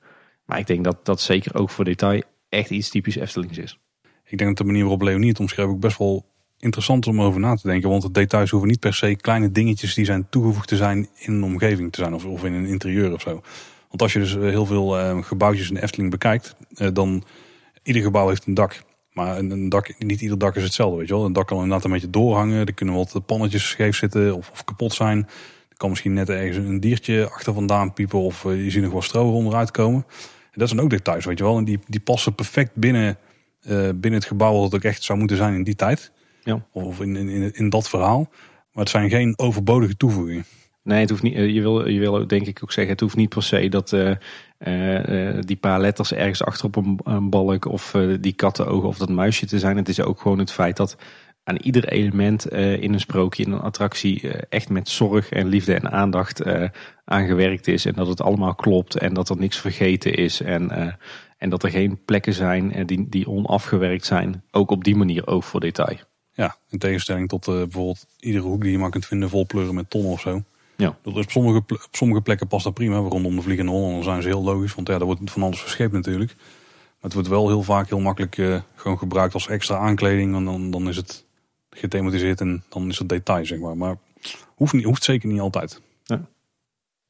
Maar 0.44 0.58
ik 0.58 0.66
denk 0.66 0.84
dat 0.84 1.04
dat 1.04 1.20
zeker 1.20 1.54
ook 1.54 1.70
voor 1.70 1.84
detail 1.84 2.22
echt 2.48 2.70
iets 2.70 2.88
typisch 2.88 3.16
Eftelings 3.16 3.58
is. 3.58 3.78
Ik 4.24 4.38
denk 4.38 4.50
dat 4.50 4.56
de 4.56 4.64
manier 4.64 4.82
waarop 4.82 5.02
Leonie 5.02 5.28
het 5.28 5.40
omschreef 5.40 5.66
ook 5.66 5.80
best 5.80 5.98
wel 5.98 6.24
interessant 6.58 7.06
is 7.06 7.12
om 7.12 7.22
over 7.22 7.40
na 7.40 7.54
te 7.54 7.68
denken. 7.68 7.90
Want 7.90 8.02
de 8.02 8.10
details 8.10 8.50
hoeven 8.50 8.68
niet 8.68 8.80
per 8.80 8.94
se 8.94 9.16
kleine 9.16 9.52
dingetjes 9.52 9.94
die 9.94 10.04
zijn 10.04 10.26
toegevoegd 10.30 10.68
te 10.68 10.76
zijn 10.76 11.08
in 11.14 11.32
een 11.32 11.42
omgeving 11.42 11.92
te 11.92 12.00
zijn. 12.00 12.14
Of, 12.14 12.24
of 12.24 12.44
in 12.44 12.52
een 12.52 12.66
interieur 12.66 13.12
of 13.12 13.20
zo. 13.20 13.42
Want 13.88 14.02
als 14.02 14.12
je 14.12 14.18
dus 14.18 14.36
eh, 14.36 14.42
heel 14.42 14.66
veel 14.66 14.98
uh, 14.98 15.22
gebouwtjes 15.22 15.70
in 15.70 15.76
Efteling 15.76 16.10
bekijkt, 16.10 16.56
uh, 16.74 16.88
dan 16.92 17.24
ieder 17.82 18.02
gebouw 18.02 18.28
heeft 18.28 18.46
een 18.46 18.54
dak. 18.54 18.82
Maar 19.20 19.38
een, 19.38 19.68
dak, 19.68 19.94
niet 19.98 20.20
ieder 20.20 20.38
dak 20.38 20.56
is 20.56 20.62
hetzelfde, 20.62 20.98
weet 20.98 21.08
je 21.08 21.14
wel. 21.14 21.24
Een 21.24 21.32
dak 21.32 21.46
kan 21.46 21.56
inderdaad 21.56 21.84
een 21.84 21.90
beetje 21.90 22.10
doorhangen. 22.10 22.66
Er 22.66 22.74
kunnen 22.74 22.94
wat 22.94 23.26
pannetjes 23.26 23.68
scheef 23.68 23.96
zitten 23.96 24.36
of, 24.36 24.50
of 24.50 24.64
kapot 24.64 24.92
zijn. 24.92 25.18
Er 25.68 25.76
kan 25.76 25.88
misschien 25.88 26.12
net 26.12 26.28
ergens 26.28 26.56
een 26.56 26.80
diertje 26.80 27.30
achter 27.30 27.54
vandaan 27.54 27.92
piepen 27.92 28.18
of 28.18 28.44
uh, 28.44 28.64
je 28.64 28.70
ziet 28.70 28.82
nog 28.82 28.92
wat 28.92 29.04
stro 29.04 29.32
onderuit 29.32 29.70
komen. 29.70 30.04
En 30.52 30.58
dat 30.58 30.68
zijn 30.68 30.80
ook 30.80 30.90
details, 30.90 31.24
weet 31.24 31.38
je 31.38 31.44
wel. 31.44 31.56
En 31.56 31.64
die, 31.64 31.78
die 31.86 32.00
passen 32.00 32.34
perfect 32.34 32.74
binnen, 32.74 33.18
uh, 33.62 33.70
binnen 33.94 34.20
het 34.20 34.24
gebouw 34.24 34.52
wat 34.52 34.64
het 34.64 34.74
ook 34.74 34.82
echt 34.82 35.02
zou 35.02 35.18
moeten 35.18 35.36
zijn 35.36 35.54
in 35.54 35.62
die 35.62 35.74
tijd. 35.74 36.12
Ja. 36.44 36.66
Of 36.72 37.00
in, 37.00 37.16
in, 37.16 37.54
in 37.54 37.68
dat 37.68 37.88
verhaal. 37.88 38.28
Maar 38.72 38.84
het 38.84 38.88
zijn 38.88 39.10
geen 39.10 39.38
overbodige 39.38 39.96
toevoegingen. 39.96 40.44
Nee, 40.90 41.00
het 41.00 41.10
hoeft 41.10 41.22
niet, 41.22 41.34
je, 41.34 41.60
wil, 41.60 41.88
je 41.88 41.98
wil 41.98 42.26
denk 42.26 42.46
ik 42.46 42.60
ook 42.62 42.72
zeggen, 42.72 42.92
het 42.92 43.00
hoeft 43.00 43.16
niet 43.16 43.28
per 43.28 43.42
se 43.42 43.68
dat 43.68 43.92
uh, 43.92 44.10
uh, 44.58 45.38
die 45.40 45.56
paar 45.56 45.80
letters 45.80 46.12
ergens 46.12 46.44
achter 46.44 46.66
op 46.66 46.76
een, 46.76 47.30
balk 47.30 47.64
of 47.64 47.94
uh, 47.94 48.16
die 48.20 48.32
kattenogen 48.32 48.88
of 48.88 48.98
dat 48.98 49.08
muisje 49.08 49.46
te 49.46 49.58
zijn. 49.58 49.76
Het 49.76 49.88
is 49.88 50.00
ook 50.00 50.20
gewoon 50.20 50.38
het 50.38 50.52
feit 50.52 50.76
dat 50.76 50.96
aan 51.44 51.56
ieder 51.56 51.88
element 51.88 52.48
in 52.52 52.92
een 52.92 53.00
sprookje, 53.00 53.44
in 53.44 53.52
een 53.52 53.60
attractie, 53.60 54.30
echt 54.30 54.68
met 54.68 54.88
zorg 54.88 55.30
en 55.30 55.46
liefde 55.46 55.74
en 55.74 55.90
aandacht 55.90 56.42
aangewerkt 57.04 57.68
is. 57.68 57.84
En 57.84 57.94
dat 57.94 58.06
het 58.06 58.20
allemaal 58.20 58.54
klopt 58.54 58.96
en 58.96 59.14
dat 59.14 59.28
er 59.28 59.36
niks 59.36 59.58
vergeten 59.58 60.14
is. 60.14 60.40
En, 60.40 60.96
en 61.38 61.50
dat 61.50 61.62
er 61.62 61.70
geen 61.70 62.04
plekken 62.04 62.34
zijn 62.34 62.86
die, 62.86 63.08
die 63.08 63.28
onafgewerkt 63.28 64.04
zijn. 64.04 64.42
Ook 64.50 64.70
op 64.70 64.84
die 64.84 64.96
manier 64.96 65.26
oog 65.26 65.44
voor 65.44 65.60
detail. 65.60 65.96
Ja, 66.32 66.56
in 66.68 66.78
tegenstelling 66.78 67.28
tot 67.28 67.44
bijvoorbeeld 67.44 68.06
iedere 68.18 68.44
hoek 68.44 68.62
die 68.62 68.72
je 68.72 68.78
maar 68.78 68.90
kunt 68.90 69.06
vinden 69.06 69.28
vol 69.28 69.46
pleuren 69.46 69.74
met 69.74 69.90
tonnen 69.90 70.12
of 70.12 70.20
zo. 70.20 70.42
Ja. 70.80 70.96
Dat 71.02 71.16
is 71.16 71.24
op, 71.24 71.30
sommige, 71.30 71.56
op 71.56 71.88
sommige 71.90 72.20
plekken 72.20 72.46
past 72.46 72.64
dat 72.64 72.74
prima. 72.74 72.96
Rondom 72.96 73.36
de 73.36 73.42
Vliegende 73.42 73.72
Hollander 73.72 74.04
zijn 74.04 74.22
ze 74.22 74.28
heel 74.28 74.42
logisch. 74.42 74.74
Want 74.74 74.88
ja, 74.88 74.98
daar 74.98 75.06
wordt 75.06 75.30
van 75.30 75.42
alles 75.42 75.60
verscheept 75.60 75.92
natuurlijk. 75.92 76.34
Maar 76.36 77.10
het 77.10 77.12
wordt 77.12 77.28
wel 77.28 77.48
heel 77.48 77.62
vaak 77.62 77.88
heel 77.88 78.00
makkelijk 78.00 78.36
uh, 78.36 78.60
gewoon 78.74 78.98
gebruikt 78.98 79.34
als 79.34 79.48
extra 79.48 79.76
aankleding. 79.76 80.34
En 80.34 80.44
dan, 80.44 80.70
dan 80.70 80.88
is 80.88 80.96
het 80.96 81.26
gethematiseerd 81.70 82.40
en 82.40 82.62
dan 82.68 82.88
is 82.88 82.98
het 82.98 83.08
detail, 83.08 83.46
zeg 83.46 83.58
maar. 83.58 83.76
Maar 83.76 83.96
hoeft, 84.54 84.72
niet, 84.72 84.84
hoeft 84.84 85.04
zeker 85.04 85.28
niet 85.28 85.40
altijd. 85.40 85.80
Ja. 86.04 86.20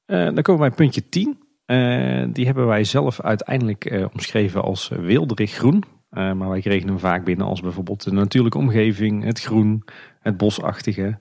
Uh, 0.06 0.34
dan 0.34 0.42
komen 0.42 0.62
we 0.62 0.68
bij 0.68 0.76
puntje 0.76 1.08
10. 1.08 1.38
Uh, 1.66 2.24
die 2.32 2.46
hebben 2.46 2.66
wij 2.66 2.84
zelf 2.84 3.20
uiteindelijk 3.20 4.08
omschreven 4.12 4.62
als 4.62 4.88
weelderig 4.88 5.52
groen. 5.52 5.84
maar 6.10 6.48
wij 6.48 6.60
kregen 6.60 6.88
hem 6.88 6.98
vaak 6.98 7.24
binnen 7.24 7.46
als 7.46 7.60
bijvoorbeeld 7.60 8.04
de 8.04 8.12
natuurlijke 8.12 8.58
omgeving, 8.58 9.24
het 9.24 9.40
groen, 9.40 9.84
het 10.20 10.36
bosachtige. 10.36 11.18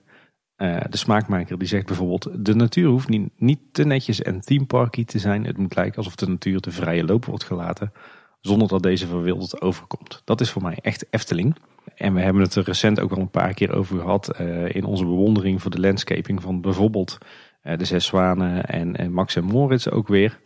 Uh, 0.62 0.80
de 0.90 0.96
smaakmaker 0.96 1.58
die 1.58 1.68
zegt 1.68 1.86
bijvoorbeeld: 1.86 2.28
De 2.44 2.54
natuur 2.54 2.88
hoeft 2.88 3.08
niet, 3.36 3.58
te 3.72 3.84
netjes 3.84 4.22
en 4.22 4.40
themeparky 4.40 5.04
te 5.04 5.18
zijn. 5.18 5.44
Het 5.44 5.58
moet 5.58 5.74
lijken 5.74 5.96
alsof 5.96 6.14
de 6.14 6.28
natuur 6.28 6.60
de 6.60 6.70
vrije 6.70 7.04
loop 7.04 7.24
wordt 7.24 7.44
gelaten. 7.44 7.92
Zonder 8.40 8.68
dat 8.68 8.82
deze 8.82 9.06
verwilderd 9.06 9.60
overkomt. 9.60 10.22
Dat 10.24 10.40
is 10.40 10.50
voor 10.50 10.62
mij 10.62 10.78
echt 10.80 11.06
Efteling. 11.10 11.56
En 11.94 12.14
we 12.14 12.20
hebben 12.20 12.42
het 12.42 12.54
er 12.54 12.64
recent 12.64 13.00
ook 13.00 13.10
al 13.10 13.18
een 13.18 13.30
paar 13.30 13.54
keer 13.54 13.72
over 13.72 13.98
gehad. 14.00 14.40
Uh, 14.40 14.74
in 14.74 14.84
onze 14.84 15.04
bewondering 15.04 15.62
voor 15.62 15.70
de 15.70 15.80
landscaping 15.80 16.42
van 16.42 16.60
bijvoorbeeld 16.60 17.18
uh, 17.64 17.76
de 17.76 17.84
Zes 17.84 18.06
Zwanen 18.06 18.64
en, 18.64 18.96
en 18.96 19.12
Max 19.12 19.36
en 19.36 19.44
Moritz 19.44 19.86
ook 19.86 20.08
weer. 20.08 20.38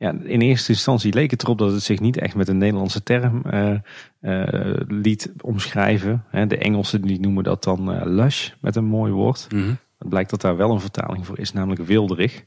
Ja, 0.00 0.14
in 0.22 0.40
eerste 0.40 0.72
instantie 0.72 1.12
leek 1.12 1.30
het 1.30 1.42
erop 1.42 1.58
dat 1.58 1.72
het 1.72 1.82
zich 1.82 2.00
niet 2.00 2.18
echt 2.18 2.34
met 2.34 2.48
een 2.48 2.58
Nederlandse 2.58 3.02
term 3.02 3.42
uh, 3.52 3.74
uh, 4.20 4.72
liet 4.88 5.32
omschrijven. 5.40 6.24
de 6.48 6.58
Engelsen 6.58 7.02
die 7.02 7.20
noemen 7.20 7.44
dat 7.44 7.64
dan 7.64 7.94
uh, 7.94 8.00
lush 8.04 8.50
met 8.60 8.76
een 8.76 8.84
mooi 8.84 9.12
woord. 9.12 9.46
Mm 9.50 9.62
-hmm. 9.62 9.78
Het 9.98 10.08
blijkt 10.08 10.30
dat 10.30 10.40
daar 10.40 10.56
wel 10.56 10.70
een 10.70 10.80
vertaling 10.80 11.26
voor 11.26 11.38
is, 11.38 11.52
namelijk 11.52 11.82
wilderig. 11.82 12.44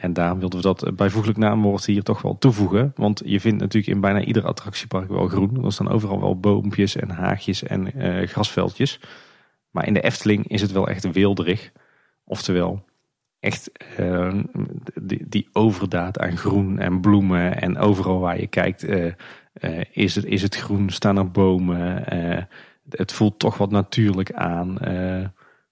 en 0.00 0.12
daarom 0.12 0.38
wilden 0.38 0.58
we 0.58 0.64
dat 0.64 0.96
bijvoeglijk 0.96 1.38
naamwoord 1.38 1.84
hier 1.84 2.02
toch 2.02 2.22
wel 2.22 2.38
toevoegen. 2.38 2.92
Want 2.96 3.22
je 3.24 3.40
vindt 3.40 3.60
natuurlijk 3.60 3.94
in 3.94 4.00
bijna 4.00 4.20
ieder 4.20 4.44
attractiepark 4.44 5.08
wel 5.08 5.28
groen. 5.28 5.64
Er 5.64 5.72
staan 5.72 5.90
overal 5.90 6.20
wel 6.20 6.40
boompjes 6.40 6.96
en 6.96 7.10
haagjes 7.10 7.62
en 7.62 7.92
grasveldjes. 8.28 9.00
Maar 9.70 9.86
in 9.86 9.94
de 9.94 10.00
Efteling 10.00 10.48
is 10.48 10.60
het 10.60 10.72
wel 10.72 10.88
echt 10.88 11.12
wilderig. 11.12 11.72
Oftewel, 12.24 12.84
echt 13.46 13.70
uh, 14.00 14.34
die, 15.02 15.24
die, 15.28 15.48
overdaad 15.52 16.18
aan 16.18 16.36
groen 16.36 16.78
en 16.78 17.00
bloemen. 17.00 17.60
En 17.60 17.78
overal 17.78 18.18
waar 18.18 18.40
je 18.40 18.46
kijkt 18.46 18.84
uh, 18.84 19.04
uh, 19.60 19.80
is, 19.92 20.14
het, 20.14 20.24
is 20.24 20.42
het 20.42 20.56
groen, 20.56 20.90
staan 20.90 21.16
er 21.16 21.30
bomen. 21.30 22.04
het 22.88 23.12
voelt 23.12 23.38
toch 23.38 23.58
wat 23.58 23.70
natuurlijk 23.70 24.32
aan. 24.32 24.78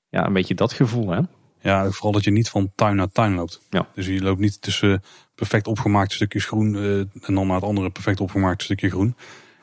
ja, 0.08 0.26
een 0.26 0.32
beetje 0.32 0.54
dat 0.54 0.72
gevoel 0.72 1.10
hè. 1.10 1.20
Ja, 1.60 1.90
vooral 1.90 2.12
dat 2.12 2.24
je 2.24 2.30
niet 2.30 2.48
van 2.48 2.72
tuin 2.74 2.96
naar 2.96 3.12
tuin 3.12 3.34
loopt. 3.34 3.60
Ja. 3.70 3.88
Dus 3.94 4.06
je 4.06 4.20
loopt 4.20 4.40
niet 4.40 4.62
tussen 4.62 5.02
perfect 5.34 5.66
opgemaakte 5.66 6.14
stukjes 6.14 6.44
groen 6.44 6.74
en 7.20 7.34
dan 7.34 7.46
naar 7.46 7.56
het 7.56 7.64
andere 7.64 7.90
perfect 7.90 8.20
opgemaakte 8.20 8.64
stukje 8.64 8.90
groen. 8.90 9.16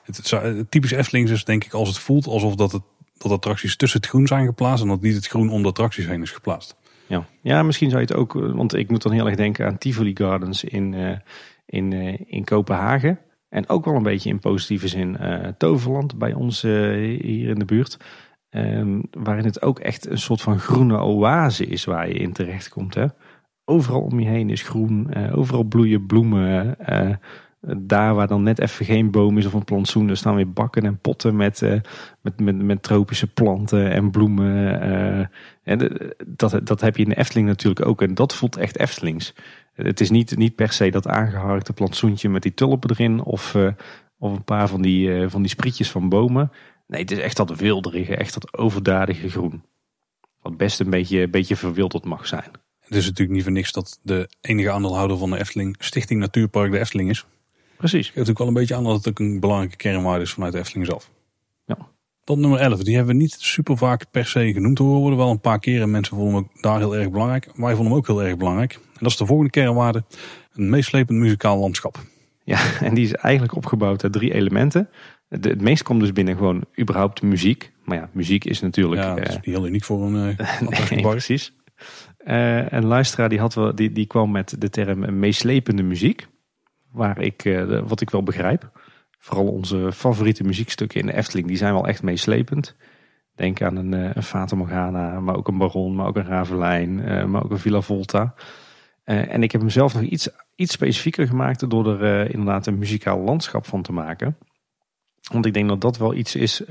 Het, 0.04 0.18
het, 0.18 0.30
het 0.30 0.72
typisch 0.72 0.92
Eftelings 0.92 1.32
is 1.32 1.44
denk 1.44 1.64
ik 1.64 1.74
als 1.74 1.88
het 1.88 1.98
voelt 1.98 2.28
alsof 2.28 2.56
dat, 2.56 2.72
het, 2.72 2.82
dat 3.18 3.32
attracties 3.32 3.76
tussen 3.76 4.00
het 4.00 4.10
groen 4.10 4.28
zijn 4.28 4.46
geplaatst 4.46 4.84
en 4.84 4.90
dat 4.90 5.02
niet 5.02 5.16
het 5.16 5.28
groen 5.28 5.50
om 5.50 5.62
de 5.62 5.68
attracties 5.68 6.06
heen 6.06 6.22
is 6.22 6.32
geplaatst. 6.32 6.76
Ja. 7.12 7.26
ja, 7.42 7.64
misschien 7.64 7.90
zou 7.90 8.02
je 8.02 8.08
het 8.08 8.18
ook, 8.18 8.34
want 8.34 8.76
ik 8.76 8.90
moet 8.90 9.02
dan 9.02 9.12
heel 9.12 9.26
erg 9.26 9.36
denken 9.36 9.66
aan 9.66 9.78
Tivoli 9.78 10.16
Gardens 10.16 10.64
in, 10.64 10.94
uh, 10.94 11.18
in, 11.66 11.92
uh, 11.92 12.20
in 12.26 12.44
Kopenhagen. 12.44 13.20
En 13.50 13.70
ook 13.70 13.86
wel 13.86 13.96
een 13.96 14.04
beetje 14.04 14.30
in 14.30 14.40
positieve 14.40 14.88
zin 14.88 15.18
Toverland 15.58 16.18
bij 16.18 16.34
ons 16.34 16.62
hier 16.62 17.50
in 17.50 17.60
de 17.60 17.66
buurt. 17.66 17.98
Um, 18.50 19.04
waarin 19.12 19.46
het 19.46 19.62
ook 19.62 19.80
echt 19.80 20.10
een 20.10 20.18
soort 20.18 20.42
van 20.42 20.60
groene 20.60 20.98
oase 20.98 21.66
is 21.66 21.86
waar 21.86 22.08
je 22.08 22.14
in 22.14 22.34
terecht 22.34 22.70
komt. 22.70 22.94
Hè? 22.94 23.06
Overal 23.66 24.02
om 24.02 24.20
je 24.20 24.28
heen 24.28 24.50
is 24.50 24.62
groen, 24.62 25.16
overal 25.32 25.64
bloeien 25.64 26.06
bloemen. 26.06 26.78
Daar 27.78 28.16
waar 28.16 28.28
dan 28.28 28.44
net 28.44 28.60
even 28.60 28.86
geen 28.86 29.12
boom 29.12 29.38
is 29.38 29.46
of 29.46 29.54
een 29.54 29.64
plantsoen, 29.64 30.10
er 30.10 30.18
staan 30.18 30.36
weer 30.36 30.52
bakken 30.52 30.84
en 30.84 31.00
potten 31.00 31.36
met, 31.36 31.62
met, 32.22 32.40
met, 32.40 32.62
met 32.62 32.84
tropische 32.84 33.28
planten 33.28 33.92
en 33.92 34.12
bloemen. 34.12 35.30
En 35.64 35.98
dat, 36.28 36.60
dat 36.64 36.82
heb 36.82 36.98
je 36.98 37.04
in 37.04 37.10
de 37.10 37.18
Efteling 37.18 37.48
natuurlijk 37.48 37.86
ook. 37.86 38.02
En 38.02 38.14
dat 38.14 38.36
voelt 38.36 38.58
echt 38.58 38.78
Eftelings. 38.78 39.34
Het 39.74 40.00
is 40.00 40.10
niet, 40.10 40.38
niet 40.38 40.56
per 40.56 40.72
se 40.72 40.90
dat 40.90 41.08
aangeharkte 41.08 41.74
plantsoentje 41.74 42.30
met 42.30 42.42
die 42.42 42.54
tulpen 42.54 42.90
erin. 42.90 43.24
Of, 43.24 43.56
Of 44.18 44.32
een 44.32 44.44
paar 44.44 44.68
van 44.68 44.82
die, 44.82 45.30
van 45.30 45.42
die 45.42 45.52
sprietjes 45.52 45.92
van 45.92 46.10
bomen. 46.10 46.52
Nee, 46.88 47.02
het 47.02 47.12
is 47.12 47.20
echt 47.20 47.38
dat 47.38 47.56
wilderige, 47.56 48.16
echt 48.16 48.34
dat 48.34 48.58
overdadige 48.58 49.30
groen. 49.30 49.64
Wat 50.42 50.58
best 50.58 50.80
een 50.80 50.90
beetje, 50.90 51.22
een 51.22 51.32
beetje 51.32 51.56
verwilderd 51.56 52.06
mag 52.06 52.28
zijn. 52.28 52.52
Het 52.80 52.96
is 52.96 53.06
natuurlijk 53.06 53.32
niet 53.32 53.44
voor 53.44 53.52
niks 53.52 53.72
dat 53.72 54.00
de 54.02 54.30
enige 54.42 54.72
aandeelhouder 54.72 55.18
van 55.18 55.30
de 55.30 55.40
Efteling 55.40 55.76
Stichting 55.80 56.20
Natuurpark 56.20 56.72
de 56.72 56.80
Efteling 56.80 57.10
is. 57.10 57.26
Precies. 57.82 58.08
Het 58.08 58.16
geeft 58.16 58.28
natuurlijk 58.28 58.38
wel 58.38 58.48
een 58.48 58.54
beetje 58.54 58.76
aan 58.76 58.84
dat 58.84 58.96
het 58.96 59.10
ook 59.10 59.20
een 59.20 59.40
belangrijke 59.40 59.76
kernwaarde 59.76 60.24
is 60.24 60.32
vanuit 60.32 60.54
de 60.54 60.60
Efteling 60.60 60.86
zelf. 60.86 61.12
Ja. 61.66 61.78
Dan 62.24 62.40
nummer 62.40 62.60
11. 62.60 62.84
Die 62.84 62.96
hebben 62.96 63.16
we 63.16 63.22
niet 63.22 63.36
super 63.40 63.78
vaak 63.78 64.06
per 64.12 64.26
se 64.26 64.54
genoemd 64.54 64.78
horen 64.78 65.00
worden. 65.00 65.20
Wel 65.20 65.30
een 65.30 65.40
paar 65.40 65.60
keren. 65.60 65.92
Mensen 65.92 66.16
vonden 66.16 66.34
hem 66.34 66.44
ook 66.44 66.62
daar 66.62 66.78
heel 66.78 66.96
erg 66.96 67.10
belangrijk. 67.10 67.46
Wij 67.56 67.76
vonden 67.76 67.86
hem 67.86 67.94
ook 67.94 68.08
heel 68.08 68.24
erg 68.24 68.38
belangrijk. 68.38 68.74
En 68.74 69.00
dat 69.00 69.12
is 69.12 69.18
de 69.18 69.26
volgende 69.26 69.52
kernwaarde. 69.52 70.04
Een 70.54 70.70
meeslepend 70.70 71.20
muzikaal 71.20 71.58
landschap. 71.58 72.00
Ja, 72.44 72.60
en 72.88 72.94
die 72.94 73.06
is 73.06 73.14
eigenlijk 73.14 73.56
opgebouwd 73.56 74.04
uit 74.04 74.14
drie 74.14 74.34
elementen. 74.34 74.90
het 75.30 75.62
meest 75.62 75.84
komt 75.84 76.00
dus 76.00 76.14
binnen 76.14 76.38
gewoon 76.38 76.64
überhaupt 76.80 77.22
muziek. 77.22 77.72
Maar 77.84 77.98
ja, 77.98 78.10
muziek 78.12 78.46
is 78.46 78.62
natuurlijk... 78.62 79.02
Ja, 79.02 79.16
dat 79.16 79.28
is 79.28 79.36
niet 79.36 79.46
heel 79.46 79.68
uniek 79.68 79.84
voor 79.84 80.02
een 80.02 80.16
uh, 80.40 80.90
nee, 80.90 81.02
precies. 81.02 81.54
Uh, 82.26 82.72
een 82.72 82.86
luisteraar 82.86 83.30
die, 83.30 83.40
had 83.40 83.54
wel, 83.54 83.76
die, 83.76 83.92
die 83.92 84.08
kwam 84.08 84.32
met 84.32 84.56
de 84.60 84.70
term 84.70 85.20
meeslepende 85.20 85.84
muziek. 85.84 86.28
Waar 86.92 87.20
ik, 87.20 87.46
uh, 87.46 87.80
wat 87.88 88.02
ik 88.02 88.10
wel 88.10 88.24
begrijp. 88.24 88.80
Vooral 89.18 89.48
onze 89.48 89.92
favoriete 89.92 90.44
muziekstukken 90.44 91.00
in 91.00 91.06
de 91.06 91.16
Efteling, 91.16 91.48
die 91.48 91.58
zijn 91.58 91.74
wel 91.74 91.88
echt 91.88 92.04
meeslepend. 92.04 92.76
Denk 93.36 93.62
aan 93.62 93.76
een, 93.76 93.92
een 94.18 94.24
Fata 94.24 94.56
Morgana, 94.56 95.20
maar 95.20 95.36
ook 95.36 95.48
een 95.48 95.58
Baron, 95.58 95.96
maar 95.96 96.08
ook 96.08 96.16
een 96.16 96.26
Ravelijn, 96.26 96.96
maar 97.32 97.44
ook 97.44 97.52
een 97.52 97.60
Villa 97.60 97.82
Volta. 97.82 98.34
en 99.04 99.44
ik 99.44 99.52
heb 99.52 99.62
hem 99.62 99.72
nog 99.76 100.02
iets, 100.02 100.30
iets 100.56 100.72
specifieker 100.72 101.28
gemaakt 101.28 101.70
door 101.70 102.02
er 102.02 102.32
inderdaad 102.32 102.68
een 102.68 102.78
muzikaal 102.78 103.20
landschap 103.20 103.66
van 103.66 103.82
te 103.82 103.94
maken. 103.94 104.38
Want 105.32 105.46
ik 105.46 105.54
denk 105.54 105.68
dat 105.68 105.82
dat 105.82 105.98
wel 105.98 106.14
iets 106.14 106.36
is 106.36 106.64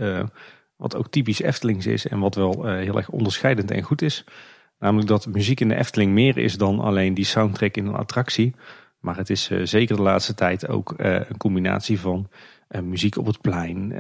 wat 0.76 0.96
ook 0.96 1.10
typisch 1.10 1.40
Eftelings 1.40 1.86
is 1.86 2.06
en 2.06 2.18
wat 2.18 2.34
wel 2.34 2.66
heel 2.66 2.96
erg 2.96 3.10
onderscheidend 3.10 3.70
en 3.70 3.82
goed 3.82 4.02
is. 4.02 4.24
Namelijk 4.80 5.08
dat 5.08 5.26
muziek 5.26 5.60
in 5.60 5.68
de 5.68 5.74
Efteling 5.74 6.12
meer 6.12 6.36
is 6.36 6.56
dan 6.56 6.80
alleen 6.80 7.14
die 7.14 7.24
soundtrack 7.24 7.76
in 7.76 7.86
een 7.86 7.94
attractie. 7.94 8.54
Maar 9.01 9.16
het 9.16 9.30
is 9.30 9.51
uh, 9.51 9.61
zeker 9.64 9.96
de 9.96 10.03
laatste 10.03 10.34
tijd 10.34 10.68
ook 10.68 10.94
uh, 10.96 11.14
een 11.14 11.36
combinatie 11.36 12.01
van 12.01 12.28
uh, 12.70 12.80
muziek 12.80 13.16
op 13.16 13.26
het 13.26 13.40
plein, 13.40 13.94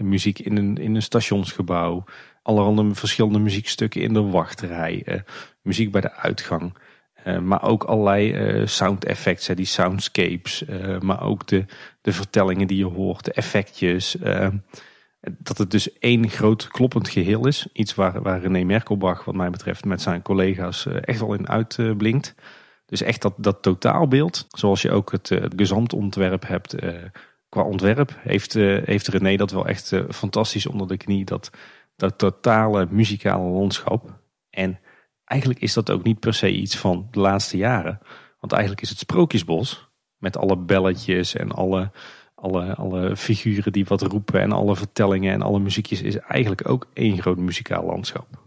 muziek 0.00 0.38
in 0.38 0.56
een, 0.56 0.76
in 0.76 0.94
een 0.94 1.02
stationsgebouw, 1.02 2.04
allerhande 2.42 2.94
verschillende 2.94 3.38
muziekstukken 3.38 4.00
in 4.00 4.12
de 4.12 4.22
wachtrij, 4.22 5.24
muziek 5.62 5.92
bij 5.92 6.00
de 6.00 6.12
uitgang. 6.12 6.74
maar 7.42 7.62
ook 7.62 7.84
allerlei 7.84 8.66
sound 8.66 9.04
effects, 9.04 9.46
die 9.46 9.64
soundscapes, 9.64 10.64
maar 11.00 11.22
ook 11.22 11.46
de, 11.46 11.64
de 12.00 12.12
vertellingen 12.12 12.66
die 12.66 12.78
je 12.78 12.84
hoort, 12.84 13.24
de 13.24 13.32
effectjes. 13.32 14.16
Dat 15.38 15.58
het 15.58 15.70
dus 15.70 15.98
één 15.98 16.28
groot 16.28 16.68
kloppend 16.68 17.08
geheel 17.08 17.46
is. 17.46 17.66
Iets 17.72 17.94
waar, 17.94 18.22
waar 18.22 18.40
René 18.40 18.64
Merkelbach, 18.64 19.24
wat 19.24 19.34
mij 19.34 19.50
betreft, 19.50 19.84
met 19.84 20.02
zijn 20.02 20.22
collega's 20.22 20.86
eh, 20.86 20.96
echt 21.00 21.20
wel 21.20 21.34
in 21.34 21.48
uitblinkt. 21.48 22.34
Dus 22.94 23.02
echt 23.02 23.22
dat, 23.22 23.34
dat 23.36 23.62
totaalbeeld, 23.62 24.46
zoals 24.48 24.82
je 24.82 24.90
ook 24.90 25.12
het, 25.12 25.30
eh, 25.30 25.40
het 25.40 25.52
gezamtontwerp 25.56 26.46
hebt 26.46 26.72
eh, 26.72 26.92
qua 27.48 27.62
ontwerp, 27.62 28.16
heeft, 28.18 28.52
heeft 28.84 29.08
René 29.08 29.36
dat 29.36 29.50
wel 29.50 29.66
echt 29.66 29.92
fantastisch 30.08 30.66
onder 30.66 30.88
de 30.88 30.96
knie. 30.96 31.24
Dat, 31.24 31.50
dat 31.96 32.18
totale 32.18 32.86
muzikale 32.90 33.50
landschap. 33.50 34.20
En 34.50 34.78
eigenlijk 35.24 35.60
is 35.60 35.72
dat 35.72 35.90
ook 35.90 36.02
niet 36.02 36.20
per 36.20 36.34
se 36.34 36.52
iets 36.52 36.76
van 36.76 37.08
de 37.10 37.20
laatste 37.20 37.56
jaren. 37.56 37.98
Want 38.40 38.52
eigenlijk 38.52 38.82
is 38.82 38.88
het 38.88 38.98
Sprookjesbos, 38.98 39.88
met 40.18 40.36
alle 40.36 40.56
belletjes 40.56 41.34
en 41.34 41.52
alle 41.52 41.90
alle, 42.34 42.74
alle 42.74 43.16
figuren 43.16 43.72
die 43.72 43.84
wat 43.84 44.02
roepen 44.02 44.40
en 44.40 44.52
alle 44.52 44.76
vertellingen 44.76 45.32
en 45.32 45.42
alle 45.42 45.58
muziekjes 45.58 46.02
is 46.02 46.16
eigenlijk 46.16 46.68
ook 46.68 46.86
één 46.92 47.20
groot 47.20 47.38
muzikaal 47.38 47.84
landschap. 47.84 48.43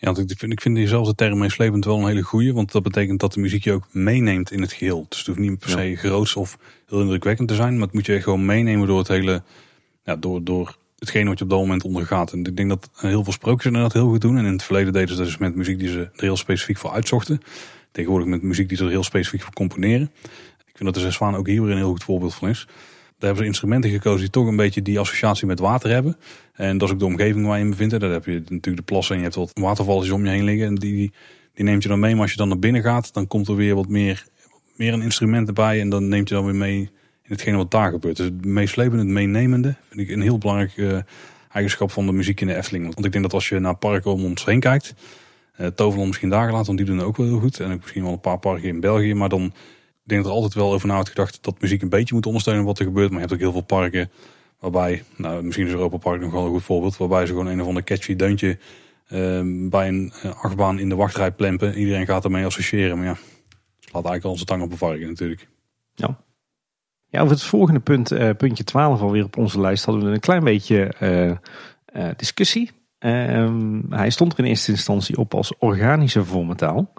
Ja, 0.00 0.12
want 0.12 0.30
ik 0.30 0.38
vind, 0.38 0.52
ik 0.52 0.60
vind 0.60 0.76
diezelfde 0.76 1.14
term 1.14 1.38
meeslepend 1.38 1.84
wel 1.84 1.98
een 1.98 2.06
hele 2.06 2.22
goeie. 2.22 2.54
Want 2.54 2.72
dat 2.72 2.82
betekent 2.82 3.20
dat 3.20 3.32
de 3.32 3.40
muziek 3.40 3.64
je 3.64 3.72
ook 3.72 3.86
meeneemt 3.90 4.50
in 4.50 4.60
het 4.60 4.72
geheel. 4.72 5.06
Dus 5.08 5.18
het 5.18 5.26
hoeft 5.26 5.38
niet 5.38 5.58
per 5.58 5.70
se 5.70 5.82
ja. 5.82 5.96
groots 5.96 6.36
of 6.36 6.58
heel 6.88 7.00
indrukwekkend 7.00 7.48
te 7.48 7.54
zijn. 7.54 7.72
Maar 7.72 7.86
het 7.86 7.92
moet 7.92 8.06
je 8.06 8.22
gewoon 8.22 8.44
meenemen 8.44 8.86
door 8.86 8.98
het 8.98 9.08
hele, 9.08 9.42
ja, 10.04 10.16
door, 10.16 10.44
door 10.44 10.76
hetgeen 10.98 11.26
wat 11.26 11.38
je 11.38 11.44
op 11.44 11.50
dat 11.50 11.58
moment 11.58 11.84
ondergaat. 11.84 12.32
En 12.32 12.44
ik 12.44 12.56
denk 12.56 12.68
dat 12.68 12.90
heel 12.96 13.24
veel 13.24 13.32
sprookjes 13.32 13.66
inderdaad 13.66 13.92
heel 13.92 14.08
goed 14.08 14.20
doen. 14.20 14.38
En 14.38 14.44
in 14.44 14.52
het 14.52 14.62
verleden 14.62 14.92
deden 14.92 15.08
ze 15.08 15.16
dat 15.16 15.24
dus 15.24 15.38
met 15.38 15.54
muziek 15.54 15.78
die 15.78 15.88
ze 15.88 16.00
er 16.00 16.22
heel 16.22 16.36
specifiek 16.36 16.78
voor 16.78 16.90
uitzochten. 16.90 17.40
Tegenwoordig 17.92 18.28
met 18.28 18.42
muziek 18.42 18.68
die 18.68 18.76
ze 18.76 18.84
er 18.84 18.90
heel 18.90 19.04
specifiek 19.04 19.42
voor 19.42 19.52
componeren. 19.52 20.10
Ik 20.66 20.76
vind 20.76 20.84
dat 20.84 20.94
de 20.94 21.00
Zes 21.00 21.14
Zwaan 21.14 21.36
ook 21.36 21.46
hier 21.46 21.62
weer 21.62 21.70
een 21.70 21.76
heel 21.76 21.90
goed 21.90 22.04
voorbeeld 22.04 22.34
van 22.34 22.48
is. 22.48 22.66
Daar 23.20 23.28
hebben 23.28 23.44
ze 23.44 23.50
instrumenten 23.50 23.90
gekozen 23.90 24.20
die 24.20 24.30
toch 24.30 24.46
een 24.46 24.56
beetje 24.56 24.82
die 24.82 24.98
associatie 24.98 25.46
met 25.46 25.58
water 25.58 25.90
hebben. 25.90 26.16
En 26.52 26.78
dat 26.78 26.88
is 26.88 26.94
ook 26.94 27.00
de 27.00 27.06
omgeving 27.06 27.46
waar 27.46 27.58
je 27.58 27.64
in 27.64 27.70
bevindt. 27.70 28.00
Daar 28.00 28.10
heb 28.10 28.24
je 28.24 28.32
natuurlijk 28.32 28.76
de 28.76 28.82
plassen 28.82 29.14
en 29.14 29.20
je 29.20 29.26
hebt 29.26 29.36
wat 29.36 29.50
watervalletjes 29.54 30.12
om 30.12 30.24
je 30.24 30.30
heen 30.30 30.44
liggen. 30.44 30.66
En 30.66 30.74
die, 30.74 31.12
die 31.54 31.64
neemt 31.64 31.82
je 31.82 31.88
dan 31.88 32.00
mee. 32.00 32.12
Maar 32.12 32.22
als 32.22 32.30
je 32.30 32.36
dan 32.36 32.48
naar 32.48 32.58
binnen 32.58 32.82
gaat, 32.82 33.14
dan 33.14 33.26
komt 33.26 33.48
er 33.48 33.56
weer 33.56 33.74
wat 33.74 33.88
meer, 33.88 34.26
meer 34.76 34.92
een 34.92 35.02
instrument 35.02 35.48
erbij. 35.48 35.80
En 35.80 35.88
dan 35.88 36.08
neemt 36.08 36.28
je 36.28 36.34
dan 36.34 36.44
weer 36.44 36.54
mee 36.54 36.78
in 37.22 37.36
hetgene 37.36 37.56
wat 37.56 37.70
daar 37.70 37.90
gebeurt. 37.90 38.16
Dus 38.16 38.26
het 38.26 38.44
meeslepende, 38.44 39.02
het 39.02 39.12
meenemende, 39.12 39.74
vind 39.88 40.00
ik 40.00 40.14
een 40.14 40.22
heel 40.22 40.38
belangrijk 40.38 40.76
uh, 40.76 40.98
eigenschap 41.52 41.90
van 41.90 42.06
de 42.06 42.12
muziek 42.12 42.40
in 42.40 42.46
de 42.46 42.56
Efteling. 42.56 42.84
Want 42.84 43.04
ik 43.06 43.12
denk 43.12 43.24
dat 43.24 43.34
als 43.34 43.48
je 43.48 43.58
naar 43.58 43.76
parken 43.76 44.12
om 44.12 44.24
ons 44.24 44.44
heen 44.44 44.60
kijkt, 44.60 44.94
uh, 45.78 45.96
misschien 45.96 46.28
daar 46.28 46.46
gelaten, 46.46 46.66
want 46.66 46.78
die 46.78 46.86
doen 46.86 47.02
ook 47.02 47.16
wel 47.16 47.26
heel 47.26 47.40
goed. 47.40 47.60
En 47.60 47.72
ook 47.72 47.80
misschien 47.80 48.02
wel 48.02 48.12
een 48.12 48.20
paar 48.20 48.38
parken 48.38 48.68
in 48.68 48.80
België. 48.80 49.14
Maar 49.14 49.28
dan 49.28 49.52
denk 50.10 50.24
er 50.24 50.30
altijd 50.30 50.54
wel 50.54 50.72
over 50.72 50.88
na 50.88 50.94
wordt 50.94 51.08
gedacht 51.08 51.38
dat 51.42 51.60
muziek 51.60 51.82
een 51.82 51.88
beetje 51.88 52.14
moet 52.14 52.26
ondersteunen 52.26 52.64
wat 52.64 52.78
er 52.78 52.84
gebeurt. 52.84 53.10
Maar 53.10 53.20
je 53.20 53.26
hebt 53.26 53.32
ook 53.32 53.40
heel 53.40 53.52
veel 53.52 53.78
parken 53.78 54.10
waarbij, 54.60 55.02
nou 55.16 55.42
misschien 55.42 55.66
is 55.66 55.72
Europa 55.72 55.96
Park 55.96 56.20
nog 56.20 56.32
wel 56.32 56.44
een 56.44 56.50
goed 56.50 56.62
voorbeeld, 56.62 56.96
waarbij 56.96 57.26
ze 57.26 57.32
gewoon 57.32 57.46
een 57.46 57.60
of 57.60 57.66
ander 57.66 57.84
catchy 57.84 58.16
deuntje 58.16 58.58
uh, 59.08 59.68
bij 59.68 59.88
een 59.88 60.12
uh, 60.24 60.42
achtbaan 60.42 60.78
in 60.78 60.88
de 60.88 60.94
wachtrij 60.94 61.32
plempen. 61.32 61.78
Iedereen 61.78 62.06
gaat 62.06 62.24
ermee 62.24 62.44
associëren, 62.44 62.96
maar 62.96 63.06
ja, 63.06 63.16
het 63.80 63.92
laat 63.92 64.04
eigenlijk 64.04 64.36
zijn 64.36 64.48
tang 64.48 64.62
op 64.62 64.70
een 64.70 64.78
varken 64.78 65.06
natuurlijk. 65.06 65.48
Ja. 65.94 66.18
Ja, 67.08 67.20
over 67.20 67.32
het 67.32 67.42
volgende 67.42 67.80
punt, 67.80 68.12
uh, 68.12 68.30
puntje 68.36 68.64
12 68.64 69.00
alweer 69.00 69.24
op 69.24 69.36
onze 69.36 69.60
lijst, 69.60 69.84
hadden 69.84 70.04
we 70.04 70.10
een 70.10 70.20
klein 70.20 70.44
beetje 70.44 70.94
uh, 71.94 72.10
discussie. 72.16 72.70
Ehm, 72.98 73.80
hij 73.88 74.10
stond 74.10 74.32
er 74.32 74.38
in 74.38 74.44
eerste 74.44 74.70
instantie 74.70 75.18
op 75.18 75.34
als 75.34 75.58
organische 75.58 76.24
vormentaal. 76.24 76.92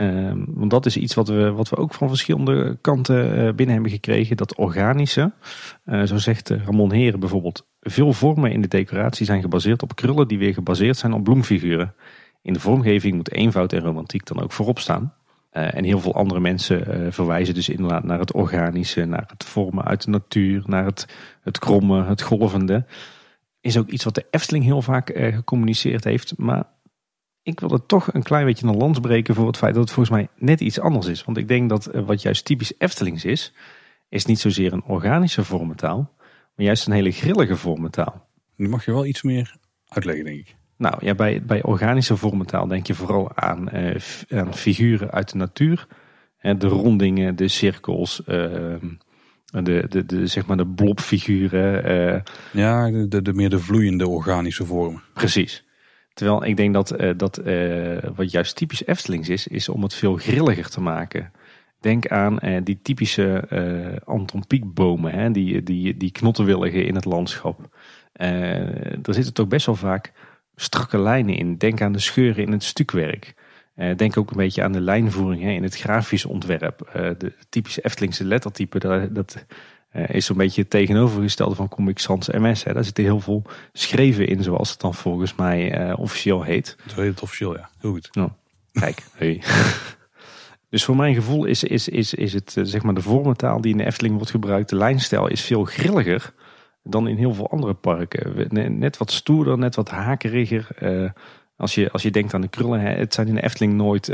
Um, 0.00 0.44
want 0.48 0.70
dat 0.70 0.86
is 0.86 0.96
iets 0.96 1.14
wat 1.14 1.28
we, 1.28 1.52
wat 1.52 1.68
we 1.68 1.76
ook 1.76 1.94
van 1.94 2.08
verschillende 2.08 2.78
kanten 2.80 3.38
uh, 3.38 3.52
binnen 3.52 3.74
hebben 3.74 3.92
gekregen. 3.92 4.36
Dat 4.36 4.56
organische, 4.56 5.32
uh, 5.84 6.02
zo 6.02 6.16
zegt 6.16 6.50
eh, 6.50 6.64
Ramon 6.64 6.92
Heren 6.92 7.20
bijvoorbeeld. 7.20 7.66
Veel 7.80 8.12
vormen 8.12 8.52
in 8.52 8.60
de 8.62 8.68
decoratie 8.68 9.26
zijn 9.26 9.40
gebaseerd 9.40 9.82
op 9.82 9.94
krullen 9.94 10.28
die 10.28 10.38
weer 10.38 10.54
gebaseerd 10.54 10.96
zijn 10.96 11.12
op 11.12 11.24
bloemfiguren. 11.24 11.94
In 12.42 12.52
de 12.52 12.60
vormgeving 12.60 13.14
moet 13.14 13.32
eenvoud 13.32 13.72
en 13.72 13.80
romantiek 13.80 14.26
dan 14.26 14.42
ook 14.42 14.52
voorop 14.52 14.78
staan. 14.78 15.14
En 15.50 15.84
heel 15.84 16.00
veel 16.00 16.14
andere 16.14 16.40
mensen 16.40 17.12
verwijzen 17.12 17.54
dus 17.54 17.68
inderdaad 17.68 18.04
naar 18.04 18.18
het 18.18 18.32
organische, 18.32 19.04
naar 19.04 19.24
het 19.26 19.44
vormen 19.44 19.84
uit 19.84 20.04
de 20.04 20.10
natuur, 20.10 20.62
naar 20.66 20.84
het, 20.84 21.08
het 21.42 21.58
kromme, 21.58 22.04
het 22.04 22.22
golvende. 22.22 22.84
Is 23.60 23.78
ook 23.78 23.88
iets 23.88 24.04
wat 24.04 24.14
de 24.14 24.26
Efteling 24.30 24.64
heel 24.64 24.82
vaak 24.82 25.10
gecommuniceerd 25.14 26.04
heeft. 26.04 26.34
Maar 26.36 26.64
ik 27.46 27.60
wil 27.60 27.70
er 27.70 27.86
toch 27.86 28.12
een 28.12 28.22
klein 28.22 28.44
beetje 28.44 28.66
een 28.66 28.76
lans 28.76 29.00
breken 29.00 29.34
voor 29.34 29.46
het 29.46 29.56
feit 29.56 29.74
dat 29.74 29.82
het 29.82 29.92
volgens 29.92 30.16
mij 30.16 30.28
net 30.36 30.60
iets 30.60 30.80
anders 30.80 31.06
is. 31.06 31.24
Want 31.24 31.36
ik 31.36 31.48
denk 31.48 31.68
dat 31.68 31.86
eh, 31.86 32.02
wat 32.06 32.22
juist 32.22 32.44
typisch 32.44 32.72
Eftelings 32.78 33.24
is, 33.24 33.52
is 34.08 34.24
niet 34.24 34.38
zozeer 34.38 34.72
een 34.72 34.84
organische 34.84 35.44
vormentaal, 35.44 36.14
maar 36.54 36.66
juist 36.66 36.86
een 36.86 36.92
hele 36.92 37.10
grillige 37.10 37.56
vormentaal. 37.56 38.28
Nu 38.56 38.68
mag 38.68 38.84
je 38.84 38.92
wel 38.92 39.06
iets 39.06 39.22
meer 39.22 39.56
uitleggen, 39.88 40.24
denk 40.24 40.38
ik. 40.38 40.56
Nou 40.76 40.94
ja, 41.00 41.14
bij, 41.14 41.42
bij 41.42 41.62
organische 41.62 42.16
vormentaal 42.16 42.66
denk 42.66 42.86
je 42.86 42.94
vooral 42.94 43.36
aan, 43.36 43.68
uh, 43.74 43.96
aan 44.28 44.54
figuren 44.54 45.10
uit 45.10 45.32
de 45.32 45.36
natuur. 45.36 45.86
de 46.40 46.66
rondingen, 46.66 47.36
de 47.36 47.48
cirkels, 47.48 48.20
uh, 48.20 48.26
de, 49.46 49.86
de, 49.88 50.06
de, 50.06 50.26
zeg 50.26 50.46
maar 50.46 50.56
de 50.56 50.66
blobfiguren. 50.66 51.90
Uh, 51.90 52.20
ja, 52.52 52.90
de, 52.90 53.08
de, 53.08 53.22
de 53.22 53.32
meer 53.32 53.50
de 53.50 53.58
vloeiende 53.58 54.08
organische 54.08 54.64
vormen. 54.64 55.02
Precies. 55.14 55.65
Terwijl 56.16 56.44
ik 56.44 56.56
denk 56.56 56.74
dat, 56.74 57.00
uh, 57.00 57.10
dat 57.16 57.40
uh, 57.46 57.98
wat 58.14 58.30
juist 58.30 58.56
typisch 58.56 58.86
Eftelings 58.86 59.28
is, 59.28 59.46
is 59.46 59.68
om 59.68 59.82
het 59.82 59.94
veel 59.94 60.14
grilliger 60.14 60.68
te 60.68 60.80
maken. 60.80 61.32
Denk 61.80 62.08
aan 62.08 62.38
uh, 62.42 62.60
die 62.64 62.78
typische 62.82 63.44
Anton 64.04 64.46
Pieckbomen, 64.46 65.12
hè, 65.12 65.30
die, 65.30 65.62
die, 65.62 65.96
die 65.96 66.10
knottenwilligen 66.10 66.86
in 66.86 66.94
het 66.94 67.04
landschap. 67.04 67.68
er 68.12 69.14
zitten 69.14 69.34
toch 69.34 69.48
best 69.48 69.66
wel 69.66 69.74
vaak 69.74 70.12
strakke 70.54 70.98
lijnen 70.98 71.36
in. 71.36 71.56
Denk 71.56 71.80
aan 71.80 71.92
de 71.92 71.98
scheuren 71.98 72.44
in 72.44 72.52
het 72.52 72.64
stukwerk. 72.64 73.34
denk 73.96 74.16
ook 74.16 74.30
een 74.30 74.36
beetje 74.36 74.62
aan 74.62 74.72
de 74.72 74.80
lijnvoering 74.80 75.42
hè, 75.42 75.50
in 75.50 75.62
het 75.62 75.76
grafisch 75.76 76.24
ontwerp. 76.24 76.90
de 77.18 77.32
typische 77.48 77.84
Eftelingse 77.84 78.24
lettertype, 78.24 79.08
dat 79.12 79.44
uh, 79.92 80.08
is 80.08 80.26
zo'n 80.26 80.36
beetje 80.36 80.60
het 80.60 80.70
tegenovergestelde 80.70 81.54
van 81.54 81.68
Comic 81.68 81.98
Sans 81.98 82.28
MS. 82.28 82.64
Hè. 82.64 82.72
Daar 82.72 82.84
zitten 82.84 83.04
heel 83.04 83.20
veel 83.20 83.42
schreven 83.72 84.28
in, 84.28 84.42
zoals 84.42 84.70
het 84.70 84.80
dan 84.80 84.94
volgens 84.94 85.34
mij 85.34 85.88
uh, 85.88 85.98
officieel 85.98 86.42
heet. 86.42 86.76
Zo 86.86 87.00
heet 87.00 87.10
het 87.10 87.22
officieel, 87.22 87.56
ja. 87.56 87.70
Heel 87.78 87.90
goed. 87.90 88.08
Nou, 88.12 88.30
kijk, 88.72 89.02
hey. 89.18 89.42
Dus 90.68 90.84
voor 90.84 90.96
mijn 90.96 91.14
gevoel 91.14 91.44
is, 91.44 91.64
is, 91.64 91.88
is, 91.88 92.14
is 92.14 92.32
het 92.32 92.56
zeg 92.62 92.82
maar 92.82 92.94
de 92.94 93.02
vormentaal 93.02 93.60
die 93.60 93.72
in 93.72 93.78
de 93.78 93.84
Efteling 93.84 94.14
wordt 94.14 94.30
gebruikt, 94.30 94.68
de 94.68 94.76
lijnstijl 94.76 95.26
is 95.26 95.40
veel 95.40 95.64
grilliger 95.64 96.32
dan 96.82 97.08
in 97.08 97.16
heel 97.16 97.34
veel 97.34 97.50
andere 97.50 97.74
parken. 97.74 98.48
Net 98.78 98.96
wat 98.96 99.10
stoerder, 99.10 99.58
net 99.58 99.74
wat 99.74 99.90
hakeriger. 99.90 100.68
als, 101.56 101.74
je, 101.74 101.90
als 101.90 102.02
je 102.02 102.10
denkt 102.10 102.34
aan 102.34 102.40
de 102.40 102.48
krullen, 102.48 102.80
het 102.80 103.14
zijn 103.14 103.28
in 103.28 103.34
de 103.34 103.42
Efteling 103.42 103.74
nooit 103.74 104.08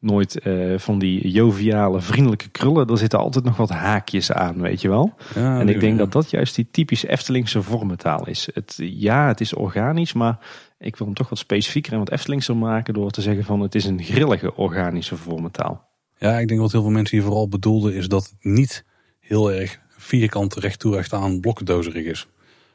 nooit 0.00 0.46
uh, 0.46 0.78
van 0.78 0.98
die 0.98 1.28
joviale, 1.30 2.00
vriendelijke 2.00 2.48
krullen. 2.48 2.86
Er 2.86 2.98
zitten 2.98 3.18
altijd 3.18 3.44
nog 3.44 3.56
wat 3.56 3.70
haakjes 3.70 4.32
aan, 4.32 4.60
weet 4.60 4.80
je 4.80 4.88
wel. 4.88 5.14
Ja, 5.34 5.60
en 5.60 5.68
ik 5.68 5.80
denk 5.80 5.98
dat 5.98 6.12
dat 6.12 6.30
juist 6.30 6.54
die 6.54 6.68
typische 6.70 7.08
Eftelingse 7.08 7.62
vormentaal 7.62 8.26
is. 8.26 8.48
Het, 8.54 8.74
ja, 8.76 9.26
het 9.26 9.40
is 9.40 9.54
organisch, 9.54 10.12
maar 10.12 10.38
ik 10.78 10.96
wil 10.96 11.06
hem 11.06 11.16
toch 11.16 11.28
wat 11.28 11.38
specifieker 11.38 11.92
en 11.92 11.98
wat 11.98 12.10
Eftelingser 12.10 12.56
maken... 12.56 12.94
door 12.94 13.10
te 13.10 13.22
zeggen 13.22 13.44
van 13.44 13.60
het 13.60 13.74
is 13.74 13.84
een 13.84 14.02
grillige 14.02 14.56
organische 14.56 15.16
vormentaal. 15.16 15.88
Ja, 16.18 16.38
ik 16.38 16.48
denk 16.48 16.60
wat 16.60 16.72
heel 16.72 16.82
veel 16.82 16.90
mensen 16.90 17.16
hier 17.16 17.26
vooral 17.26 17.48
bedoelden... 17.48 17.94
is 17.94 18.08
dat 18.08 18.24
het 18.24 18.52
niet 18.52 18.84
heel 19.20 19.52
erg 19.52 19.80
vierkant 19.88 20.54
recht 20.54 20.78
toe 20.78 20.94
recht 20.94 21.12
aan 21.12 21.40
blokkendozerig 21.40 22.04
is. 22.04 22.26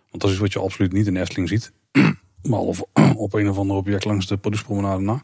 Want 0.09 0.23
dat 0.23 0.31
is 0.31 0.37
wat 0.37 0.53
je 0.53 0.59
absoluut 0.59 0.93
niet 0.93 1.07
in 1.07 1.15
Efteling 1.15 1.49
ziet. 1.49 1.71
Behalve 2.41 2.87
op 3.15 3.33
een 3.33 3.49
of 3.49 3.57
ander 3.57 3.75
object 3.75 4.05
langs 4.05 4.27
de 4.27 4.37
productpromenade 4.37 5.01
na. 5.01 5.23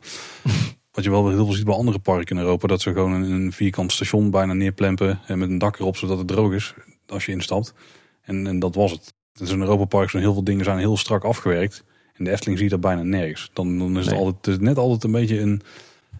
Wat 0.97 1.05
je 1.05 1.11
wel 1.11 1.29
heel 1.29 1.45
veel 1.45 1.53
ziet 1.53 1.65
bij 1.65 1.75
andere 1.75 1.99
parken 1.99 2.35
in 2.35 2.41
Europa. 2.41 2.67
Dat 2.67 2.81
ze 2.81 2.91
gewoon 2.91 3.11
een 3.11 3.51
vierkant 3.51 3.91
station 3.91 4.31
bijna 4.31 4.53
neerplempen. 4.53 5.19
En 5.25 5.39
met 5.39 5.49
een 5.49 5.57
dak 5.57 5.79
erop 5.79 5.97
zodat 5.97 6.17
het 6.17 6.27
droog 6.27 6.53
is 6.53 6.73
als 7.07 7.25
je 7.25 7.31
instapt. 7.31 7.73
En, 8.21 8.47
en 8.47 8.59
dat 8.59 8.75
was 8.75 8.91
het. 8.91 9.13
Dus 9.33 9.51
in 9.51 9.61
Europa 9.61 9.85
Park 9.85 10.09
zijn 10.09 10.23
heel 10.23 10.33
veel 10.33 10.43
dingen 10.43 10.65
zijn 10.65 10.77
heel 10.77 10.97
strak 10.97 11.23
afgewerkt. 11.23 11.83
In 12.15 12.23
de 12.23 12.31
Efteling 12.31 12.57
zie 12.57 12.67
je 12.67 12.73
dat 12.73 12.81
bijna 12.81 13.03
nergens. 13.03 13.49
Dan, 13.53 13.77
dan 13.77 13.97
is 13.97 14.05
het, 14.05 14.15
altijd, 14.15 14.61
net 14.61 14.77
altijd 14.77 15.03
een 15.03 15.11
beetje 15.11 15.39
een, 15.39 15.61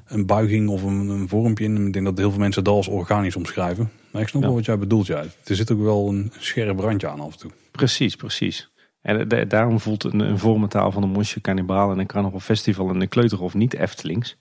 een 0.08 0.26
buiging 0.26 0.70
of 0.70 0.84
een, 0.84 1.10
een 1.10 1.30
vormpje 1.30 1.64
in. 1.64 1.88
Ik 1.88 1.94
denk 1.94 2.06
dat 2.06 2.18
heel 2.18 2.30
veel 2.30 2.40
mensen 2.40 2.64
dat 2.64 2.74
als 2.74 2.88
organisch 2.88 3.36
omschrijven. 3.36 3.92
Maar 4.12 4.22
ik 4.22 4.28
snap 4.28 4.42
wel 4.42 4.54
wat 4.54 4.66
jij 4.66 4.78
bedoelt. 4.78 5.08
Ja. 5.08 5.24
Er 5.44 5.56
zit 5.56 5.72
ook 5.72 5.82
wel 5.82 6.10
een 6.10 6.32
scherp 6.40 6.80
randje 6.80 7.08
aan 7.08 7.20
af 7.20 7.32
en 7.34 7.40
toe. 7.40 7.52
Precies, 7.72 8.16
precies. 8.16 8.72
En 9.02 9.28
daarom 9.48 9.80
voelt 9.80 10.04
een, 10.04 10.20
een 10.20 10.40
vormentaal 10.40 10.92
van 10.92 11.04
een 11.04 11.10
Monsje 11.10 11.42
Cannibal 11.42 11.92
en 11.92 12.00
een 12.00 12.08
Carnival 12.08 12.40
Festival 12.40 12.90
en 12.90 13.02
een 13.02 13.10
Kleuterhof 13.10 13.54
niet 13.54 13.74
Eftelings 13.74 14.38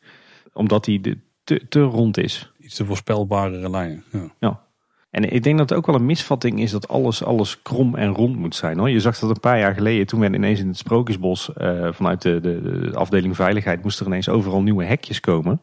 omdat 0.56 0.86
hij 0.86 1.00
te, 1.44 1.68
te 1.68 1.80
rond 1.80 2.18
is. 2.18 2.52
Iets 2.58 2.74
te 2.74 2.84
voorspelbare 2.84 3.70
lijnen. 3.70 4.04
Ja. 4.12 4.30
ja. 4.38 4.64
En 5.10 5.32
ik 5.32 5.42
denk 5.42 5.58
dat 5.58 5.68
het 5.68 5.78
ook 5.78 5.86
wel 5.86 5.94
een 5.94 6.06
misvatting 6.06 6.60
is 6.60 6.70
dat 6.70 6.88
alles, 6.88 7.24
alles 7.24 7.62
krom 7.62 7.94
en 7.94 8.08
rond 8.08 8.36
moet 8.36 8.54
zijn. 8.54 8.78
Hoor. 8.78 8.90
Je 8.90 9.00
zag 9.00 9.18
dat 9.18 9.30
een 9.30 9.40
paar 9.40 9.58
jaar 9.58 9.74
geleden, 9.74 10.06
toen 10.06 10.20
we 10.20 10.26
ineens 10.26 10.60
in 10.60 10.66
het 10.66 10.76
Sprookjesbos 10.76 11.50
uh, 11.56 11.92
vanuit 11.92 12.22
de, 12.22 12.40
de, 12.40 12.60
de, 12.62 12.96
afdeling 12.96 13.36
veiligheid 13.36 13.82
moesten 13.82 14.04
er 14.04 14.10
ineens 14.10 14.28
overal 14.28 14.62
nieuwe 14.62 14.84
hekjes 14.84 15.20
komen. 15.20 15.60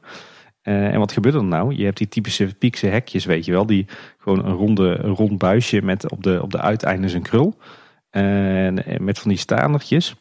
Uh, 0.63 0.93
en 0.93 0.99
wat 0.99 1.11
gebeurde 1.11 1.37
er 1.37 1.43
nou? 1.43 1.75
Je 1.75 1.83
hebt 1.83 1.97
die 1.97 2.07
typische 2.07 2.55
piekse 2.55 2.87
hekjes, 2.87 3.25
weet 3.25 3.45
je 3.45 3.51
wel, 3.51 3.65
die 3.65 3.85
gewoon 4.17 4.45
een, 4.45 4.53
ronde, 4.53 4.97
een 5.01 5.15
rond 5.15 5.37
buisje 5.37 5.81
met 5.81 6.11
op 6.11 6.23
de, 6.23 6.41
op 6.41 6.51
de 6.51 6.61
uiteindes 6.61 7.13
een 7.13 7.21
krul. 7.21 7.57
En 8.09 8.83
met 8.97 9.19
van 9.19 9.29
die 9.29 9.39
staanertjes. 9.39 10.15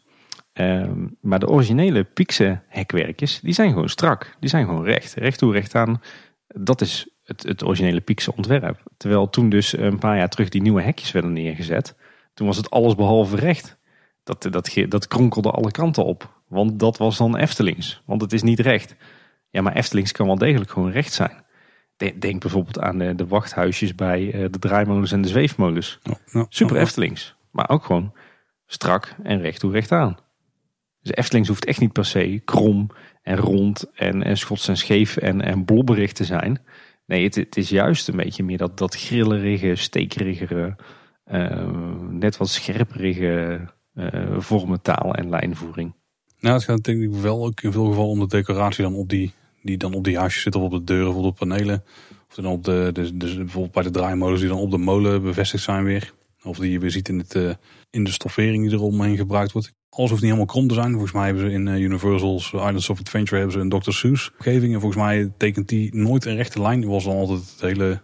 Ehm, 0.52 1.06
maar 1.20 1.38
de 1.38 1.48
originele 1.48 2.04
Piekse 2.04 2.60
hekwerkjes, 2.68 3.40
die 3.40 3.54
zijn 3.54 3.72
gewoon 3.72 3.88
strak. 3.88 4.36
Die 4.40 4.48
zijn 4.48 4.66
gewoon 4.66 4.84
recht. 4.84 5.14
Recht 5.14 5.38
toe, 5.38 5.52
recht 5.52 5.74
aan. 5.74 6.02
Dat 6.46 6.80
is 6.80 7.08
het, 7.24 7.42
het 7.42 7.64
originele 7.64 8.00
Piekse 8.00 8.36
ontwerp. 8.36 8.82
Terwijl 8.96 9.30
toen 9.30 9.48
dus 9.48 9.76
een 9.76 9.98
paar 9.98 10.16
jaar 10.16 10.28
terug 10.28 10.48
die 10.48 10.62
nieuwe 10.62 10.82
hekjes 10.82 11.12
werden 11.12 11.32
neergezet. 11.32 11.96
Toen 12.34 12.46
was 12.46 12.56
het 12.56 12.70
alles 12.70 12.94
behalve 12.94 13.36
recht. 13.36 13.80
Dat, 14.24 14.42
dat, 14.50 14.78
dat 14.88 15.08
kronkelde 15.08 15.50
alle 15.50 15.70
kanten 15.70 16.04
op. 16.04 16.42
Want 16.48 16.78
dat 16.78 16.96
was 16.96 17.16
dan 17.16 17.36
Eftelings. 17.36 18.02
Want 18.06 18.20
het 18.20 18.32
is 18.32 18.42
niet 18.42 18.60
recht. 18.60 18.96
Ja, 19.50 19.62
maar 19.62 19.74
Eftelings 19.74 20.12
kan 20.12 20.26
wel 20.26 20.38
degelijk 20.38 20.70
gewoon 20.70 20.90
recht 20.90 21.12
zijn. 21.12 21.44
Denk 22.18 22.40
bijvoorbeeld 22.40 22.80
aan 22.80 22.98
de, 22.98 23.14
de 23.14 23.26
wachthuisjes 23.26 23.94
bij 23.94 24.32
eh, 24.32 24.46
de 24.50 24.58
draaimolens 24.58 25.12
en 25.12 25.22
de 25.22 25.28
zweefmolens. 25.28 25.98
Super 26.48 26.76
Eftelings. 26.76 27.36
Maar 27.50 27.68
ook 27.68 27.84
gewoon 27.84 28.12
strak 28.66 29.14
en 29.22 29.40
recht 29.40 29.60
toe 29.60 29.72
recht 29.72 29.92
aan. 29.92 30.18
Dus 31.02 31.14
Eftelings 31.14 31.48
hoeft 31.48 31.64
echt 31.64 31.80
niet 31.80 31.92
per 31.92 32.04
se 32.04 32.40
krom 32.44 32.90
en 33.22 33.36
rond 33.36 33.90
en, 33.94 34.22
en 34.22 34.38
schots 34.38 34.68
en 34.68 34.76
scheef 34.76 35.16
en, 35.16 35.40
en 35.40 35.64
blobberig 35.64 36.12
te 36.12 36.24
zijn. 36.24 36.60
Nee, 37.06 37.24
het, 37.24 37.56
is 37.56 37.68
juist 37.68 38.08
een 38.08 38.16
beetje 38.16 38.42
meer 38.42 38.58
dat, 38.58 38.78
dat 38.78 38.96
grillerige, 38.96 39.76
stekerige, 39.76 40.76
uh, 41.32 41.70
net 42.10 42.36
wat 42.36 42.48
scherperige 42.48 43.60
uh, 43.94 44.38
vormentaal 44.38 45.14
en 45.14 45.28
lijnvoering. 45.28 45.94
Nou, 46.40 46.54
het 46.54 46.64
gaat 46.64 46.84
denk 46.84 47.02
ik 47.02 47.12
wel 47.12 47.44
ook 47.44 47.60
in 47.60 47.72
veel 47.72 47.86
gevallen 47.86 48.10
om 48.10 48.18
de 48.18 48.26
decoratie 48.26 48.84
dan 48.84 48.94
op 48.94 49.08
die, 49.08 49.32
die 49.62 49.76
dan 49.76 49.94
op 49.94 50.04
die 50.04 50.18
huisjes 50.18 50.42
zit 50.42 50.54
of 50.54 50.62
op 50.62 50.70
de 50.70 50.84
deuren 50.84 51.14
of 51.14 51.16
op 51.16 51.38
de 51.38 51.46
panelen. 51.46 51.84
Of 52.28 52.34
dan 52.34 52.46
op 52.46 52.64
de, 52.64 53.12
bijvoorbeeld 53.16 53.72
bij 53.72 53.82
de 53.82 53.90
draaimolens 53.90 54.40
die 54.40 54.48
dan 54.48 54.58
op 54.58 54.70
de 54.70 54.78
molen 54.78 55.22
bevestigd 55.22 55.62
zijn 55.62 55.84
weer. 55.84 56.12
Of 56.42 56.58
die 56.58 56.70
je 56.70 56.78
weer 56.78 56.90
ziet 56.90 57.08
in, 57.08 57.18
het, 57.18 57.34
uh, 57.34 57.54
in 57.90 58.04
de 58.04 58.10
stoffering 58.10 58.68
die 58.68 58.78
eromheen 58.78 59.16
gebruikt 59.16 59.52
wordt. 59.52 59.72
Alles 59.94 60.10
hoeft 60.10 60.22
niet 60.22 60.32
helemaal 60.32 60.52
krom 60.54 60.68
te 60.68 60.74
zijn. 60.74 60.90
Volgens 60.90 61.12
mij 61.12 61.24
hebben 61.24 61.42
ze 61.42 61.52
in 61.52 61.66
uh, 61.66 61.78
Universal's 61.78 62.52
Islands 62.52 62.90
of 62.90 63.00
Adventure 63.00 63.36
hebben 63.36 63.52
ze 63.52 63.60
een 63.60 63.80
Dr. 63.80 63.90
Seuss 63.90 64.30
omgeving. 64.38 64.74
En 64.74 64.80
volgens 64.80 65.02
mij 65.02 65.32
tekent 65.36 65.68
die 65.68 65.96
nooit 65.96 66.24
een 66.24 66.36
rechte 66.36 66.60
lijn. 66.60 66.80
Dat 66.80 66.90
was 66.90 67.04
dan 67.04 67.16
altijd 67.16 67.38
het 67.38 67.60
hele, 67.60 68.00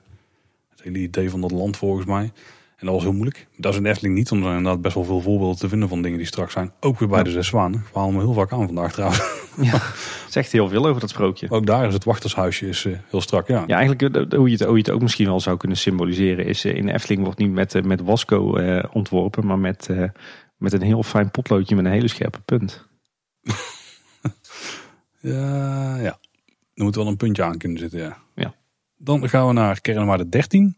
het 0.70 0.82
hele 0.82 0.98
idee 0.98 1.30
van 1.30 1.40
dat 1.40 1.50
land 1.50 1.76
volgens 1.76 2.06
mij. 2.06 2.32
En 2.76 2.86
dat 2.86 2.94
was 2.94 3.02
heel 3.02 3.12
moeilijk. 3.12 3.46
Dat 3.56 3.72
is 3.72 3.78
in 3.78 3.86
Efteling 3.86 4.14
niet, 4.14 4.28
want 4.28 4.44
er 4.44 4.56
inderdaad 4.56 4.82
best 4.82 4.94
wel 4.94 5.04
veel 5.04 5.20
voorbeelden 5.20 5.56
te 5.56 5.68
vinden 5.68 5.88
van 5.88 6.02
dingen 6.02 6.18
die 6.18 6.26
strak 6.26 6.50
zijn. 6.50 6.72
Ook 6.80 6.98
weer 6.98 7.08
bij 7.08 7.22
de 7.22 7.30
Zes 7.30 7.46
Zwanen. 7.46 7.84
We 7.92 7.98
halen 7.98 8.14
me 8.14 8.20
heel 8.20 8.32
vaak 8.32 8.52
aan 8.52 8.66
vandaag 8.66 8.92
trouwens. 8.92 9.22
Ja, 9.60 9.80
zegt 10.28 10.52
heel 10.52 10.68
veel 10.68 10.86
over 10.86 11.00
dat 11.00 11.10
sprookje. 11.10 11.50
Ook 11.50 11.66
daar 11.66 11.86
is 11.86 11.94
het 11.94 12.04
wachtershuisje 12.04 12.68
is, 12.68 12.84
uh, 12.84 12.96
heel 13.10 13.20
strak, 13.20 13.48
ja. 13.48 13.64
Ja, 13.66 13.76
eigenlijk 13.76 14.14
hoe, 14.34 14.50
je 14.50 14.56
het, 14.56 14.62
hoe 14.64 14.76
je 14.76 14.82
het 14.82 14.90
ook 14.90 15.02
misschien 15.02 15.26
wel 15.26 15.40
zou 15.40 15.56
kunnen 15.56 15.76
symboliseren 15.76 16.46
is... 16.46 16.64
Uh, 16.64 16.74
in 16.74 16.88
Efteling 16.88 17.22
wordt 17.22 17.38
niet 17.38 17.52
met, 17.52 17.84
met 17.84 18.02
Wasco 18.02 18.58
ontworpen, 18.92 19.46
maar 19.46 19.58
met 19.58 19.88
met 20.58 20.72
een 20.72 20.82
heel 20.82 21.02
fijn 21.02 21.30
potloodje 21.30 21.76
met 21.76 21.84
een 21.84 21.90
hele 21.90 22.08
scherpe 22.08 22.40
punt. 22.40 22.86
ja, 25.20 25.96
ja. 25.96 26.18
Er 26.74 26.84
moet 26.84 26.94
wel 26.94 27.06
een 27.06 27.16
puntje 27.16 27.42
aan 27.42 27.58
kunnen 27.58 27.78
zitten, 27.78 27.98
ja. 27.98 28.18
ja. 28.34 28.54
Dan 28.96 29.28
gaan 29.28 29.46
we 29.46 29.52
naar 29.52 29.80
kernwaarde 29.80 30.28
13. 30.28 30.76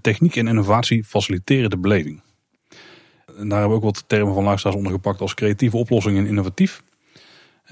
Techniek 0.00 0.36
en 0.36 0.48
innovatie 0.48 1.04
faciliteren 1.04 1.70
de 1.70 1.78
beleving. 1.78 2.22
En 3.36 3.48
daar 3.48 3.58
hebben 3.58 3.78
we 3.78 3.84
ook 3.84 3.94
wat 3.94 4.04
termen 4.06 4.34
van 4.34 4.44
luisteraars 4.44 4.76
ondergepakt 4.76 5.20
als 5.20 5.34
creatieve 5.34 5.76
oplossingen 5.76 6.22
en 6.22 6.28
innovatief. 6.28 6.82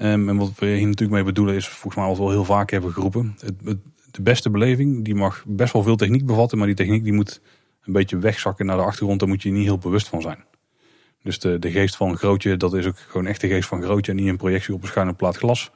Um, 0.01 0.29
en 0.29 0.37
wat 0.37 0.51
we 0.55 0.65
hier 0.65 0.87
natuurlijk 0.87 1.11
mee 1.11 1.23
bedoelen 1.23 1.55
is 1.55 1.67
volgens 1.67 1.95
mij 1.95 2.05
wat 2.05 2.17
we 2.17 2.23
al 2.23 2.29
heel 2.29 2.45
vaak 2.45 2.69
hebben 2.69 2.93
geroepen. 2.93 3.35
Het, 3.39 3.77
de 4.11 4.21
beste 4.21 4.49
beleving 4.49 5.05
die 5.05 5.15
mag 5.15 5.43
best 5.47 5.73
wel 5.73 5.83
veel 5.83 5.95
techniek 5.95 6.25
bevatten, 6.25 6.57
maar 6.57 6.67
die 6.67 6.75
techniek 6.75 7.03
die 7.03 7.13
moet 7.13 7.41
een 7.83 7.93
beetje 7.93 8.17
wegzakken 8.17 8.65
naar 8.65 8.77
de 8.77 8.83
achtergrond. 8.83 9.19
Daar 9.19 9.29
moet 9.29 9.41
je 9.43 9.51
niet 9.51 9.63
heel 9.63 9.77
bewust 9.77 10.07
van 10.07 10.21
zijn. 10.21 10.45
Dus 11.27 11.39
de, 11.39 11.59
de 11.59 11.71
geest 11.71 11.95
van 11.95 12.17
Grootje, 12.17 12.57
dat 12.57 12.73
is 12.73 12.85
ook 12.85 12.97
gewoon 12.97 13.25
echt 13.25 13.41
de 13.41 13.47
geest 13.47 13.67
van 13.67 13.81
Grootje 13.81 14.11
en 14.11 14.17
niet 14.17 14.27
een 14.27 14.37
projectie 14.37 14.73
op 14.73 14.81
een 14.81 14.87
schuine 14.87 15.13
plaat 15.13 15.37
glas. 15.37 15.71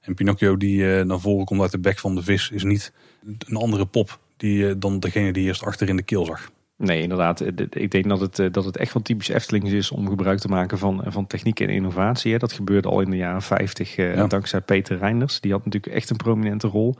En 0.00 0.14
Pinocchio 0.14 0.56
die 0.56 0.80
uh, 0.80 1.04
naar 1.04 1.20
voren 1.20 1.44
komt 1.44 1.60
uit 1.60 1.70
de 1.70 1.78
bek 1.78 1.98
van 1.98 2.14
de 2.14 2.22
vis 2.22 2.50
is 2.50 2.64
niet 2.64 2.92
een 3.38 3.56
andere 3.56 3.86
pop 3.86 4.18
die, 4.36 4.58
uh, 4.58 4.74
dan 4.76 5.00
degene 5.00 5.32
die 5.32 5.44
eerst 5.44 5.64
achter 5.64 5.88
in 5.88 5.96
de 5.96 6.02
keel 6.02 6.24
zag. 6.24 6.50
Nee, 6.76 7.02
inderdaad. 7.02 7.40
Ik 7.70 7.90
denk 7.90 8.08
dat 8.08 8.20
het, 8.20 8.54
dat 8.54 8.64
het 8.64 8.76
echt 8.76 8.92
wel 8.92 9.02
typisch 9.02 9.28
Eftelings 9.28 9.70
is 9.70 9.90
om 9.90 10.08
gebruik 10.08 10.38
te 10.38 10.48
maken 10.48 10.78
van, 10.78 11.04
van 11.06 11.26
techniek 11.26 11.60
en 11.60 11.68
innovatie. 11.68 12.38
Dat 12.38 12.52
gebeurde 12.52 12.88
al 12.88 13.00
in 13.00 13.10
de 13.10 13.16
jaren 13.16 13.42
50 13.42 13.96
uh, 13.96 14.14
ja. 14.14 14.26
dankzij 14.26 14.60
Peter 14.60 14.98
Reinders. 14.98 15.40
Die 15.40 15.52
had 15.52 15.64
natuurlijk 15.64 15.94
echt 15.94 16.10
een 16.10 16.16
prominente 16.16 16.66
rol. 16.66 16.96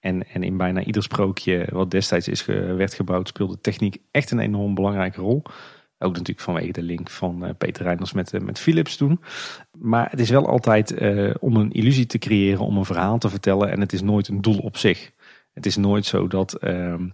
En, 0.00 0.28
en 0.28 0.42
in 0.42 0.56
bijna 0.56 0.84
ieder 0.84 1.02
sprookje 1.02 1.66
wat 1.72 1.90
destijds 1.90 2.28
is, 2.28 2.44
werd 2.44 2.94
gebouwd 2.94 3.28
speelde 3.28 3.60
techniek 3.60 3.96
echt 4.10 4.30
een 4.30 4.38
enorm 4.38 4.74
belangrijke 4.74 5.20
rol. 5.20 5.42
Ook 6.04 6.12
natuurlijk 6.12 6.40
vanwege 6.40 6.72
de 6.72 6.82
link 6.82 7.10
van 7.10 7.44
uh, 7.44 7.50
Peter 7.58 7.82
Reinders 7.82 8.12
met, 8.12 8.32
uh, 8.32 8.40
met 8.40 8.58
Philips 8.58 8.96
toen. 8.96 9.20
Maar 9.78 10.10
het 10.10 10.20
is 10.20 10.30
wel 10.30 10.48
altijd 10.48 11.02
uh, 11.02 11.34
om 11.40 11.56
een 11.56 11.72
illusie 11.72 12.06
te 12.06 12.18
creëren, 12.18 12.64
om 12.64 12.76
een 12.76 12.84
verhaal 12.84 13.18
te 13.18 13.28
vertellen. 13.28 13.70
En 13.70 13.80
het 13.80 13.92
is 13.92 14.02
nooit 14.02 14.28
een 14.28 14.40
doel 14.40 14.58
op 14.58 14.76
zich. 14.76 15.10
Het 15.52 15.66
is 15.66 15.76
nooit 15.76 16.04
zo 16.04 16.26
dat, 16.26 16.54
ehm, 16.54 17.08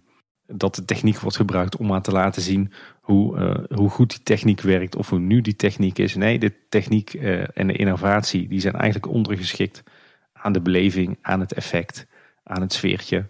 dat 0.47 0.75
de 0.75 0.85
techniek 0.85 1.19
wordt 1.19 1.37
gebruikt 1.37 1.77
om 1.77 1.87
maar 1.87 2.03
te 2.03 2.13
laten 2.13 2.43
zien 2.43 2.73
hoe, 3.01 3.67
hoe 3.75 3.91
goed 3.91 4.11
die 4.11 4.23
techniek 4.23 4.61
werkt. 4.61 4.97
Of 4.97 5.09
hoe 5.11 5.19
nu 5.19 5.41
die 5.41 5.57
techniek 5.57 5.99
is. 5.99 6.15
Nee, 6.15 6.39
de 6.39 6.53
techniek 6.69 7.15
en 7.55 7.67
de 7.67 7.77
innovatie 7.77 8.49
die 8.49 8.61
zijn 8.61 8.75
eigenlijk 8.75 9.13
ondergeschikt 9.13 9.83
aan 10.33 10.53
de 10.53 10.61
beleving, 10.61 11.19
aan 11.23 11.41
het 11.41 11.53
effect, 11.53 12.07
aan 12.45 12.61
het 12.61 12.73
sfeertje. 12.73 13.29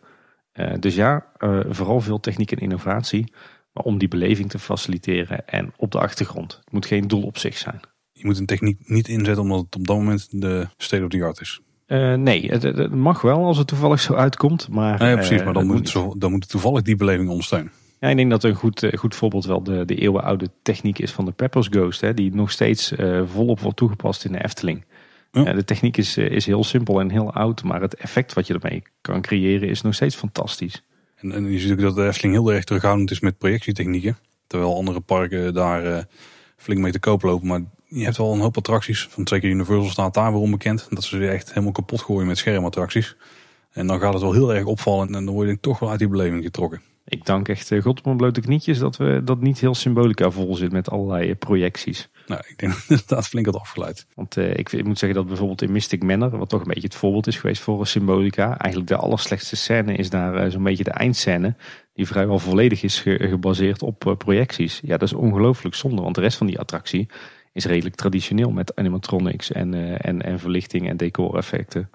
dus 0.78 0.94
ja, 0.94 1.26
vooral 1.68 2.00
veel 2.00 2.20
techniek 2.20 2.52
en 2.52 2.58
innovatie 2.58 3.32
maar 3.80 3.92
om 3.92 3.98
die 3.98 4.08
beleving 4.08 4.50
te 4.50 4.58
faciliteren 4.58 5.48
en 5.48 5.72
op 5.76 5.92
de 5.92 5.98
achtergrond. 5.98 6.52
Het 6.64 6.72
moet 6.72 6.86
geen 6.86 7.08
doel 7.08 7.22
op 7.22 7.38
zich 7.38 7.58
zijn. 7.58 7.80
Je 8.12 8.26
moet 8.26 8.38
een 8.38 8.46
techniek 8.46 8.78
niet 8.84 9.08
inzetten 9.08 9.42
omdat 9.42 9.60
het 9.60 9.76
op 9.76 9.86
dat 9.86 9.96
moment 9.96 10.28
de 10.30 10.66
state 10.76 11.02
of 11.02 11.08
the 11.08 11.24
art 11.24 11.40
is. 11.40 11.60
Uh, 11.86 12.14
nee, 12.14 12.50
het, 12.50 12.62
het, 12.62 12.94
mag 12.94 13.20
wel 13.20 13.44
als 13.44 13.58
het 13.58 13.66
toevallig 13.66 14.00
zo 14.00 14.14
uitkomt. 14.14 14.68
Maar, 14.68 15.04
ja, 15.04 15.14
precies, 15.14 15.44
maar 15.44 15.52
dan, 15.52 15.66
moet, 15.66 15.88
zo, 15.88 16.14
dan 16.18 16.30
moet 16.30 16.42
het 16.42 16.50
toevallig 16.50 16.82
die 16.82 16.96
beleving 16.96 17.28
ondersteunen. 17.28 17.72
Ja, 18.00 18.08
ik 18.08 18.16
denk 18.16 18.30
dat 18.30 18.44
een 18.44 18.54
goed, 18.54 18.82
eh, 18.82 18.98
goed 18.98 19.14
voorbeeld 19.14 19.44
wel 19.44 19.62
de, 19.62 19.84
de 19.84 19.94
eeuwenoude 19.94 20.50
techniek 20.62 20.98
is 20.98 21.12
van 21.12 21.24
de 21.24 21.32
Peppers 21.32 21.66
Ghost. 21.70 22.00
Hè, 22.00 22.14
die 22.14 22.34
nog 22.34 22.50
steeds 22.50 22.92
volop 23.24 23.60
wordt 23.60 23.76
toegepast 23.76 24.24
in 24.24 24.32
de 24.32 24.44
Efteling. 24.44 24.84
Ja. 25.32 25.52
De 25.52 25.64
techniek 25.64 25.96
is, 25.96 26.16
eh, 26.16 26.30
is 26.30 26.46
heel 26.46 26.64
simpel 26.64 27.00
en 27.00 27.10
heel 27.10 27.32
oud, 27.32 27.62
maar 27.62 27.80
het 27.80 27.94
effect 27.94 28.32
wat 28.32 28.46
je 28.46 28.54
ermee 28.54 28.82
kan 29.00 29.20
creëren 29.20 29.68
is 29.68 29.82
nog 29.82 29.94
steeds 29.94 30.16
fantastisch. 30.16 30.84
En, 31.20 31.32
en 31.32 31.52
je 31.52 31.58
ziet 31.58 31.72
ook 31.72 31.80
dat 31.80 31.94
de 31.94 32.06
Efteling 32.06 32.34
heel 32.34 32.52
erg 32.52 32.64
terughoudend 32.64 33.10
is 33.10 33.20
met 33.20 33.38
projectietechnieken. 33.38 34.18
Terwijl 34.46 34.76
andere 34.76 35.00
parken 35.00 35.54
daar 35.54 35.84
eh, 35.84 36.02
flink 36.56 36.80
mee 36.80 36.92
te 36.92 36.98
koop 36.98 37.22
lopen. 37.22 37.46
Maar 37.46 37.62
je 37.86 38.04
hebt 38.04 38.16
wel 38.16 38.32
een 38.32 38.40
hoop 38.40 38.56
attracties. 38.56 39.06
Van 39.10 39.28
zeker 39.28 39.50
Universal 39.50 39.90
staat 39.90 40.14
daar 40.14 40.32
weer 40.32 40.40
onbekend. 40.40 40.86
Dat 40.90 41.04
ze 41.04 41.16
ze 41.16 41.28
echt 41.28 41.48
helemaal 41.48 41.72
kapot 41.72 42.02
gooien 42.02 42.26
met 42.26 42.38
schermattracties. 42.38 43.16
En 43.70 43.86
dan 43.86 44.00
gaat 44.00 44.12
het 44.12 44.22
wel 44.22 44.32
heel 44.32 44.54
erg 44.54 44.64
opvallen. 44.64 45.14
En 45.14 45.24
dan 45.24 45.34
word 45.34 45.48
je 45.48 45.60
toch 45.60 45.78
wel 45.78 45.90
uit 45.90 45.98
die 45.98 46.08
beleving 46.08 46.42
getrokken. 46.42 46.82
Ik 47.10 47.24
dank 47.24 47.48
echt 47.48 47.70
eh, 47.70 47.82
God 47.82 47.98
op 47.98 48.04
mijn 48.04 48.16
blote 48.16 48.40
knietjes 48.40 48.78
dat 48.78 48.96
we 48.96 49.20
dat 49.24 49.40
niet 49.40 49.60
heel 49.60 49.74
symbolica 49.74 50.30
vol 50.30 50.54
zit 50.56 50.72
met 50.72 50.90
allerlei 50.90 51.30
eh, 51.30 51.36
projecties. 51.38 52.08
Nou, 52.26 52.42
ik 52.48 52.58
denk 52.58 52.72
dat 52.72 52.80
het 52.86 52.90
inderdaad 52.90 53.28
flink 53.28 53.46
had 53.46 53.56
afgeleid. 53.56 54.06
Want 54.14 54.36
eh, 54.36 54.56
ik, 54.56 54.72
ik 54.72 54.84
moet 54.84 54.98
zeggen 54.98 55.18
dat 55.18 55.26
bijvoorbeeld 55.28 55.62
in 55.62 55.72
Mystic 55.72 56.02
Manor, 56.02 56.38
wat 56.38 56.48
toch 56.48 56.60
een 56.60 56.66
beetje 56.66 56.82
het 56.88 56.94
voorbeeld 56.94 57.26
is 57.26 57.36
geweest 57.36 57.62
voor 57.62 57.86
symbolica, 57.86 58.58
eigenlijk 58.58 58.90
de 58.90 58.96
allerslechtste 58.96 59.56
scène 59.56 59.94
is 59.94 60.10
daar 60.10 60.50
zo'n 60.50 60.62
beetje 60.62 60.84
de 60.84 60.90
eindscène, 60.90 61.56
die 61.94 62.06
vrijwel 62.06 62.38
volledig 62.38 62.82
is 62.82 63.00
ge- 63.00 63.26
gebaseerd 63.28 63.82
op 63.82 64.14
projecties. 64.18 64.80
Ja, 64.82 64.96
dat 64.96 65.08
is 65.08 65.14
ongelooflijk 65.14 65.74
zonde, 65.74 66.02
want 66.02 66.14
de 66.14 66.20
rest 66.20 66.38
van 66.38 66.46
die 66.46 66.58
attractie 66.58 67.08
is 67.52 67.64
redelijk 67.64 67.94
traditioneel 67.94 68.50
met 68.50 68.76
animatronics 68.76 69.52
en, 69.52 70.00
en, 70.00 70.22
en 70.22 70.38
verlichting 70.38 70.88
en 70.88 70.96
decoreffecten. 70.96 71.90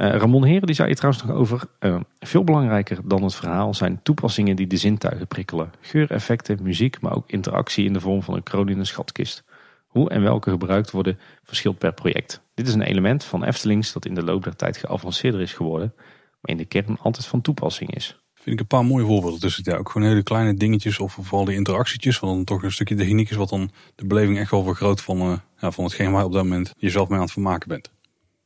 Eh, 0.00 0.16
Ramon 0.16 0.44
Heren 0.44 0.66
die 0.66 0.74
zei 0.74 0.88
je 0.88 0.94
trouwens 0.94 1.24
nog 1.24 1.36
over. 1.36 1.62
eh, 1.78 2.00
veel 2.18 2.44
belangrijker 2.44 2.98
dan 3.04 3.22
het 3.22 3.34
verhaal 3.34 3.74
zijn 3.74 4.00
toepassingen 4.02 4.56
die 4.56 4.66
de 4.66 4.76
zintuigen 4.76 5.26
prikkelen. 5.26 5.70
Geureffecten, 5.80 6.62
muziek, 6.62 7.00
maar 7.00 7.16
ook 7.16 7.30
interactie 7.30 7.84
in 7.84 7.92
de 7.92 8.00
vorm 8.00 8.22
van 8.22 8.34
een 8.34 8.42
kroon 8.42 8.68
in 8.68 8.78
een 8.78 8.86
schatkist. 8.86 9.44
Hoe 9.86 10.10
en 10.10 10.22
welke 10.22 10.50
gebruikt 10.50 10.90
worden 10.90 11.18
verschilt 11.42 11.78
per 11.78 11.92
project. 11.92 12.42
Dit 12.54 12.68
is 12.68 12.74
een 12.74 12.82
element 12.82 13.24
van 13.24 13.44
Eftelings 13.44 13.92
dat 13.92 14.06
in 14.06 14.14
de 14.14 14.22
loop 14.22 14.44
der 14.44 14.56
tijd 14.56 14.76
geavanceerder 14.76 15.40
is 15.40 15.52
geworden, 15.52 15.92
maar 16.40 16.50
in 16.50 16.56
de 16.56 16.64
kern 16.64 16.98
altijd 16.98 17.26
van 17.26 17.40
toepassing 17.40 17.94
is. 17.94 18.20
Vind 18.34 18.54
ik 18.54 18.60
een 18.60 18.66
paar 18.66 18.84
mooie 18.84 19.04
voorbeelden 19.06 19.40
tussen. 19.40 19.62
Ja, 19.66 19.76
ook 19.76 19.90
gewoon 19.90 20.08
hele 20.08 20.22
kleine 20.22 20.54
dingetjes 20.54 20.98
of 20.98 21.18
vooral 21.20 21.44
die 21.44 21.56
interactietjes. 21.56 22.18
Wat 22.18 22.30
dan 22.30 22.44
toch 22.44 22.62
een 22.62 22.72
stukje 22.72 22.94
techniek 22.94 23.30
is 23.30 23.36
wat 23.36 23.48
dan 23.48 23.70
de 23.94 24.06
beleving 24.06 24.38
echt 24.38 24.50
wel 24.50 24.62
vergroot 24.62 25.00
van, 25.00 25.20
eh, 25.20 25.38
ja, 25.58 25.70
van 25.70 25.84
hetgeen 25.84 26.10
waar 26.10 26.20
je 26.20 26.26
op 26.26 26.32
dat 26.32 26.42
moment 26.42 26.72
jezelf 26.76 27.08
mee 27.08 27.16
aan 27.18 27.24
het 27.24 27.32
vermaken 27.32 27.68
bent. 27.68 27.90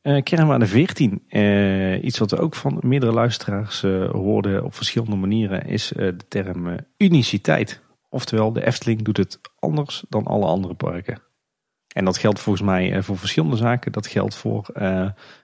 Eh 0.05 0.23
kernwaarde 0.23 0.65
14, 0.65 1.23
eh, 1.27 2.03
iets 2.03 2.17
wat 2.17 2.31
we 2.31 2.37
ook 2.37 2.55
van 2.55 2.77
meerdere 2.81 3.11
luisteraars 3.11 3.83
eh, 3.83 4.09
hoorden 4.09 4.63
op 4.63 4.75
verschillende 4.75 5.15
manieren, 5.15 5.65
is 5.65 5.87
de 5.95 6.27
term 6.27 6.75
uniciteit. 6.97 7.81
Oftewel, 8.09 8.53
de 8.53 8.65
Efteling 8.65 9.01
doet 9.01 9.17
het 9.17 9.39
anders 9.59 10.03
dan 10.09 10.23
alle 10.23 10.45
andere 10.45 10.73
parken. 10.73 11.21
En 11.93 12.05
dat 12.05 12.17
geldt 12.17 12.39
volgens 12.39 12.65
mij 12.65 13.03
voor 13.03 13.17
verschillende 13.17 13.55
zaken. 13.55 13.91
Dat 13.91 14.07
geldt 14.07 14.35
voor 14.35 14.65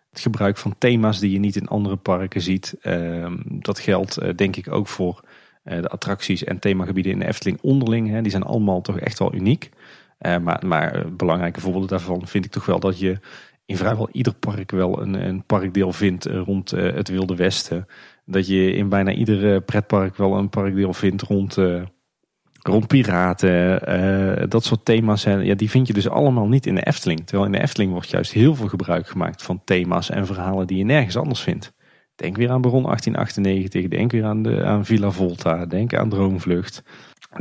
het 0.10 0.20
gebruik 0.20 0.58
van 0.58 0.76
thema's 0.78 1.20
die 1.20 1.32
je 1.32 1.40
niet 1.40 1.56
in 1.56 1.68
andere 1.68 1.96
parken 1.96 2.42
ziet. 2.42 2.76
Ehm, 2.82 3.38
dat 3.46 3.80
geldt 3.80 4.38
denk 4.38 4.56
ik 4.56 4.72
ook 4.72 4.88
voor 4.88 5.24
de 5.64 5.90
attracties 5.90 6.44
en 6.44 6.60
themagebieden 6.60 7.12
in 7.12 7.20
de 7.20 7.28
Efteling 7.28 7.58
onderling. 7.62 8.10
Hè. 8.10 8.22
Die 8.22 8.32
zijn 8.32 8.44
allemaal 8.44 8.82
toch 8.82 9.00
echt 9.00 9.20
wel 9.20 9.34
uniek. 9.34 9.70
Maar, 10.42 10.64
maar 10.66 11.16
belangrijke 11.16 11.60
voorbeelden 11.60 11.90
daarvan 11.90 12.28
vind 12.28 12.46
ik 12.46 12.52
toch 12.52 12.66
wel 12.66 12.80
dat 12.80 13.00
je 13.00 13.20
in 13.72 13.78
vrijwel 13.78 14.10
ieder 14.12 14.34
park 14.34 14.72
wel 14.72 15.02
een, 15.02 15.28
een 15.28 15.44
parkdeel 15.44 15.94
vindt 15.94 16.26
eh, 16.26 16.42
rond 16.46 16.72
eh, 16.72 16.94
het 16.94 17.10
Wilde 17.10 17.36
Westen. 17.36 17.88
Dat 18.26 18.48
je 18.48 18.74
in 18.74 18.90
bijna 18.90 19.12
ieder 19.12 19.62
pretpark 19.62 20.18
wel 20.18 20.38
een 20.38 20.50
parkdeel 20.50 20.94
vindt 20.94 21.22
rond, 21.22 21.58
eh, 21.58 21.82
rond 22.62 22.88
piraten. 22.88 24.50
dat 24.50 24.64
soort 24.64 24.86
thema's 24.86 25.22
zijn, 25.22 25.46
ja, 25.46 25.56
die 25.56 25.70
vind 25.70 25.88
je 25.88 25.94
dus 25.94 26.10
allemaal 26.10 26.48
niet 26.48 26.66
in 26.66 26.76
de 26.76 26.84
Efteling. 26.84 27.26
Terwijl 27.26 27.46
in 27.46 27.52
de 27.52 27.62
Efteling 27.62 27.92
wordt 27.92 28.10
juist 28.10 28.32
heel 28.32 28.56
veel 28.56 28.68
gebruik 28.68 29.08
gemaakt 29.08 29.44
van 29.44 29.62
thema's 29.64 30.10
en 30.10 30.26
verhalen 30.26 30.68
die 30.68 30.78
je 30.78 30.84
nergens 30.84 31.18
anders 31.18 31.42
vindt. 31.42 31.74
Denk 32.16 32.38
weer 32.38 32.50
aan 32.50 32.62
Baron 32.62 32.84
1898, 32.84 33.88
denk 33.88 34.12
weer 34.12 34.26
aan, 34.26 34.44
de, 34.44 34.64
aan 34.64 34.86
Villa 34.86 35.12
Volta, 35.12 35.66
denk 35.66 35.94
aan 35.94 36.10
Droomvlucht. 36.10 36.84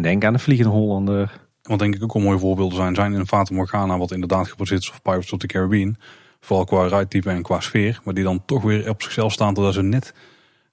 Denk 0.01 0.25
aan 0.25 0.33
de 0.33 0.39
Vliegende 0.39 0.73
Hollander. 0.73 1.49
Wat 1.63 1.79
denk 1.79 1.95
ik 1.95 2.03
ook 2.03 2.13
wel 2.13 2.23
mooie 2.23 2.39
voorbeelden 2.39 2.77
zijn, 2.77 2.95
zijn 2.95 3.13
in 3.13 3.27
Fata 3.27 3.55
Morgana, 3.55 3.99
wat 3.99 4.13
inderdaad 4.13 4.49
gebaseerd 4.49 4.83
is 4.83 4.91
op 4.91 5.03
Pirates 5.03 5.33
of 5.33 5.39
the 5.39 5.47
Caribbean. 5.47 5.97
Vooral 6.41 6.65
qua 6.65 6.87
ridetype 6.87 7.31
en 7.31 7.43
qua 7.43 7.61
sfeer. 7.61 8.01
Maar 8.05 8.15
die 8.15 8.25
dan 8.25 8.45
toch 8.45 8.63
weer 8.63 8.89
op 8.89 9.03
zichzelf 9.03 9.33
staan 9.33 9.55
totdat 9.55 9.75
ze 9.75 9.83
net 9.83 10.15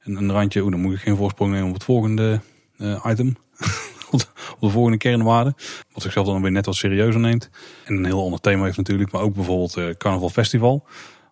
een, 0.04 0.16
een 0.16 0.32
randje, 0.32 0.62
oeh, 0.62 0.72
dan 0.72 0.80
moet 0.82 0.94
ik 0.94 1.00
geen 1.00 1.16
voorsprong 1.16 1.52
nemen 1.52 1.68
op 1.68 1.74
het 1.74 1.84
volgende 1.84 2.42
eh, 2.78 3.06
item. 3.08 3.36
op, 4.12 4.20
de, 4.20 4.26
op 4.54 4.60
de 4.60 4.70
volgende 4.70 4.98
kernwaarde. 4.98 5.54
Wat 5.92 6.02
zichzelf 6.04 6.26
dan 6.28 6.42
weer 6.42 6.52
net 6.52 6.66
wat 6.66 6.76
serieuzer 6.76 7.22
neemt. 7.22 7.50
En 7.86 7.98
een 7.98 8.06
heel 8.06 8.24
ander 8.24 8.40
thema 8.40 8.64
heeft 8.64 8.78
natuurlijk. 8.78 9.12
Maar 9.12 9.22
ook 9.22 9.34
bijvoorbeeld 9.34 9.78
eh 9.78 9.90
Carnaval 9.90 10.30
Festival. 10.30 10.86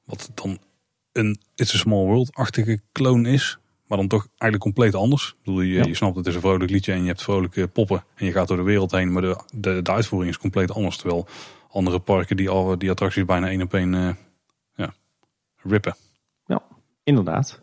Wat 0.06 0.32
dan 0.34 0.58
een 1.12 1.40
It's 1.56 1.74
a 1.74 1.78
Small 1.78 2.06
World-achtige 2.06 2.80
kloon 2.92 3.26
is. 3.26 3.58
Maar 3.88 3.98
dan 3.98 4.08
toch 4.08 4.28
eigenlijk 4.28 4.62
compleet 4.62 4.96
anders. 4.96 5.28
Ik 5.30 5.44
bedoel, 5.44 5.62
je, 5.62 5.74
Ja. 5.74 5.84
je 5.84 5.96
snapt 5.96 6.16
het 6.16 6.28
is 6.28 6.36
een 6.36 6.42
vrolijk 6.42 6.72
liedje 6.72 6.92
en 6.92 7.02
je 7.02 7.08
hebt 7.08 7.24
vrolijke 7.24 7.68
poppen. 7.68 8.04
En 8.16 8.26
je 8.26 8.32
gaat 8.32 8.48
door 8.48 8.58
de 8.58 8.64
wereld 8.64 8.92
heen. 8.92 9.12
Maar 9.12 9.22
de, 9.22 9.40
de, 9.54 9.82
de 9.82 9.92
uitvoering 9.92 10.32
is 10.32 10.38
compleet 10.38 10.72
anders. 10.72 10.98
Terwijl 10.98 11.28
andere 11.70 12.00
parken 12.00 12.38
die, 12.38 12.50
al, 12.50 12.78
die 12.78 12.90
attracties 12.90 13.26
bijna 13.26 13.48
één 13.48 13.62
op 13.62 13.74
één 13.74 13.94
eh, 13.94 14.10
rippen. 15.68 15.96
Inderdaad. 17.04 17.62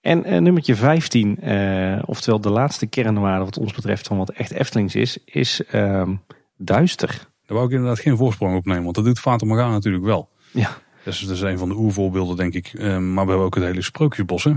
En 0.00 0.24
eh, 0.24 0.40
nummertje 0.40 0.76
15, 0.76 1.40
eh, 1.40 2.02
oftewel 2.04 2.40
de 2.40 2.50
laatste 2.50 2.86
kernwaarde 2.86 3.44
wat 3.44 3.58
ons 3.58 3.72
betreft 3.72 4.06
van 4.06 4.16
wat 4.16 4.30
echt 4.30 4.50
Eftelings 4.50 4.94
is, 4.94 5.18
is 5.24 5.64
ehm, 5.64 6.14
duister. 6.56 7.08
Daar 7.46 7.56
wou 7.56 7.66
ik 7.66 7.74
inderdaad 7.74 8.00
geen 8.00 8.16
voorsprong 8.16 8.56
op 8.56 8.64
nemen. 8.64 8.82
Want 8.82 8.94
dat 8.94 9.04
doet 9.04 9.20
Fata 9.20 9.46
Morgana 9.46 9.70
natuurlijk 9.72 10.04
wel. 10.04 10.28
Ja. 10.52 10.70
Dus 11.04 11.20
dat 11.20 11.30
is 11.36 11.40
een 11.40 11.58
van 11.58 11.68
de 11.68 11.74
oervoorbeelden 11.74 12.36
denk 12.36 12.54
ik. 12.54 12.66
Eh, 12.66 12.98
maar 12.98 13.24
we 13.24 13.30
hebben 13.30 13.46
ook 13.46 13.54
het 13.54 13.64
hele 13.64 13.82
sprookjesbos. 13.82 14.44
Hè? 14.44 14.52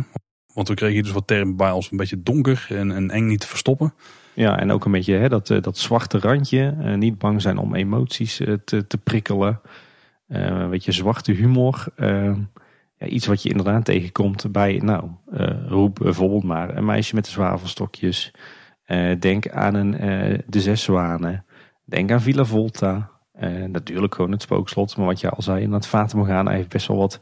Want 0.54 0.68
we 0.68 0.74
kregen 0.74 0.96
hier 0.96 1.04
dus 1.04 1.12
wat 1.12 1.28
termen 1.28 1.56
bij 1.56 1.72
als 1.72 1.92
een 1.92 1.98
beetje 1.98 2.24
donker 2.24 2.68
en, 2.70 2.92
en 2.92 3.12
eng 3.12 3.28
niet 3.28 3.40
te 3.40 3.48
verstoppen. 3.48 3.94
Ja, 4.34 4.60
en 4.60 4.72
ook 4.72 4.86
een 4.86 4.92
beetje 4.92 5.14
hè, 5.14 5.30
dat, 5.30 5.50
eh, 5.50 5.62
dat 5.62 5.78
zwarte 5.78 6.20
randje. 6.20 6.76
eh, 6.82 6.94
niet 6.94 7.18
bang 7.18 7.42
zijn 7.42 7.58
om 7.58 7.76
emoties 7.76 8.36
te, 8.66 8.88
te 8.88 8.98
prikkelen. 8.98 9.62
Een 10.28 10.70
beetje 10.70 10.92
zwarte 10.92 11.32
humor. 11.32 11.86
Iets 13.08 13.26
wat 13.26 13.44
je 13.44 13.50
inderdaad 13.50 13.86
tegenkomt 13.86 14.52
bij, 14.52 14.80
nou, 14.84 15.10
eh, 15.32 15.68
roep 15.68 16.00
bijvoorbeeld 16.02 16.44
maar 16.44 16.78
een 16.78 16.86
meisje 16.86 17.16
met 17.16 17.26
de 17.26 17.32
zwavelstokjes. 17.32 18.32
Eh, 18.84 19.20
denk 19.20 19.50
aan 19.50 19.74
een, 19.74 19.98
eh, 19.98 20.40
de 20.48 20.62
zes 20.62 20.84
zwanen. 20.84 21.46
Denk 21.86 22.12
aan 22.12 22.22
Villa 22.22 22.46
Volta. 22.46 23.18
Natuurlijk 23.68 24.16
gewoon 24.16 24.32
het 24.32 24.42
spookslot. 24.42 24.98
Maar 24.98 25.06
wat 25.06 25.20
je 25.20 25.30
al 25.30 25.42
zei, 25.42 25.62
in 25.62 25.72
het 25.72 25.88
Fata 25.88 26.18
Morgana 26.18 26.52
heeft 26.52 26.70
best 26.70 26.88
wel 26.88 26.98
wat 26.98 27.20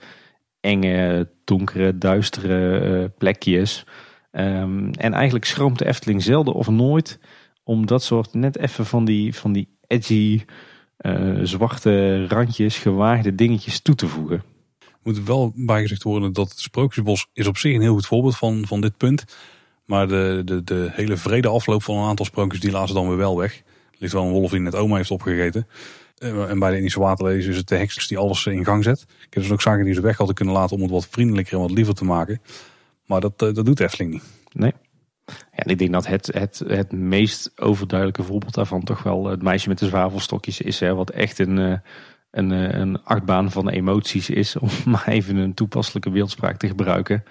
enge, 0.59 1.29
donkere, 1.43 1.97
duistere 1.97 3.09
plekjes. 3.17 3.85
Ehm, 4.31 4.89
en 4.89 5.13
eigenlijk 5.13 5.45
schroomt 5.45 5.79
de 5.79 5.85
Efteling 5.85 6.23
zelden 6.23 6.53
of 6.53 6.69
nooit 6.69 7.19
om 7.63 7.85
dat 7.85 8.03
soort 8.03 8.33
net 8.33 8.57
even 8.57 8.85
van 8.85 9.05
die, 9.05 9.35
van 9.35 9.53
die 9.53 9.77
edgy, 9.87 10.45
zwarte 11.41 12.25
randjes, 12.27 12.77
gewaagde 12.77 13.35
dingetjes 13.35 13.81
toe 13.81 13.95
te 13.95 14.07
voegen. 14.07 14.43
Moet 15.07 15.23
wel 15.23 15.51
bijgezegd 15.55 16.03
worden 16.03 16.33
dat 16.33 16.49
het 16.49 16.59
Sprookjesbos 16.59 17.27
is 17.33 17.47
op 17.47 17.57
zich 17.57 17.75
een 17.75 17.81
heel 17.81 17.93
goed 17.93 18.05
voorbeeld 18.05 18.37
van, 18.37 18.63
van 18.67 18.81
dit 18.81 18.97
punt. 18.97 19.25
Maar 19.85 20.07
de, 20.07 20.41
de, 20.45 20.63
de 20.63 20.89
hele 20.91 21.17
vrede 21.17 21.47
afloop 21.47 21.83
van 21.83 21.97
een 21.97 22.07
aantal 22.07 22.25
sprookjes 22.25 22.61
die 22.61 22.71
laten 22.71 22.95
dan 22.95 23.07
weer 23.07 23.17
wel 23.17 23.37
weg. 23.37 23.57
Er 23.57 23.97
ligt 23.97 24.13
wel 24.13 24.23
een 24.23 24.31
wolf 24.31 24.51
die 24.51 24.59
net 24.59 24.75
oma 24.75 24.95
heeft 24.95 25.11
opgegeten. 25.11 25.67
Eh, 26.17 26.49
En 26.49 26.59
bij 26.59 26.69
de 26.69 26.77
Indische 26.77 26.99
waterlelies 26.99 27.45
is 27.45 27.57
het 27.57 27.67
de 27.67 27.75
heks 27.75 28.07
die 28.07 28.17
alles 28.17 28.45
in 28.45 28.65
gang 28.65 28.83
zet. 28.83 29.01
Ik 29.01 29.33
heb 29.33 29.43
dus 29.43 29.51
ook 29.51 29.61
zaken 29.61 29.85
die 29.85 29.93
ze 29.93 30.01
weg 30.01 30.17
hadden 30.17 30.35
kunnen 30.35 30.53
laten 30.53 30.75
om 30.75 30.81
het 30.81 30.91
wat 30.91 31.07
vriendelijker 31.07 31.53
en 31.53 31.59
wat 31.59 31.71
liever 31.71 31.93
te 31.93 32.05
maken. 32.05 32.41
Maar 33.05 33.21
dat, 33.21 33.41
eh, 33.41 33.53
dat 33.53 33.65
doet 33.65 33.79
Efteling 33.79 34.11
niet. 34.11 34.23
Nee. 34.53 34.73
Ja, 35.25 35.65
ik 35.65 35.77
denk 35.77 35.91
dat 35.91 36.07
het, 36.07 36.29
het, 36.33 36.63
het 36.67 36.91
meest 36.91 37.51
overduidelijke 37.55 38.23
voorbeeld 38.23 38.53
daarvan 38.53 38.83
toch 38.83 39.03
wel 39.03 39.25
het 39.25 39.41
meisje 39.41 39.69
met 39.69 39.79
de 39.79 39.87
zwavelstokjes 39.87 40.61
is. 40.61 40.79
Hè, 40.79 40.95
wat 40.95 41.09
echt 41.09 41.39
een, 41.39 41.57
eh, 41.57 41.79
een, 42.31 42.51
eh, 42.51 42.79
een 42.79 43.03
achtbaan 43.03 43.51
van 43.51 43.69
emoties 43.69 44.29
is. 44.29 44.55
Om 44.55 44.69
maar 44.91 45.07
even 45.07 45.35
een 45.35 45.53
toepasselijke 45.53 46.09
beeldspraak 46.09 46.57
te 46.57 46.67
gebruiken. 46.67 47.23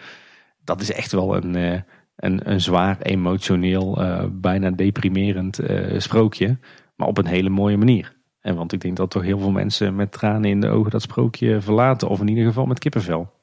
Dat 0.64 0.81
is 0.81 0.93
echt 0.93 1.12
wel 1.12 1.36
een, 1.36 1.56
eh, 1.56 1.81
een, 2.16 2.51
een 2.51 2.60
zwaar 2.60 3.01
emotioneel, 3.01 4.02
eh, 4.02 4.24
bijna 4.31 4.70
deprimerend 4.70 5.60
sprookje. 5.97 6.59
Maar 6.97 7.09
op 7.09 7.18
een 7.18 7.27
hele 7.27 7.48
mooie 7.48 7.77
manier. 7.77 8.14
En 8.40 8.56
want 8.56 8.73
ik 8.73 8.81
denk 8.81 8.97
dat 8.97 9.10
toch 9.10 9.23
heel 9.23 9.39
veel 9.39 9.51
mensen 9.51 9.97
met 9.97 10.12
tranen 10.12 10.51
in 10.51 10.60
de 10.60 10.68
ogen 10.68 10.90
dat 10.90 11.02
sprookje 11.02 11.60
verlaten. 11.60 12.09
Of 12.09 12.20
in 12.20 12.28
ieder 12.28 12.44
geval 12.44 12.66
met 12.66 12.78
kippenvel. 12.78 13.35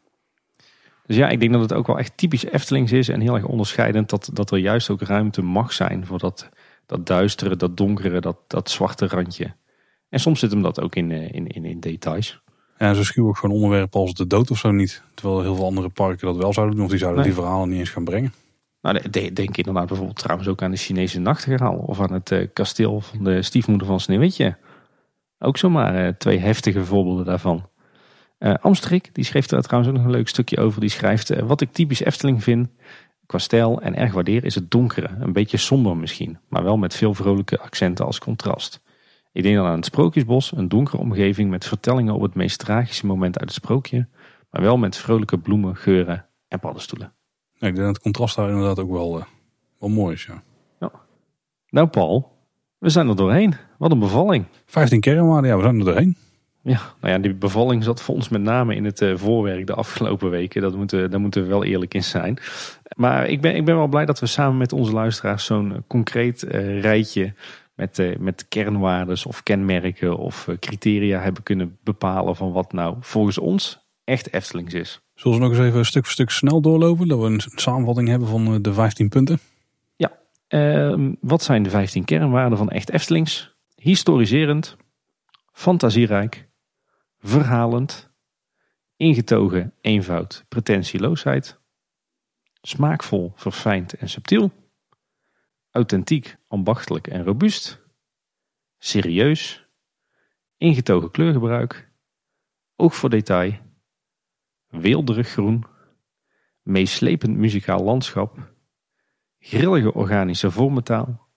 Dus 1.05 1.15
ja, 1.15 1.29
ik 1.29 1.39
denk 1.39 1.51
dat 1.51 1.61
het 1.61 1.73
ook 1.73 1.87
wel 1.87 1.99
echt 1.99 2.17
typisch 2.17 2.45
Eftelings 2.45 2.91
is 2.91 3.09
en 3.09 3.21
heel 3.21 3.35
erg 3.35 3.45
onderscheidend 3.45 4.09
dat, 4.09 4.29
dat 4.33 4.51
er 4.51 4.57
juist 4.57 4.89
ook 4.89 5.01
ruimte 5.01 5.41
mag 5.41 5.73
zijn 5.73 6.05
voor 6.05 6.19
dat, 6.19 6.49
dat 6.85 7.05
duistere, 7.05 7.55
dat 7.55 7.77
donkere, 7.77 8.21
dat, 8.21 8.37
dat 8.47 8.69
zwarte 8.69 9.07
randje. 9.07 9.53
En 10.13 10.19
soms 10.19 10.39
zit 10.39 10.51
hem 10.51 10.61
dat 10.61 10.81
ook 10.81 10.95
in, 10.95 11.11
eh, 11.11 11.31
in, 11.31 11.47
in, 11.47 11.65
in 11.65 11.79
details. 11.79 12.41
En 12.77 12.95
ze 12.95 13.03
schuwen 13.03 13.29
ook 13.29 13.37
gewoon 13.37 13.55
onderwerpen 13.55 13.99
als 13.99 14.13
de 14.13 14.27
dood 14.27 14.51
of 14.51 14.57
zo 14.57 14.71
niet. 14.71 15.01
Terwijl 15.13 15.41
heel 15.41 15.55
veel 15.55 15.65
andere 15.65 15.89
parken 15.89 16.27
dat 16.27 16.37
wel 16.37 16.53
zouden 16.53 16.75
doen. 16.75 16.83
Of 16.85 16.89
die 16.91 16.99
zouden 16.99 17.21
Nee. 17.23 17.31
die 17.33 17.41
verhalen 17.41 17.69
niet 17.69 17.79
eens 17.79 17.89
gaan 17.89 18.03
brengen. 18.03 18.33
Nou, 18.81 19.01
de- 19.01 19.09
de- 19.09 19.33
denk 19.33 19.57
inderdaad 19.57 19.87
bijvoorbeeld 19.87 20.17
trouwens 20.19 20.47
ook 20.49 20.61
aan 20.61 20.71
de 20.71 20.77
Chinese 20.77 21.19
nachtegaal 21.19 21.75
of 21.75 21.99
aan 22.01 22.13
het 22.13 22.31
eh, 22.31 22.47
kasteel 22.53 23.01
van 23.01 23.23
de 23.23 23.41
stiefmoeder 23.41 23.87
van 23.87 23.99
Sneeuwwitje. 23.99 24.57
Ook 25.39 25.57
zomaar 25.57 25.95
eh, 25.95 26.13
twee 26.17 26.37
heftige 26.37 26.85
voorbeelden 26.85 27.25
daarvan. 27.25 27.69
Uh, 28.39 28.53
Amstrik, 28.61 29.09
die 29.13 29.23
schreef 29.25 29.45
daar 29.45 29.61
trouwens 29.61 29.91
ook 29.93 29.97
nog 29.99 30.07
een 30.07 30.17
leuk 30.17 30.27
stukje 30.29 30.57
over. 30.57 30.81
Die 30.81 30.89
schrijft, 30.89 31.39
wat 31.41 31.61
ik 31.61 31.71
typisch 31.71 32.03
Efteling 32.03 32.43
vind, 32.43 32.67
qua 33.25 33.37
stijl 33.37 33.81
en 33.81 33.95
erg 33.95 34.13
waardeer, 34.13 34.43
is 34.45 34.55
het 34.55 34.71
donkere. 34.71 35.09
Een 35.19 35.33
beetje 35.33 35.57
somber 35.57 35.97
misschien, 35.97 36.37
maar 36.49 36.63
wel 36.63 36.77
met 36.77 36.95
veel 36.95 37.13
vrolijke 37.13 37.59
accenten 37.59 38.05
als 38.05 38.19
contrast. 38.19 38.81
Ik 39.33 39.43
denk 39.43 39.55
dan 39.55 39.65
aan 39.65 39.75
het 39.75 39.85
Sprookjesbos, 39.85 40.51
een 40.55 40.67
donkere 40.67 40.97
omgeving 40.97 41.49
met 41.49 41.65
vertellingen 41.65 42.13
op 42.13 42.21
het 42.21 42.35
meest 42.35 42.59
tragische 42.59 43.05
moment 43.05 43.39
uit 43.39 43.49
het 43.49 43.57
sprookje, 43.63 44.07
maar 44.49 44.61
wel 44.61 44.77
met 44.77 44.97
vrolijke 44.97 45.37
bloemen, 45.37 45.75
geuren 45.75 46.25
en 46.47 46.59
paddenstoelen. 46.59 47.13
ik 47.53 47.59
denk 47.59 47.77
dat 47.77 47.87
het 47.87 47.99
contrast 47.99 48.35
daar 48.35 48.49
inderdaad 48.49 48.79
ook 48.79 48.91
wel, 48.91 49.17
uh, 49.17 49.23
wel 49.79 49.89
mooi 49.89 50.13
is. 50.13 50.25
Ja. 50.25 50.43
ja. 50.79 50.91
Nou 51.69 51.87
Paul, 51.87 52.31
we 52.77 52.89
zijn 52.89 53.07
er 53.07 53.15
doorheen. 53.15 53.55
Wat 53.77 53.91
een 53.91 53.99
bevalling. 53.99 54.45
15 54.65 54.99
kernwaarden, 54.99 55.49
ja, 55.49 55.55
we 55.55 55.63
zijn 55.63 55.79
er 55.79 55.85
doorheen. 55.85 56.17
Ja, 56.61 56.81
nou 57.01 57.13
ja, 57.13 57.19
die 57.19 57.33
bevalling 57.33 57.83
zat 57.83 58.01
voor 58.01 58.15
ons 58.15 58.29
met 58.29 58.41
name 58.41 58.75
in 58.75 58.85
het 58.85 59.01
uh, 59.01 59.17
voorwerk 59.17 59.67
de 59.67 59.73
afgelopen 59.73 60.29
weken. 60.29 60.61
Dat 60.61 60.75
moeten, 60.75 61.11
daar 61.11 61.19
moeten 61.19 61.41
we 61.41 61.47
wel 61.47 61.63
eerlijk 61.63 61.93
in 61.93 62.03
zijn. 62.03 62.37
Maar 62.95 63.27
ik 63.27 63.41
ben, 63.41 63.55
ik 63.55 63.65
ben 63.65 63.75
wel 63.75 63.87
blij 63.87 64.05
dat 64.05 64.19
we 64.19 64.25
samen 64.25 64.57
met 64.57 64.73
onze 64.73 64.91
luisteraars 64.91 65.45
zo'n 65.45 65.83
concreet 65.87 66.43
uh, 66.43 66.81
rijtje 66.81 67.33
met, 67.75 67.99
uh, 67.99 68.17
met 68.17 68.47
kernwaardes 68.47 69.25
of 69.25 69.43
kenmerken 69.43 70.17
of 70.17 70.47
criteria 70.59 71.19
hebben 71.19 71.43
kunnen 71.43 71.77
bepalen 71.83 72.35
van 72.35 72.51
wat 72.51 72.73
nou 72.73 72.97
volgens 72.99 73.37
ons 73.37 73.83
echt 74.03 74.33
Eftelings 74.33 74.73
is. 74.73 75.01
Zullen 75.13 75.37
we 75.37 75.43
nog 75.43 75.53
eens 75.57 75.67
even 75.67 75.85
stuk 75.85 76.03
voor 76.03 76.13
stuk 76.13 76.29
snel 76.29 76.61
doorlopen? 76.61 77.07
Dat 77.07 77.19
we 77.19 77.25
een 77.25 77.41
samenvatting 77.45 78.07
hebben 78.07 78.27
van 78.27 78.61
de 78.61 78.73
15 78.73 79.09
punten. 79.09 79.39
Ja, 79.95 80.11
ehm, 80.47 81.13
wat 81.21 81.43
zijn 81.43 81.63
de 81.63 81.69
15 81.69 82.05
kernwaarden 82.05 82.57
van 82.57 82.69
echt 82.69 82.89
Eftelings? 82.89 83.55
Historiserend, 83.75 84.77
fantasierijk, 85.51 86.49
verhalend, 87.19 88.11
ingetogen, 88.97 89.73
eenvoud, 89.81 90.45
pretentieloosheid, 90.49 91.59
smaakvol, 92.61 93.31
verfijnd 93.35 93.93
en 93.93 94.09
subtiel, 94.09 94.51
authentiek, 95.73 96.37
ambachtelijk 96.47 97.07
en 97.07 97.23
robuust, 97.23 97.81
serieus, 98.77 99.67
ingetogen 100.57 101.11
kleurgebruik, 101.11 101.91
oog 102.75 102.95
voor 102.95 103.09
detail, 103.09 103.53
weelderig 104.67 105.27
groen, 105.27 105.63
meeslepend 106.61 107.37
muzikaal 107.37 107.83
landschap, 107.83 108.53
grillige 109.39 109.93
organische 109.93 110.51
vormentaal, 110.51 111.29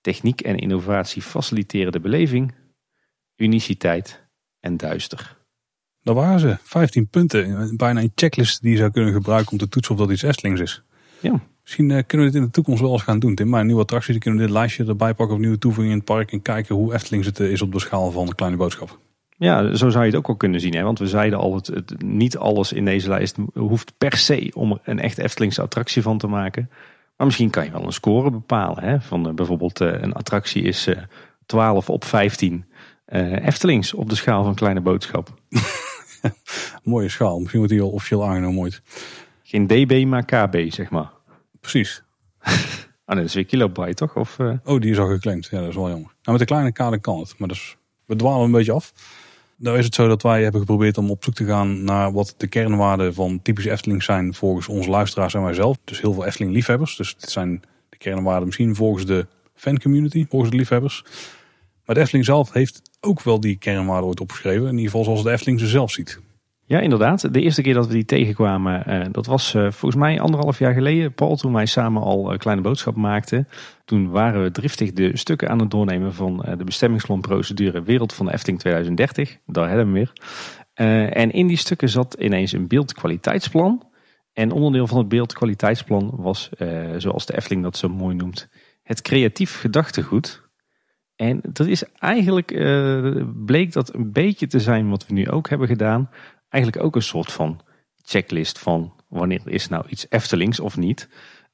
techniek 0.00 0.40
en 0.40 0.56
innovatie 0.56 1.22
faciliteren 1.22 1.92
de 1.92 2.00
beleving, 2.00 2.54
uniciteit 3.36 4.28
en 4.60 4.76
duister. 4.76 5.40
Dat 6.02 6.14
waren 6.14 6.40
ze. 6.40 6.56
15 6.62 7.08
punten. 7.08 7.76
Bijna 7.76 8.00
een 8.00 8.12
checklist 8.14 8.62
die 8.62 8.70
je 8.70 8.76
zou 8.76 8.90
kunnen 8.90 9.12
gebruiken 9.12 9.52
om 9.52 9.58
te 9.58 9.68
toetsen 9.68 9.94
of 9.94 10.00
dat 10.00 10.10
iets 10.10 10.22
Estlings 10.22 10.60
is. 10.60 10.82
Ja. 11.20 11.40
Misschien 11.62 11.88
uh, 11.90 11.98
kunnen 12.06 12.26
we 12.26 12.32
dit 12.32 12.40
in 12.40 12.46
de 12.46 12.52
toekomst 12.52 12.80
wel 12.80 12.92
eens 12.92 13.02
gaan 13.02 13.18
doen. 13.18 13.34
Tim, 13.34 13.48
maar 13.48 13.60
een 13.60 13.66
nieuwe 13.66 13.82
attractie, 13.82 14.12
die 14.12 14.22
kunnen 14.22 14.40
we 14.40 14.46
dit 14.46 14.54
lijstje 14.54 14.84
erbij 14.84 15.14
pakken 15.14 15.36
of 15.36 15.40
nieuwe 15.40 15.58
toevoegingen 15.58 15.92
in 15.92 16.02
het 16.04 16.14
park. 16.14 16.32
En 16.32 16.42
kijken 16.42 16.74
hoe 16.74 16.94
Eftelings 16.94 17.26
het 17.26 17.40
eh, 17.40 17.50
is 17.50 17.62
op 17.62 17.72
de 17.72 17.80
schaal 17.80 18.10
van 18.10 18.26
de 18.26 18.34
kleine 18.34 18.58
boodschap. 18.58 18.98
Ja, 19.36 19.74
zo 19.74 19.88
zou 19.90 20.04
je 20.04 20.10
het 20.10 20.18
ook 20.18 20.26
wel 20.26 20.36
kunnen 20.36 20.60
zien. 20.60 20.74
Hè? 20.74 20.82
Want 20.82 20.98
we 20.98 21.06
zeiden 21.06 21.38
al, 21.38 21.54
het, 21.54 21.66
het, 21.66 22.02
niet 22.02 22.36
alles 22.36 22.72
in 22.72 22.84
deze 22.84 23.08
lijst 23.08 23.36
hoeft 23.54 23.92
per 23.98 24.16
se 24.16 24.50
om 24.54 24.72
er 24.72 24.78
een 24.84 25.00
echt 25.00 25.18
Eftelingse 25.18 25.62
attractie 25.62 26.02
van 26.02 26.18
te 26.18 26.26
maken. 26.26 26.70
Maar 27.16 27.26
misschien 27.26 27.50
kan 27.50 27.64
je 27.64 27.70
wel 27.70 27.84
een 27.84 27.92
score 27.92 28.30
bepalen. 28.30 28.84
Hè? 28.84 29.00
Van 29.00 29.28
uh, 29.28 29.34
bijvoorbeeld 29.34 29.80
een 29.80 30.12
attractie 30.12 30.62
is 30.62 30.88
12 31.46 31.90
op 31.90 32.04
15 32.04 32.64
uh, 33.08 33.46
Eftelings 33.46 33.94
op 33.94 34.08
de 34.08 34.14
schaal 34.14 34.44
van 34.44 34.54
kleine 34.54 34.80
boodschap. 34.80 35.34
Mooie 36.82 37.08
schaal. 37.08 37.38
Misschien 37.38 37.58
wordt 37.58 37.72
die 37.72 37.82
al 37.82 37.90
officieel 37.90 38.26
aangenomen 38.26 38.60
ooit. 38.60 38.82
Geen 39.42 39.66
DB, 39.66 40.04
maar 40.06 40.24
KB, 40.24 40.70
zeg 40.70 40.90
maar. 40.90 41.10
Precies. 41.62 42.02
ah 43.04 43.14
nee, 43.14 43.16
dat 43.16 43.24
is 43.24 43.34
weer 43.34 43.44
kilobyte, 43.44 43.94
toch? 43.94 44.16
Of, 44.16 44.38
uh... 44.38 44.52
Oh, 44.64 44.80
die 44.80 44.90
is 44.90 44.98
al 44.98 45.08
geclaimd. 45.08 45.48
Ja, 45.50 45.60
dat 45.60 45.68
is 45.68 45.74
wel 45.74 45.88
jammer. 45.88 46.10
Nou, 46.22 46.38
met 46.38 46.38
de 46.38 46.44
kleine 46.44 46.72
kader 46.72 47.00
kan 47.00 47.18
het. 47.18 47.38
Maar 47.38 47.50
is, 47.50 47.76
we 48.06 48.16
dwalen 48.16 48.44
een 48.44 48.50
beetje 48.50 48.72
af. 48.72 48.92
Nou 49.56 49.78
is 49.78 49.84
het 49.84 49.94
zo 49.94 50.08
dat 50.08 50.22
wij 50.22 50.42
hebben 50.42 50.60
geprobeerd 50.60 50.98
om 50.98 51.10
op 51.10 51.24
zoek 51.24 51.34
te 51.34 51.44
gaan 51.44 51.84
naar 51.84 52.12
wat 52.12 52.34
de 52.36 52.46
kernwaarden 52.46 53.14
van 53.14 53.42
typische 53.42 53.70
Efteling 53.70 54.02
zijn 54.02 54.34
volgens 54.34 54.68
onze 54.68 54.90
luisteraars 54.90 55.34
en 55.34 55.42
wijzelf. 55.42 55.76
Dus 55.84 56.00
heel 56.00 56.12
veel 56.12 56.26
Efteling 56.26 56.52
liefhebbers. 56.52 56.96
Dus 56.96 57.16
dit 57.16 57.30
zijn 57.30 57.62
de 57.88 57.96
kernwaarden 57.96 58.46
misschien 58.46 58.74
volgens 58.74 59.06
de 59.06 59.26
fancommunity, 59.54 60.26
volgens 60.28 60.50
de 60.50 60.56
liefhebbers. 60.56 61.04
Maar 61.84 61.94
de 61.94 62.00
Efteling 62.00 62.24
zelf 62.24 62.52
heeft 62.52 62.82
ook 63.00 63.22
wel 63.22 63.40
die 63.40 63.56
kernwaarden 63.56 64.08
ooit 64.08 64.20
opgeschreven. 64.20 64.66
In 64.66 64.76
ieder 64.76 64.84
geval 64.84 65.04
zoals 65.04 65.22
de 65.22 65.30
Efteling 65.30 65.60
ze 65.60 65.66
zelf 65.66 65.90
ziet. 65.90 66.20
Ja, 66.72 66.80
inderdaad. 66.80 67.32
De 67.34 67.40
eerste 67.40 67.62
keer 67.62 67.74
dat 67.74 67.86
we 67.86 67.92
die 67.92 68.04
tegenkwamen, 68.04 68.84
uh, 68.88 69.04
dat 69.10 69.26
was 69.26 69.54
uh, 69.54 69.62
volgens 69.62 70.00
mij 70.00 70.20
anderhalf 70.20 70.58
jaar 70.58 70.72
geleden. 70.72 71.12
Paul, 71.12 71.36
toen 71.36 71.52
wij 71.52 71.66
samen 71.66 72.02
al 72.02 72.32
uh, 72.32 72.38
kleine 72.38 72.62
boodschap 72.62 72.96
maakten. 72.96 73.48
Toen 73.84 74.10
waren 74.10 74.42
we 74.42 74.50
driftig 74.50 74.92
de 74.92 75.16
stukken 75.16 75.48
aan 75.48 75.58
het 75.58 75.70
doornemen 75.70 76.14
van 76.14 76.44
de 76.58 76.64
bestemmingsplanprocedure 76.64 77.82
Wereld 77.82 78.12
van 78.12 78.26
de 78.26 78.32
Efteling 78.32 78.58
2030. 78.58 79.38
Daar 79.46 79.68
hebben 79.68 79.92
we 79.92 79.92
weer. 79.92 80.12
en 81.12 81.30
in 81.30 81.46
die 81.46 81.56
stukken 81.56 81.88
zat 81.88 82.16
ineens 82.18 82.52
een 82.52 82.68
beeldkwaliteitsplan. 82.68 83.86
En 84.32 84.50
onderdeel 84.50 84.86
van 84.86 84.98
het 84.98 85.08
beeldkwaliteitsplan 85.08 86.10
was, 86.16 86.50
zoals 86.96 87.26
de 87.26 87.36
Efteling 87.36 87.62
dat 87.62 87.76
zo 87.76 87.88
mooi 87.88 88.14
noemt, 88.14 88.48
het 88.82 89.02
creatief 89.02 89.60
gedachtegoed. 89.60 90.50
En 91.16 91.40
dat 91.42 91.66
is 91.66 91.84
eigenlijk, 91.98 92.46
bleek 93.44 93.72
dat 93.72 93.94
een 93.94 94.12
beetje 94.12 94.46
te 94.46 94.60
zijn 94.60 94.88
wat 94.88 95.06
we 95.06 95.12
nu 95.12 95.30
ook 95.30 95.48
hebben 95.48 95.68
gedaan. 95.68 96.08
Eigenlijk 96.52 96.84
ook 96.84 96.96
een 96.96 97.02
soort 97.02 97.32
van 97.32 97.60
checklist 98.02 98.58
van 98.58 98.92
wanneer 99.08 99.40
is 99.44 99.68
nou 99.68 99.84
iets 99.88 100.06
Eftelings 100.08 100.60
of 100.60 100.76
niet. 100.76 101.08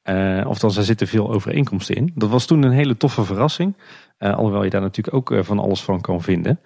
Uh, 0.04 0.52
dan 0.58 0.76
er 0.76 0.84
zitten 0.84 1.06
veel 1.06 1.30
overeenkomsten 1.30 1.94
in. 1.94 2.12
Dat 2.14 2.28
was 2.28 2.46
toen 2.46 2.62
een 2.62 2.72
hele 2.72 2.96
toffe 2.96 3.24
verrassing. 3.24 3.76
Uh, 4.18 4.34
alhoewel 4.34 4.64
je 4.64 4.70
daar 4.70 4.80
natuurlijk 4.80 5.16
ook 5.16 5.44
van 5.44 5.58
alles 5.58 5.82
van 5.82 6.00
kan 6.00 6.22
vinden. 6.22 6.60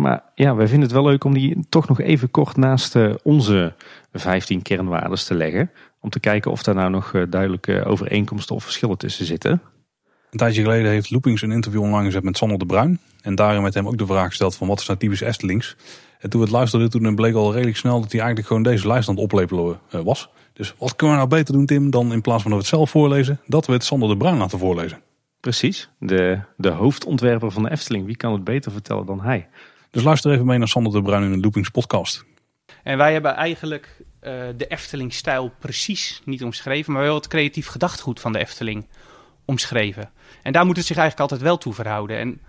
maar 0.00 0.22
ja, 0.34 0.54
wij 0.54 0.66
vinden 0.66 0.88
het 0.88 0.96
wel 0.96 1.04
leuk 1.04 1.24
om 1.24 1.34
die 1.34 1.66
toch 1.68 1.88
nog 1.88 2.00
even 2.00 2.30
kort 2.30 2.56
naast 2.56 2.96
onze 3.22 3.74
15 4.12 4.62
kernwaarden 4.62 5.24
te 5.24 5.34
leggen. 5.34 5.70
Om 6.00 6.10
te 6.10 6.20
kijken 6.20 6.50
of 6.50 6.62
daar 6.62 6.74
nou 6.74 6.90
nog 6.90 7.12
duidelijke 7.28 7.84
overeenkomsten 7.84 8.54
of 8.54 8.62
verschillen 8.62 8.98
tussen 8.98 9.24
zitten. 9.24 9.62
Een 10.30 10.40
tijdje 10.40 10.62
geleden 10.62 10.90
heeft 10.90 11.10
Loopings 11.10 11.42
een 11.42 11.52
interview 11.52 11.82
online 11.82 12.04
gezet 12.04 12.22
met 12.22 12.36
Sander 12.36 12.58
de 12.58 12.66
Bruin. 12.66 13.00
En 13.20 13.34
daarin 13.34 13.62
met 13.62 13.74
hem 13.74 13.86
ook 13.86 13.98
de 13.98 14.06
vraag 14.06 14.26
gesteld 14.26 14.56
van 14.56 14.68
wat 14.68 14.80
is 14.80 14.86
nou 14.86 14.98
typisch 14.98 15.20
Eftelings. 15.20 15.76
En 16.24 16.30
toen 16.30 16.40
we 16.40 16.46
het 16.46 16.54
luisterden, 16.54 16.90
toen 16.90 17.14
bleek 17.14 17.34
al 17.34 17.52
redelijk 17.52 17.76
snel 17.76 18.00
dat 18.00 18.10
hij 18.10 18.20
eigenlijk 18.20 18.46
gewoon 18.48 18.62
deze 18.62 18.86
lijst 18.86 19.08
aan 19.08 19.14
het 19.14 19.24
oplepelen 19.24 19.80
eh, 19.90 20.00
was. 20.00 20.28
Dus 20.52 20.74
wat 20.78 20.96
kunnen 20.96 21.16
we 21.16 21.22
nou 21.22 21.36
beter 21.36 21.54
doen 21.54 21.66
Tim 21.66 21.90
dan 21.90 22.12
in 22.12 22.20
plaats 22.20 22.42
van 22.42 22.50
dat 22.50 22.60
we 22.60 22.66
het 22.66 22.76
zelf 22.76 22.90
voorlezen, 22.90 23.40
dat 23.46 23.66
we 23.66 23.72
het 23.72 23.84
Sander 23.84 24.08
de 24.08 24.16
Bruin 24.16 24.36
laten 24.36 24.58
voorlezen. 24.58 25.00
Precies, 25.40 25.88
de, 25.98 26.40
de 26.56 26.68
hoofdontwerper 26.68 27.50
van 27.50 27.62
de 27.62 27.70
Efteling. 27.70 28.06
Wie 28.06 28.16
kan 28.16 28.32
het 28.32 28.44
beter 28.44 28.72
vertellen 28.72 29.06
dan 29.06 29.20
hij? 29.20 29.48
Dus 29.90 30.02
luister 30.02 30.32
even 30.32 30.46
mee 30.46 30.58
naar 30.58 30.68
Sander 30.68 30.92
de 30.92 31.02
Bruin 31.02 31.22
in 31.22 31.32
de 31.32 31.40
Loopings 31.40 31.68
podcast. 31.68 32.24
En 32.82 32.96
wij 32.96 33.12
hebben 33.12 33.34
eigenlijk 33.34 33.96
uh, 34.22 34.32
de 34.56 34.66
Efteling-stijl 34.66 35.52
precies 35.58 36.22
niet 36.24 36.44
omschreven, 36.44 36.92
maar 36.92 37.02
wel 37.02 37.14
het 37.14 37.28
creatief 37.28 37.66
gedachtegoed 37.66 38.20
van 38.20 38.32
de 38.32 38.38
Efteling 38.38 38.86
omschreven. 39.44 40.10
En 40.42 40.52
daar 40.52 40.66
moet 40.66 40.76
het 40.76 40.86
zich 40.86 40.96
eigenlijk 40.96 41.30
altijd 41.30 41.48
wel 41.48 41.58
toe 41.58 41.74
verhouden. 41.74 42.18
En 42.18 42.40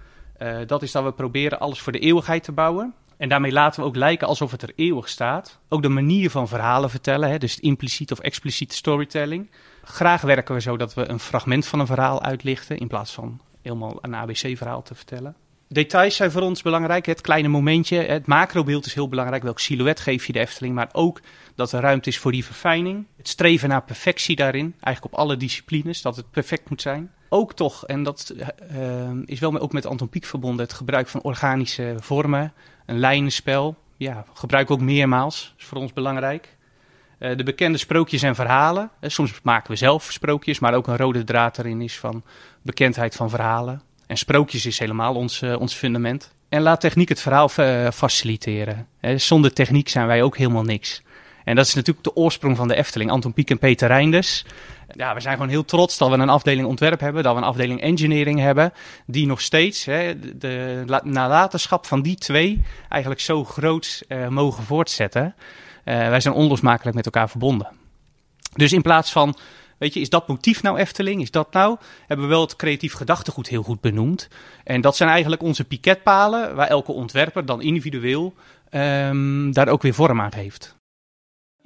uh, 0.41 0.67
dat 0.67 0.81
is 0.81 0.91
dat 0.91 1.03
we 1.03 1.11
proberen 1.11 1.59
alles 1.59 1.79
voor 1.79 1.91
de 1.91 1.99
eeuwigheid 1.99 2.43
te 2.43 2.51
bouwen. 2.51 2.93
En 3.17 3.29
daarmee 3.29 3.51
laten 3.51 3.81
we 3.81 3.87
ook 3.87 3.95
lijken 3.95 4.27
alsof 4.27 4.51
het 4.51 4.61
er 4.61 4.73
eeuwig 4.75 5.09
staat. 5.09 5.59
Ook 5.69 5.81
de 5.81 5.89
manier 5.89 6.29
van 6.29 6.47
verhalen 6.47 6.89
vertellen, 6.89 7.29
hè, 7.29 7.37
dus 7.37 7.59
impliciet 7.59 8.11
of 8.11 8.19
expliciet 8.19 8.73
storytelling. 8.73 9.51
Graag 9.83 10.21
werken 10.21 10.55
we 10.55 10.61
zo 10.61 10.77
dat 10.77 10.93
we 10.93 11.09
een 11.09 11.19
fragment 11.19 11.65
van 11.65 11.79
een 11.79 11.85
verhaal 11.85 12.21
uitlichten 12.21 12.77
in 12.77 12.87
plaats 12.87 13.13
van 13.13 13.41
helemaal 13.61 13.97
een 14.01 14.15
ABC-verhaal 14.15 14.81
te 14.81 14.95
vertellen. 14.95 15.35
Details 15.67 16.15
zijn 16.15 16.31
voor 16.31 16.41
ons 16.41 16.61
belangrijk. 16.61 17.05
Het 17.05 17.21
kleine 17.21 17.47
momentje, 17.47 17.97
het 17.97 18.25
macrobeeld 18.25 18.85
is 18.85 18.93
heel 18.93 19.09
belangrijk. 19.09 19.43
Welk 19.43 19.59
silhouet 19.59 19.99
geef 19.99 20.25
je 20.25 20.33
de 20.33 20.39
Efteling, 20.39 20.75
maar 20.75 20.89
ook 20.91 21.21
dat 21.55 21.71
er 21.71 21.81
ruimte 21.81 22.09
is 22.09 22.17
voor 22.19 22.31
die 22.31 22.45
verfijning. 22.45 23.05
Het 23.17 23.27
streven 23.27 23.69
naar 23.69 23.83
perfectie 23.83 24.35
daarin, 24.35 24.75
eigenlijk 24.79 25.13
op 25.13 25.19
alle 25.19 25.37
disciplines, 25.37 26.01
dat 26.01 26.15
het 26.15 26.31
perfect 26.31 26.69
moet 26.69 26.81
zijn. 26.81 27.11
Ook 27.29 27.53
toch, 27.53 27.85
en 27.85 28.03
dat 28.03 28.33
uh, 28.71 29.09
is 29.25 29.39
wel 29.39 29.59
ook 29.59 29.73
met 29.73 29.85
Anton 29.85 30.09
Pieck 30.09 30.25
verbonden, 30.25 30.65
het 30.65 30.73
gebruik 30.73 31.07
van 31.07 31.21
organische 31.21 31.95
vormen, 31.99 32.53
een 32.85 32.99
lijnenspel. 32.99 33.75
Ja, 33.97 34.25
gebruik 34.33 34.71
ook 34.71 34.81
meermaals, 34.81 35.53
is 35.57 35.65
voor 35.65 35.77
ons 35.77 35.93
belangrijk. 35.93 36.55
Uh, 37.19 37.37
de 37.37 37.43
bekende 37.43 37.77
sprookjes 37.77 38.21
en 38.21 38.35
verhalen. 38.35 38.89
Uh, 39.01 39.09
soms 39.09 39.41
maken 39.43 39.71
we 39.71 39.77
zelf 39.77 40.11
sprookjes, 40.11 40.59
maar 40.59 40.73
ook 40.73 40.87
een 40.87 40.97
rode 40.97 41.23
draad 41.23 41.57
erin 41.57 41.81
is 41.81 41.99
van 41.99 42.23
bekendheid 42.61 43.15
van 43.15 43.29
verhalen. 43.29 43.81
En 44.07 44.17
sprookjes 44.17 44.65
is 44.65 44.79
helemaal 44.79 45.15
ons, 45.15 45.43
ons 45.43 45.73
fundament. 45.73 46.33
En 46.49 46.61
laat 46.61 46.81
techniek 46.81 47.09
het 47.09 47.21
verhaal 47.21 47.49
faciliteren. 47.91 48.87
zonder 49.15 49.53
techniek 49.53 49.89
zijn 49.89 50.07
wij 50.07 50.23
ook 50.23 50.37
helemaal 50.37 50.63
niks. 50.63 51.01
En 51.45 51.55
dat 51.55 51.65
is 51.65 51.73
natuurlijk 51.73 52.05
de 52.05 52.15
oorsprong 52.15 52.57
van 52.57 52.67
de 52.67 52.75
Efteling. 52.75 53.11
Anton 53.11 53.33
Pieck 53.33 53.49
en 53.49 53.57
Peter 53.57 53.87
Reinders. 53.87 54.45
Ja, 54.91 55.13
we 55.13 55.19
zijn 55.19 55.33
gewoon 55.33 55.49
heel 55.49 55.65
trots 55.65 55.97
dat 55.97 56.09
we 56.09 56.17
een 56.17 56.29
afdeling 56.29 56.67
ontwerp 56.67 56.99
hebben, 56.99 57.23
dat 57.23 57.33
we 57.33 57.41
een 57.41 57.47
afdeling 57.47 57.81
engineering 57.81 58.39
hebben, 58.39 58.73
die 59.05 59.25
nog 59.25 59.41
steeds 59.41 59.85
hè, 59.85 60.19
de, 60.37 60.83
nalatenschap 61.03 61.85
van 61.85 62.01
die 62.01 62.15
twee 62.15 62.61
eigenlijk 62.89 63.21
zo 63.21 63.43
groot 63.43 64.03
uh, 64.07 64.27
mogen 64.27 64.63
voortzetten. 64.63 65.35
Uh, 65.85 65.95
wij 65.95 66.19
zijn 66.19 66.33
onlosmakelijk 66.33 66.95
met 66.95 67.05
elkaar 67.05 67.29
verbonden. 67.29 67.67
Dus 68.53 68.73
in 68.73 68.81
plaats 68.81 69.11
van 69.11 69.37
Weet 69.77 69.93
je, 69.93 69.99
is 69.99 70.09
dat 70.09 70.27
motief 70.27 70.61
nou 70.61 70.77
Efteling? 70.77 71.21
Is 71.21 71.31
dat 71.31 71.53
nou? 71.53 71.77
Hebben 72.07 72.25
we 72.25 72.31
wel 72.31 72.41
het 72.41 72.55
creatief 72.55 72.93
gedachtegoed 72.93 73.47
heel 73.47 73.63
goed 73.63 73.81
benoemd. 73.81 74.27
En 74.63 74.81
dat 74.81 74.95
zijn 74.95 75.09
eigenlijk 75.09 75.41
onze 75.41 75.63
piketpalen, 75.63 76.55
waar 76.55 76.67
elke 76.67 76.91
ontwerper 76.91 77.45
dan 77.45 77.61
individueel 77.61 78.33
um, 78.71 79.53
daar 79.53 79.67
ook 79.67 79.81
weer 79.81 79.93
vorm 79.93 80.21
aan 80.21 80.33
heeft. 80.35 80.75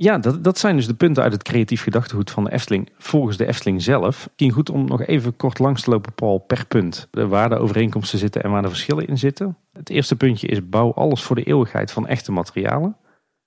Ja, 0.01 0.17
dat, 0.17 0.43
dat 0.43 0.57
zijn 0.57 0.75
dus 0.75 0.87
de 0.87 0.93
punten 0.93 1.23
uit 1.23 1.31
het 1.31 1.43
creatief 1.43 1.83
gedachtegoed 1.83 2.31
van 2.31 2.43
de 2.43 2.51
Efteling 2.51 2.89
volgens 2.97 3.37
de 3.37 3.45
Efteling 3.45 3.81
zelf. 3.81 4.27
Misschien 4.27 4.51
goed 4.51 4.69
om 4.69 4.85
nog 4.85 5.01
even 5.01 5.35
kort 5.35 5.59
langs 5.59 5.81
te 5.81 5.89
lopen, 5.89 6.13
Paul, 6.13 6.37
per 6.37 6.65
punt. 6.65 7.07
Waar 7.11 7.49
de 7.49 7.57
overeenkomsten 7.57 8.19
zitten 8.19 8.43
en 8.43 8.51
waar 8.51 8.61
de 8.61 8.67
verschillen 8.67 9.07
in 9.07 9.17
zitten. 9.17 9.57
Het 9.71 9.89
eerste 9.89 10.15
puntje 10.15 10.47
is 10.47 10.69
bouw 10.69 10.93
alles 10.93 11.23
voor 11.23 11.35
de 11.35 11.43
eeuwigheid 11.43 11.91
van 11.91 12.07
echte 12.07 12.31
materialen. 12.31 12.97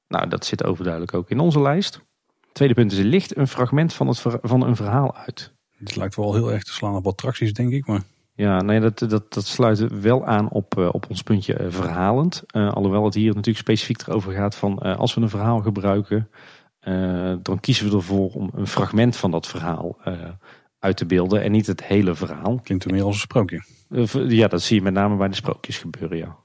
Nou, 0.09 0.29
dat 0.29 0.45
zit 0.45 0.65
overduidelijk 0.65 1.15
ook 1.15 1.31
in 1.31 1.39
onze 1.39 1.61
lijst. 1.61 2.01
Tweede 2.53 2.75
punt 2.75 2.93
is, 2.93 2.99
licht 2.99 3.37
een 3.37 3.49
fragment 3.49 3.93
van, 3.93 4.09
het, 4.09 4.23
van 4.43 4.67
een 4.67 4.77
verhaal 4.77 5.17
uit. 5.17 5.53
Het 5.79 5.97
lijkt 5.97 6.17
wel 6.17 6.35
heel 6.35 6.53
erg 6.53 6.63
te 6.63 6.73
slaan 6.73 6.95
op 6.95 7.07
attracties, 7.07 7.53
denk 7.53 7.73
ik. 7.73 7.87
Maar... 7.87 8.03
Ja, 8.43 8.63
nee, 8.63 8.81
dat, 8.81 8.99
dat, 8.99 9.33
dat 9.33 9.47
sluit 9.47 10.01
wel 10.01 10.27
aan 10.27 10.49
op, 10.49 10.75
uh, 10.79 10.89
op 10.93 11.07
ons 11.09 11.23
puntje 11.23 11.61
uh, 11.61 11.67
verhalend. 11.69 12.43
Uh, 12.57 12.73
alhoewel 12.73 13.05
het 13.05 13.15
hier 13.15 13.29
natuurlijk 13.29 13.59
specifiek 13.59 14.07
erover 14.07 14.33
gaat 14.33 14.55
van 14.55 14.79
als 14.79 15.15
we 15.15 15.21
een 15.21 15.29
verhaal 15.29 15.61
gebruiken, 15.61 16.29
dan 17.43 17.61
kiezen 17.61 17.89
we 17.89 17.97
ervoor 17.97 18.31
om 18.31 18.51
een 18.55 18.67
fragment 18.67 19.17
van 19.17 19.31
dat 19.31 19.47
verhaal 19.47 19.97
uit 20.79 20.97
te 20.97 21.07
beelden 21.07 21.43
en 21.43 21.53
niet 21.53 21.67
het 21.67 21.85
hele 21.85 22.15
verhaal. 22.15 22.61
Klinkt 22.63 22.85
er 22.85 22.91
meer 22.91 23.03
als 23.03 23.15
een 23.15 23.21
sprookje. 23.21 23.63
ja, 24.29 24.49
dat 24.49 24.63
zie 24.63 24.77
je 24.77 24.83
met 24.83 24.93
name 24.93 25.17
bij 25.17 25.29
de 25.29 25.35
sprookjes 25.35 25.79
gebeuren, 25.79 26.17
ja 26.17 26.37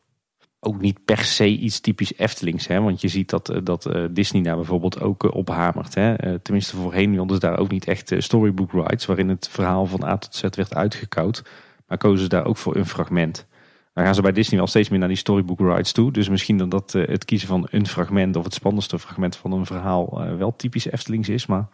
ook 0.60 0.82
niet 0.82 1.06
per 1.06 1.24
se 1.24 1.48
iets 1.48 1.80
typisch 1.80 2.18
Eftelings. 2.18 2.68
Hè? 2.68 2.82
Want 2.82 3.02
je 3.02 3.08
ziet 3.08 3.30
dat, 3.30 3.50
eh, 3.50 3.60
dat 3.64 3.90
Disney 4.12 4.42
daar 4.42 4.56
bijvoorbeeld 4.56 5.02
ook 5.02 5.24
uh, 5.24 5.32
ophamert. 5.34 5.96
Hè? 5.96 6.40
tenminste 6.40 6.76
voorheen 6.76 7.12
wilden 7.12 7.36
ze 7.36 7.48
daar 7.48 7.60
ook 7.60 7.72
niet 7.72 7.88
echt 7.88 8.14
storybook 8.18 8.72
rights... 8.72 9.06
waarin 9.06 9.30
het 9.30 9.48
verhaal 9.50 9.86
van 9.86 10.04
A 10.04 10.18
tot 10.18 10.36
Z 10.36 10.42
werd 10.42 10.76
uitgekoud. 10.76 11.44
Maar 11.88 11.98
kozen 11.98 12.24
ze 12.24 12.30
daar 12.30 12.46
ook 12.46 12.58
voor 12.58 12.76
een 12.76 12.86
fragment. 12.86 13.48
Dan 13.94 14.06
gaan 14.06 14.16
ze 14.16 14.22
bij 14.22 14.32
Disney 14.32 14.58
wel 14.58 14.68
steeds 14.68 14.90
meer 14.90 15.00
naar 15.00 15.08
die 15.08 15.18
storybook 15.18 15.60
rights 15.60 15.92
toe. 15.92 16.12
Dus 16.12 16.30
misschien 16.30 16.58
dan 16.58 16.70
dat 16.70 16.92
het 16.92 17.26
kiezen 17.26 17.48
van 17.48 17.68
een 17.70 17.88
fragment... 17.88 18.36
of 18.36 18.44
het 18.44 18.54
spannendste 18.54 19.00
fragment 19.00 19.36
van 19.36 19.52
een 19.52 19.66
verhaal 19.66 20.38
wel 20.38 20.56
typisch 20.56 20.92
Eftelings 20.92 21.30
is. 21.30 21.46
Maar 21.46 21.68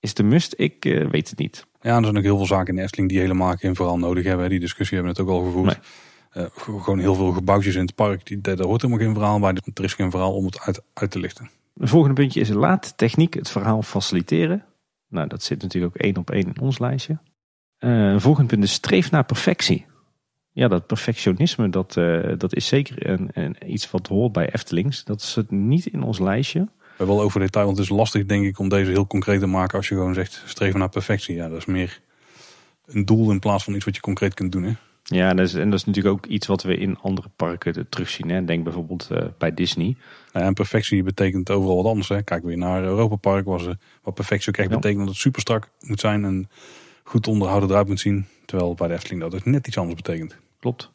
is 0.00 0.14
de 0.14 0.22
must? 0.22 0.54
Ik 0.56 0.84
weet 1.10 1.30
het 1.30 1.38
niet. 1.38 1.66
Ja, 1.80 1.96
er 1.96 2.04
zijn 2.04 2.16
ook 2.16 2.22
heel 2.22 2.36
veel 2.36 2.46
zaken 2.46 2.76
in 2.76 2.82
Efteling 2.82 3.08
die 3.08 3.20
helemaal 3.20 3.54
geen 3.56 3.74
verhaal 3.74 3.98
nodig 3.98 4.24
hebben. 4.24 4.48
Die 4.48 4.60
discussie 4.60 4.96
hebben 4.96 5.14
we 5.14 5.20
het 5.20 5.30
ook 5.30 5.36
al 5.36 5.44
gevoerd. 5.44 5.78
Uh, 6.36 6.44
gewoon 6.56 6.98
heel 6.98 7.14
veel 7.14 7.32
gebouwtjes 7.32 7.74
in 7.74 7.80
het 7.80 7.94
park. 7.94 8.26
Die, 8.26 8.40
daar 8.40 8.60
hoort 8.60 8.82
helemaal 8.82 9.04
geen 9.04 9.14
verhaal 9.14 9.38
bij. 9.38 9.56
Er 9.74 9.84
is 9.84 9.94
geen 9.94 10.10
verhaal 10.10 10.34
om 10.34 10.44
het 10.44 10.60
uit, 10.60 10.82
uit 10.92 11.10
te 11.10 11.18
lichten. 11.18 11.50
Het 11.78 11.88
volgende 11.88 12.14
puntje 12.14 12.40
is 12.40 12.48
laat 12.48 12.96
techniek 12.96 13.34
het 13.34 13.50
verhaal 13.50 13.82
faciliteren. 13.82 14.64
Nou, 15.08 15.28
dat 15.28 15.42
zit 15.42 15.62
natuurlijk 15.62 15.96
ook 15.96 16.02
één 16.02 16.16
op 16.16 16.30
één 16.30 16.46
in 16.54 16.60
ons 16.60 16.78
lijstje. 16.78 17.18
Uh, 17.80 17.90
een 17.90 18.20
volgende 18.20 18.48
punt 18.48 18.64
is 18.64 18.72
streef 18.72 19.10
naar 19.10 19.24
perfectie. 19.24 19.86
Ja, 20.52 20.68
dat 20.68 20.86
perfectionisme, 20.86 21.68
dat, 21.68 21.96
uh, 21.96 22.32
dat 22.38 22.54
is 22.54 22.66
zeker 22.66 23.08
een, 23.08 23.30
een, 23.32 23.56
iets 23.66 23.90
wat 23.90 24.06
hoort 24.06 24.32
bij 24.32 24.50
Eftelings. 24.52 25.04
Dat 25.04 25.20
is 25.20 25.34
het 25.34 25.50
niet 25.50 25.86
in 25.86 26.02
ons 26.02 26.18
lijstje. 26.18 26.60
We 26.60 26.90
hebben 26.96 27.16
wel 27.16 27.24
over 27.24 27.40
detail, 27.40 27.64
want 27.64 27.78
het 27.78 27.86
is 27.86 27.96
lastig 27.96 28.26
denk 28.26 28.44
ik 28.44 28.58
om 28.58 28.68
deze 28.68 28.90
heel 28.90 29.06
concreet 29.06 29.40
te 29.40 29.46
maken 29.46 29.76
als 29.78 29.88
je 29.88 29.94
gewoon 29.94 30.14
zegt 30.14 30.42
streven 30.46 30.78
naar 30.78 30.88
perfectie. 30.88 31.34
Ja, 31.34 31.48
dat 31.48 31.58
is 31.58 31.64
meer 31.64 32.00
een 32.86 33.04
doel 33.04 33.30
in 33.30 33.38
plaats 33.38 33.64
van 33.64 33.74
iets 33.74 33.84
wat 33.84 33.94
je 33.94 34.00
concreet 34.00 34.34
kunt 34.34 34.52
doen. 34.52 34.62
Hè? 34.62 34.72
Ja, 35.02 35.34
dat 35.34 35.46
is, 35.46 35.54
en 35.54 35.70
dat 35.70 35.78
is 35.78 35.84
natuurlijk 35.84 36.14
ook 36.14 36.26
iets 36.26 36.46
wat 36.46 36.62
we 36.62 36.76
in 36.76 36.98
andere 36.98 37.28
parken 37.36 37.88
terugzien. 37.88 38.28
Hè. 38.28 38.44
Denk 38.44 38.64
bijvoorbeeld 38.64 39.08
uh, 39.12 39.18
bij 39.38 39.54
Disney. 39.54 39.96
Ja, 40.32 40.40
en 40.40 40.54
perfectie 40.54 41.02
betekent 41.02 41.50
overal 41.50 41.76
wat 41.76 41.86
anders. 41.86 42.08
Hè. 42.08 42.22
Kijk 42.22 42.44
weer 42.44 42.58
naar 42.58 42.82
Europa 42.82 43.16
Park, 43.16 43.44
waar, 43.44 43.60
ze, 43.60 43.78
wat 44.02 44.14
perfectie 44.14 44.48
ook 44.48 44.56
echt 44.56 44.68
ja. 44.68 44.74
betekent 44.74 45.00
dat 45.00 45.08
het 45.08 45.18
super 45.18 45.40
strak 45.40 45.70
moet 45.80 46.00
zijn 46.00 46.24
en 46.24 46.48
goed 47.04 47.26
onderhouden 47.26 47.70
eruit 47.70 47.88
moet 47.88 48.00
zien. 48.00 48.26
Terwijl 48.44 48.74
bij 48.74 48.88
de 48.88 48.94
Efteling 48.94 49.20
dat 49.20 49.30
dus 49.30 49.42
net 49.42 49.66
iets 49.66 49.78
anders 49.78 50.02
betekent. 50.02 50.36
Klopt. 50.58 50.92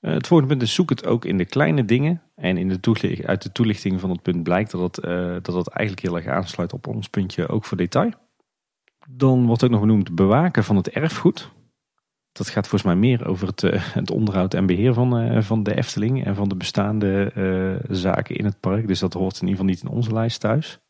Uh, 0.00 0.12
het 0.12 0.26
volgende 0.26 0.52
punt 0.52 0.68
is 0.68 0.74
zoek 0.74 0.90
het 0.90 1.06
ook 1.06 1.24
in 1.24 1.38
de 1.38 1.44
kleine 1.44 1.84
dingen. 1.84 2.22
En 2.34 2.56
in 2.56 2.68
de 2.68 3.22
uit 3.24 3.42
de 3.42 3.52
toelichting 3.52 4.00
van 4.00 4.10
het 4.10 4.22
punt 4.22 4.42
blijkt 4.42 4.70
dat 4.70 4.80
het, 4.80 5.06
uh, 5.06 5.36
dat 5.42 5.54
het 5.54 5.68
eigenlijk 5.68 6.06
heel 6.06 6.16
erg 6.16 6.26
aansluit 6.26 6.72
op 6.72 6.86
ons 6.86 7.08
puntje 7.08 7.48
ook 7.48 7.64
voor 7.64 7.76
detail. 7.76 8.12
Dan 9.08 9.46
wordt 9.46 9.64
ook 9.64 9.70
nog 9.70 9.80
genoemd 9.80 10.14
bewaken 10.14 10.64
van 10.64 10.76
het 10.76 10.88
erfgoed. 10.88 11.50
Dat 12.32 12.48
gaat 12.48 12.68
volgens 12.68 12.92
mij 12.92 13.00
meer 13.00 13.26
over 13.26 13.46
het, 13.46 13.62
uh, 13.62 13.72
het 13.94 14.10
onderhoud 14.10 14.54
en 14.54 14.66
beheer 14.66 14.94
van, 14.94 15.42
van 15.42 15.62
de 15.62 15.76
Efteling 15.76 16.24
en 16.24 16.34
van 16.34 16.48
de 16.48 16.56
bestaande 16.56 17.32
zaken 17.88 18.36
in 18.36 18.44
het 18.44 18.60
park. 18.60 18.86
Dus 18.86 18.98
dat 18.98 19.12
hoort 19.12 19.34
in 19.34 19.48
ieder 19.48 19.50
geval 19.50 19.66
niet 19.66 19.82
in 19.82 19.88
onze 19.88 20.12
lijst 20.12 20.40
thuis. 20.40 20.80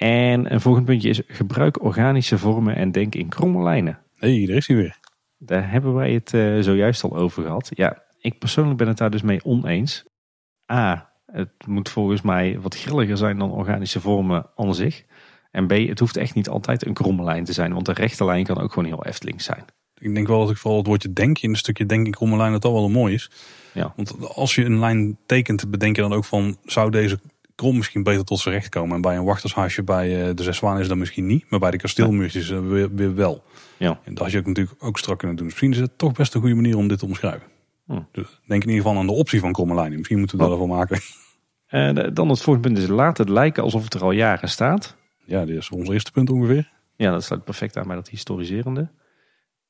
En 0.00 0.52
een 0.52 0.60
volgend 0.60 0.84
puntje 0.84 1.08
is 1.08 1.22
gebruik 1.26 1.82
organische 1.82 2.38
vormen 2.38 2.76
en 2.76 2.92
denk 2.92 3.14
in 3.14 3.28
kromme 3.28 3.62
lijnen. 3.62 3.98
Hé, 4.16 4.36
hey, 4.36 4.46
daar 4.46 4.56
is 4.56 4.66
hij 4.66 4.76
weer. 4.76 4.98
Daar 5.38 5.70
hebben 5.70 5.94
wij 5.94 6.12
het 6.12 6.28
zojuist 6.64 7.02
al 7.02 7.16
over 7.16 7.42
gehad. 7.42 7.70
Ja, 7.74 8.02
ik 8.18 8.38
persoonlijk 8.38 8.78
ben 8.78 8.88
het 8.88 8.98
daar 8.98 9.10
dus 9.10 9.22
mee 9.22 9.44
oneens. 9.44 10.04
A, 10.72 11.10
het 11.26 11.50
moet 11.66 11.88
volgens 11.88 12.22
mij 12.22 12.60
wat 12.60 12.76
grilliger 12.76 13.16
zijn 13.16 13.38
dan 13.38 13.50
organische 13.50 14.00
vormen 14.00 14.46
aan 14.56 14.74
zich. 14.74 15.04
En 15.50 15.66
B, 15.66 15.70
het 15.70 15.98
hoeft 15.98 16.16
echt 16.16 16.34
niet 16.34 16.48
altijd 16.48 16.86
een 16.86 16.94
kromme 16.94 17.24
lijn 17.24 17.44
te 17.44 17.52
zijn, 17.52 17.72
want 17.72 17.88
een 17.88 17.94
rechte 17.94 18.24
lijn 18.24 18.44
kan 18.44 18.60
ook 18.60 18.72
gewoon 18.72 18.88
heel 18.88 19.04
Efteling 19.04 19.42
zijn. 19.42 19.64
Ik 19.98 20.14
denk 20.14 20.26
wel 20.26 20.40
dat 20.40 20.50
ik 20.50 20.56
vooral 20.56 20.78
het 20.78 20.86
woordje 20.86 21.12
denken 21.12 21.42
in 21.42 21.50
een 21.50 21.56
stukje 21.56 21.86
denk 21.86 22.06
ik 22.06 22.20
om 22.20 22.32
een 22.32 22.38
lijn 22.38 22.52
dat 22.52 22.64
al 22.64 22.72
wel 22.72 22.88
mooi 22.88 23.14
is. 23.14 23.30
Ja. 23.72 23.92
Want 23.96 24.34
als 24.34 24.54
je 24.54 24.64
een 24.64 24.78
lijn 24.78 25.18
tekent, 25.26 25.70
bedenk 25.70 25.96
je 25.96 26.02
dan 26.02 26.12
ook 26.12 26.24
van 26.24 26.56
zou 26.64 26.90
deze 26.90 27.20
krom 27.60 27.76
misschien 27.76 28.02
beter 28.02 28.24
tot 28.24 28.38
zijn 28.38 28.54
recht 28.54 28.68
komen. 28.68 28.94
En 28.94 29.00
bij 29.00 29.16
een 29.16 29.24
wachtershuisje 29.24 29.82
bij 29.82 30.28
eh, 30.28 30.34
de 30.34 30.42
Zes 30.42 30.56
Zwaan 30.56 30.78
is 30.78 30.88
dat 30.88 30.96
misschien 30.96 31.26
niet, 31.26 31.44
maar 31.50 31.58
bij 31.58 31.70
de 31.70 31.76
kasteelmuurtjes 31.76 32.48
weer, 32.48 32.94
weer, 32.94 33.14
wel. 33.14 33.42
Ja. 33.76 34.00
En 34.04 34.14
dat 34.14 34.22
had 34.22 34.32
je 34.32 34.38
ook 34.38 34.46
natuurlijk 34.46 34.84
ook 34.84 34.98
strak 34.98 35.18
kunnen 35.18 35.36
doen. 35.36 35.46
Misschien 35.46 35.70
is 35.70 35.78
het 35.78 35.98
toch 35.98 36.12
best 36.12 36.34
een 36.34 36.40
goede 36.40 36.54
manier 36.54 36.76
om 36.76 36.88
dit 36.88 36.98
te 36.98 37.04
omschrijven. 37.04 37.46
Hm. 37.86 38.00
Dus 38.12 38.40
denk 38.46 38.62
in 38.62 38.68
ieder 38.68 38.84
geval 38.84 38.98
aan 38.98 39.06
de 39.06 39.12
optie 39.12 39.40
van 39.40 39.52
kromme 39.52 39.74
lijnen. 39.74 39.96
Misschien 39.96 40.18
moeten 40.18 40.36
we 40.36 40.42
dat 40.42 40.52
ervan 40.52 40.68
maken. 40.68 41.00
Uh, 41.70 41.94
dan 42.12 42.28
het 42.28 42.40
volgende 42.42 42.68
punt 42.68 42.78
is 42.78 42.88
laat 42.88 43.18
het 43.18 43.28
lijken 43.28 43.62
alsof 43.62 43.84
het 43.84 43.94
er 43.94 44.02
al 44.02 44.10
jaren 44.10 44.48
staat. 44.48 44.96
Ja, 45.24 45.44
dit 45.44 45.56
is 45.56 45.70
ons 45.70 45.88
eerste 45.88 46.12
punt 46.12 46.30
ongeveer. 46.30 46.70
Ja, 46.96 47.10
dat 47.10 47.24
sluit 47.24 47.44
perfect 47.44 47.76
aan 47.76 47.86
bij 47.86 47.96
dat 47.96 48.08
historiserende. 48.08 48.90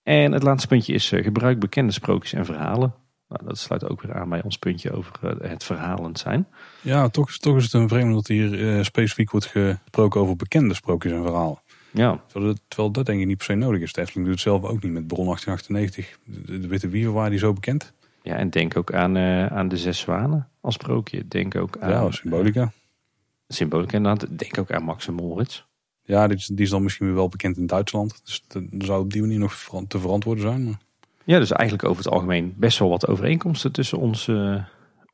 En 0.02 0.32
het 0.32 0.42
laatste 0.42 0.68
puntje 0.68 0.92
is 0.92 1.08
gebruik 1.08 1.58
bekende 1.58 1.92
sprookjes 1.92 2.32
en 2.32 2.44
verhalen. 2.44 2.94
Nou, 3.30 3.44
dat 3.44 3.58
sluit 3.58 3.88
ook 3.88 4.02
weer 4.02 4.14
aan 4.14 4.28
bij 4.28 4.42
ons 4.42 4.58
puntje 4.58 4.92
over 4.92 5.12
uh, 5.24 5.50
het 5.50 5.64
verhalend 5.64 6.18
zijn. 6.18 6.46
Ja, 6.80 7.08
toch, 7.08 7.30
toch 7.30 7.56
is 7.56 7.64
het 7.64 7.72
een 7.72 7.88
vreemde 7.88 8.14
dat 8.14 8.26
hier 8.26 8.58
uh, 8.58 8.82
specifiek 8.82 9.30
wordt 9.30 9.46
gesproken 9.46 10.20
over 10.20 10.36
bekende 10.36 10.74
sprookjes 10.74 11.12
en 11.12 11.22
verhalen. 11.22 11.62
Ja. 11.90 12.20
Terwijl, 12.26 12.54
terwijl, 12.68 12.90
dat 12.90 13.06
denk 13.06 13.20
ik 13.20 13.26
niet 13.26 13.36
per 13.36 13.46
se 13.46 13.54
nodig 13.54 13.80
is. 13.80 13.92
De 13.92 14.00
Efteling 14.00 14.26
doet 14.26 14.34
het 14.34 14.44
zelf 14.44 14.62
ook 14.62 14.82
niet 14.82 14.92
met 14.92 15.06
Bron 15.06 15.24
1898. 15.24 16.18
De, 16.24 16.58
de 16.60 16.66
Witte 16.66 16.88
Wiever 16.88 17.12
waar 17.12 17.30
die 17.30 17.38
zo 17.38 17.52
bekend. 17.52 17.92
Ja, 18.22 18.36
en 18.36 18.50
denk 18.50 18.76
ook 18.76 18.92
aan, 18.92 19.18
aan 19.50 19.68
de 19.68 19.76
Zes 19.76 19.98
Zwanen 19.98 20.48
als 20.60 20.74
sprookje. 20.74 21.28
Denk 21.28 21.56
ook 21.56 21.78
aan... 21.78 21.90
Ja, 21.90 22.10
Symbolica. 22.10 22.72
Symbolica 23.48 23.96
inderdaad. 23.96 24.38
Denk 24.38 24.58
ook 24.58 24.70
aan 24.70 24.82
Max 24.82 25.06
en 25.06 25.14
Moritz. 25.14 25.64
Ja, 26.02 26.26
die 26.26 26.36
is, 26.36 26.46
die 26.46 26.64
is 26.64 26.70
dan 26.70 26.82
misschien 26.82 27.06
weer 27.06 27.14
wel 27.14 27.28
bekend 27.28 27.56
in 27.56 27.66
Duitsland. 27.66 28.20
Dus 28.24 28.44
dat 28.46 28.62
zou 28.78 29.02
op 29.02 29.12
die 29.12 29.20
manier 29.20 29.38
nog 29.38 29.84
te 29.88 29.98
verantwoorden 29.98 30.44
zijn. 30.44 30.64
Maar... 30.64 30.78
Ja, 31.30 31.38
dus 31.38 31.52
eigenlijk 31.52 31.88
over 31.88 32.04
het 32.04 32.12
algemeen 32.12 32.54
best 32.56 32.78
wel 32.78 32.88
wat 32.88 33.06
overeenkomsten 33.06 33.72
tussen 33.72 33.98
ons, 33.98 34.26
uh, 34.26 34.62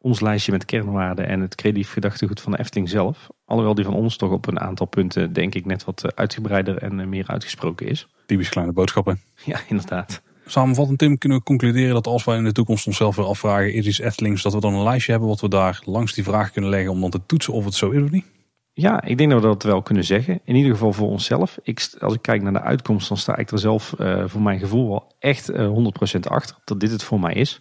ons 0.01 0.21
lijstje 0.21 0.53
met 0.53 0.65
kernwaarden 0.65 1.29
en 1.29 1.41
het 1.41 1.55
creatief 1.55 1.93
gedachtegoed 1.93 2.41
van 2.41 2.53
de 2.53 2.59
Efteling 2.59 2.89
zelf. 2.89 3.29
Alhoewel 3.45 3.75
die 3.75 3.85
van 3.85 3.95
ons 3.95 4.17
toch 4.17 4.31
op 4.31 4.47
een 4.47 4.61
aantal 4.61 4.87
punten 4.87 5.33
denk 5.33 5.55
ik 5.55 5.65
net 5.65 5.85
wat 5.85 6.05
eh, 6.05 6.11
uitgebreider 6.15 6.79
en 6.79 7.01
eh, 7.01 7.07
meer 7.07 7.27
uitgesproken 7.27 7.87
is. 7.87 8.07
Typisch 8.27 8.49
kleine 8.49 8.73
boodschappen. 8.73 9.21
Ja, 9.45 9.61
inderdaad. 9.69 10.23
Samenvattend 10.47 10.99
Tim, 10.99 11.19
kunnen 11.19 11.39
we 11.39 11.45
concluderen 11.45 11.95
dat 11.95 12.07
als 12.07 12.25
wij 12.25 12.37
in 12.37 12.45
de 12.45 12.53
toekomst 12.53 12.87
onszelf 12.87 13.17
weer 13.17 13.27
afvragen, 13.27 13.73
is 13.73 13.87
iets 13.87 13.99
Eftelings, 14.01 14.43
dat 14.43 14.53
we 14.53 14.61
dan 14.61 14.75
een 14.75 14.83
lijstje 14.83 15.11
hebben 15.11 15.29
wat 15.29 15.41
we 15.41 15.49
daar 15.49 15.83
langs 15.85 16.15
die 16.15 16.25
vraag 16.25 16.51
kunnen 16.53 16.71
leggen 16.71 16.91
om 16.91 17.01
dan 17.01 17.11
te 17.11 17.21
toetsen 17.27 17.53
of 17.53 17.65
het 17.65 17.75
zo 17.75 17.91
is 17.91 18.03
of 18.03 18.11
niet? 18.11 18.25
Ja, 18.79 19.03
ik 19.03 19.19
denk 19.19 19.31
dat 19.31 19.41
we 19.41 19.47
dat 19.47 19.63
wel 19.63 19.83
kunnen 19.83 20.05
zeggen. 20.05 20.41
In 20.45 20.55
ieder 20.55 20.73
geval 20.73 20.93
voor 20.93 21.09
onszelf. 21.09 21.59
Ik, 21.63 21.97
als 22.01 22.15
ik 22.15 22.23
kijk 22.23 22.43
naar 22.43 22.53
de 22.53 22.61
uitkomst, 22.61 23.09
dan 23.09 23.17
sta 23.17 23.37
ik 23.37 23.51
er 23.51 23.59
zelf 23.59 23.95
uh, 24.01 24.23
voor 24.27 24.43
mijn 24.43 24.59
gevoel 24.59 24.89
wel 24.89 25.13
echt 25.19 25.51
uh, 25.51 25.65
eh, 25.65 26.17
100% 26.17 26.21
achter. 26.21 26.57
Dat 26.65 26.81
dit 26.81 26.91
het 26.91 27.03
voor 27.03 27.21
mij 27.21 27.35
is. 27.35 27.61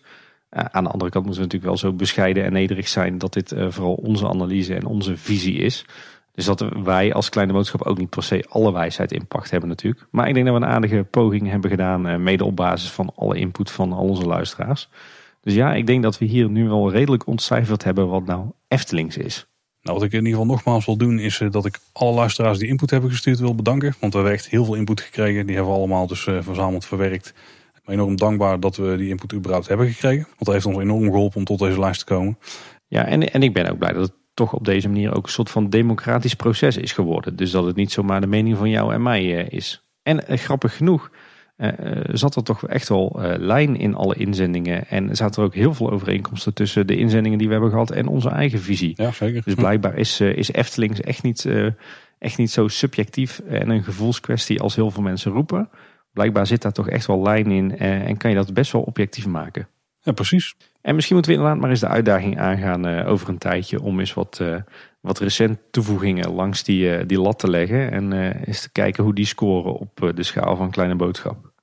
Uh, 0.51 0.65
aan 0.71 0.83
de 0.83 0.89
andere 0.89 1.11
kant 1.11 1.25
moeten 1.25 1.43
we 1.43 1.47
natuurlijk 1.47 1.81
wel 1.81 1.91
zo 1.91 1.97
bescheiden 1.97 2.43
en 2.43 2.53
nederig 2.53 2.87
zijn 2.87 3.17
dat 3.17 3.33
dit 3.33 3.53
vooral 3.67 3.93
onze 3.93 4.27
analyse 4.27 4.75
en 4.75 4.85
onze 4.85 5.17
visie 5.17 5.57
is. 5.57 5.85
Dus 6.31 6.45
dat 6.45 6.65
wij 6.83 7.13
als 7.13 7.29
kleine 7.29 7.53
boodschap 7.53 7.81
ook 7.81 7.97
niet 7.97 8.09
per 8.09 8.23
se 8.23 8.45
alle 8.49 8.73
wijsheid 8.73 9.11
in 9.11 9.27
pacht 9.27 9.51
hebben 9.51 9.69
natuurlijk. 9.69 10.07
Maar 10.11 10.27
ik 10.27 10.33
denk 10.33 10.45
dat 10.45 10.55
we 10.55 10.61
een 10.61 10.71
aardige 10.71 11.03
poging 11.03 11.49
hebben 11.49 11.69
gedaan, 11.69 12.23
mede 12.23 12.45
op 12.45 12.55
basis 12.55 12.91
van 12.91 13.11
alle 13.15 13.37
input 13.37 13.71
van 13.71 13.93
al 13.93 14.07
onze 14.07 14.25
luisteraars. 14.25 14.89
Dus 15.41 15.53
ja, 15.53 15.73
ik 15.73 15.87
denk 15.87 16.03
dat 16.03 16.17
we 16.17 16.25
hier 16.25 16.49
nu 16.49 16.67
wel 16.67 16.91
redelijk 16.91 17.27
ontcijferd 17.27 17.83
hebben 17.83 18.07
wat 18.07 18.25
nou 18.25 18.51
Eftelings 18.67 19.17
is. 19.17 19.47
Nou, 19.85 19.97
wat 19.97 20.05
ik 20.05 20.13
in 20.13 20.25
ieder 20.25 20.39
geval 20.39 20.55
nogmaals 20.55 20.85
wil 20.85 20.97
doen 20.97 21.19
is 21.19 21.41
dat 21.49 21.65
ik 21.65 21.79
alle 21.93 22.13
luisteraars 22.13 22.57
die 22.57 22.67
input 22.67 22.89
hebben 22.89 23.09
gestuurd 23.09 23.39
wil 23.39 23.55
bedanken. 23.55 23.95
Want 23.99 24.13
we 24.13 24.19
hebben 24.19 24.37
echt 24.37 24.49
heel 24.49 24.65
veel 24.65 24.75
input 24.75 25.01
gekregen. 25.01 25.45
Die 25.45 25.55
hebben 25.55 25.73
we 25.73 25.79
allemaal 25.79 26.07
dus 26.07 26.21
verzameld, 26.21 26.85
verwerkt. 26.85 27.27
Ik 27.75 27.81
ben 27.85 27.95
enorm 27.95 28.15
dankbaar 28.15 28.59
dat 28.59 28.75
we 28.75 28.95
die 28.97 29.09
input 29.09 29.33
überhaupt 29.33 29.67
hebben 29.67 29.87
gekregen. 29.87 30.23
Want 30.23 30.45
dat 30.45 30.53
heeft 30.53 30.65
ons 30.65 30.77
enorm 30.77 31.03
geholpen 31.03 31.37
om 31.37 31.43
tot 31.43 31.59
deze 31.59 31.79
lijst 31.79 31.99
te 31.99 32.05
komen. 32.05 32.37
Ja, 32.87 33.05
en, 33.05 33.31
en 33.33 33.43
ik 33.43 33.53
ben 33.53 33.71
ook 33.71 33.77
blij 33.77 33.93
dat 33.93 34.01
het 34.01 34.13
toch 34.33 34.53
op 34.53 34.65
deze 34.65 34.87
manier 34.87 35.15
ook 35.15 35.25
een 35.25 35.31
soort 35.31 35.49
van 35.49 35.69
democratisch 35.69 36.33
proces 36.33 36.77
is 36.77 36.91
geworden. 36.91 37.35
Dus 37.35 37.51
dat 37.51 37.65
het 37.65 37.75
niet 37.75 37.91
zomaar 37.91 38.21
de 38.21 38.27
mening 38.27 38.57
van 38.57 38.69
jou 38.69 38.93
en 38.93 39.01
mij 39.01 39.25
is. 39.33 39.85
En 40.03 40.37
grappig 40.37 40.77
genoeg 40.77 41.11
zat 42.11 42.35
er 42.35 42.43
toch 42.43 42.67
echt 42.67 42.89
wel 42.89 43.15
uh, 43.17 43.33
lijn 43.37 43.75
in 43.75 43.95
alle 43.95 44.15
inzendingen. 44.15 44.87
En 44.87 45.15
zaten 45.15 45.41
er 45.41 45.47
ook 45.47 45.55
heel 45.55 45.73
veel 45.73 45.91
overeenkomsten 45.91 46.53
tussen 46.53 46.87
de 46.87 46.97
inzendingen 46.97 47.37
die 47.37 47.47
we 47.47 47.53
hebben 47.53 47.71
gehad 47.71 47.91
en 47.91 48.07
onze 48.07 48.29
eigen 48.29 48.59
visie. 48.59 48.93
Ja, 48.95 49.11
zeker. 49.11 49.41
Dus 49.43 49.53
blijkbaar 49.53 49.97
is, 49.97 50.21
is 50.21 50.51
Eftelings 50.51 51.01
echt 51.01 51.23
niet, 51.23 51.49
echt 52.19 52.37
niet 52.37 52.51
zo 52.51 52.67
subjectief 52.67 53.39
en 53.39 53.69
een 53.69 53.83
gevoelskwestie 53.83 54.61
als 54.61 54.75
heel 54.75 54.91
veel 54.91 55.03
mensen 55.03 55.31
roepen. 55.31 55.69
Blijkbaar 56.13 56.47
zit 56.47 56.61
daar 56.61 56.71
toch 56.71 56.89
echt 56.89 57.05
wel 57.05 57.21
lijn 57.21 57.51
in 57.51 57.77
en 57.77 58.17
kan 58.17 58.29
je 58.29 58.35
dat 58.35 58.53
best 58.53 58.71
wel 58.71 58.81
objectief 58.81 59.27
maken. 59.27 59.67
Ja, 60.01 60.11
precies. 60.11 60.55
En 60.81 60.95
misschien 60.95 61.15
moeten 61.15 61.33
we 61.33 61.37
inderdaad 61.37 61.61
maar 61.61 61.71
eens 61.71 61.79
de 61.79 61.87
uitdaging 61.87 62.39
aangaan 62.39 63.05
over 63.05 63.29
een 63.29 63.37
tijdje 63.37 63.81
om 63.81 63.99
eens 63.99 64.13
wat, 64.13 64.41
wat 65.05 65.19
recent 65.19 65.59
toevoegingen 65.71 66.31
langs 66.31 66.63
die, 66.63 67.05
die 67.05 67.19
lat 67.19 67.39
te 67.39 67.49
leggen. 67.49 67.91
En 67.91 68.31
eens 68.45 68.61
te 68.61 68.71
kijken 68.71 69.03
hoe 69.03 69.13
die 69.13 69.25
scoren 69.25 69.73
op 69.73 70.11
de 70.15 70.23
schaal 70.23 70.55
van 70.55 70.71
kleine 70.71 70.95
boodschap. 70.95 71.53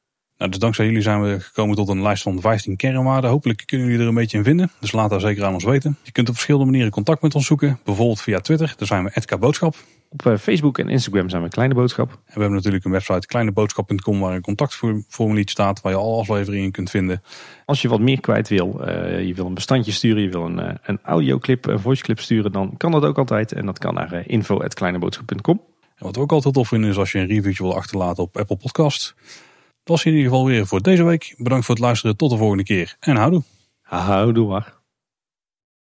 Nou, 0.43 0.55
dus 0.55 0.63
dankzij 0.63 0.87
jullie 0.87 1.03
zijn 1.03 1.23
we 1.23 1.41
gekomen 1.41 1.77
tot 1.77 1.89
een 1.89 2.03
lijst 2.03 2.23
van 2.23 2.41
15 2.41 2.77
kernwaarden. 2.77 3.31
Hopelijk 3.31 3.63
kunnen 3.67 3.87
jullie 3.87 4.03
er 4.03 4.09
een 4.09 4.15
beetje 4.15 4.37
in 4.37 4.45
vinden. 4.45 4.71
Dus 4.81 4.93
laat 4.93 5.11
daar 5.11 5.21
zeker 5.21 5.45
aan 5.45 5.55
ons 5.55 5.65
weten. 5.65 5.97
Je 6.03 6.13
kunt 6.13 6.29
op 6.29 6.35
verschillende 6.35 6.67
manieren 6.67 6.93
contact 6.93 7.23
met 7.23 7.35
ons 7.35 7.47
zoeken. 7.47 7.79
Bijvoorbeeld 7.85 8.21
via 8.21 8.41
Twitter. 8.41 8.75
Daar 8.77 8.87
zijn 8.87 9.05
we 9.05 9.11
Edka 9.15 9.39
Boodschap. 9.39 9.77
Op 10.13 10.27
eh, 10.27 10.37
Facebook 10.37 10.79
en 10.79 10.89
Instagram 10.89 11.29
zijn 11.29 11.43
we 11.43 11.49
Kleine 11.49 11.75
Boodschap. 11.75 12.11
En 12.11 12.17
we 12.25 12.41
hebben 12.41 12.53
natuurlijk 12.53 12.85
een 12.85 12.91
website 12.91 13.27
kleineboodschap.com 13.27 14.21
waar 14.21 14.35
een 14.35 14.41
contactformulier 14.41 15.49
staat. 15.49 15.81
Waar 15.81 15.93
je 15.93 15.99
alle 15.99 16.21
afleveringen 16.21 16.71
kunt 16.71 16.91
vinden. 16.91 17.23
Als 17.65 17.83
je 17.83 17.89
wat 17.89 18.01
meer 18.01 18.21
kwijt 18.21 18.49
wil, 18.49 18.81
uh, 18.81 19.27
je 19.27 19.35
wil 19.35 19.47
een 19.47 19.55
bestandje 19.55 19.93
sturen, 19.93 20.23
je 20.23 20.29
wil 20.29 20.45
een, 20.45 20.59
uh, 20.59 20.71
een 20.83 20.99
audioclip, 21.03 21.67
een 21.67 21.81
voiceclip 21.81 22.21
sturen. 22.21 22.53
Dan 22.53 22.77
kan 22.77 22.91
dat 22.91 23.05
ook 23.05 23.19
altijd. 23.19 23.53
En 23.53 23.67
dat 23.67 23.79
kan 23.79 23.95
naar 23.95 24.15
uh, 24.15 24.21
info.kleineboodschap.com. 24.27 25.61
En 25.81 26.05
wat 26.07 26.17
we 26.17 26.23
ook 26.23 26.33
altijd 26.33 26.55
tof 26.55 26.69
vinden 26.69 26.91
is 26.91 26.97
als 26.97 27.13
je 27.13 27.19
een 27.19 27.27
reviewtje 27.27 27.63
wil 27.63 27.75
achterlaten 27.75 28.23
op 28.23 28.37
Apple 28.37 28.57
Podcasts. 28.57 29.15
Dat 29.17 29.97
was 29.97 30.05
in 30.05 30.13
ieder 30.13 30.31
geval 30.31 30.47
weer 30.47 30.67
voor 30.67 30.83
deze 30.83 31.05
week. 31.05 31.35
Bedankt 31.39 31.65
voor 31.65 31.75
het 31.75 31.85
luisteren. 31.85 32.17
Tot 32.17 32.31
de 32.31 32.37
volgende 32.37 32.65
keer. 32.65 32.97
En 33.01 33.17
houdoe. 33.17 33.43
Houdoe 33.83 34.49
maar. 34.49 34.82